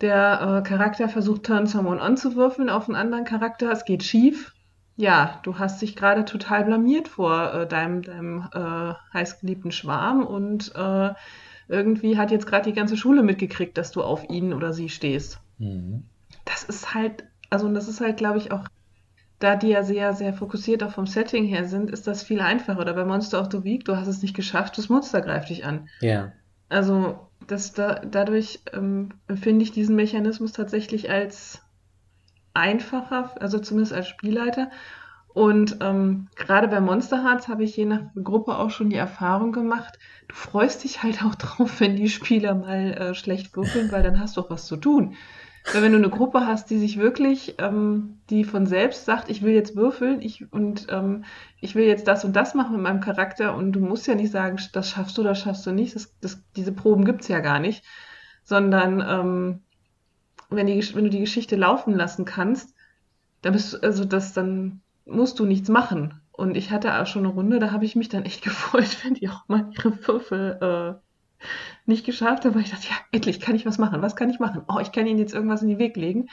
der 0.00 0.62
äh, 0.64 0.68
Charakter 0.68 1.08
versucht 1.08 1.44
Turn 1.44 1.66
Someone 1.66 2.00
anzuwürfeln 2.00 2.70
auf 2.70 2.88
einen 2.88 2.96
anderen 2.96 3.24
Charakter, 3.24 3.70
es 3.70 3.84
geht 3.84 4.02
schief. 4.02 4.54
Ja, 4.96 5.40
du 5.42 5.58
hast 5.58 5.82
dich 5.82 5.96
gerade 5.96 6.24
total 6.24 6.64
blamiert 6.64 7.08
vor 7.08 7.52
äh, 7.52 7.66
deinem, 7.66 8.02
deinem 8.02 8.48
äh, 8.52 8.94
heißgeliebten 9.12 9.72
Schwarm 9.72 10.24
und 10.24 10.72
äh, 10.76 11.10
irgendwie 11.68 12.18
hat 12.18 12.30
jetzt 12.30 12.46
gerade 12.46 12.70
die 12.70 12.76
ganze 12.76 12.96
Schule 12.96 13.22
mitgekriegt, 13.22 13.76
dass 13.76 13.90
du 13.90 14.02
auf 14.02 14.28
ihn 14.28 14.52
oder 14.52 14.72
sie 14.72 14.88
stehst. 14.88 15.40
Mhm. 15.58 16.04
Das 16.44 16.62
ist 16.62 16.94
halt, 16.94 17.24
also 17.48 17.68
das 17.72 17.88
ist 17.88 18.00
halt, 18.00 18.16
glaube 18.16 18.38
ich, 18.38 18.52
auch 18.52 18.64
da 19.40 19.56
die 19.56 19.68
ja 19.68 19.82
sehr, 19.82 20.12
sehr 20.12 20.34
fokussiert 20.34 20.84
auch 20.84 20.92
vom 20.92 21.06
Setting 21.06 21.46
her 21.46 21.64
sind, 21.64 21.90
ist 21.90 22.06
das 22.06 22.22
viel 22.22 22.40
einfacher. 22.40 22.78
Oder 22.78 22.94
bei 22.94 23.04
Monster 23.04 23.40
of 23.40 23.48
the 23.50 23.64
Week, 23.64 23.84
du 23.84 23.96
hast 23.96 24.06
es 24.06 24.22
nicht 24.22 24.36
geschafft, 24.36 24.78
das 24.78 24.88
Monster 24.88 25.22
greift 25.22 25.48
dich 25.48 25.64
an. 25.64 25.88
Ja. 26.00 26.32
Also 26.68 27.18
das 27.46 27.72
da, 27.72 27.94
dadurch 27.94 28.60
ähm, 28.72 29.14
empfinde 29.26 29.62
ich 29.62 29.72
diesen 29.72 29.96
Mechanismus 29.96 30.52
tatsächlich 30.52 31.10
als 31.10 31.62
einfacher, 32.52 33.34
also 33.40 33.58
zumindest 33.58 33.94
als 33.94 34.08
Spielleiter. 34.08 34.70
Und 35.32 35.78
ähm, 35.80 36.28
gerade 36.36 36.68
bei 36.68 36.80
Monster 36.80 37.24
Hearts 37.24 37.48
habe 37.48 37.64
ich 37.64 37.76
je 37.76 37.86
nach 37.86 38.02
Gruppe 38.22 38.58
auch 38.58 38.70
schon 38.70 38.90
die 38.90 38.96
Erfahrung 38.96 39.52
gemacht, 39.52 39.98
du 40.28 40.34
freust 40.34 40.84
dich 40.84 41.02
halt 41.02 41.24
auch 41.24 41.34
drauf, 41.36 41.80
wenn 41.80 41.96
die 41.96 42.10
Spieler 42.10 42.54
mal 42.54 42.92
äh, 42.92 43.14
schlecht 43.14 43.56
würfeln, 43.56 43.90
weil 43.90 44.02
dann 44.02 44.20
hast 44.20 44.36
du 44.36 44.42
auch 44.42 44.50
was 44.50 44.66
zu 44.66 44.76
tun. 44.76 45.14
Weil 45.72 45.82
wenn 45.82 45.92
du 45.92 45.98
eine 45.98 46.10
Gruppe 46.10 46.46
hast, 46.46 46.70
die 46.70 46.78
sich 46.78 46.98
wirklich, 46.98 47.56
ähm, 47.58 48.20
die 48.30 48.44
von 48.44 48.66
selbst 48.66 49.04
sagt, 49.04 49.30
ich 49.30 49.42
will 49.42 49.52
jetzt 49.52 49.76
würfeln 49.76 50.22
ich, 50.22 50.50
und 50.52 50.86
ähm, 50.90 51.24
ich 51.60 51.74
will 51.74 51.84
jetzt 51.84 52.08
das 52.08 52.24
und 52.24 52.34
das 52.34 52.54
machen 52.54 52.72
mit 52.72 52.82
meinem 52.82 53.00
Charakter 53.00 53.54
und 53.54 53.72
du 53.72 53.80
musst 53.80 54.06
ja 54.06 54.14
nicht 54.14 54.32
sagen, 54.32 54.58
das 54.72 54.90
schaffst 54.90 55.18
du, 55.18 55.22
das 55.22 55.38
schaffst 55.38 55.66
du 55.66 55.72
nicht, 55.72 55.94
das, 55.94 56.16
das, 56.20 56.42
diese 56.56 56.72
Proben 56.72 57.04
gibt's 57.04 57.28
ja 57.28 57.40
gar 57.40 57.58
nicht, 57.58 57.84
sondern 58.42 59.04
ähm, 59.06 59.60
wenn, 60.48 60.66
die, 60.66 60.94
wenn 60.94 61.04
du 61.04 61.10
die 61.10 61.20
Geschichte 61.20 61.56
laufen 61.56 61.94
lassen 61.94 62.24
kannst, 62.24 62.74
dann 63.42 63.52
bist 63.52 63.74
du, 63.74 63.82
also 63.82 64.04
das, 64.04 64.32
dann 64.32 64.80
musst 65.04 65.38
du 65.38 65.46
nichts 65.46 65.68
machen. 65.68 66.20
Und 66.32 66.56
ich 66.56 66.70
hatte 66.70 66.98
auch 66.98 67.06
schon 67.06 67.24
eine 67.24 67.34
Runde, 67.34 67.58
da 67.58 67.70
habe 67.70 67.84
ich 67.84 67.96
mich 67.96 68.08
dann 68.08 68.24
echt 68.24 68.42
gefreut, 68.44 69.04
wenn 69.04 69.14
die 69.14 69.28
auch 69.28 69.46
mal 69.48 69.70
ihre 69.76 70.06
Würfel 70.06 70.58
äh, 70.98 71.09
nicht 71.86 72.04
geschafft 72.04 72.44
habe, 72.44 72.54
weil 72.54 72.62
ich 72.62 72.70
dachte, 72.70 72.88
ja, 72.88 72.96
endlich 73.12 73.40
kann 73.40 73.54
ich 73.54 73.66
was 73.66 73.78
machen. 73.78 74.02
Was 74.02 74.16
kann 74.16 74.30
ich 74.30 74.38
machen? 74.38 74.62
Oh, 74.68 74.78
ich 74.80 74.92
kann 74.92 75.06
ihnen 75.06 75.18
jetzt 75.18 75.34
irgendwas 75.34 75.62
in 75.62 75.68
den 75.68 75.78
Weg 75.78 75.96
legen. 75.96 76.28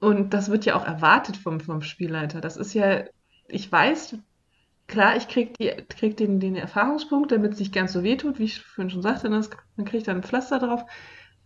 Und 0.00 0.34
das 0.34 0.50
wird 0.50 0.64
ja 0.64 0.74
auch 0.74 0.84
erwartet 0.84 1.36
vom, 1.36 1.60
vom 1.60 1.82
Spielleiter. 1.82 2.40
Das 2.40 2.56
ist 2.56 2.74
ja, 2.74 3.04
ich 3.48 3.70
weiß, 3.70 4.16
klar, 4.88 5.16
ich 5.16 5.28
krieg, 5.28 5.56
die, 5.58 5.70
krieg 5.88 6.16
den, 6.16 6.40
den 6.40 6.56
Erfahrungspunkt, 6.56 7.32
damit 7.32 7.52
es 7.52 7.60
nicht 7.60 7.72
ganz 7.72 7.92
so 7.92 8.02
weh 8.02 8.16
tut, 8.16 8.38
wie 8.38 8.44
ich 8.44 8.60
vorhin 8.60 8.90
schon 8.90 9.02
sagte, 9.02 9.30
das, 9.30 9.50
dann 9.76 9.84
kriege 9.84 9.98
ich 9.98 10.04
dann 10.04 10.16
ein 10.16 10.22
Pflaster 10.22 10.58
drauf. 10.58 10.84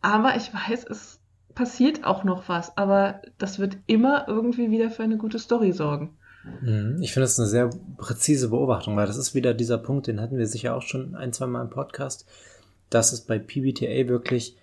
Aber 0.01 0.37
ich 0.37 0.53
weiß, 0.53 0.85
es 0.85 1.21
passiert 1.55 2.05
auch 2.05 2.25
noch 2.25 2.49
was. 2.49 2.77
Aber 2.77 3.21
das 3.39 3.59
wird 3.59 3.79
immer 3.87 4.27
irgendwie 4.29 4.71
wieder 4.71 4.91
für 4.91 5.03
eine 5.03 5.17
gute 5.17 5.39
Story 5.39 5.73
sorgen. 5.73 6.17
Mhm. 6.61 6.99
Ich 7.01 7.12
finde 7.12 7.25
das 7.25 7.39
eine 7.39 7.49
sehr 7.49 7.71
präzise 7.97 8.51
Beobachtung, 8.51 8.97
weil 8.97 9.07
das 9.07 9.17
ist 9.17 9.35
wieder 9.35 9.55
dieser 9.55 9.79
Punkt, 9.79 10.07
den 10.07 10.21
hatten 10.21 10.39
wir 10.39 10.47
sicher 10.47 10.77
auch 10.77 10.83
schon 10.83 11.14
ein, 11.14 11.33
zwei 11.33 11.47
Mal 11.47 11.62
im 11.62 11.71
Podcast 11.71 12.27
dass 12.91 13.12
es 13.12 13.20
bei 13.20 13.39
PBTA 13.39 14.09
wirklich 14.09 14.57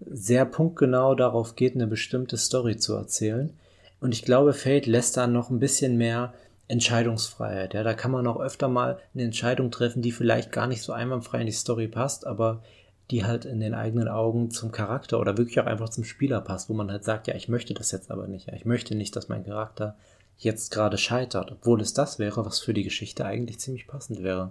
sehr 0.00 0.44
punktgenau 0.44 1.14
darauf 1.14 1.56
geht, 1.56 1.74
eine 1.74 1.86
bestimmte 1.86 2.36
Story 2.36 2.76
zu 2.76 2.94
erzählen. 2.94 3.52
Und 4.00 4.12
ich 4.12 4.24
glaube, 4.24 4.52
Fate 4.52 4.86
lässt 4.86 5.16
da 5.16 5.26
noch 5.26 5.50
ein 5.50 5.58
bisschen 5.58 5.96
mehr 5.96 6.34
Entscheidungsfreiheit. 6.68 7.74
Ja, 7.74 7.82
da 7.82 7.94
kann 7.94 8.10
man 8.10 8.26
auch 8.26 8.40
öfter 8.40 8.68
mal 8.68 8.98
eine 9.14 9.24
Entscheidung 9.24 9.70
treffen, 9.70 10.02
die 10.02 10.12
vielleicht 10.12 10.52
gar 10.52 10.66
nicht 10.66 10.82
so 10.82 10.92
einwandfrei 10.92 11.40
in 11.40 11.46
die 11.46 11.52
Story 11.52 11.88
passt, 11.88 12.26
aber 12.26 12.62
die 13.10 13.24
halt 13.24 13.44
in 13.44 13.60
den 13.60 13.74
eigenen 13.74 14.08
Augen 14.08 14.50
zum 14.50 14.72
Charakter 14.72 15.20
oder 15.20 15.38
wirklich 15.38 15.60
auch 15.60 15.66
einfach 15.66 15.90
zum 15.90 16.04
Spieler 16.04 16.40
passt, 16.40 16.68
wo 16.68 16.74
man 16.74 16.90
halt 16.90 17.04
sagt, 17.04 17.28
ja, 17.28 17.34
ich 17.34 17.48
möchte 17.48 17.72
das 17.72 17.92
jetzt 17.92 18.10
aber 18.10 18.26
nicht. 18.26 18.48
Ja, 18.48 18.54
ich 18.54 18.64
möchte 18.64 18.96
nicht, 18.96 19.14
dass 19.14 19.28
mein 19.28 19.44
Charakter 19.44 19.96
jetzt 20.38 20.72
gerade 20.72 20.98
scheitert, 20.98 21.52
obwohl 21.52 21.80
es 21.80 21.94
das 21.94 22.18
wäre, 22.18 22.44
was 22.44 22.58
für 22.58 22.74
die 22.74 22.82
Geschichte 22.82 23.24
eigentlich 23.24 23.60
ziemlich 23.60 23.86
passend 23.86 24.22
wäre. 24.22 24.50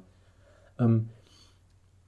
Ähm, 0.79 1.09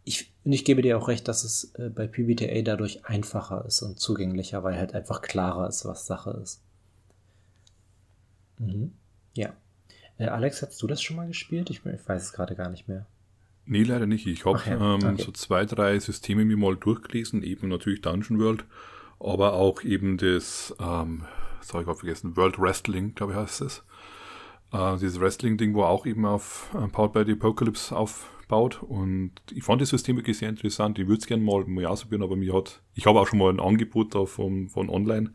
ich, 0.08 0.32
und 0.46 0.54
ich 0.54 0.64
gebe 0.64 0.82
dir 0.82 0.98
auch 0.98 1.10
recht, 1.10 1.28
dass 1.28 1.44
es 1.44 1.74
äh, 1.76 1.90
bei 1.90 2.08
PBTA 2.08 2.62
dadurch 2.62 3.06
einfacher 3.06 3.66
ist 3.66 3.82
und 3.82 4.00
zugänglicher, 4.00 4.64
weil 4.64 4.78
halt 4.78 4.96
einfach 4.96 5.22
klarer 5.22 5.68
ist, 5.68 5.84
was 5.86 6.06
Sache 6.06 6.40
ist. 6.42 6.62
Mhm. 8.58 8.94
Ja. 9.34 9.54
Äh, 10.18 10.28
Alex, 10.28 10.62
hast 10.62 10.82
du 10.82 10.88
das 10.88 11.02
schon 11.02 11.18
mal 11.18 11.28
gespielt? 11.28 11.70
Ich, 11.70 11.86
ich 11.86 12.08
weiß 12.08 12.24
es 12.24 12.32
gerade 12.32 12.56
gar 12.56 12.70
nicht 12.70 12.88
mehr. 12.88 13.06
Nee, 13.66 13.84
leider 13.84 14.06
nicht. 14.06 14.26
Ich 14.28 14.46
habe 14.46 14.62
ähm, 14.66 14.80
okay. 15.04 15.22
so 15.22 15.32
zwei, 15.34 15.66
drei 15.66 16.00
Systeme 16.00 16.46
mir 16.46 16.56
mal 16.56 16.78
durchgelesen, 16.78 17.44
eben 17.44 17.68
natürlich 17.68 18.02
Dungeon 18.02 18.40
World, 18.40 18.64
aber 19.20 19.54
auch 19.54 19.84
eben 19.84 20.18
das, 20.18 20.74
ähm, 20.80 21.26
habe 21.74 21.84
ich 21.84 21.90
auch 21.90 21.98
vergessen, 21.98 22.38
World 22.38 22.58
Wrestling, 22.58 23.14
glaube 23.14 23.34
ich 23.34 23.40
heißt 23.40 23.60
es. 23.60 23.84
Äh, 24.72 24.98
dieses 25.00 25.20
Wrestling-Ding, 25.20 25.74
wo 25.74 25.84
auch 25.84 26.06
eben 26.06 26.26
auf 26.26 26.74
äh, 26.74 26.88
Powered 26.88 27.12
by 27.12 27.24
the 27.26 27.34
Apocalypse 27.34 27.94
auf 27.94 28.30
baut. 28.48 28.82
Und 28.84 29.32
ich 29.52 29.64
fand 29.64 29.82
das 29.82 29.90
System 29.90 30.16
wirklich 30.18 30.38
sehr 30.38 30.50
interessant. 30.50 31.00
Ich 31.00 31.08
würde 31.08 31.20
es 31.20 31.28
gerne 31.28 31.44
mal, 31.44 31.66
mal 31.66 31.86
ausprobieren, 31.86 32.24
aber 32.24 32.36
mir 32.36 32.54
hat, 32.54 32.82
ich 32.96 33.06
habe 33.06 33.20
auch 33.20 33.28
schon 33.28 33.40
mal 33.40 33.52
ein 33.52 33.60
Angebot 33.60 34.16
da 34.16 34.26
vom, 34.26 34.70
von 34.70 34.90
online 34.90 35.32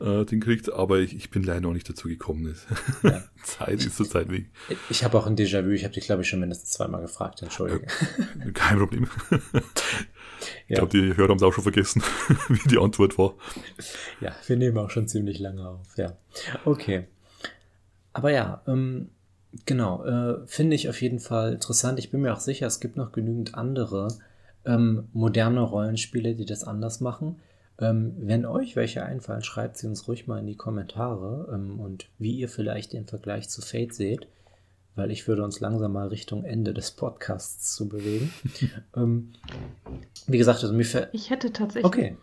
äh, 0.00 0.24
den 0.24 0.40
gekriegt, 0.40 0.72
aber 0.72 0.98
ich, 0.98 1.14
ich 1.16 1.30
bin 1.30 1.42
leider 1.42 1.62
noch 1.62 1.72
nicht 1.72 1.88
dazu 1.88 2.08
gekommen. 2.08 2.54
Ja. 3.02 3.24
Zeit 3.42 3.84
ist 3.84 3.96
zur 3.96 4.08
Zeit 4.08 4.30
weg. 4.30 4.50
Ich 4.90 5.04
habe 5.04 5.18
auch 5.18 5.26
ein 5.26 5.36
Déjà-vu, 5.36 5.70
ich 5.70 5.84
habe 5.84 5.94
dich, 5.94 6.04
glaube 6.04 6.22
ich, 6.22 6.28
schon 6.28 6.40
mindestens 6.40 6.70
zweimal 6.70 7.02
gefragt, 7.02 7.42
entschuldige. 7.42 7.86
Äh, 8.44 8.52
kein 8.52 8.78
Problem. 8.78 9.08
Ich 10.66 10.70
ja. 10.70 10.84
glaube, 10.84 10.98
die 10.98 11.16
Hörer 11.16 11.30
haben 11.30 11.36
es 11.36 11.42
auch 11.42 11.52
schon 11.52 11.62
vergessen, 11.62 12.02
wie 12.48 12.68
die 12.68 12.78
Antwort 12.78 13.16
war. 13.18 13.34
Ja, 14.20 14.34
wir 14.46 14.56
nehmen 14.56 14.76
auch 14.78 14.90
schon 14.90 15.08
ziemlich 15.08 15.38
lange 15.38 15.66
auf, 15.66 15.96
ja. 15.96 16.18
Okay. 16.64 17.06
Aber 18.12 18.30
ja, 18.30 18.62
ähm, 18.66 19.10
Genau, 19.66 20.04
äh, 20.04 20.46
finde 20.46 20.74
ich 20.74 20.88
auf 20.88 21.00
jeden 21.00 21.20
Fall 21.20 21.52
interessant. 21.52 21.98
Ich 21.98 22.10
bin 22.10 22.20
mir 22.20 22.32
auch 22.32 22.40
sicher, 22.40 22.66
es 22.66 22.80
gibt 22.80 22.96
noch 22.96 23.12
genügend 23.12 23.54
andere 23.54 24.08
ähm, 24.64 25.08
moderne 25.12 25.60
Rollenspiele, 25.60 26.34
die 26.34 26.46
das 26.46 26.64
anders 26.64 27.00
machen. 27.00 27.36
Ähm, 27.78 28.14
wenn 28.18 28.46
euch 28.46 28.76
welche 28.76 29.04
einfallen, 29.04 29.42
schreibt 29.42 29.76
sie 29.78 29.86
uns 29.86 30.06
ruhig 30.06 30.26
mal 30.26 30.38
in 30.38 30.46
die 30.46 30.56
Kommentare 30.56 31.48
ähm, 31.52 31.80
und 31.80 32.06
wie 32.18 32.32
ihr 32.32 32.48
vielleicht 32.48 32.92
den 32.92 33.06
Vergleich 33.06 33.48
zu 33.48 33.62
Fate 33.62 33.94
seht, 33.94 34.28
weil 34.94 35.10
ich 35.10 35.26
würde 35.26 35.42
uns 35.42 35.60
langsam 35.60 35.92
mal 35.92 36.08
Richtung 36.08 36.44
Ende 36.44 36.72
des 36.72 36.92
Podcasts 36.92 37.74
zu 37.74 37.88
bewegen. 37.88 38.32
ähm, 38.96 39.32
wie 40.26 40.38
gesagt, 40.38 40.62
also 40.62 40.72
mir 40.72 41.08
Ich 41.12 41.30
hätte 41.30 41.52
tatsächlich. 41.52 41.84
Okay. 41.84 42.16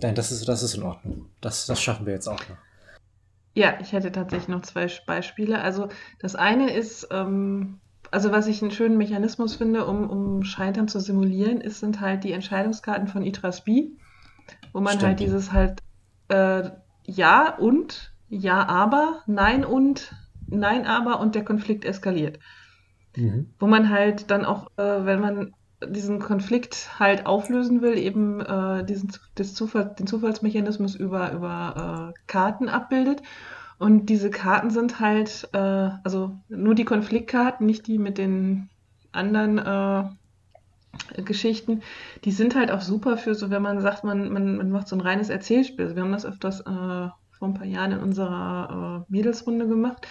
Nein, 0.00 0.14
das 0.14 0.32
ist, 0.32 0.48
das 0.48 0.62
ist 0.62 0.74
in 0.74 0.82
Ordnung. 0.82 1.26
Das, 1.40 1.66
das 1.66 1.80
schaffen 1.80 2.06
wir 2.06 2.12
jetzt 2.12 2.28
auch 2.28 2.48
noch. 2.48 2.56
Ja, 3.54 3.78
ich 3.80 3.92
hätte 3.92 4.12
tatsächlich 4.12 4.48
noch 4.48 4.62
zwei 4.62 4.86
Beispiele. 5.06 5.60
Also 5.60 5.88
das 6.20 6.34
eine 6.34 6.72
ist, 6.72 7.08
ähm, 7.10 7.80
also 8.10 8.32
was 8.32 8.46
ich 8.46 8.62
einen 8.62 8.70
schönen 8.70 8.96
Mechanismus 8.96 9.56
finde, 9.56 9.86
um, 9.86 10.08
um 10.08 10.44
Scheitern 10.44 10.88
zu 10.88 11.00
simulieren, 11.00 11.60
ist, 11.60 11.80
sind 11.80 12.00
halt 12.00 12.24
die 12.24 12.32
Entscheidungskarten 12.32 13.08
von 13.08 13.22
Itras 13.22 13.64
B, 13.64 13.90
wo 14.72 14.80
man 14.80 14.94
halt 14.94 15.02
Stimmt. 15.02 15.02
halt 15.04 15.20
dieses 15.20 15.52
halt 15.52 15.80
äh, 16.28 16.70
Ja 17.04 17.56
und, 17.56 18.14
Ja 18.28 18.66
aber, 18.68 19.22
Nein 19.26 19.64
und, 19.64 20.14
Nein 20.48 20.86
aber 20.86 21.20
und 21.20 21.34
der 21.34 21.44
Konflikt 21.44 21.84
eskaliert. 21.84 22.38
Mhm. 23.16 23.52
Wo 23.58 23.66
man 23.66 23.88
halt 23.90 24.30
dann 24.30 24.44
auch, 24.44 24.66
äh, 24.76 25.04
wenn 25.06 25.20
man 25.20 25.52
diesen 25.88 26.18
Konflikt 26.20 26.98
halt 26.98 27.26
auflösen 27.26 27.82
will, 27.82 27.98
eben 27.98 28.40
äh, 28.40 28.84
diesen, 28.84 29.12
das 29.34 29.54
Zufall, 29.54 29.94
den 29.98 30.06
Zufallsmechanismus 30.06 30.94
über, 30.94 31.32
über 31.32 32.12
äh, 32.14 32.20
Karten 32.26 32.68
abbildet. 32.68 33.22
Und 33.78 34.06
diese 34.06 34.30
Karten 34.30 34.70
sind 34.70 35.00
halt, 35.00 35.48
äh, 35.52 35.58
also 36.04 36.38
nur 36.48 36.74
die 36.74 36.84
Konfliktkarten, 36.84 37.66
nicht 37.66 37.86
die 37.86 37.98
mit 37.98 38.18
den 38.18 38.68
anderen 39.10 39.58
äh, 39.58 40.04
Geschichten, 41.22 41.82
die 42.24 42.32
sind 42.32 42.54
halt 42.54 42.70
auch 42.70 42.82
super 42.82 43.16
für 43.16 43.34
so, 43.34 43.50
wenn 43.50 43.62
man 43.62 43.80
sagt, 43.80 44.04
man, 44.04 44.32
man, 44.32 44.56
man 44.56 44.70
macht 44.70 44.88
so 44.88 44.96
ein 44.96 45.00
reines 45.00 45.30
Erzählspiel. 45.30 45.86
Also 45.86 45.96
wir 45.96 46.02
haben 46.02 46.12
das 46.12 46.26
öfters 46.26 46.60
äh, 46.60 46.64
vor 46.64 47.48
ein 47.48 47.54
paar 47.54 47.66
Jahren 47.66 47.92
in 47.92 47.98
unserer 47.98 49.04
äh, 49.08 49.12
Mädelsrunde 49.12 49.66
gemacht 49.66 50.06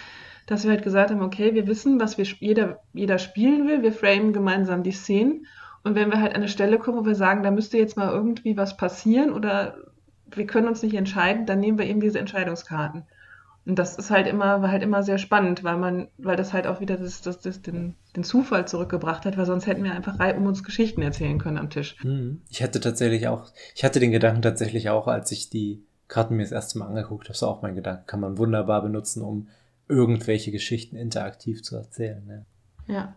dass 0.46 0.64
wir 0.64 0.70
halt 0.70 0.82
gesagt 0.82 1.10
haben, 1.10 1.22
okay, 1.22 1.54
wir 1.54 1.66
wissen, 1.66 2.00
was 2.00 2.18
wir 2.18 2.24
jeder, 2.24 2.80
jeder 2.92 3.18
spielen 3.18 3.68
will, 3.68 3.82
wir 3.82 3.92
framen 3.92 4.32
gemeinsam 4.32 4.82
die 4.82 4.92
Szenen 4.92 5.46
und 5.84 5.94
wenn 5.94 6.10
wir 6.10 6.20
halt 6.20 6.32
an 6.32 6.36
eine 6.36 6.48
Stelle 6.48 6.78
kommen, 6.78 6.98
wo 6.98 7.04
wir 7.04 7.14
sagen, 7.14 7.42
da 7.42 7.50
müsste 7.50 7.78
jetzt 7.78 7.96
mal 7.96 8.12
irgendwie 8.12 8.56
was 8.56 8.76
passieren 8.76 9.32
oder 9.32 9.76
wir 10.30 10.46
können 10.46 10.68
uns 10.68 10.82
nicht 10.82 10.94
entscheiden, 10.94 11.46
dann 11.46 11.60
nehmen 11.60 11.78
wir 11.78 11.86
eben 11.86 12.00
diese 12.00 12.18
Entscheidungskarten. 12.18 13.04
Und 13.64 13.78
das 13.78 13.96
ist 13.96 14.10
halt 14.10 14.26
immer, 14.26 14.60
war 14.60 14.72
halt 14.72 14.82
immer 14.82 15.04
sehr 15.04 15.18
spannend, 15.18 15.62
weil 15.62 15.76
man, 15.76 16.08
weil 16.18 16.36
das 16.36 16.52
halt 16.52 16.66
auch 16.66 16.80
wieder 16.80 16.96
das, 16.96 17.20
das, 17.20 17.38
das 17.38 17.62
den, 17.62 17.94
den 18.16 18.24
Zufall 18.24 18.66
zurückgebracht 18.66 19.24
hat, 19.24 19.36
weil 19.36 19.46
sonst 19.46 19.66
hätten 19.66 19.84
wir 19.84 19.92
einfach 19.92 20.18
um 20.36 20.46
uns 20.46 20.64
Geschichten 20.64 21.00
erzählen 21.00 21.38
können 21.38 21.58
am 21.58 21.70
Tisch. 21.70 21.96
Hm. 22.00 22.42
Ich 22.48 22.62
hatte 22.62 22.80
tatsächlich 22.80 23.28
auch, 23.28 23.52
ich 23.74 23.84
hatte 23.84 24.00
den 24.00 24.10
Gedanken 24.10 24.42
tatsächlich 24.42 24.90
auch, 24.90 25.06
als 25.06 25.30
ich 25.30 25.48
die 25.48 25.84
Karten 26.08 26.36
mir 26.36 26.42
das 26.42 26.52
erste 26.52 26.78
Mal 26.78 26.88
angeguckt 26.88 27.28
habe, 27.28 27.38
so 27.38 27.46
auch 27.46 27.62
mein 27.62 27.76
Gedanke, 27.76 28.02
kann 28.06 28.20
man 28.20 28.36
wunderbar 28.36 28.82
benutzen, 28.82 29.22
um 29.22 29.48
irgendwelche 29.92 30.50
Geschichten 30.50 30.96
interaktiv 30.96 31.62
zu 31.62 31.76
erzählen. 31.76 32.24
Ne? 32.26 32.46
Ja. 32.86 33.16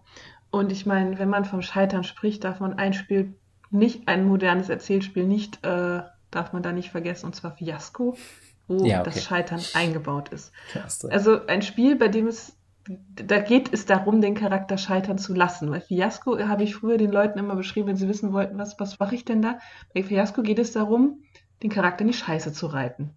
Und 0.51 0.71
ich 0.71 0.85
meine, 0.85 1.17
wenn 1.17 1.29
man 1.29 1.45
vom 1.45 1.61
Scheitern 1.61 2.03
spricht, 2.03 2.43
darf 2.43 2.59
man 2.59 2.73
ein 2.73 2.93
Spiel 2.93 3.33
nicht, 3.71 4.07
ein 4.07 4.27
modernes 4.27 4.69
Erzählspiel 4.69 5.25
nicht, 5.25 5.65
äh, 5.65 6.01
darf 6.31 6.53
man 6.53 6.63
da 6.63 6.71
nicht 6.71 6.91
vergessen, 6.91 7.27
und 7.27 7.35
zwar 7.35 7.55
Fiasco, 7.55 8.15
wo 8.67 8.85
ja, 8.85 9.01
okay. 9.01 9.11
das 9.13 9.23
Scheitern 9.23 9.61
eingebaut 9.73 10.29
ist. 10.29 10.51
Also 11.09 11.45
ein 11.47 11.61
Spiel, 11.61 11.95
bei 11.95 12.07
dem 12.07 12.27
es, 12.27 12.57
da 13.15 13.39
geht 13.39 13.73
es 13.73 13.85
darum, 13.85 14.21
den 14.21 14.35
Charakter 14.35 14.77
scheitern 14.77 15.17
zu 15.17 15.33
lassen. 15.33 15.71
Weil 15.71 15.81
Fiasco 15.81 16.37
habe 16.39 16.63
ich 16.63 16.75
früher 16.75 16.97
den 16.97 17.11
Leuten 17.11 17.39
immer 17.39 17.55
beschrieben, 17.55 17.87
wenn 17.87 17.97
sie 17.97 18.07
wissen 18.07 18.33
wollten, 18.33 18.57
was, 18.57 18.79
was 18.79 18.99
mache 18.99 19.15
ich 19.15 19.25
denn 19.25 19.41
da? 19.41 19.59
Bei 19.93 20.03
Fiasco 20.03 20.41
geht 20.41 20.59
es 20.59 20.71
darum, 20.71 21.23
den 21.63 21.69
Charakter 21.69 22.01
in 22.01 22.07
die 22.07 22.13
Scheiße 22.13 22.53
zu 22.53 22.67
reiten. 22.67 23.11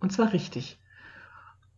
Und 0.00 0.12
zwar 0.12 0.32
richtig. 0.32 0.78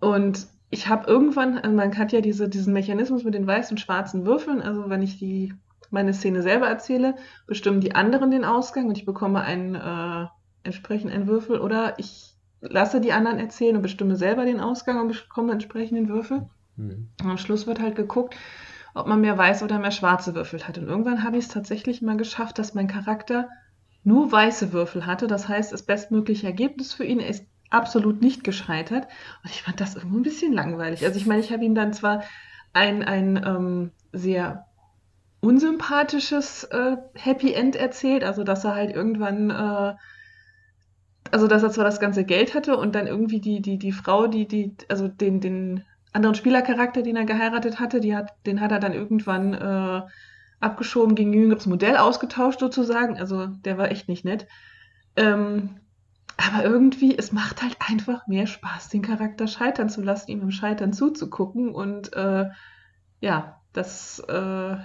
Und 0.01 0.47
ich 0.71 0.89
habe 0.89 1.07
irgendwann, 1.07 1.59
also 1.59 1.75
man 1.77 1.97
hat 1.97 2.13
ja 2.13 2.21
diese, 2.21 2.49
diesen 2.49 2.73
Mechanismus 2.73 3.25
mit 3.25 3.35
den 3.35 3.47
weißen 3.47 3.75
und 3.75 3.79
schwarzen 3.79 4.27
Würfeln, 4.27 4.61
also 4.61 4.89
wenn 4.89 5.03
ich 5.03 5.19
die 5.19 5.55
meine 5.91 6.13
Szene 6.13 6.43
selber 6.43 6.67
erzähle, 6.67 7.15
bestimmen 7.47 7.81
die 7.81 7.95
anderen 7.95 8.31
den 8.31 8.45
Ausgang 8.45 8.89
und 8.89 8.99
ich 8.99 9.05
bekomme 9.05 9.41
einen 9.43 9.75
äh, 9.77 10.27
entsprechend 10.65 11.13
einen 11.13 11.29
Würfel 11.29 11.61
oder 11.61 11.99
ich 11.99 12.35
lasse 12.61 13.01
die 13.01 13.13
anderen 13.13 13.39
erzählen 13.39 13.77
und 13.77 13.83
bestimme 13.83 14.17
selber 14.17 14.45
den 14.45 14.61
Ausgang 14.61 15.01
und 15.01 15.09
bekomme 15.09 15.53
entsprechend 15.53 15.97
den 15.97 16.09
Würfel. 16.09 16.49
Mhm. 16.77 17.11
Und 17.23 17.31
am 17.31 17.39
Schluss 17.39 17.67
wird 17.67 17.81
halt 17.81 17.95
geguckt, 17.95 18.35
ob 18.95 19.07
man 19.07 19.21
mehr 19.21 19.39
weiße 19.39 19.65
oder 19.65 19.79
mehr 19.79 19.91
schwarze 19.91 20.35
Würfel 20.35 20.67
hat. 20.67 20.79
Und 20.79 20.89
irgendwann 20.89 21.23
habe 21.23 21.37
ich 21.37 21.45
es 21.45 21.51
tatsächlich 21.51 22.03
mal 22.03 22.17
geschafft, 22.17 22.59
dass 22.59 22.75
mein 22.75 22.89
Charakter 22.89 23.49
nur 24.03 24.33
weiße 24.33 24.73
Würfel 24.73 25.07
hatte. 25.07 25.27
Das 25.27 25.49
heißt, 25.49 25.73
das 25.73 25.83
bestmögliche 25.83 26.47
Ergebnis 26.47 26.95
für 26.95 27.05
ihn 27.05 27.21
ist 27.21 27.45
absolut 27.71 28.21
nicht 28.21 28.45
gescheitert. 28.45 29.07
Und 29.43 29.51
ich 29.51 29.63
fand 29.63 29.81
das 29.81 29.97
irgendwie 29.97 30.19
ein 30.19 30.23
bisschen 30.23 30.53
langweilig. 30.53 31.05
Also 31.05 31.19
ich 31.19 31.27
meine, 31.27 31.41
ich 31.41 31.53
habe 31.53 31.65
ihm 31.65 31.75
dann 31.75 31.93
zwar 31.93 32.23
ein, 32.73 33.03
ein 33.03 33.43
ähm, 33.45 33.91
sehr 34.13 34.67
unsympathisches 35.41 36.65
äh, 36.65 36.97
Happy 37.15 37.53
End 37.53 37.77
erzählt, 37.77 38.25
also 38.25 38.45
dass 38.45 38.65
er 38.65 38.75
halt 38.75 38.95
irgendwann, 38.95 39.51
äh, 39.51 39.95
also 41.31 41.47
dass 41.47 41.63
er 41.63 41.71
zwar 41.71 41.85
das 41.85 42.01
ganze 42.01 42.25
Geld 42.25 42.55
hatte 42.55 42.77
und 42.77 42.95
dann 42.95 43.07
irgendwie 43.07 43.41
die, 43.41 43.61
die, 43.61 43.79
die 43.79 43.93
Frau, 43.93 44.27
die, 44.27 44.47
die, 44.47 44.75
also 44.89 45.09
den, 45.09 45.41
den 45.41 45.85
anderen 46.13 46.35
Spielercharakter, 46.35 47.03
den 47.03 47.17
er 47.17 47.25
geheiratet 47.25 47.79
hatte, 47.79 48.01
die 48.01 48.17
hat, 48.17 48.33
den 48.47 48.61
hat 48.61 48.73
er 48.73 48.81
dann 48.81 48.93
irgendwann 48.93 49.55
äh, 49.55 50.03
abgeschoben 50.61 51.15
gegen 51.15 51.31
ein 51.31 51.41
jüngeres 51.41 51.67
Modell 51.67 51.97
ausgetauscht 51.97 52.61
sozusagen. 52.61 53.19
Also 53.19 53.47
der 53.47 53.79
war 53.79 53.91
echt 53.91 54.09
nicht 54.09 54.25
nett. 54.25 54.47
Ähm, 55.17 55.77
aber 56.37 56.65
irgendwie, 56.65 57.17
es 57.17 57.33
macht 57.33 57.63
halt 57.63 57.77
einfach 57.79 58.27
mehr 58.27 58.47
Spaß, 58.47 58.89
den 58.89 59.03
Charakter 59.03 59.47
scheitern 59.47 59.89
zu 59.89 60.03
lassen, 60.03 60.31
ihm 60.31 60.43
im 60.43 60.51
Scheitern 60.51 60.93
zuzugucken. 60.93 61.75
Und 61.75 62.13
äh, 62.15 62.47
ja, 63.21 63.61
das. 63.73 64.21
Äh, 64.29 64.77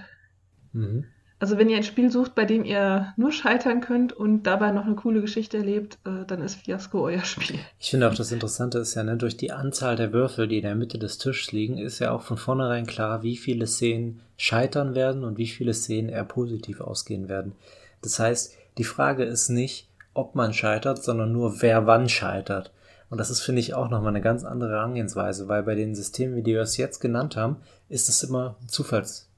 mhm. 0.72 1.04
Also, 1.38 1.58
wenn 1.58 1.68
ihr 1.68 1.76
ein 1.76 1.82
Spiel 1.82 2.08
sucht, 2.12 2.36
bei 2.36 2.44
dem 2.44 2.64
ihr 2.64 3.12
nur 3.16 3.32
scheitern 3.32 3.80
könnt 3.80 4.12
und 4.12 4.44
dabei 4.44 4.70
noch 4.70 4.86
eine 4.86 4.94
coole 4.94 5.20
Geschichte 5.20 5.56
erlebt, 5.56 5.98
äh, 6.06 6.24
dann 6.24 6.40
ist 6.40 6.54
Fiasco 6.54 7.02
euer 7.02 7.24
Spiel. 7.24 7.58
Ich 7.80 7.90
finde 7.90 8.08
auch, 8.08 8.14
das 8.14 8.30
Interessante 8.30 8.78
ist 8.78 8.94
ja, 8.94 9.02
ne, 9.02 9.16
durch 9.16 9.36
die 9.36 9.50
Anzahl 9.50 9.96
der 9.96 10.12
Würfel, 10.12 10.46
die 10.46 10.58
in 10.58 10.62
der 10.62 10.76
Mitte 10.76 11.00
des 11.00 11.18
Tisches 11.18 11.50
liegen, 11.50 11.78
ist 11.78 11.98
ja 11.98 12.12
auch 12.12 12.22
von 12.22 12.36
vornherein 12.36 12.86
klar, 12.86 13.24
wie 13.24 13.36
viele 13.36 13.66
Szenen 13.66 14.20
scheitern 14.36 14.94
werden 14.94 15.24
und 15.24 15.36
wie 15.36 15.48
viele 15.48 15.74
Szenen 15.74 16.10
eher 16.10 16.24
positiv 16.24 16.80
ausgehen 16.80 17.28
werden. 17.28 17.54
Das 18.02 18.20
heißt, 18.20 18.56
die 18.78 18.84
Frage 18.84 19.24
ist 19.24 19.48
nicht, 19.48 19.88
ob 20.14 20.34
man 20.34 20.52
scheitert, 20.52 21.02
sondern 21.02 21.32
nur 21.32 21.62
wer 21.62 21.86
wann 21.86 22.08
scheitert. 22.08 22.72
Und 23.12 23.18
das 23.18 23.30
ist, 23.30 23.42
finde 23.42 23.60
ich, 23.60 23.74
auch 23.74 23.90
nochmal 23.90 24.08
eine 24.08 24.22
ganz 24.22 24.42
andere 24.44 24.70
Herangehensweise, 24.70 25.46
weil 25.48 25.62
bei 25.62 25.74
den 25.74 25.94
Systemen, 25.94 26.34
wie 26.34 26.42
die 26.42 26.54
wir 26.54 26.62
es 26.62 26.78
jetzt 26.78 26.98
genannt 26.98 27.36
haben, 27.36 27.56
ist 27.90 28.08
es 28.08 28.22
immer 28.22 28.56
ein 28.62 28.68
Zufallseffekt 28.68 29.28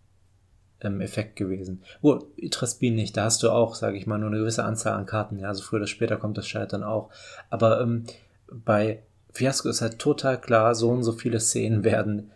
ähm, 0.82 1.34
gewesen. 1.34 1.82
Oh, 2.00 2.20
Traspin 2.50 2.94
nicht, 2.94 3.16
da 3.16 3.24
hast 3.24 3.42
du 3.42 3.50
auch, 3.50 3.74
sage 3.74 3.96
ich 3.96 4.06
mal, 4.06 4.18
nur 4.18 4.28
eine 4.28 4.38
gewisse 4.38 4.62
Anzahl 4.62 4.92
an 4.92 5.06
Karten. 5.06 5.40
Ja, 5.40 5.48
also 5.48 5.64
früher 5.64 5.80
oder 5.80 5.88
später 5.88 6.18
kommt 6.18 6.38
das 6.38 6.46
Scheitern 6.46 6.84
auch. 6.84 7.10
Aber 7.50 7.80
ähm, 7.80 8.04
bei 8.48 9.02
Fiasco 9.32 9.68
ist 9.68 9.80
halt 9.80 9.98
total 9.98 10.40
klar, 10.40 10.76
so 10.76 10.90
und 10.90 11.02
so 11.02 11.10
viele 11.10 11.40
Szenen 11.40 11.82
werden 11.84 12.30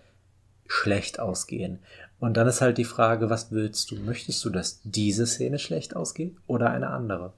schlecht 0.66 1.20
ausgehen. 1.20 1.78
Und 2.18 2.36
dann 2.36 2.49
ist 2.49 2.61
halt 2.61 2.78
die 2.78 2.84
Frage, 2.84 3.30
was 3.30 3.53
willst 3.53 3.93
du? 3.93 3.97
Möchtest 3.97 4.45
du, 4.45 4.51
dass 4.51 4.80
diese 4.82 5.24
Szene 5.26 5.61
schlecht 5.61 5.95
ausgeht 5.95 6.34
oder 6.49 6.70
eine 6.70 6.91
andere? 6.91 7.32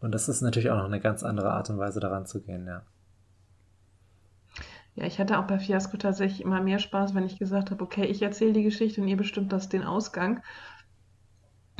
Und 0.00 0.12
das 0.12 0.28
ist 0.28 0.42
natürlich 0.42 0.70
auch 0.70 0.78
noch 0.78 0.84
eine 0.84 1.00
ganz 1.00 1.22
andere 1.22 1.52
Art 1.52 1.70
und 1.70 1.78
Weise 1.78 2.00
daran 2.00 2.26
zu 2.26 2.40
gehen, 2.40 2.66
ja. 2.66 2.82
Ja, 4.94 5.06
ich 5.06 5.20
hatte 5.20 5.38
auch 5.38 5.46
bei 5.46 5.58
Fiasco 5.58 5.96
tatsächlich 5.96 6.40
immer 6.40 6.60
mehr 6.60 6.80
Spaß, 6.80 7.14
wenn 7.14 7.24
ich 7.24 7.38
gesagt 7.38 7.70
habe, 7.70 7.84
okay, 7.84 8.04
ich 8.06 8.20
erzähle 8.20 8.52
die 8.52 8.64
Geschichte 8.64 9.00
und 9.00 9.06
ihr 9.06 9.16
bestimmt 9.16 9.52
das 9.52 9.68
den 9.68 9.84
Ausgang. 9.84 10.42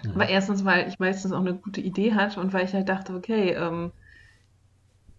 Mhm. 0.04 0.12
Aber 0.12 0.28
erstens, 0.28 0.64
weil 0.64 0.88
ich 0.88 0.98
meistens 0.98 1.32
auch 1.32 1.40
eine 1.40 1.54
gute 1.54 1.80
Idee 1.80 2.14
hatte 2.14 2.40
und 2.40 2.52
weil 2.52 2.64
ich 2.64 2.74
halt 2.74 2.88
dachte, 2.88 3.14
okay, 3.14 3.54
ähm, 3.54 3.92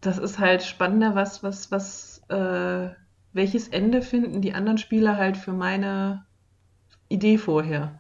das 0.02 0.18
ist 0.18 0.40
halt 0.40 0.64
spannender, 0.64 1.16
was, 1.16 1.44
was, 1.44 1.72
was, 1.72 2.24
äh, 2.30 2.90
welches 3.34 3.68
Ende 3.68 4.02
finden 4.02 4.42
die 4.42 4.54
anderen 4.54 4.78
Spieler 4.78 5.18
halt 5.18 5.36
für 5.36 5.52
meine 5.52 6.26
Idee 7.10 7.38
vorher. 7.38 8.00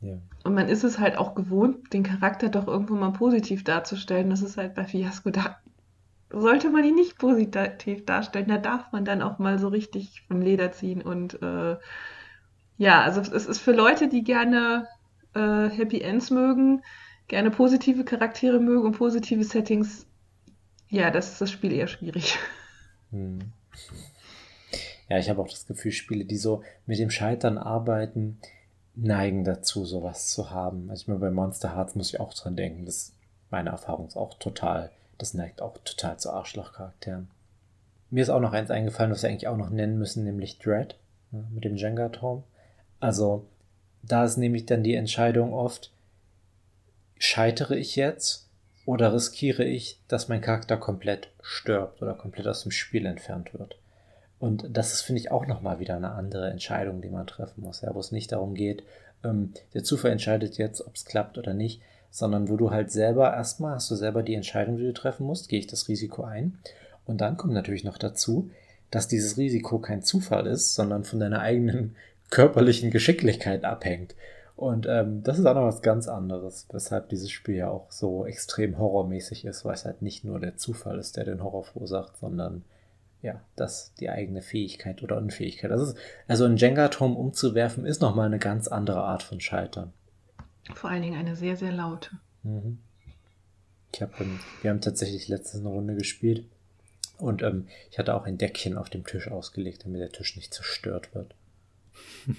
Ja. 0.00 0.18
Und 0.44 0.54
man 0.54 0.68
ist 0.68 0.84
es 0.84 0.98
halt 0.98 1.16
auch 1.16 1.34
gewohnt, 1.34 1.92
den 1.92 2.02
Charakter 2.02 2.48
doch 2.48 2.66
irgendwo 2.66 2.94
mal 2.94 3.12
positiv 3.12 3.64
darzustellen. 3.64 4.30
Das 4.30 4.42
ist 4.42 4.56
halt 4.56 4.74
bei 4.74 4.84
Fiasco, 4.84 5.30
da 5.30 5.58
sollte 6.30 6.70
man 6.70 6.84
ihn 6.84 6.94
nicht 6.94 7.18
positiv 7.18 8.04
darstellen. 8.06 8.48
Da 8.48 8.58
darf 8.58 8.90
man 8.92 9.04
dann 9.04 9.22
auch 9.22 9.38
mal 9.38 9.58
so 9.58 9.68
richtig 9.68 10.22
vom 10.26 10.40
Leder 10.40 10.72
ziehen. 10.72 11.02
Und 11.02 11.40
äh, 11.42 11.76
ja, 12.78 13.02
also 13.02 13.20
es 13.20 13.46
ist 13.46 13.60
für 13.60 13.72
Leute, 13.72 14.08
die 14.08 14.24
gerne 14.24 14.88
äh, 15.34 15.68
Happy 15.68 16.00
Ends 16.00 16.30
mögen, 16.30 16.82
gerne 17.28 17.50
positive 17.50 18.04
Charaktere 18.04 18.58
mögen 18.58 18.84
und 18.84 18.98
positive 18.98 19.44
Settings, 19.44 20.06
ja, 20.88 21.10
das 21.10 21.32
ist 21.32 21.40
das 21.40 21.50
Spiel 21.50 21.72
eher 21.72 21.88
schwierig. 21.88 22.38
Hm. 23.10 23.38
Ja, 25.08 25.18
ich 25.18 25.28
habe 25.28 25.42
auch 25.42 25.48
das 25.48 25.66
Gefühl, 25.66 25.92
Spiele, 25.92 26.24
die 26.24 26.36
so 26.36 26.62
mit 26.86 26.98
dem 26.98 27.10
Scheitern 27.10 27.58
arbeiten, 27.58 28.38
neigen 28.94 29.44
dazu, 29.44 29.84
sowas 29.84 30.28
zu 30.28 30.50
haben. 30.50 30.90
Also 30.90 31.02
ich 31.02 31.08
meine, 31.08 31.20
bei 31.20 31.30
Monster 31.30 31.74
Hearts 31.74 31.94
muss 31.94 32.10
ich 32.10 32.20
auch 32.20 32.34
dran 32.34 32.56
denken. 32.56 32.84
Das 32.84 33.12
meine 33.52 33.70
Erfahrung 33.70 34.08
ist 34.08 34.16
auch 34.16 34.34
total, 34.38 34.90
das 35.18 35.34
neigt 35.34 35.60
auch 35.60 35.76
total 35.84 36.18
zu 36.18 36.32
Arschlochcharakteren. 36.32 37.28
Mir 38.10 38.22
ist 38.22 38.30
auch 38.30 38.40
noch 38.40 38.52
eins 38.52 38.70
eingefallen, 38.70 39.10
was 39.10 39.22
wir 39.22 39.30
eigentlich 39.30 39.46
auch 39.46 39.56
noch 39.56 39.70
nennen 39.70 39.98
müssen, 39.98 40.24
nämlich 40.24 40.58
Dread 40.58 40.96
ne, 41.30 41.44
mit 41.52 41.64
dem 41.64 41.76
Jenga-Turm. 41.76 42.42
Also 42.98 43.46
da 44.02 44.24
ist 44.24 44.38
nämlich 44.38 44.66
dann 44.66 44.82
die 44.82 44.94
Entscheidung 44.94 45.52
oft, 45.52 45.92
scheitere 47.18 47.76
ich 47.76 47.94
jetzt 47.94 48.48
oder 48.86 49.12
riskiere 49.12 49.64
ich, 49.64 49.98
dass 50.08 50.28
mein 50.28 50.40
Charakter 50.40 50.76
komplett 50.76 51.28
stirbt 51.42 52.02
oder 52.02 52.14
komplett 52.14 52.48
aus 52.48 52.62
dem 52.62 52.72
Spiel 52.72 53.06
entfernt 53.06 53.52
wird. 53.54 53.76
Und 54.42 54.66
das 54.76 54.92
ist, 54.92 55.02
finde 55.02 55.20
ich, 55.20 55.30
auch 55.30 55.46
nochmal 55.46 55.78
wieder 55.78 55.94
eine 55.94 56.10
andere 56.10 56.50
Entscheidung, 56.50 57.00
die 57.00 57.10
man 57.10 57.28
treffen 57.28 57.62
muss, 57.62 57.82
ja, 57.82 57.94
wo 57.94 58.00
es 58.00 58.10
nicht 58.10 58.32
darum 58.32 58.54
geht, 58.54 58.82
ähm, 59.22 59.52
der 59.72 59.84
Zufall 59.84 60.10
entscheidet 60.10 60.58
jetzt, 60.58 60.84
ob 60.84 60.96
es 60.96 61.04
klappt 61.04 61.38
oder 61.38 61.54
nicht, 61.54 61.80
sondern 62.10 62.48
wo 62.48 62.56
du 62.56 62.72
halt 62.72 62.90
selber 62.90 63.32
erstmal 63.32 63.76
hast 63.76 63.88
du 63.88 63.94
selber 63.94 64.24
die 64.24 64.34
Entscheidung, 64.34 64.78
die 64.78 64.82
du 64.82 64.92
treffen 64.94 65.28
musst, 65.28 65.48
gehe 65.48 65.60
ich 65.60 65.68
das 65.68 65.86
Risiko 65.86 66.24
ein. 66.24 66.58
Und 67.04 67.20
dann 67.20 67.36
kommt 67.36 67.54
natürlich 67.54 67.84
noch 67.84 67.98
dazu, 67.98 68.50
dass 68.90 69.06
dieses 69.06 69.36
Risiko 69.36 69.78
kein 69.78 70.02
Zufall 70.02 70.48
ist, 70.48 70.74
sondern 70.74 71.04
von 71.04 71.20
deiner 71.20 71.38
eigenen 71.38 71.94
körperlichen 72.30 72.90
Geschicklichkeit 72.90 73.64
abhängt. 73.64 74.16
Und 74.56 74.86
ähm, 74.88 75.22
das 75.22 75.38
ist 75.38 75.46
auch 75.46 75.54
noch 75.54 75.66
was 75.66 75.82
ganz 75.82 76.08
anderes, 76.08 76.66
weshalb 76.72 77.10
dieses 77.10 77.30
Spiel 77.30 77.54
ja 77.54 77.70
auch 77.70 77.92
so 77.92 78.26
extrem 78.26 78.76
horrormäßig 78.76 79.44
ist, 79.44 79.64
weil 79.64 79.74
es 79.74 79.84
halt 79.84 80.02
nicht 80.02 80.24
nur 80.24 80.40
der 80.40 80.56
Zufall 80.56 80.98
ist, 80.98 81.16
der 81.16 81.26
den 81.26 81.44
Horror 81.44 81.62
verursacht, 81.62 82.16
sondern 82.16 82.64
ja, 83.22 83.40
das 83.56 83.94
die 83.94 84.10
eigene 84.10 84.42
Fähigkeit 84.42 85.02
oder 85.02 85.16
Unfähigkeit. 85.16 85.70
Das 85.70 85.80
ist, 85.80 85.96
also 86.26 86.44
ein 86.44 86.56
Jenga-Turm 86.56 87.16
umzuwerfen 87.16 87.86
ist 87.86 88.02
nochmal 88.02 88.26
eine 88.26 88.40
ganz 88.40 88.68
andere 88.68 89.02
Art 89.02 89.22
von 89.22 89.40
Scheitern. 89.40 89.92
Vor 90.74 90.90
allen 90.90 91.02
Dingen 91.02 91.18
eine 91.18 91.36
sehr, 91.36 91.56
sehr 91.56 91.72
laute. 91.72 92.10
Mhm. 92.42 92.78
Ich 93.94 94.02
hab, 94.02 94.20
ähm, 94.20 94.40
wir 94.60 94.70
haben 94.70 94.80
tatsächlich 94.80 95.28
letztens 95.28 95.64
eine 95.64 95.72
Runde 95.72 95.94
gespielt 95.94 96.46
und 97.18 97.42
ähm, 97.42 97.68
ich 97.90 97.98
hatte 97.98 98.14
auch 98.14 98.24
ein 98.24 98.38
Deckchen 98.38 98.76
auf 98.76 98.90
dem 98.90 99.04
Tisch 99.04 99.28
ausgelegt, 99.28 99.84
damit 99.84 100.00
der 100.00 100.10
Tisch 100.10 100.34
nicht 100.36 100.52
zerstört 100.52 101.14
wird. 101.14 101.34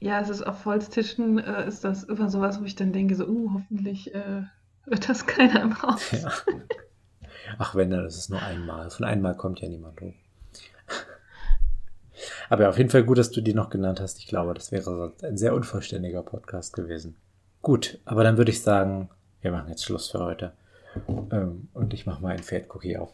ja, 0.00 0.20
es 0.20 0.30
ist 0.30 0.42
auf 0.42 0.64
Holztischen 0.64 1.38
äh, 1.38 1.66
ist 1.66 1.84
das 1.84 2.04
immer 2.04 2.30
sowas, 2.30 2.60
wo 2.60 2.64
ich 2.64 2.76
dann 2.76 2.92
denke, 2.92 3.14
so, 3.14 3.26
uh, 3.26 3.50
hoffentlich 3.54 4.14
äh, 4.14 4.44
wird 4.86 5.08
das 5.08 5.26
keiner 5.26 5.60
im 5.62 5.82
Haus. 5.82 6.10
Ja. 6.12 6.32
Ach, 7.58 7.74
wenn, 7.74 7.90
dann 7.90 8.06
ist 8.06 8.16
es 8.16 8.28
nur 8.28 8.42
einmal. 8.42 8.90
Von 8.90 9.04
einmal 9.04 9.36
kommt 9.36 9.60
ja 9.60 9.68
niemand 9.68 10.00
hoch. 10.00 10.14
Aber 12.48 12.64
ja, 12.64 12.68
auf 12.68 12.78
jeden 12.78 12.90
Fall 12.90 13.04
gut, 13.04 13.18
dass 13.18 13.30
du 13.30 13.40
die 13.40 13.54
noch 13.54 13.70
genannt 13.70 14.00
hast. 14.00 14.18
Ich 14.18 14.26
glaube, 14.26 14.54
das 14.54 14.72
wäre 14.72 15.12
ein 15.22 15.36
sehr 15.36 15.54
unvollständiger 15.54 16.22
Podcast 16.22 16.72
gewesen. 16.74 17.16
Gut, 17.62 18.00
aber 18.04 18.24
dann 18.24 18.38
würde 18.38 18.50
ich 18.50 18.60
sagen, 18.60 19.08
wir 19.40 19.52
machen 19.52 19.68
jetzt 19.68 19.84
Schluss 19.84 20.10
für 20.10 20.18
heute. 20.18 20.52
Ähm, 21.30 21.68
und 21.72 21.94
ich 21.94 22.06
mache 22.06 22.20
mal 22.20 22.32
ein 22.32 22.42
Pferdcookie 22.42 22.96
auf. 22.96 23.12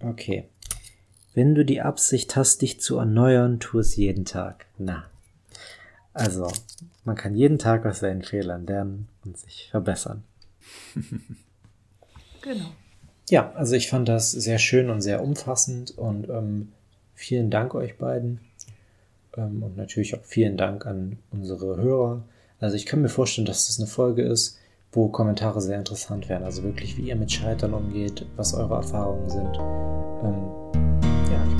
Okay. 0.00 0.48
Wenn 1.34 1.54
du 1.54 1.64
die 1.64 1.80
Absicht 1.80 2.36
hast, 2.36 2.62
dich 2.62 2.80
zu 2.80 2.98
erneuern, 2.98 3.58
tu 3.58 3.80
es 3.80 3.96
jeden 3.96 4.24
Tag. 4.24 4.66
Na. 4.78 5.04
Also, 6.12 6.50
man 7.04 7.16
kann 7.16 7.34
jeden 7.34 7.58
Tag 7.58 7.84
aus 7.84 7.98
seinen 7.98 8.22
Fehlern 8.22 8.66
lernen 8.66 9.08
und 9.24 9.36
sich 9.36 9.68
verbessern. 9.70 10.22
genau. 12.42 12.70
Ja, 13.28 13.52
also 13.54 13.74
ich 13.74 13.88
fand 13.88 14.08
das 14.08 14.30
sehr 14.30 14.58
schön 14.58 14.90
und 14.90 15.00
sehr 15.00 15.22
umfassend 15.22 15.96
und 15.98 16.28
ähm, 16.28 16.72
vielen 17.14 17.50
Dank 17.50 17.74
euch 17.74 17.98
beiden. 17.98 18.40
Ähm, 19.36 19.62
und 19.62 19.76
natürlich 19.76 20.14
auch 20.14 20.24
vielen 20.24 20.56
Dank 20.56 20.86
an 20.86 21.18
unsere 21.32 21.76
Hörer. 21.76 22.22
Also 22.60 22.76
ich 22.76 22.86
kann 22.86 23.02
mir 23.02 23.08
vorstellen, 23.08 23.46
dass 23.46 23.66
das 23.66 23.80
eine 23.80 23.88
Folge 23.88 24.22
ist, 24.22 24.58
wo 24.92 25.08
Kommentare 25.08 25.60
sehr 25.60 25.78
interessant 25.78 26.28
werden. 26.28 26.44
Also 26.44 26.62
wirklich, 26.62 26.96
wie 26.96 27.08
ihr 27.08 27.16
mit 27.16 27.32
Scheitern 27.32 27.74
umgeht, 27.74 28.24
was 28.36 28.54
eure 28.54 28.76
Erfahrungen 28.76 29.28
sind. 29.28 29.56
Ähm, 30.22 30.63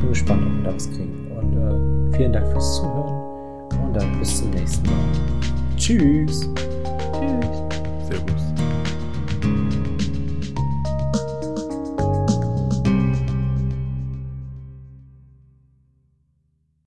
bin 0.04 0.12
gespannt, 0.12 0.42
ob 0.46 0.56
wir 0.56 0.70
da 0.70 0.74
was 0.74 0.90
kriegen. 0.90 1.30
Und 1.36 2.12
äh, 2.12 2.16
vielen 2.16 2.32
Dank 2.32 2.46
fürs 2.48 2.76
Zuhören 2.76 3.14
und 3.84 3.94
dann 3.94 4.18
bis 4.18 4.38
zum 4.38 4.50
nächsten 4.50 4.86
Mal. 4.86 4.94
Tschüss. 5.76 6.48
Tschüss. 7.12 7.63